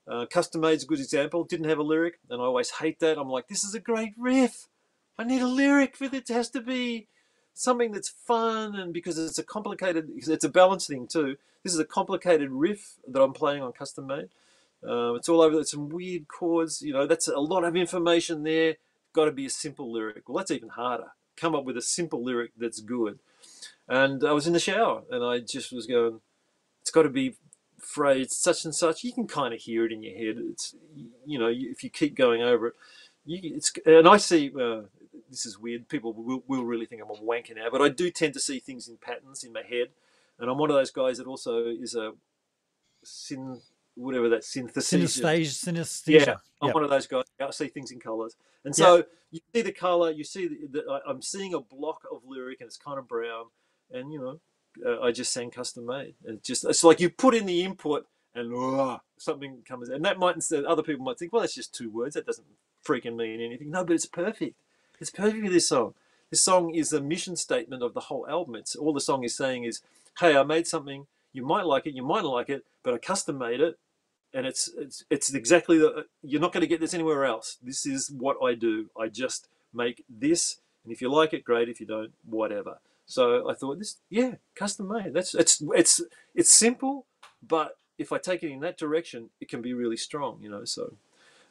[0.07, 1.45] Uh, Custom Made's a good example.
[1.45, 3.19] Didn't have a lyric, and I always hate that.
[3.19, 4.69] I'm like, this is a great riff.
[5.19, 6.15] I need a lyric for it.
[6.15, 7.07] It has to be
[7.55, 11.37] something that's fun, and because it's a complicated, it's a balance thing too.
[11.63, 14.29] This is a complicated riff that I'm playing on Custom Made.
[14.83, 15.57] Um, it's all over.
[15.57, 16.81] There's some weird chords.
[16.83, 18.77] You know, that's a lot of information there.
[19.13, 20.29] Got to be a simple lyric.
[20.29, 21.13] Well, that's even harder.
[21.37, 23.19] Come up with a simple lyric that's good.
[23.91, 26.21] And I was in the shower, and I just was going.
[26.83, 27.37] It's got to be
[27.79, 30.75] phrase such and such you can kind of hear it in your head it's
[31.25, 32.75] you know if you keep going over it
[33.25, 34.83] you it's and i see uh,
[35.31, 38.11] this is weird people will, will really think i'm a wanker now but i do
[38.11, 39.89] tend to see things in patterns in my head
[40.39, 42.13] and i'm one of those guys that also is a
[43.03, 43.61] syn
[43.95, 45.21] whatever that synthesis.
[45.21, 45.73] Synesthesia.
[45.73, 46.27] Synesthesia.
[46.27, 46.75] Yeah, I'm Yep.
[46.75, 47.25] one of those guys.
[47.41, 50.11] I see things in colours, and so you see the colour.
[50.11, 53.47] You see the, the, I'm seeing a block of lyric, and it's kind of brown,
[53.93, 54.41] and you know,
[54.87, 58.07] uh, I just sang custom made, it's just it's like you put in the input,
[58.35, 61.75] and "Ugh," something comes, and that might instead other people might think, well, that's just
[61.75, 62.15] two words.
[62.15, 62.47] That doesn't
[62.85, 63.71] freaking mean anything.
[63.71, 64.57] No, but it's perfect.
[65.01, 65.95] It's perfect for this song.
[66.31, 68.55] This song is a mission statement of the whole album.
[68.55, 69.81] It's all the song is saying is,
[70.21, 71.07] hey, I made something.
[71.33, 73.79] You might like it, you might not like it, but I custom made it,
[74.35, 76.07] and it's it's it's exactly the.
[76.23, 77.59] You're not going to get this anywhere else.
[77.63, 78.91] This is what I do.
[78.99, 81.69] I just make this, and if you like it, great.
[81.69, 82.79] If you don't, whatever.
[83.11, 85.13] So I thought this, yeah, custom made.
[85.13, 86.01] That's it's it's
[86.35, 87.07] it's simple,
[87.43, 90.39] but if I take it in that direction, it can be really strong.
[90.41, 90.95] You know, so.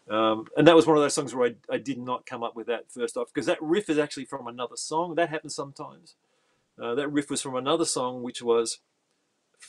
[0.10, 2.56] Um, and that was one of those songs where I, I did not come up
[2.56, 5.14] with that first off because that riff is actually from another song.
[5.14, 6.16] That happens sometimes.
[6.82, 8.80] Uh, that riff was from another song, which was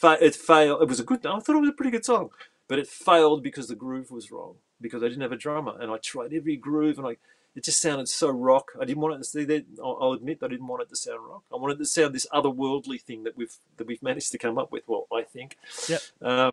[0.02, 0.81] it failed.
[0.81, 1.27] It was a good.
[1.27, 2.31] I thought it was a pretty good song,
[2.69, 5.91] but it failed because the groove was wrong because I didn't have a drummer, and
[5.91, 7.17] I tried every groove, and I
[7.57, 8.73] it just sounded so rock.
[8.81, 9.65] I didn't want it to see that.
[9.83, 11.43] I'll, admit I didn't want it to sound rock.
[11.53, 14.59] I wanted it to sound this otherworldly thing that we've that we've managed to come
[14.59, 14.85] up with.
[14.87, 15.57] Well, I think.
[15.89, 15.99] Yeah.
[16.23, 16.53] Um,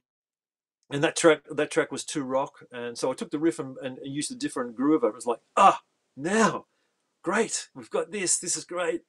[0.90, 3.78] and that track that track was too rock, and so I took the riff and,
[3.78, 5.04] and used a different groove.
[5.04, 5.82] I was like, ah,
[6.16, 6.66] now,
[7.22, 8.40] great, we've got this.
[8.40, 9.02] This is great.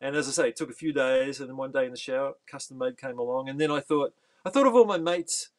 [0.00, 1.96] And as I say, it took a few days, and then one day in the
[1.96, 4.14] shower, custom made came along, and then I thought,
[4.44, 5.50] I thought of all my mates.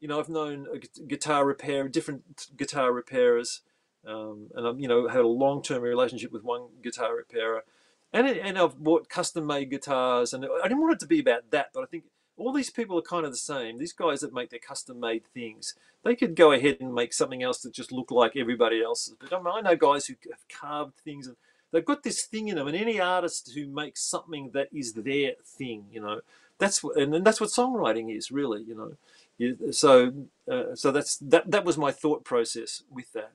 [0.00, 3.62] You know, I've known a guitar repair, different guitar repairers,
[4.06, 7.64] um, and I've you know had a long term relationship with one guitar repairer,
[8.12, 11.20] and it, and I've bought custom made guitars, and I didn't want it to be
[11.20, 12.04] about that, but I think
[12.36, 13.78] all these people are kind of the same.
[13.78, 17.42] These guys that make their custom made things, they could go ahead and make something
[17.42, 19.14] else that just look like everybody else's.
[19.18, 21.36] But I, mean, I know guys who have carved things and
[21.72, 22.68] they've got this thing in them.
[22.68, 26.20] And any artist who makes something that is their thing, you know,
[26.58, 29.72] that's what, and, and that's what songwriting is really, you know.
[29.72, 30.12] So,
[30.50, 31.50] uh, so that's that.
[31.50, 33.32] That was my thought process with that.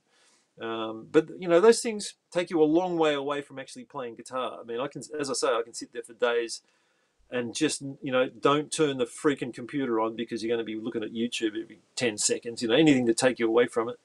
[0.59, 4.15] Um, but you know, those things take you a long way away from actually playing
[4.15, 4.57] guitar.
[4.59, 6.61] I mean, I can, as I say, I can sit there for days
[7.31, 10.79] and just you know don't turn the freaking computer on because you're going to be
[10.79, 13.95] looking at YouTube every 10 seconds you know anything to take you away from it.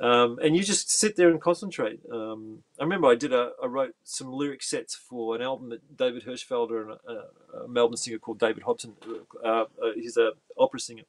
[0.00, 2.00] Um, and you just sit there and concentrate.
[2.10, 5.96] Um, I remember I did a I wrote some lyric sets for an album that
[5.96, 8.94] David Hirschfelder and a, a Melbourne singer called David Hobson
[9.44, 11.04] uh, uh, he's a opera singer.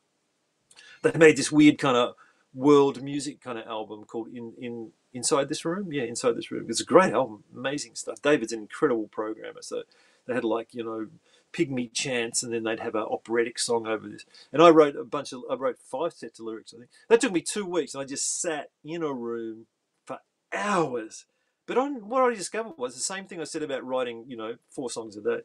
[1.01, 2.15] They made this weird kind of
[2.55, 5.91] world music kind of album called in in inside this room?
[5.91, 6.65] Yeah inside this room.
[6.69, 8.21] It's a great album amazing stuff.
[8.21, 9.83] David's an incredible programmer so
[10.25, 11.07] they had like you know
[11.53, 14.25] pygmy chants and then they'd have an operatic song over this.
[14.53, 16.89] And i wrote a bunch of i wrote five sets of lyrics i think.
[17.09, 19.67] That took me two weeks and i just sat in a room
[20.05, 20.19] for
[20.53, 21.25] hours.
[21.67, 24.55] But on, what i discovered was the same thing i said about writing you know
[24.69, 25.41] four songs a day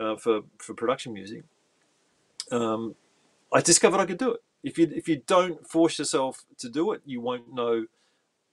[0.00, 1.44] uh, for for production music.
[2.50, 2.96] Um,
[3.52, 6.92] i discovered i could do it if you if you don't force yourself to do
[6.92, 7.86] it you won't know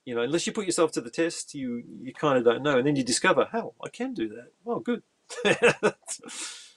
[0.04, 2.78] you know unless you put yourself to the test you you kind of don't know
[2.78, 5.02] and then you discover how i can do that oh good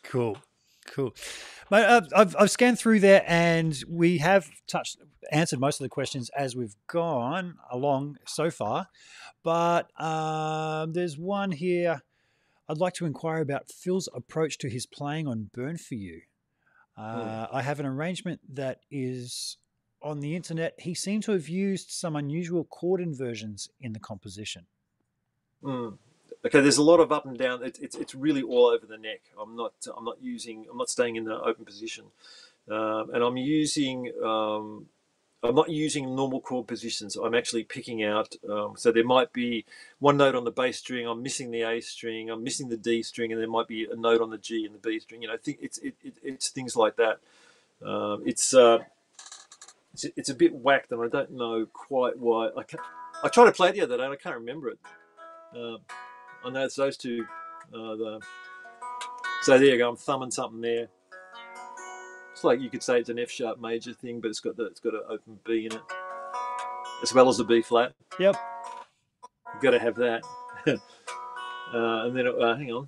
[0.06, 0.38] Cool,
[0.86, 1.16] cool.
[1.72, 4.98] I've, I've, I've scanned through there, and we have touched
[5.32, 8.88] answered most of the questions as we've gone along so far.
[9.44, 12.04] But um, there's one here.
[12.70, 16.22] I'd like to inquire about Phil's approach to his playing on "Burn for You."
[16.98, 19.58] Uh, I have an arrangement that is
[20.02, 20.76] on the internet.
[20.80, 24.66] He seemed to have used some unusual chord inversions in the composition.
[25.64, 25.98] Mm.
[26.46, 27.64] Okay, there's a lot of up and down.
[27.64, 29.22] It, it's it's really all over the neck.
[29.42, 32.06] I'm not I'm not using I'm not staying in the open position,
[32.70, 34.86] um, and I'm using um,
[35.48, 37.16] I'm not using normal chord positions.
[37.16, 38.36] I'm actually picking out.
[38.50, 39.66] Um, so there might be
[40.00, 41.08] one note on the bass string.
[41.08, 42.30] I'm missing the A string.
[42.30, 44.74] I'm missing the D string, and there might be a note on the G and
[44.76, 45.22] the B string.
[45.22, 47.20] You know, th- it's it, it, it's things like that.
[47.86, 48.80] Um, it's uh,
[49.94, 52.50] it's it's a bit whacked, and I don't know quite why.
[52.58, 52.80] I can
[53.24, 54.80] I tried to play it the other day, and I can't remember it.
[55.56, 55.80] Um,
[56.44, 57.26] I know it's those two.
[57.74, 58.20] Uh, the,
[59.44, 59.90] so there you go.
[59.90, 60.88] I'm thumbing something there.
[62.46, 64.80] Like you could say it's an F sharp major thing, but it's got the, it's
[64.80, 65.82] got an open B in it,
[67.04, 67.94] as well as a B flat.
[68.20, 68.36] Yep.
[69.54, 70.24] You've got to have that.
[70.68, 70.78] uh,
[71.74, 72.88] and then uh, hang on.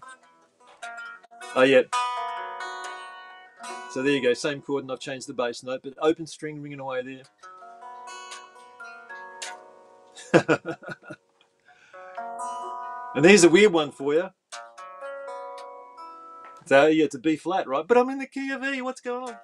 [1.56, 1.82] Oh yeah.
[3.92, 4.34] So there you go.
[4.34, 7.24] Same chord, and I've changed the bass note, but open string ringing away
[10.34, 10.76] there.
[13.18, 14.30] And here's a weird one for you.
[16.68, 17.86] So yeah, it's a B flat, right?
[17.88, 18.82] But I'm in the key of E.
[18.82, 19.36] What's going on?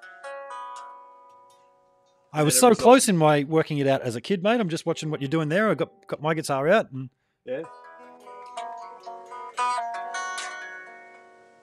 [2.33, 4.59] I was so result- close in my working it out as a kid, mate.
[4.59, 5.69] I'm just watching what you're doing there.
[5.69, 7.09] I got got my guitar out, and
[7.45, 7.63] Yeah.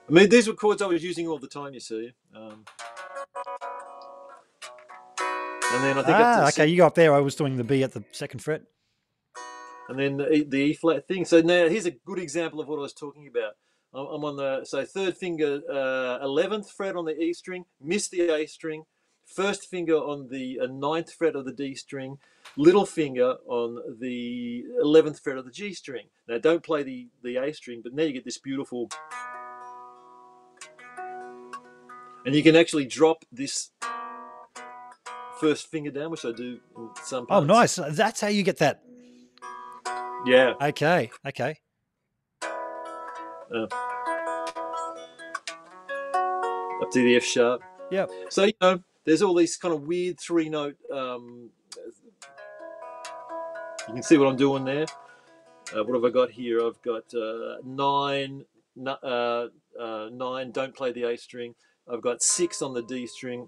[0.09, 1.73] I mean, these were chords I was using all the time.
[1.73, 2.11] You see.
[2.35, 2.65] Um,
[5.73, 6.67] And then I think Ah, to okay.
[6.67, 7.13] You go up there.
[7.13, 8.63] I was doing the B at the second fret.
[9.87, 11.23] and then the the E flat thing.
[11.25, 13.53] So now here's a good example of what I was talking about.
[13.93, 18.07] I'm I'm on the so third finger, uh, eleventh fret on the E string, miss
[18.07, 18.85] the A string,
[19.25, 22.17] first finger on the uh, ninth fret of the D string,
[22.55, 26.07] little finger on the eleventh fret of the G string.
[26.27, 28.89] Now don't play the the A string, but now you get this beautiful,
[32.25, 33.71] and you can actually drop this
[35.39, 37.75] first finger down, which I do in some Oh, nice.
[37.75, 38.83] That's how you get that.
[40.25, 40.53] Yeah.
[40.61, 41.09] Okay.
[41.25, 41.57] Okay.
[43.53, 43.71] Up
[46.91, 47.61] to the F sharp.
[47.91, 48.05] Yeah.
[48.29, 50.77] So you know, there's all these kind of weird three note.
[50.93, 51.49] Um,
[53.87, 54.85] you can see what I'm doing there.
[55.75, 56.65] Uh, what have I got here?
[56.65, 58.45] I've got uh, nine,
[58.85, 59.47] uh,
[59.79, 60.51] uh, nine.
[60.51, 61.55] Don't play the A string.
[61.91, 63.47] I've got six on the D string.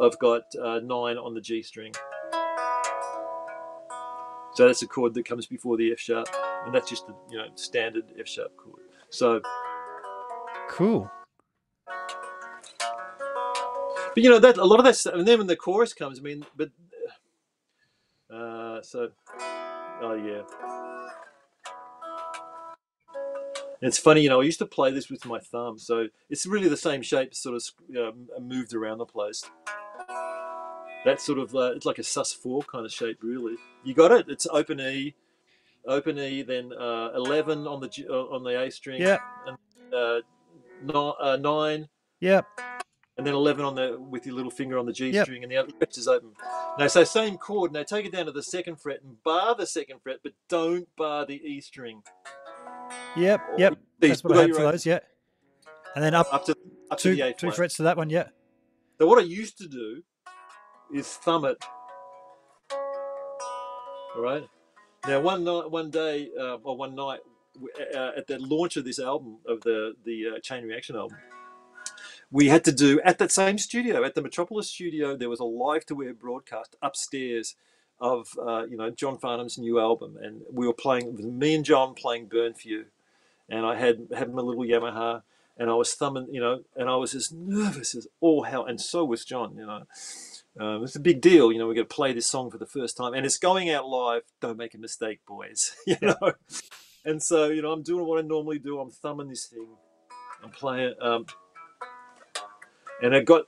[0.00, 1.92] I've got uh, nine on the G string.
[4.54, 6.28] So that's a chord that comes before the F sharp,
[6.64, 8.85] and that's just the you know standard F sharp chord.
[9.10, 9.40] So
[10.68, 11.10] Cool.
[14.14, 16.18] But you know that a lot of that stuff, and then when the chorus comes,
[16.18, 16.70] I mean, but
[18.30, 19.10] uh, so
[20.00, 20.42] oh yeah,
[23.82, 24.40] it's funny, you know.
[24.40, 27.56] I used to play this with my thumb, so it's really the same shape, sort
[27.56, 29.44] of know, moved around the place.
[31.04, 33.56] That sort of uh, it's like a sus four kind of shape, really.
[33.84, 34.26] You got it.
[34.28, 35.14] It's open E,
[35.86, 39.20] open E, then uh, eleven on the G, uh, on the A string, Yep.
[39.92, 40.18] uh,
[40.82, 41.88] ni- uh, nine,
[42.20, 42.46] Yep.
[43.18, 45.24] and then 11 on the with your little finger on the G Yep.
[45.26, 46.32] string, and the other fret is open.
[46.78, 47.72] Now, so same chord.
[47.72, 50.88] Now take it down to the second fret and bar the second fret, but don't
[50.96, 52.02] bar the E string.
[53.16, 53.40] Yep.
[53.58, 53.74] Yep.
[54.02, 54.84] See, That's what I had for those.
[54.84, 54.98] Yeah.
[55.94, 56.54] And then up Up to
[56.90, 58.10] up to two the two frets to that one.
[58.10, 58.28] Yeah.
[58.98, 60.02] So what I used to do
[60.94, 61.56] is thumb it.
[64.14, 64.46] All right.
[65.08, 67.20] Now one night, one day, uh, or one night,
[67.94, 71.18] uh, at the launch of this album, of the the uh, Chain Reaction album,
[72.30, 75.16] we had to do at that same studio, at the Metropolis studio.
[75.16, 77.54] There was a live to air broadcast upstairs
[78.00, 81.38] of uh, you know John Farnham's new album, and we were playing.
[81.38, 82.86] Me and John playing "Burn for You,"
[83.48, 85.22] and I had had my little Yamaha,
[85.56, 88.80] and I was thumbing, you know, and I was as nervous as all hell, and
[88.80, 89.84] so was John, you know.
[90.58, 91.66] Um, it's a big deal, you know.
[91.66, 94.22] We're going to play this song for the first time, and it's going out live.
[94.40, 95.74] Don't make a mistake, boys.
[95.86, 96.32] You know.
[97.04, 98.80] And so, you know, I'm doing what I normally do.
[98.80, 99.68] I'm thumbing this thing.
[100.42, 101.26] I'm playing, um,
[103.02, 103.42] and I got,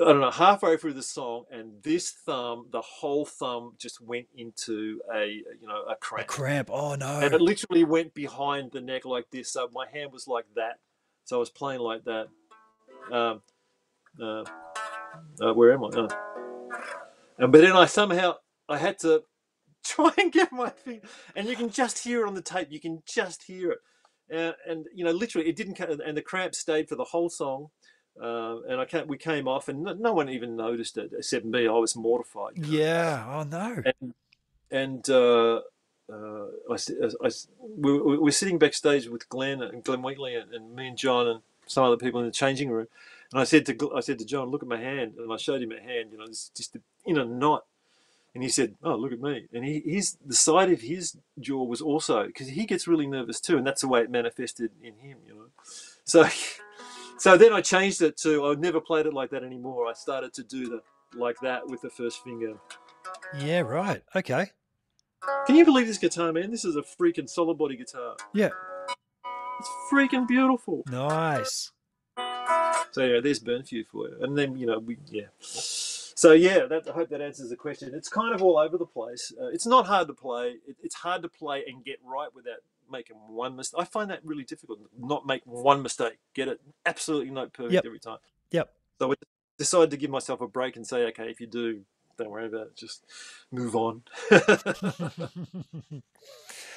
[0.00, 4.26] I don't know, halfway through the song, and this thumb, the whole thumb, just went
[4.36, 6.70] into a, you know, a A cramp cramp.
[6.72, 7.20] Oh no.
[7.20, 9.52] and it literally went behind the neck like this.
[9.52, 10.78] So my hand was like that.
[11.24, 12.28] So I was playing like that.
[13.12, 13.42] Um,
[14.20, 14.44] uh,
[15.40, 15.88] uh, where am I?
[15.88, 16.08] Uh,
[17.38, 18.34] and but then I somehow
[18.68, 19.24] I had to
[19.84, 21.00] try and get my thing,
[21.36, 22.68] and you can just hear it on the tape.
[22.70, 23.78] You can just hear it,
[24.30, 25.78] and, and you know, literally, it didn't.
[25.80, 27.68] And the cramp stayed for the whole song.
[28.22, 31.44] Uh, and I can't, we came off, and no, no one even noticed it except
[31.44, 31.66] me.
[31.66, 32.52] I was mortified.
[32.64, 33.24] Yeah.
[33.28, 33.82] Oh no.
[34.00, 34.14] and
[34.70, 35.56] and uh,
[36.12, 36.74] uh, I,
[37.22, 40.86] I s- we, we we're sitting backstage with Glenn and Glenn Wheatley and, and me
[40.86, 42.86] and John and some other people in the changing room,
[43.34, 45.60] and I said to I said to John, look at my hand, and I showed
[45.60, 47.64] him a hand, you know, it's just in a knot,
[48.32, 51.64] and he said, oh look at me, and he his the side of his jaw
[51.64, 54.94] was also because he gets really nervous too, and that's the way it manifested in
[54.98, 55.46] him, you know,
[56.04, 56.26] so.
[57.16, 59.86] So then I changed it to I never played it like that anymore.
[59.88, 60.82] I started to do the
[61.16, 62.54] like that with the first finger.
[63.38, 63.60] Yeah.
[63.60, 64.02] Right.
[64.16, 64.50] Okay.
[65.46, 66.50] Can you believe this guitar, man?
[66.50, 68.16] This is a freaking solid body guitar.
[68.32, 68.50] Yeah.
[69.60, 70.82] It's freaking beautiful.
[70.90, 71.70] Nice.
[72.94, 73.84] So yeah, there's Burn for you.
[74.20, 75.26] And then you know we yeah.
[75.40, 77.90] So yeah, that, I hope that answers the question.
[77.92, 79.32] It's kind of all over the place.
[79.36, 80.58] Uh, it's not hard to play.
[80.68, 82.58] It, it's hard to play and get right without
[82.88, 83.80] making one mistake.
[83.80, 84.78] I find that really difficult.
[84.96, 86.18] Not make one mistake.
[86.34, 87.84] Get it absolutely note perfect Yep.
[87.84, 88.18] every time.
[88.52, 88.72] Yep.
[89.00, 89.14] So I
[89.58, 91.80] decided to give myself a break and say, okay, if you do,
[92.16, 92.76] don't worry about it.
[92.76, 93.04] Just
[93.50, 94.02] move on.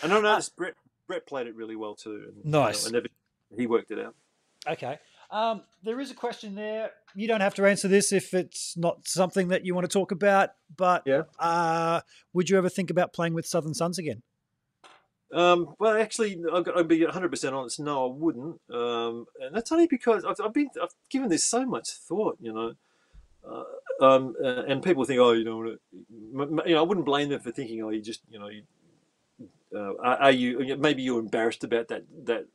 [0.03, 0.73] And I noticed Brett
[1.07, 2.25] Brett played it really well too.
[2.27, 2.89] And, you know, Nice.
[2.91, 3.07] Never,
[3.55, 4.15] he worked it out.
[4.67, 4.99] Okay.
[5.29, 6.91] Um, there is a question there.
[7.15, 10.11] You don't have to answer this if it's not something that you want to talk
[10.11, 11.23] about, but Yeah.
[11.39, 12.01] uh,
[12.33, 14.21] would you ever think about playing with Southern Sons again?
[15.33, 17.79] Um, well, actually, I've got, I'll be 100 percent honest.
[17.81, 18.61] No, I wouldn't.
[18.71, 22.37] Um, and that's only because I've, I've been I've given this so much thought.
[22.39, 22.73] You know.
[23.45, 27.39] Uh, um, uh, and people think, oh, you know, you know, I wouldn't blame them
[27.39, 28.63] for thinking, oh, you just, you know, you,
[29.73, 32.45] uh, are, are you maybe you're embarrassed about that that,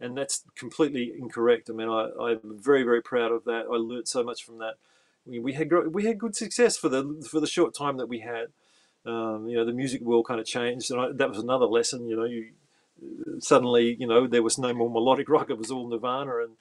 [0.00, 1.70] and that's completely incorrect.
[1.70, 3.66] I mean, I, I'm very very proud of that.
[3.70, 4.74] I learnt so much from that,
[5.26, 8.20] we, we had we had good success for the for the short time that we
[8.20, 8.48] had.
[9.04, 12.08] Um, you know, the music world kind of changed, and I, that was another lesson.
[12.08, 12.50] You know, you
[13.40, 16.52] suddenly you know there was no more melodic rock; it was all Nirvana, and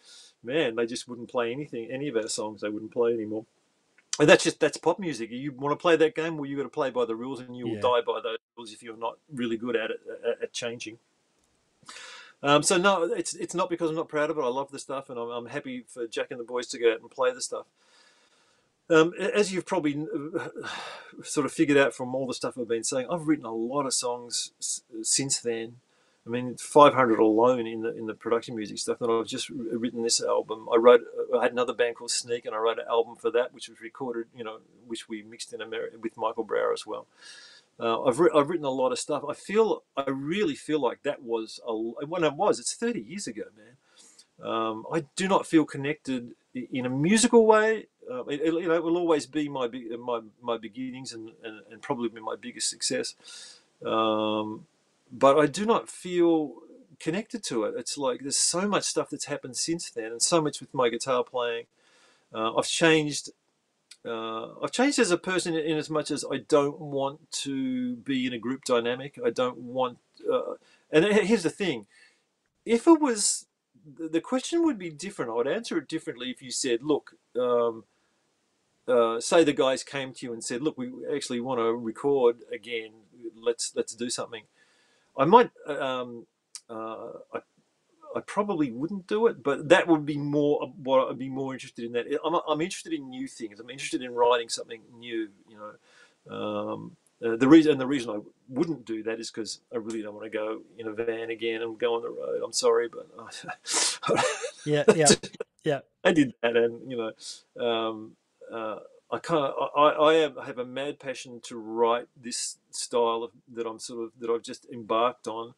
[0.43, 2.61] man, they just wouldn't play anything, any of our songs.
[2.61, 3.45] They wouldn't play anymore.
[4.19, 5.31] And that's just that's pop music.
[5.31, 7.55] You want to play that game, well, you got to play by the rules, and
[7.57, 7.81] you will Yeah.
[7.81, 10.99] die by those rules if you're not really good at it at, at changing.
[12.43, 14.41] Um, so no, it's it's not because I'm not proud of it.
[14.41, 16.91] I love the stuff, and I'm, I'm happy for Jack and the boys to go
[16.91, 17.65] out and play the stuff.
[18.89, 20.05] Um, as you've probably
[21.23, 23.85] sort of figured out from all the stuff I've been saying, I've written a lot
[23.85, 24.51] of songs
[25.01, 25.77] since then.
[26.27, 28.99] I mean, 500 alone in the in the production music stuff.
[28.99, 30.67] And I've just written this album.
[30.73, 31.01] I wrote.
[31.37, 33.79] I had another band called Sneak, and I wrote an album for that, which was
[33.79, 34.25] recorded.
[34.35, 34.57] You know,
[34.87, 37.05] which we mixed in America with Michael Brauer as well.
[37.79, 39.23] Uh, I've, I've written a lot of stuff.
[39.29, 42.59] I feel, I really feel like that was a, when it was.
[42.59, 43.75] It's 30 years ago, man.
[44.49, 47.87] Um, I do not feel connected in a musical way.
[48.09, 49.67] Uh, it, it- you know, it will always be my
[49.99, 53.15] my my beginnings and, and, and probably be my biggest success.
[53.85, 54.65] Um,
[55.11, 56.53] but I do not feel
[56.99, 57.75] connected to it.
[57.77, 60.89] It's like there's so much stuff that's happened since then, and so much with my
[60.89, 61.65] guitar playing.
[62.33, 63.31] Uh, I've changed
[64.05, 68.27] uh, I've changed as a person in as much as I don't want to be
[68.27, 69.19] in a group dynamic.
[69.23, 69.97] I don't want,
[70.31, 70.55] uh,
[70.91, 71.87] and here's the thing:
[72.65, 73.47] if it was,
[73.97, 75.31] the question would be different.
[75.31, 77.83] I would answer it differently if you said, "Look, um,
[78.87, 82.37] uh, say the guys came to you and said, "Look, we actually want to record
[82.51, 82.91] again.
[83.35, 84.43] Let's let's do something."
[85.17, 86.27] I might, um,
[86.69, 87.39] uh, I
[88.15, 91.85] I probably wouldn't do it, but that would be more what I'd be more interested
[91.85, 91.91] in.
[91.93, 93.59] That I'm, I'm interested in new things.
[93.59, 95.29] I'm interested in writing something new.
[95.49, 98.19] You know, um, uh, the reason and the reason I
[98.49, 101.61] wouldn't do that is because I really don't want to go in a van again
[101.61, 102.41] and go on the road.
[102.43, 103.07] I'm sorry, but
[104.65, 105.07] Yeah, yeah,
[105.63, 105.79] yeah.
[106.03, 108.15] I did that, and you know, um,
[108.51, 108.79] uh,
[109.11, 113.31] I kind of I, I I have a mad passion to write this style of,
[113.53, 115.53] that I'm sort of that I've just embarked on.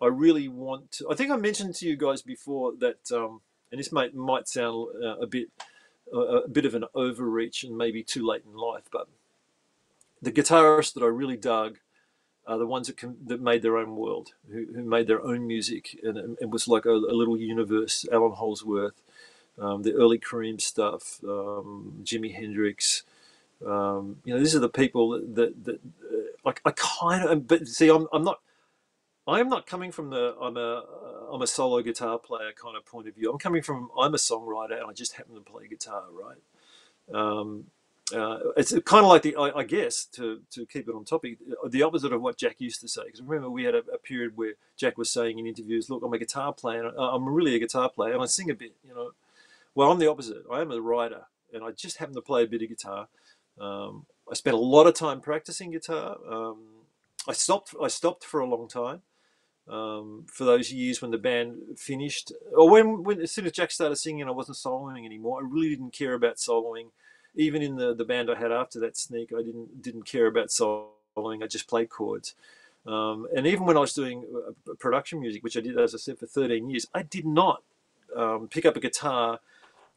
[0.00, 1.10] I really want to.
[1.10, 4.88] I think I mentioned to you guys before that, um, and this might might sound
[5.02, 5.48] uh, a bit
[6.12, 9.08] a, a bit of an overreach and maybe too late in life, but
[10.22, 11.78] the guitarists that I really dug
[12.46, 15.98] are the ones that that made their own world, who, who made their own music,
[16.02, 18.06] and it, was like a, a little universe.
[18.12, 19.00] Allan Holdsworth,
[19.58, 23.04] um, the early Cream stuff, um, Jimi Hendrix.
[23.64, 27.46] Um, you know, these are the people that that, that uh, like I kind of.
[27.46, 28.40] But see, I'm I'm not.
[29.26, 30.84] I'm not coming from the I'm a
[31.32, 33.30] I'm a solo guitar player kind of point of view.
[33.30, 36.38] I'm coming from I'm a songwriter and I just happen to play guitar, right?
[37.12, 37.66] Um,
[38.14, 41.38] uh, it's kind of like the I, I guess to to keep it on topic,
[41.68, 43.02] the opposite of what Jack used to say.
[43.06, 46.12] Because remember, we had a, a period where Jack was saying in interviews, "Look, I'm
[46.12, 46.90] a guitar player.
[46.98, 49.10] I- I'm really a guitar player, and I sing a bit." You know,
[49.74, 50.44] well, I'm the opposite.
[50.52, 53.08] I am a writer, and I just happen to play a bit of guitar.
[53.60, 56.18] Um, I spent a lot of time practicing guitar.
[56.28, 56.64] Um,
[57.28, 57.74] I stopped.
[57.82, 59.02] I stopped for a long time.
[59.68, 63.70] Um, for those years when the band finished, or when, when as soon as Jack
[63.70, 65.40] started singing, I wasn't soloing anymore.
[65.40, 66.86] I really didn't care about soloing.
[67.36, 70.48] Even in the, the band I had after that, Sneak, I didn't didn't care about
[70.48, 71.42] soloing.
[71.42, 72.34] I just played chords.
[72.86, 75.98] Um, and even when I was doing uh, production music, which I did, as I
[75.98, 77.62] said, for 13 years, I did not
[78.16, 79.40] um, pick up a guitar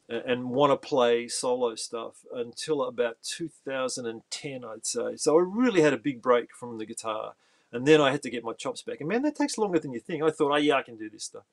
[0.09, 5.15] a- and want to play solo stuff until about 2010, I'd say.
[5.15, 7.33] So I really had a big break from the guitar.
[7.73, 8.99] And then I had to get my chops back.
[8.99, 10.23] And man, that takes longer than you think.
[10.23, 11.43] I thought, oh, yeah, I can do this stuff.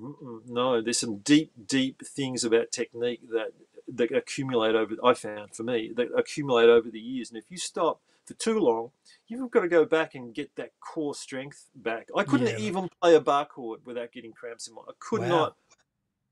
[0.00, 3.52] Mm-mm, no, there's some deep, deep things about technique that
[3.94, 4.94] that accumulate over.
[5.04, 7.28] I found for me that accumulate over the years.
[7.30, 8.92] And if you stop for too long,
[9.28, 12.08] you've got to go back and get that core strength back.
[12.16, 12.58] I couldn't Yeah.
[12.58, 14.82] even play a bar chord without getting cramps in my.
[14.88, 15.28] I could Wow.
[15.28, 15.56] not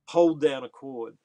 [0.09, 1.19] hold down a chord.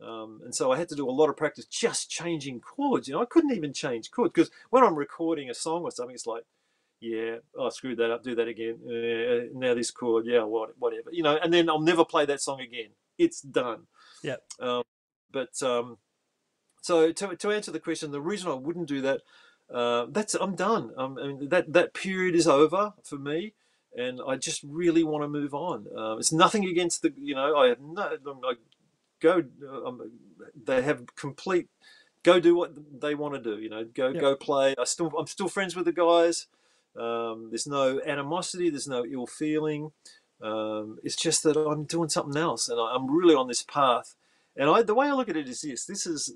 [0.00, 3.08] Um, and so I had to do a lot of practice just changing chords.
[3.08, 6.14] You know, I couldn't even change chords because when I'm recording a song or something,
[6.14, 6.44] it's like,
[7.00, 8.78] yeah, oh, I screwed that up, do that again.
[8.84, 11.10] Uh, now this chord, yeah, what, whatever.
[11.10, 12.90] You know, and then I'll never play that song again.
[13.18, 13.86] It's done.
[14.22, 14.36] Yeah.
[14.60, 14.82] Um,
[15.32, 15.98] but um,
[16.82, 19.20] so to, to answer the question, the reason I wouldn't do that,
[19.72, 20.92] uh, that's I'm done.
[20.96, 23.54] Um, I mean, that that period is over for me,
[23.96, 25.86] and I just really want to move on.
[25.96, 28.54] Um, it's nothing against the, you know, I have no, I
[29.20, 29.44] go,
[29.86, 30.10] um,
[30.64, 31.68] they have complete,
[32.22, 33.60] go do what they want to do.
[33.60, 34.74] You know, go go play.
[34.78, 36.46] I still I'm still friends with the guys.
[36.96, 38.70] Um, there's no animosity.
[38.70, 39.92] There's no ill feeling.
[40.42, 44.14] Um, it's just that I'm doing something else, and I, I'm really on this path.
[44.56, 46.34] And I, the way I look at it is this: this is,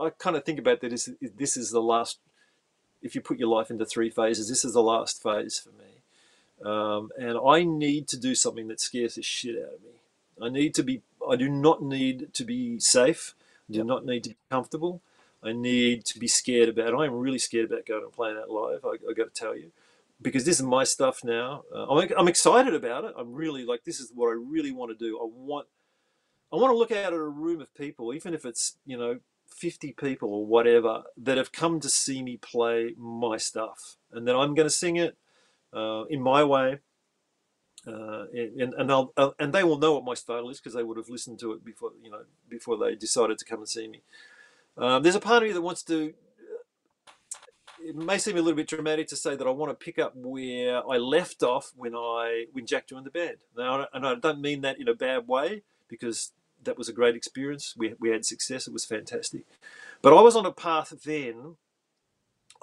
[0.00, 2.18] I, kind of think about that as this is the last.
[3.00, 6.70] If you put your life into three phases, this is the last phase for me,
[6.70, 10.00] um, and I need to do something that scares the shit out of me.
[10.42, 11.02] I need to be.
[11.28, 13.34] I do not need to be safe.
[13.68, 15.02] I do not need to be comfortable.
[15.42, 16.94] I need to be scared about.
[16.94, 18.84] I'm really scared about going and playing that live.
[18.84, 19.70] I, I got to tell you,
[20.20, 21.62] because this is my stuff now.
[21.74, 23.14] Uh, I'm, I'm excited about it.
[23.16, 25.18] I'm really like this is what I really want to do.
[25.18, 25.66] I want
[26.52, 29.20] I want to look out at a room of people, even if it's you know
[29.48, 34.36] 50 people or whatever, that have come to see me play my stuff, and then
[34.36, 35.16] I'm going to sing it
[35.74, 36.80] uh, in my way.
[37.86, 40.82] Uh, and and they'll uh, and they will know what my style is because they
[40.82, 43.88] would have listened to it before you know before they decided to come and see
[43.88, 44.02] me.
[44.78, 46.14] Um, there's a part of me that wants to.
[47.84, 50.14] It may seem a little bit dramatic to say that I want to pick up
[50.16, 53.38] where I left off when I when Jack joined the band.
[53.56, 56.32] Now, and I don't mean that in a bad way because
[56.64, 57.74] that was a great experience.
[57.76, 58.66] We we had success.
[58.66, 59.44] It was fantastic.
[60.02, 61.56] But I was on a path then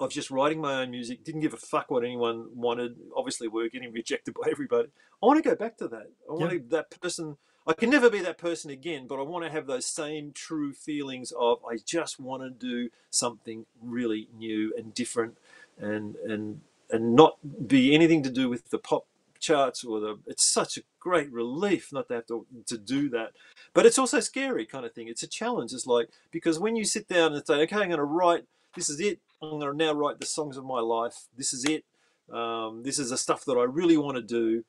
[0.00, 1.24] of just writing my own music.
[1.24, 2.96] Didn't give a fuck what anyone wanted.
[3.16, 4.88] Obviously, we were getting rejected by everybody.
[5.22, 6.10] I want to go back to that.
[6.28, 6.58] I want Yeah.
[6.58, 7.38] to, that person.
[7.66, 10.72] I can never be that person again, but I want to have those same true
[10.72, 15.36] feelings of I just want to do something really new and different,
[15.78, 19.06] and and and not be anything to do with the pop
[19.40, 20.18] charts or the.
[20.26, 23.32] It's such a great relief not to have to to do that,
[23.74, 25.08] but it's also scary kind of thing.
[25.08, 25.72] It's a challenge.
[25.72, 28.44] It's like because when you sit down and say, okay, I'm going to write.
[28.76, 29.20] This is it.
[29.42, 31.28] I'm going to now write the songs of my life.
[31.36, 31.84] This is it.
[32.30, 34.64] Um, this is the stuff that I really want to do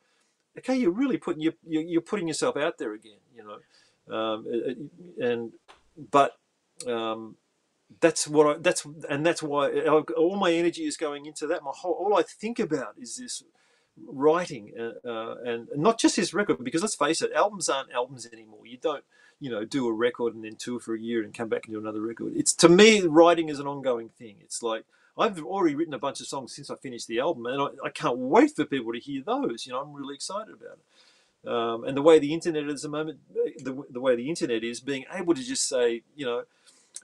[0.59, 4.77] okay, you're really putting you you're, putting yourself out there again, you know, um, it-
[4.77, 5.53] it- and
[6.11, 6.37] but
[6.87, 7.37] um,
[8.01, 11.63] that's what I that's and that's why I, all my energy is going into that.
[11.63, 13.43] My whole all I think about is this
[14.07, 18.27] writing, uh, uh, and not just his record because let's face it, albums aren't albums
[18.31, 18.65] anymore.
[18.67, 19.03] You don't
[19.39, 21.73] you know do a record and then tour for a year and come back and
[21.75, 22.33] do another record.
[22.35, 24.37] It's to me, writing is an ongoing thing.
[24.41, 24.85] It's like
[25.17, 27.89] I've already written a bunch of songs since I finished the album, and I, I
[27.89, 29.65] can't wait for people to hear those.
[29.65, 31.49] You know, I'm really excited about it.
[31.49, 33.19] Um, and the way the internet is at the moment,
[33.63, 36.43] the, the way the internet is, being able to just say, you know,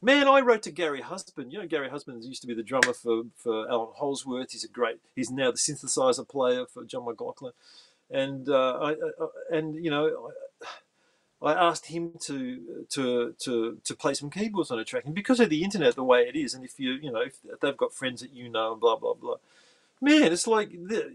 [0.01, 1.51] man, I wrote to Gary Husband.
[1.53, 4.51] You know, Gary Husband used to be the drummer for, for Allan Holdsworth.
[4.51, 7.53] He's a great, he's now the synthesizer player for John McLaughlin.
[8.11, 8.95] And, uh, I, I,
[9.51, 10.31] and you know,
[11.43, 15.05] I, asked him to, to, to, to play some keyboards on a track.
[15.05, 17.37] And because of the internet, the way it is, and if you, you know, if
[17.61, 19.35] they've got friends that you know and blah, blah, blah,
[20.01, 21.13] man, it's like, the,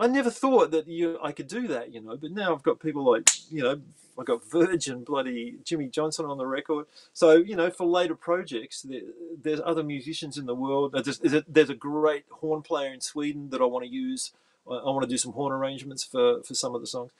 [0.00, 2.16] I never thought that you I could do that, you know.
[2.16, 3.80] But now I've got people like, you know,
[4.18, 6.86] I got Virgin, bloody Jimmy Johnson on the record.
[7.12, 9.02] So you know, for later projects, there,
[9.42, 10.92] there's other musicians in the world.
[10.92, 14.32] There's, there's a great horn player in Sweden that I want to use.
[14.68, 17.12] I, I want to do some horn arrangements for for some of the songs.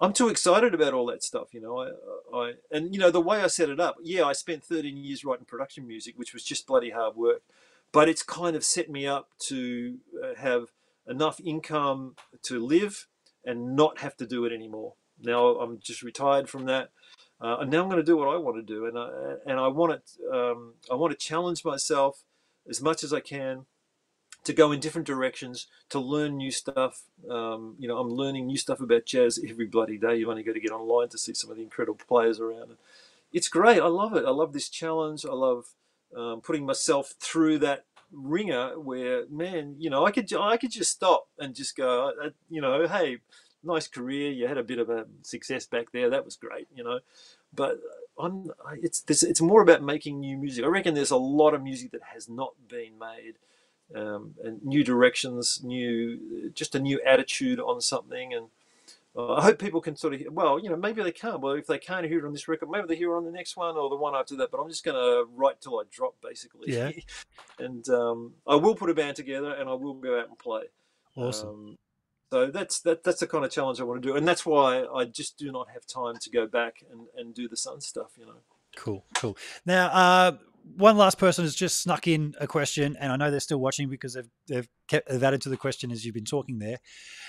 [0.00, 1.78] I'm too excited about all that stuff, you know.
[1.78, 3.96] I, I and you know the way I set it up.
[4.02, 7.42] Yeah, I spent 13 years writing production music, which was just bloody hard work,
[7.92, 10.72] but it's kind of set me up to uh, have
[11.06, 13.06] enough income to live
[13.44, 14.94] and not have to do it anymore.
[15.20, 16.90] Now I'm just retired from that,
[17.40, 19.08] uh, and now I'm going to do what I want to do, and I
[19.46, 22.24] and I want to um, I want to challenge myself
[22.68, 23.66] as much as I can
[24.44, 27.02] to go in different directions to learn new stuff.
[27.30, 30.16] Um, you know, I'm learning new stuff about jazz every bloody day.
[30.16, 32.76] You've only got to get online to see some of the incredible players around.
[33.32, 33.80] It's great.
[33.80, 34.24] I love it.
[34.24, 35.24] I love this challenge.
[35.24, 35.66] I love
[36.16, 40.90] um, putting myself through that ringer where man you know i could i could just
[40.90, 43.18] stop and just go uh, you know hey
[43.64, 46.84] nice career you had a bit of a success back there that was great you
[46.84, 47.00] know
[47.52, 47.80] but
[48.18, 48.50] i'm
[48.82, 52.02] it's it's more about making new music i reckon there's a lot of music that
[52.02, 53.34] has not been made
[53.94, 58.46] um, and new directions new just a new attitude on something and
[59.16, 61.40] uh, I hope people can sort of, well, you know, maybe they can't.
[61.40, 63.30] Well, if they can't hear it on this record, maybe they hear it on the
[63.30, 64.50] next one or the one after that.
[64.50, 66.72] But I'm just going to write till I drop, basically.
[66.72, 66.90] Yeah.
[67.58, 70.64] and um, I will put a band together, and I will go out and play.
[71.16, 71.48] Awesome.
[71.48, 71.78] Um,
[72.32, 73.04] so that's that.
[73.04, 75.52] That's the kind of challenge I want to do, and that's why I just do
[75.52, 78.12] not have time to go back and, and do the Sun stuff.
[78.18, 78.40] You know.
[78.74, 79.36] Cool, cool.
[79.64, 80.32] Now, uh,
[80.76, 83.88] one last person has just snuck in a question, and I know they're still watching
[83.88, 86.78] because they've they've, kept, they've added to the question as you've been talking there,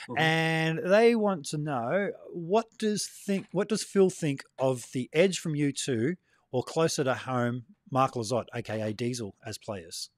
[0.10, 0.20] Mhm.
[0.20, 5.40] and they want to know what does think what does Phil think of the Edge
[5.40, 6.16] from U2,
[6.52, 10.10] or closer to home, Mark Lizotte, aka Diesel, as players.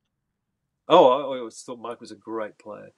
[0.87, 2.91] Oh, I I always thought Mike was a great player.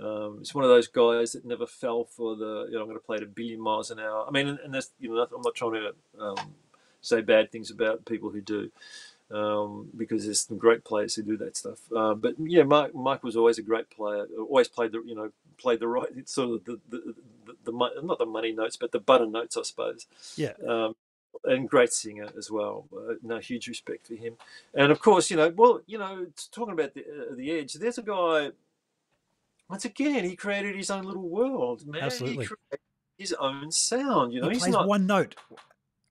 [0.00, 2.96] Um, it's one of those guys that never fell for the, you know, I'm going
[2.98, 4.24] to play at a billion miles an hour.
[4.26, 6.36] I mean, and, and that's, you know, I'm not trying to um,
[7.02, 8.70] say bad things about people who do,
[9.32, 11.80] um, because there's some great players who do that stuff.
[11.94, 14.26] Uh, but yeah, Mike, Mike was always a great player.
[14.38, 17.14] Always played the, you know, played the right, sort of the, the,
[17.46, 20.06] the, the, not the money notes, but the butter notes, I suppose.
[20.36, 20.52] Yeah.
[20.66, 20.94] Um,
[21.44, 22.86] and great singer as well.
[22.94, 24.36] Uh, no, huge respect for him.
[24.74, 27.98] And of course, you know, well, you know, talking about the uh, the edge, there's
[27.98, 28.50] a guy.
[29.68, 32.02] Once again, he created his own little world, man.
[32.02, 32.44] Absolutely.
[32.44, 32.80] He created
[33.16, 34.34] his own sound.
[34.34, 34.86] You know, he he's plays not.
[34.86, 35.34] one note,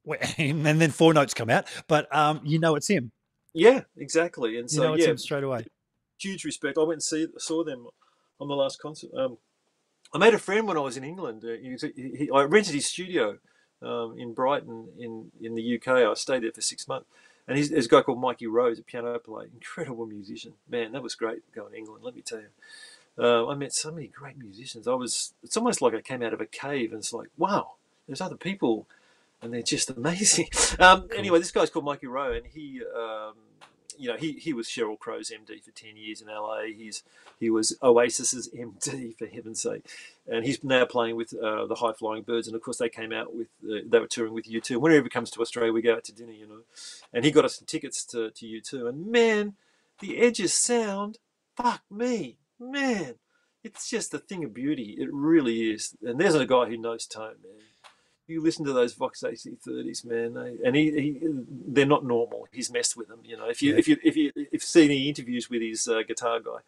[0.38, 3.12] and then four notes come out, but um, you know it's him.
[3.54, 4.58] Yeah, exactly.
[4.58, 5.66] And You so know it's yeah, him straight away.
[6.20, 6.78] huge respect.
[6.78, 7.88] I went and see saw them
[8.40, 9.12] on the last concert.
[9.16, 9.38] Um,
[10.14, 11.44] I made a friend when I was in England.
[11.46, 13.38] Uh, he, he, I rented his studio
[13.82, 15.88] um, in Brighton in, in the UK.
[15.90, 17.08] I stayed there for six months.
[17.48, 20.54] And he's, there's a guy called Mikey Rose, a piano player, incredible musician.
[20.70, 22.48] Man, that was great going to England, let me tell you.
[23.18, 24.88] Uh, I met so many great musicians.
[24.88, 27.72] I was, it's almost like I came out of a cave and it's like, wow,
[28.08, 28.88] there's other people
[29.42, 30.50] and they're just amazing.
[30.80, 31.20] Um, Cool.
[31.20, 33.34] Anyway, this guy's called Mikey Rowe and he, um,
[33.98, 36.64] you know, he, he was Sheryl Crow's MD for 10 years in LA.
[36.76, 37.04] He's,
[37.40, 39.86] he was Oasis's MD, for heaven's sake.
[40.28, 42.48] And he's now playing with uh, the High Flying Birds.
[42.48, 44.78] And of course, they came out with, uh, they were touring with U2.
[44.78, 46.62] Whenever he comes to Australia, we go out to dinner, you know.
[47.14, 48.88] And he got us some tickets to, to U2.
[48.88, 49.56] And man,
[50.00, 51.20] the Edge's sound,
[51.56, 53.16] fuck me, man.
[53.64, 54.96] It's just a thing of beauty.
[54.98, 55.96] It really is.
[56.02, 57.62] And there's a guy who knows tone, man.
[58.32, 61.20] You listen to those Vox AC30s, man, they, and he, he,
[61.68, 62.48] they're not normal.
[62.52, 63.50] He's messed with them, you know.
[63.50, 63.80] If you Yeah.
[63.80, 66.60] if you if you if you've seen any interviews with his uh, guitar guy,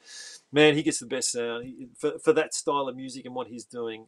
[0.51, 3.47] man, he gets the best sound he, for for that style of music and what
[3.47, 4.07] he's doing.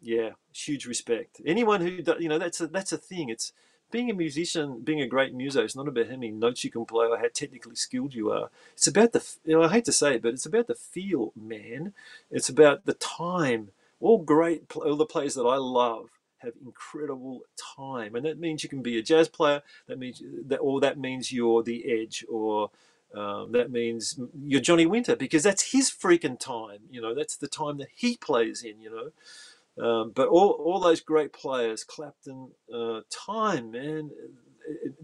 [0.00, 1.40] Yeah, huge respect.
[1.46, 3.28] Anyone who do, you know that's a that's a thing.
[3.30, 3.52] It's
[3.90, 5.64] being a musician, being a great muso.
[5.64, 8.50] It's not about how many notes you can play or how technically skilled you are.
[8.74, 11.32] It's about the, you know I hate to say it, but it's about the feel,
[11.36, 11.94] man.
[12.30, 13.70] It's about the time.
[14.00, 16.10] All great, all the players that I love
[16.44, 17.42] have incredible
[17.76, 19.62] time, and that means you can be a jazz player.
[19.88, 22.70] That means that, or that means you're the Edge, or
[23.14, 26.80] um, that means you're Johnny Winter because that's his freaking time.
[26.90, 28.80] You know, that's the time that he plays in.
[28.80, 29.10] You know.
[29.76, 34.10] Um, but all, all those great players, Clapton, uh, time, man.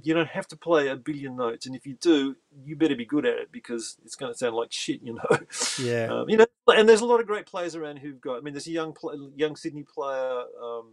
[0.03, 3.05] You don't have to play a billion notes, and if you do, you better be
[3.05, 5.39] good at it because it's going to sound like shit, you know.
[5.79, 6.07] Yeah.
[6.11, 8.39] Um, you know, and there's a lot of great players around who've got.
[8.39, 8.97] I mean, there's a young
[9.37, 10.87] young Sydney player, um,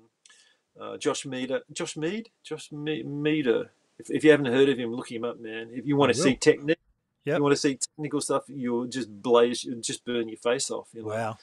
[0.79, 1.61] uh, Josh Meader.
[1.73, 3.71] Josh Mead, Josh Me- Meader.
[3.99, 5.69] If, if you haven't heard of him, look him up, man.
[5.71, 6.77] If you want to see technique,
[7.25, 7.37] Yep.
[7.37, 10.87] you want to see technical stuff, you'll just blaze, you'll just burn your face off.
[10.93, 11.09] You know?
[11.09, 11.37] Wow.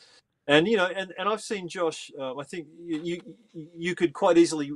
[0.47, 2.11] And you know, and, and I've seen Josh.
[2.19, 3.21] Um, I think you,
[3.53, 4.71] you you could quite easily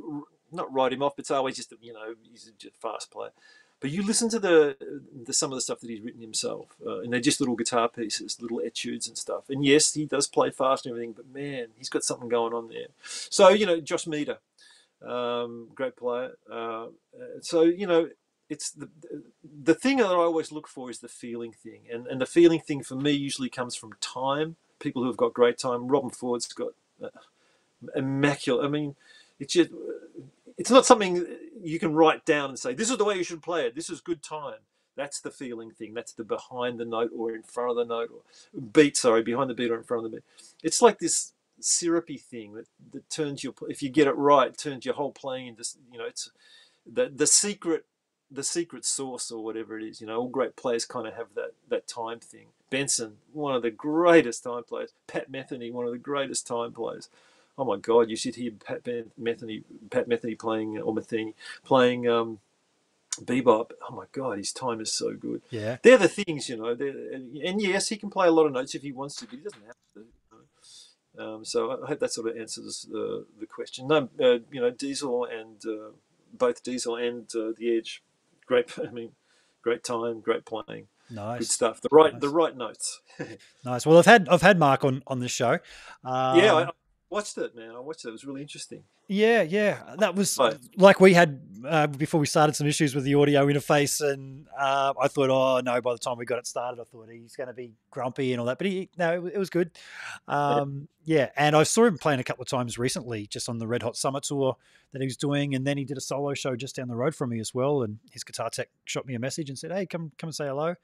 [0.53, 3.31] not write him off, but say, always just you know he's a fast player.
[3.81, 4.77] But you listen to the,
[5.25, 7.89] the some of the stuff that he's written himself, uh, and they're just little guitar
[7.89, 9.49] pieces, little etudes and stuff.
[9.51, 12.69] And yes, he does play fast and everything, but man, he's got something going on
[12.69, 12.89] there.
[13.05, 14.39] So you know, Josh Meader,
[15.07, 16.33] um, great player.
[16.51, 16.87] Uh,
[17.41, 18.09] so you know,
[18.49, 18.89] it's the
[19.63, 22.61] the thing that I always look for is the feeling thing, and and the feeling
[22.61, 24.57] thing for me usually comes from time.
[24.79, 25.89] People who have got great time.
[25.89, 27.09] Robben Ford's got uh,
[27.95, 28.65] immaculate.
[28.65, 28.97] I mean,
[29.39, 29.71] it's just
[30.57, 31.25] it's not something
[31.63, 33.75] you can write down and say this is the way you should play it.
[33.75, 34.61] This is good time.
[34.97, 35.95] That's the feeling thing.
[35.95, 38.97] That's the behind the note or in front of the note or beat.
[38.97, 40.25] Sorry, behind the beat or in front of the beat.
[40.63, 44.85] It's like this syrupy thing that, that turns your if you get it right turns
[44.85, 46.31] your whole playing into you know it's
[46.91, 47.85] the the secret
[48.31, 51.29] the secret sauce or whatever it is you know all great players kind of have
[51.35, 55.93] that that time thing benson one of the greatest time players pat metheny one of
[55.93, 57.09] the greatest time players
[57.57, 62.07] oh my god you should hear pat Ben- metheny pat metheny playing or metheny playing
[62.09, 62.39] um
[63.25, 65.79] bebop oh my god his time is so good Yeah.
[65.83, 66.69] they're the things, you know.
[66.69, 69.35] And, and yes, he can play a lot of notes if he wants to, but
[69.39, 70.05] he doesn't have to.
[71.19, 73.89] Um, so I hope that sort of answers the the question.
[73.89, 75.91] No, uh, you know, Diesel and uh,
[76.33, 78.03] both Diesel and uh, the Edge,
[78.47, 78.73] great.
[78.87, 79.13] I mean,
[79.63, 81.39] great time, great playing, Nice.
[81.41, 81.81] good stuff.
[81.81, 82.21] The right, Nice.
[82.23, 83.01] the right notes.
[83.65, 83.85] Nice.
[83.85, 85.59] Well, I've had I've had Mark on on this show.
[86.05, 86.71] Um, yeah, I, I
[87.11, 87.71] watched it, man.
[87.75, 88.09] I watched it.
[88.09, 88.83] It was really interesting.
[89.11, 90.59] Yeah, yeah, that was Right.
[90.77, 94.93] like we had uh, before we started some issues with the audio interface, and uh,
[95.01, 97.47] I thought, oh no, by the time we got it started, I thought he's going
[97.47, 99.71] to be grumpy and all that, but he no, it, it was good.
[100.29, 103.67] Um, yeah, and I saw him playing a couple of times recently, just on the
[103.67, 104.57] Red Hot Summer tour
[104.93, 107.15] that he was doing, and then he did a solo show just down the road
[107.15, 107.83] from me as well.
[107.83, 110.47] And his guitar tech shot me a message and said, "Hey, come come and say
[110.47, 110.75] hello."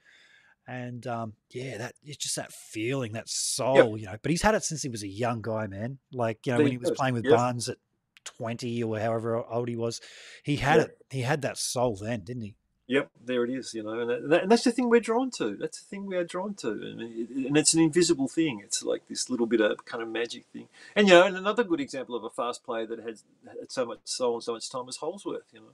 [0.67, 4.17] And um, yeah, that it's just that feeling, that soul, you know.
[4.21, 5.99] But he's had it since he was a young guy, man.
[6.11, 7.33] Like you know, when he was playing with yes.
[7.33, 7.77] Barnes at
[8.23, 10.01] twenty or however old he was,
[10.43, 10.83] he had Yeah.
[10.83, 10.97] it.
[11.11, 12.55] He had that soul then, didn't he?
[12.87, 13.73] Yep, there it is.
[13.73, 15.55] You know, and, that, and that- and that's the thing we're drawn to.
[15.55, 18.61] That's the thing we are drawn to, and, it, and it's an invisible thing.
[18.63, 20.67] It's like this little bit of kind of magic thing.
[20.95, 23.85] And you know, and another good example of a fast player that has had so
[23.85, 25.45] much soul and so much time is Holdsworth.
[25.51, 25.71] You know,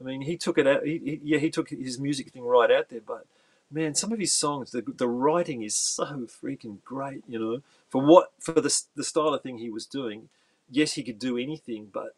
[0.00, 0.84] I mean, he took it out.
[0.84, 3.26] He, he, yeah, he took his music thing right out there, but
[3.74, 7.24] man, some of his songs, the, the writing is so freaking great.
[7.28, 10.28] You know, for what for the the style of thing he was doing.
[10.70, 12.16] Yes, he could do anything, but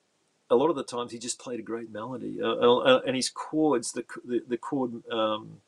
[0.49, 3.29] a lot of the times he just played a great melody, uh, uh, and his
[3.31, 5.03] chords, the the, the chord.
[5.11, 5.61] Um,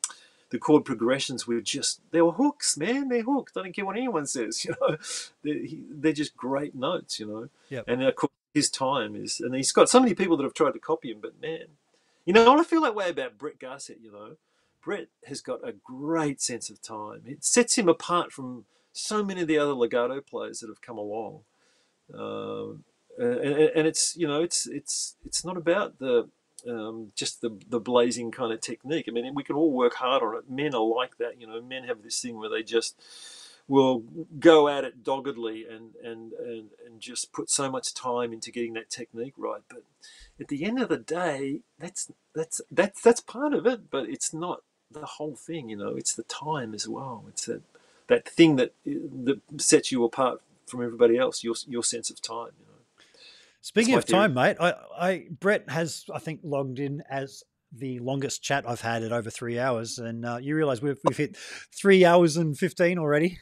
[0.51, 3.95] the chord progressions were just they were hooks man they're hooked i don't care what
[3.95, 4.97] anyone says you know
[5.43, 7.85] they're, he, they're just great notes you know Yep.
[7.87, 10.71] and of course his time is and he's got so many people that have tried
[10.73, 11.65] to copy him but man
[12.25, 14.37] you know i feel that way about brett Garsed you know
[14.83, 17.23] Brett has got a great sense of time.
[17.25, 20.97] It sets him apart from so many of the other legato players that have come
[20.97, 21.41] along.
[22.13, 22.83] Um,
[23.17, 26.29] and, and it's you know it's it's it's not about the
[26.67, 29.05] um, just the the blazing kind of technique.
[29.07, 30.49] I mean, we can all work hard on it.
[30.49, 31.61] Men are like that, you know.
[31.61, 32.99] Men have this thing where they just
[33.67, 34.03] will
[34.39, 38.73] go at it doggedly and and and and just put so much time into getting
[38.73, 39.61] that technique right.
[39.69, 39.83] But
[40.39, 44.33] at the end of the day, that's that's that's that's part of it, but it's
[44.33, 45.69] not the whole thing.
[45.69, 47.25] You know, it's the time as well.
[47.27, 47.61] It's that
[48.07, 51.43] that thing that that sets you apart from everybody else.
[51.43, 52.51] Your your sense of time.
[52.59, 53.05] You know.
[53.61, 58.41] Speaking of time, mate, I, I Brett has I think logged in as the longest
[58.41, 62.05] chat I've had at over three hours, and uh, you realise we've we've hit three
[62.05, 63.39] hours and fifteen already.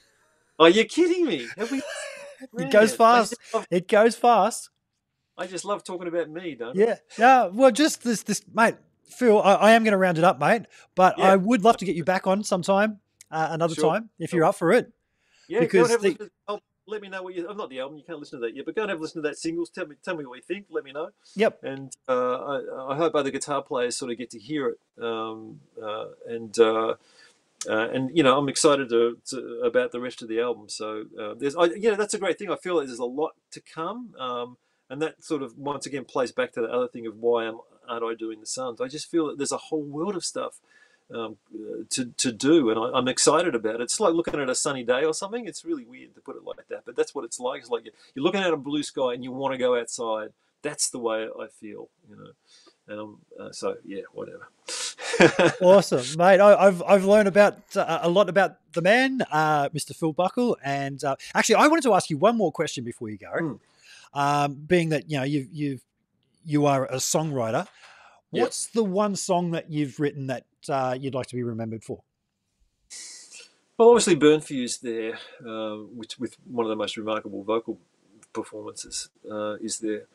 [0.60, 1.48] Are you kidding me?
[1.72, 1.82] We...
[2.64, 3.36] it goes fast.
[3.54, 3.68] Love...
[3.70, 4.70] It goes fast.
[5.38, 6.96] I just love talking about me, don't yeah.
[6.96, 7.22] I?
[7.22, 7.48] Yeah.
[7.48, 8.76] Well, just this, this, mate.
[9.08, 10.64] Phil, I, I am going to round it up, mate.
[10.96, 11.32] But yeah.
[11.32, 13.00] I would love to get you back on sometime,
[13.32, 13.94] uh, another sure.
[13.94, 14.38] time, if sure.
[14.38, 14.92] you're up for it.
[15.48, 16.30] Yeah, because the,
[16.88, 17.48] let me know what you.
[17.48, 17.98] I'm not the album.
[17.98, 19.70] You can't listen to that yet, but go and have a listen to that singles.
[19.70, 20.68] Tell me, tell me what you think.
[20.70, 21.10] Let me know.
[21.36, 21.64] Yep.
[21.64, 25.04] And uh, I, I, hope other guitar players sort of get to hear it.
[25.04, 26.96] Um, uh, and uh,
[27.70, 30.70] uh and you know, I'm excited to, to, about the rest of the album.
[30.70, 32.50] So uh, there's, I, you know, that's a great thing.
[32.50, 34.16] I feel like there's a lot to come.
[34.18, 34.58] Um,
[34.90, 37.60] and that sort of once again plays back to the other thing of why am,
[37.90, 38.82] aren't I doing the Sons?
[38.82, 40.60] I just feel that there's a whole world of stuff
[41.14, 41.38] um,
[41.90, 43.82] to, to do, and I, am excited about it.
[43.82, 45.46] It's like looking at a sunny day or something.
[45.46, 47.62] It's really weird to put it like that, but that's what it's like.
[47.62, 50.30] It's like you're looking at a blue sky and you want to go outside.
[50.64, 52.32] That's the way I feel, you know.
[52.90, 54.50] Um, uh, so yeah, whatever.
[55.62, 56.40] awesome, mate.
[56.40, 59.96] I, have I've learned about uh, a lot about the man, uh, Mr.
[59.96, 63.18] Phil Buckle, and uh, actually, I wanted to ask you one more question before you
[63.18, 63.32] go.
[63.32, 63.60] Mm.
[64.14, 65.80] Um, being that you know you you
[66.48, 67.68] you are a songwriter,
[68.32, 68.74] what's yep.
[68.74, 72.02] the one song that you've written that uh, you'd like to be remembered for?
[73.78, 77.78] Well, obviously, Burn for You there, uh, which with one of the most remarkable vocal
[78.34, 80.06] performances, uh, is there.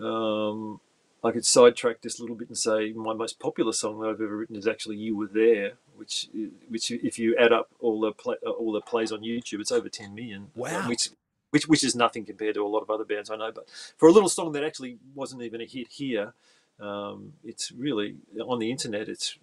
[0.00, 0.80] Um,
[1.24, 4.20] I could sidetrack this a little bit and say my most popular song that I've
[4.20, 6.28] ever written is actually "You Were There," which,
[6.68, 9.88] which if you add up all the play, all the plays on YouTube, it's over
[9.88, 10.50] 10 million.
[10.54, 10.88] Wow!
[10.88, 11.10] Which,
[11.52, 13.52] which, which is nothing compared to a lot of other bands I know.
[13.52, 16.32] But for a little song that actually wasn't even a hit here,
[16.80, 19.08] um, it's really on the internet.
[19.08, 19.36] It's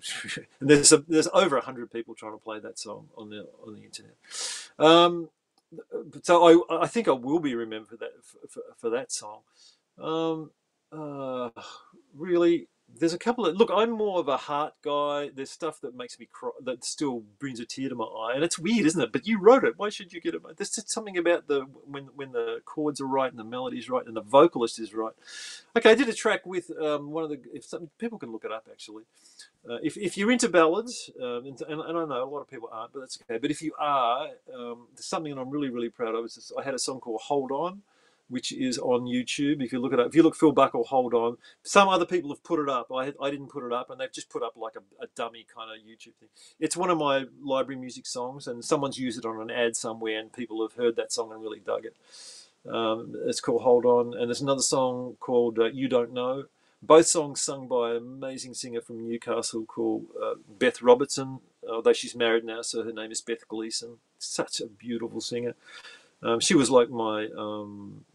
[0.59, 3.75] and there's a, there's over hundred people trying to play that song on the on
[3.75, 4.15] the internet.
[4.79, 5.29] Um,
[6.23, 9.41] so I I think I will be remembered for that for, for, for that song.
[9.99, 10.51] Um,
[10.91, 11.51] uh,
[12.15, 13.69] really, there's a couple of look.
[13.73, 15.29] I'm more of a heart guy.
[15.33, 18.43] There's stuff that makes me cry, that still brings a tear to my eye, and
[18.43, 19.11] it's weird, isn't it?
[19.11, 19.75] But you wrote it.
[19.77, 20.41] Why should you get it?
[20.57, 24.05] There's just something about the when when the chords are right and the melody's right
[24.05, 25.13] and the vocalist is right.
[25.75, 27.39] Okay, I did a track with um, one of the.
[27.53, 29.03] If some people can look it up actually.
[29.69, 32.69] Uh, if, if you're into ballads, um, and, and, I know a lot of people
[32.71, 33.37] aren't, but that's okay.
[33.37, 36.25] But if you are, um, there's something that I'm really really proud of.
[36.25, 37.81] Is this, I had a song called "Hold On."
[38.29, 39.63] Which is on YouTube.
[39.63, 41.37] If you look at it, if you look Phil Buckle, hold on.
[41.63, 42.87] Some other people have put it up.
[42.93, 45.45] I, I didn't put it up, and they've just put up like a, a dummy
[45.53, 46.29] kind of YouTube thing.
[46.59, 50.19] It's one of my library music songs, and someone's used it on an ad somewhere,
[50.19, 51.95] and people have heard that song and really dug it.
[52.69, 56.45] Um, it's called Hold On, and there's another song called uh, You Don't Know.
[56.81, 62.15] Both songs sung by an amazing singer from Newcastle called uh, Beth Robertson, although she's
[62.15, 63.97] married now, so her name is Beth Gleeson.
[64.17, 65.55] Such a beautiful singer.
[66.21, 68.05] Um, she was like my, um,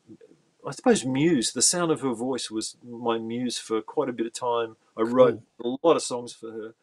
[0.67, 1.52] I suppose, muse.
[1.52, 4.76] The sound of her voice was my muse for quite a bit of time.
[4.97, 5.12] I cool.
[5.12, 6.75] wrote a lot of songs for her,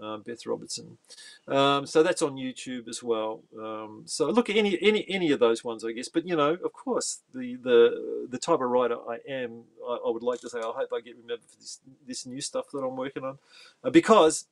[0.00, 0.98] uh, Beth Robertson.
[1.48, 3.42] Um, so that's on YouTube as well.
[3.58, 6.08] Um, so look, at any any any of those ones, I guess.
[6.08, 10.10] But you know, of course, the the the type of writer I am, I, I
[10.10, 12.78] would like to say, I hope I get remembered for this this new stuff that
[12.78, 13.38] I'm working on,
[13.82, 14.46] uh, because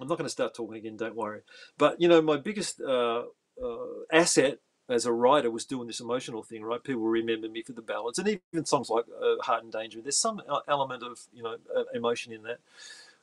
[0.00, 0.96] I'm not going to start talking again.
[0.96, 1.40] Don't worry.
[1.76, 3.24] But you know, my biggest uh,
[3.62, 4.58] uh asset
[4.88, 6.82] as a writer was doing this emotional thing, right?
[6.82, 10.16] People remember me for the ballads, and even songs like uh, "Heart in Danger." There's
[10.16, 12.58] some element of you know uh, emotion in that.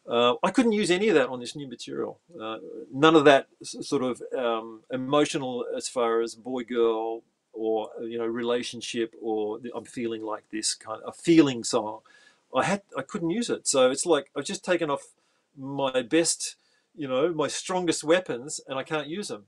[0.08, 2.20] Uh, I couldn't use any of that on this new material.
[2.40, 2.58] Uh,
[2.94, 8.18] none of that sort of um, emotional, as far as boy girl or uh, you
[8.18, 12.02] know relationship or I'm feeling like this kind of a feeling song.
[12.56, 15.08] I had I couldn't use it, so it's like I've just taken off
[15.58, 16.56] my best,
[16.96, 19.46] you know, my strongest weapons, and I can't use them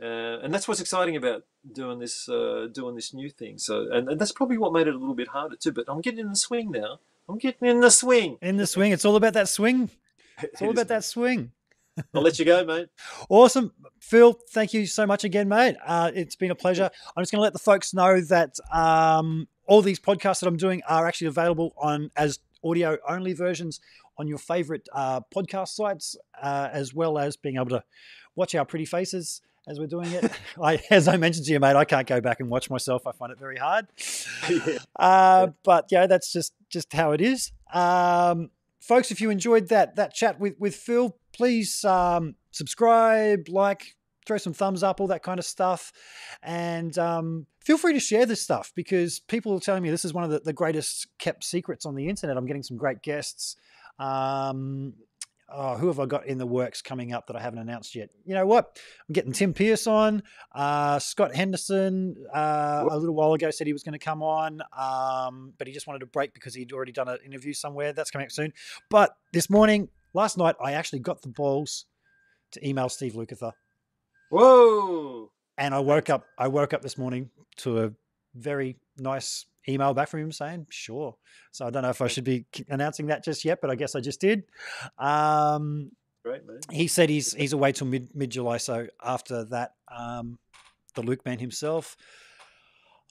[0.00, 3.58] uh, and that's what's exciting about doing this uh, doing this new thing.
[3.58, 5.72] So, and, and that's probably what made it a little bit harder too.
[5.72, 7.00] But I'm getting in the swing now.
[7.28, 8.38] I'm getting in the swing.
[8.42, 8.92] In the swing.
[8.92, 9.90] It's all about that swing.
[10.42, 11.52] It's all about that swing.
[12.14, 12.88] I'll let you go, mate.
[13.30, 13.72] awesome.
[14.00, 15.76] Phil, thank you so much again, mate.
[15.82, 16.90] Uh, it's been a pleasure.
[17.16, 20.58] I'm just going to let the folks know that um, all these podcasts that I'm
[20.58, 23.80] doing are actually available on as audio only versions
[24.18, 27.84] on your favorite uh, podcast sites, uh, as well as being able to
[28.34, 30.30] watch our pretty faces as we're doing it.
[30.62, 33.06] I, as I mentioned to you, mate, I can't go back and watch myself.
[33.06, 33.86] I find it very hard.
[34.48, 34.78] yeah.
[34.96, 37.52] Uh, but yeah, that's just just how it is.
[37.72, 43.96] Um, folks, if you enjoyed that that chat with with Phil, please um, subscribe, like,
[44.26, 45.92] throw some thumbs up, all that kind of stuff,
[46.42, 50.14] and um, feel free to share this stuff because people are telling me this is
[50.14, 52.36] one of the, the greatest kept secrets on the internet.
[52.36, 53.56] I'm getting some great guests.
[53.98, 54.94] Um,
[55.48, 58.10] oh, who have I got in the works coming up that I haven't announced yet?
[58.24, 58.78] You know what?
[59.08, 60.22] I'm getting Tim Pierce on.
[60.54, 64.60] Uh, Scott Henderson uh, a little while ago said he was going to come on,
[64.76, 67.92] um, but he just wanted a break because he'd already done an interview somewhere.
[67.92, 68.52] That's coming up soon.
[68.90, 71.86] But this morning, last night, I actually got the balls
[72.52, 73.52] to email Steve Lukather,
[74.30, 75.30] Whoa!
[75.58, 76.26] and I woke up.
[76.38, 77.92] I woke up this morning to a
[78.34, 81.16] very nice email back from him saying, "Sure."
[81.52, 83.94] So I don't know if I should be announcing that just yet, but I guess
[83.94, 84.44] I just did.
[84.98, 85.92] Um,
[86.24, 88.56] Great, he said he's he's away till mid mid July.
[88.56, 90.38] So after that, um,
[90.94, 91.96] the Luke man himself,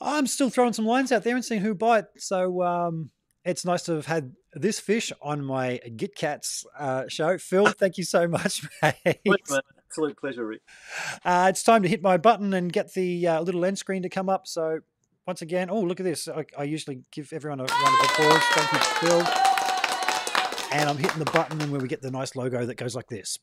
[0.02, 2.06] I'm still throwing some lines out there and seeing who bite.
[2.18, 3.12] So um,
[3.46, 7.38] it's nice to have had this fish on my Git Cats uh, show.
[7.38, 9.22] Phil, thank you so much, mate.
[9.26, 9.62] Pleasure.
[9.88, 10.62] Absolute pleasure, Rick.
[11.24, 14.10] Uh, it's time to hit my button and get the uh, little end screen to
[14.10, 14.46] come up.
[14.46, 14.80] So
[15.28, 16.28] once again, oh look at this!
[16.28, 18.44] I, I usually give everyone a round of applause.
[18.54, 18.80] Thank you,
[19.10, 19.22] Phil.
[20.72, 23.08] And I'm hitting the button, and where we get the nice logo that goes like
[23.08, 23.38] this.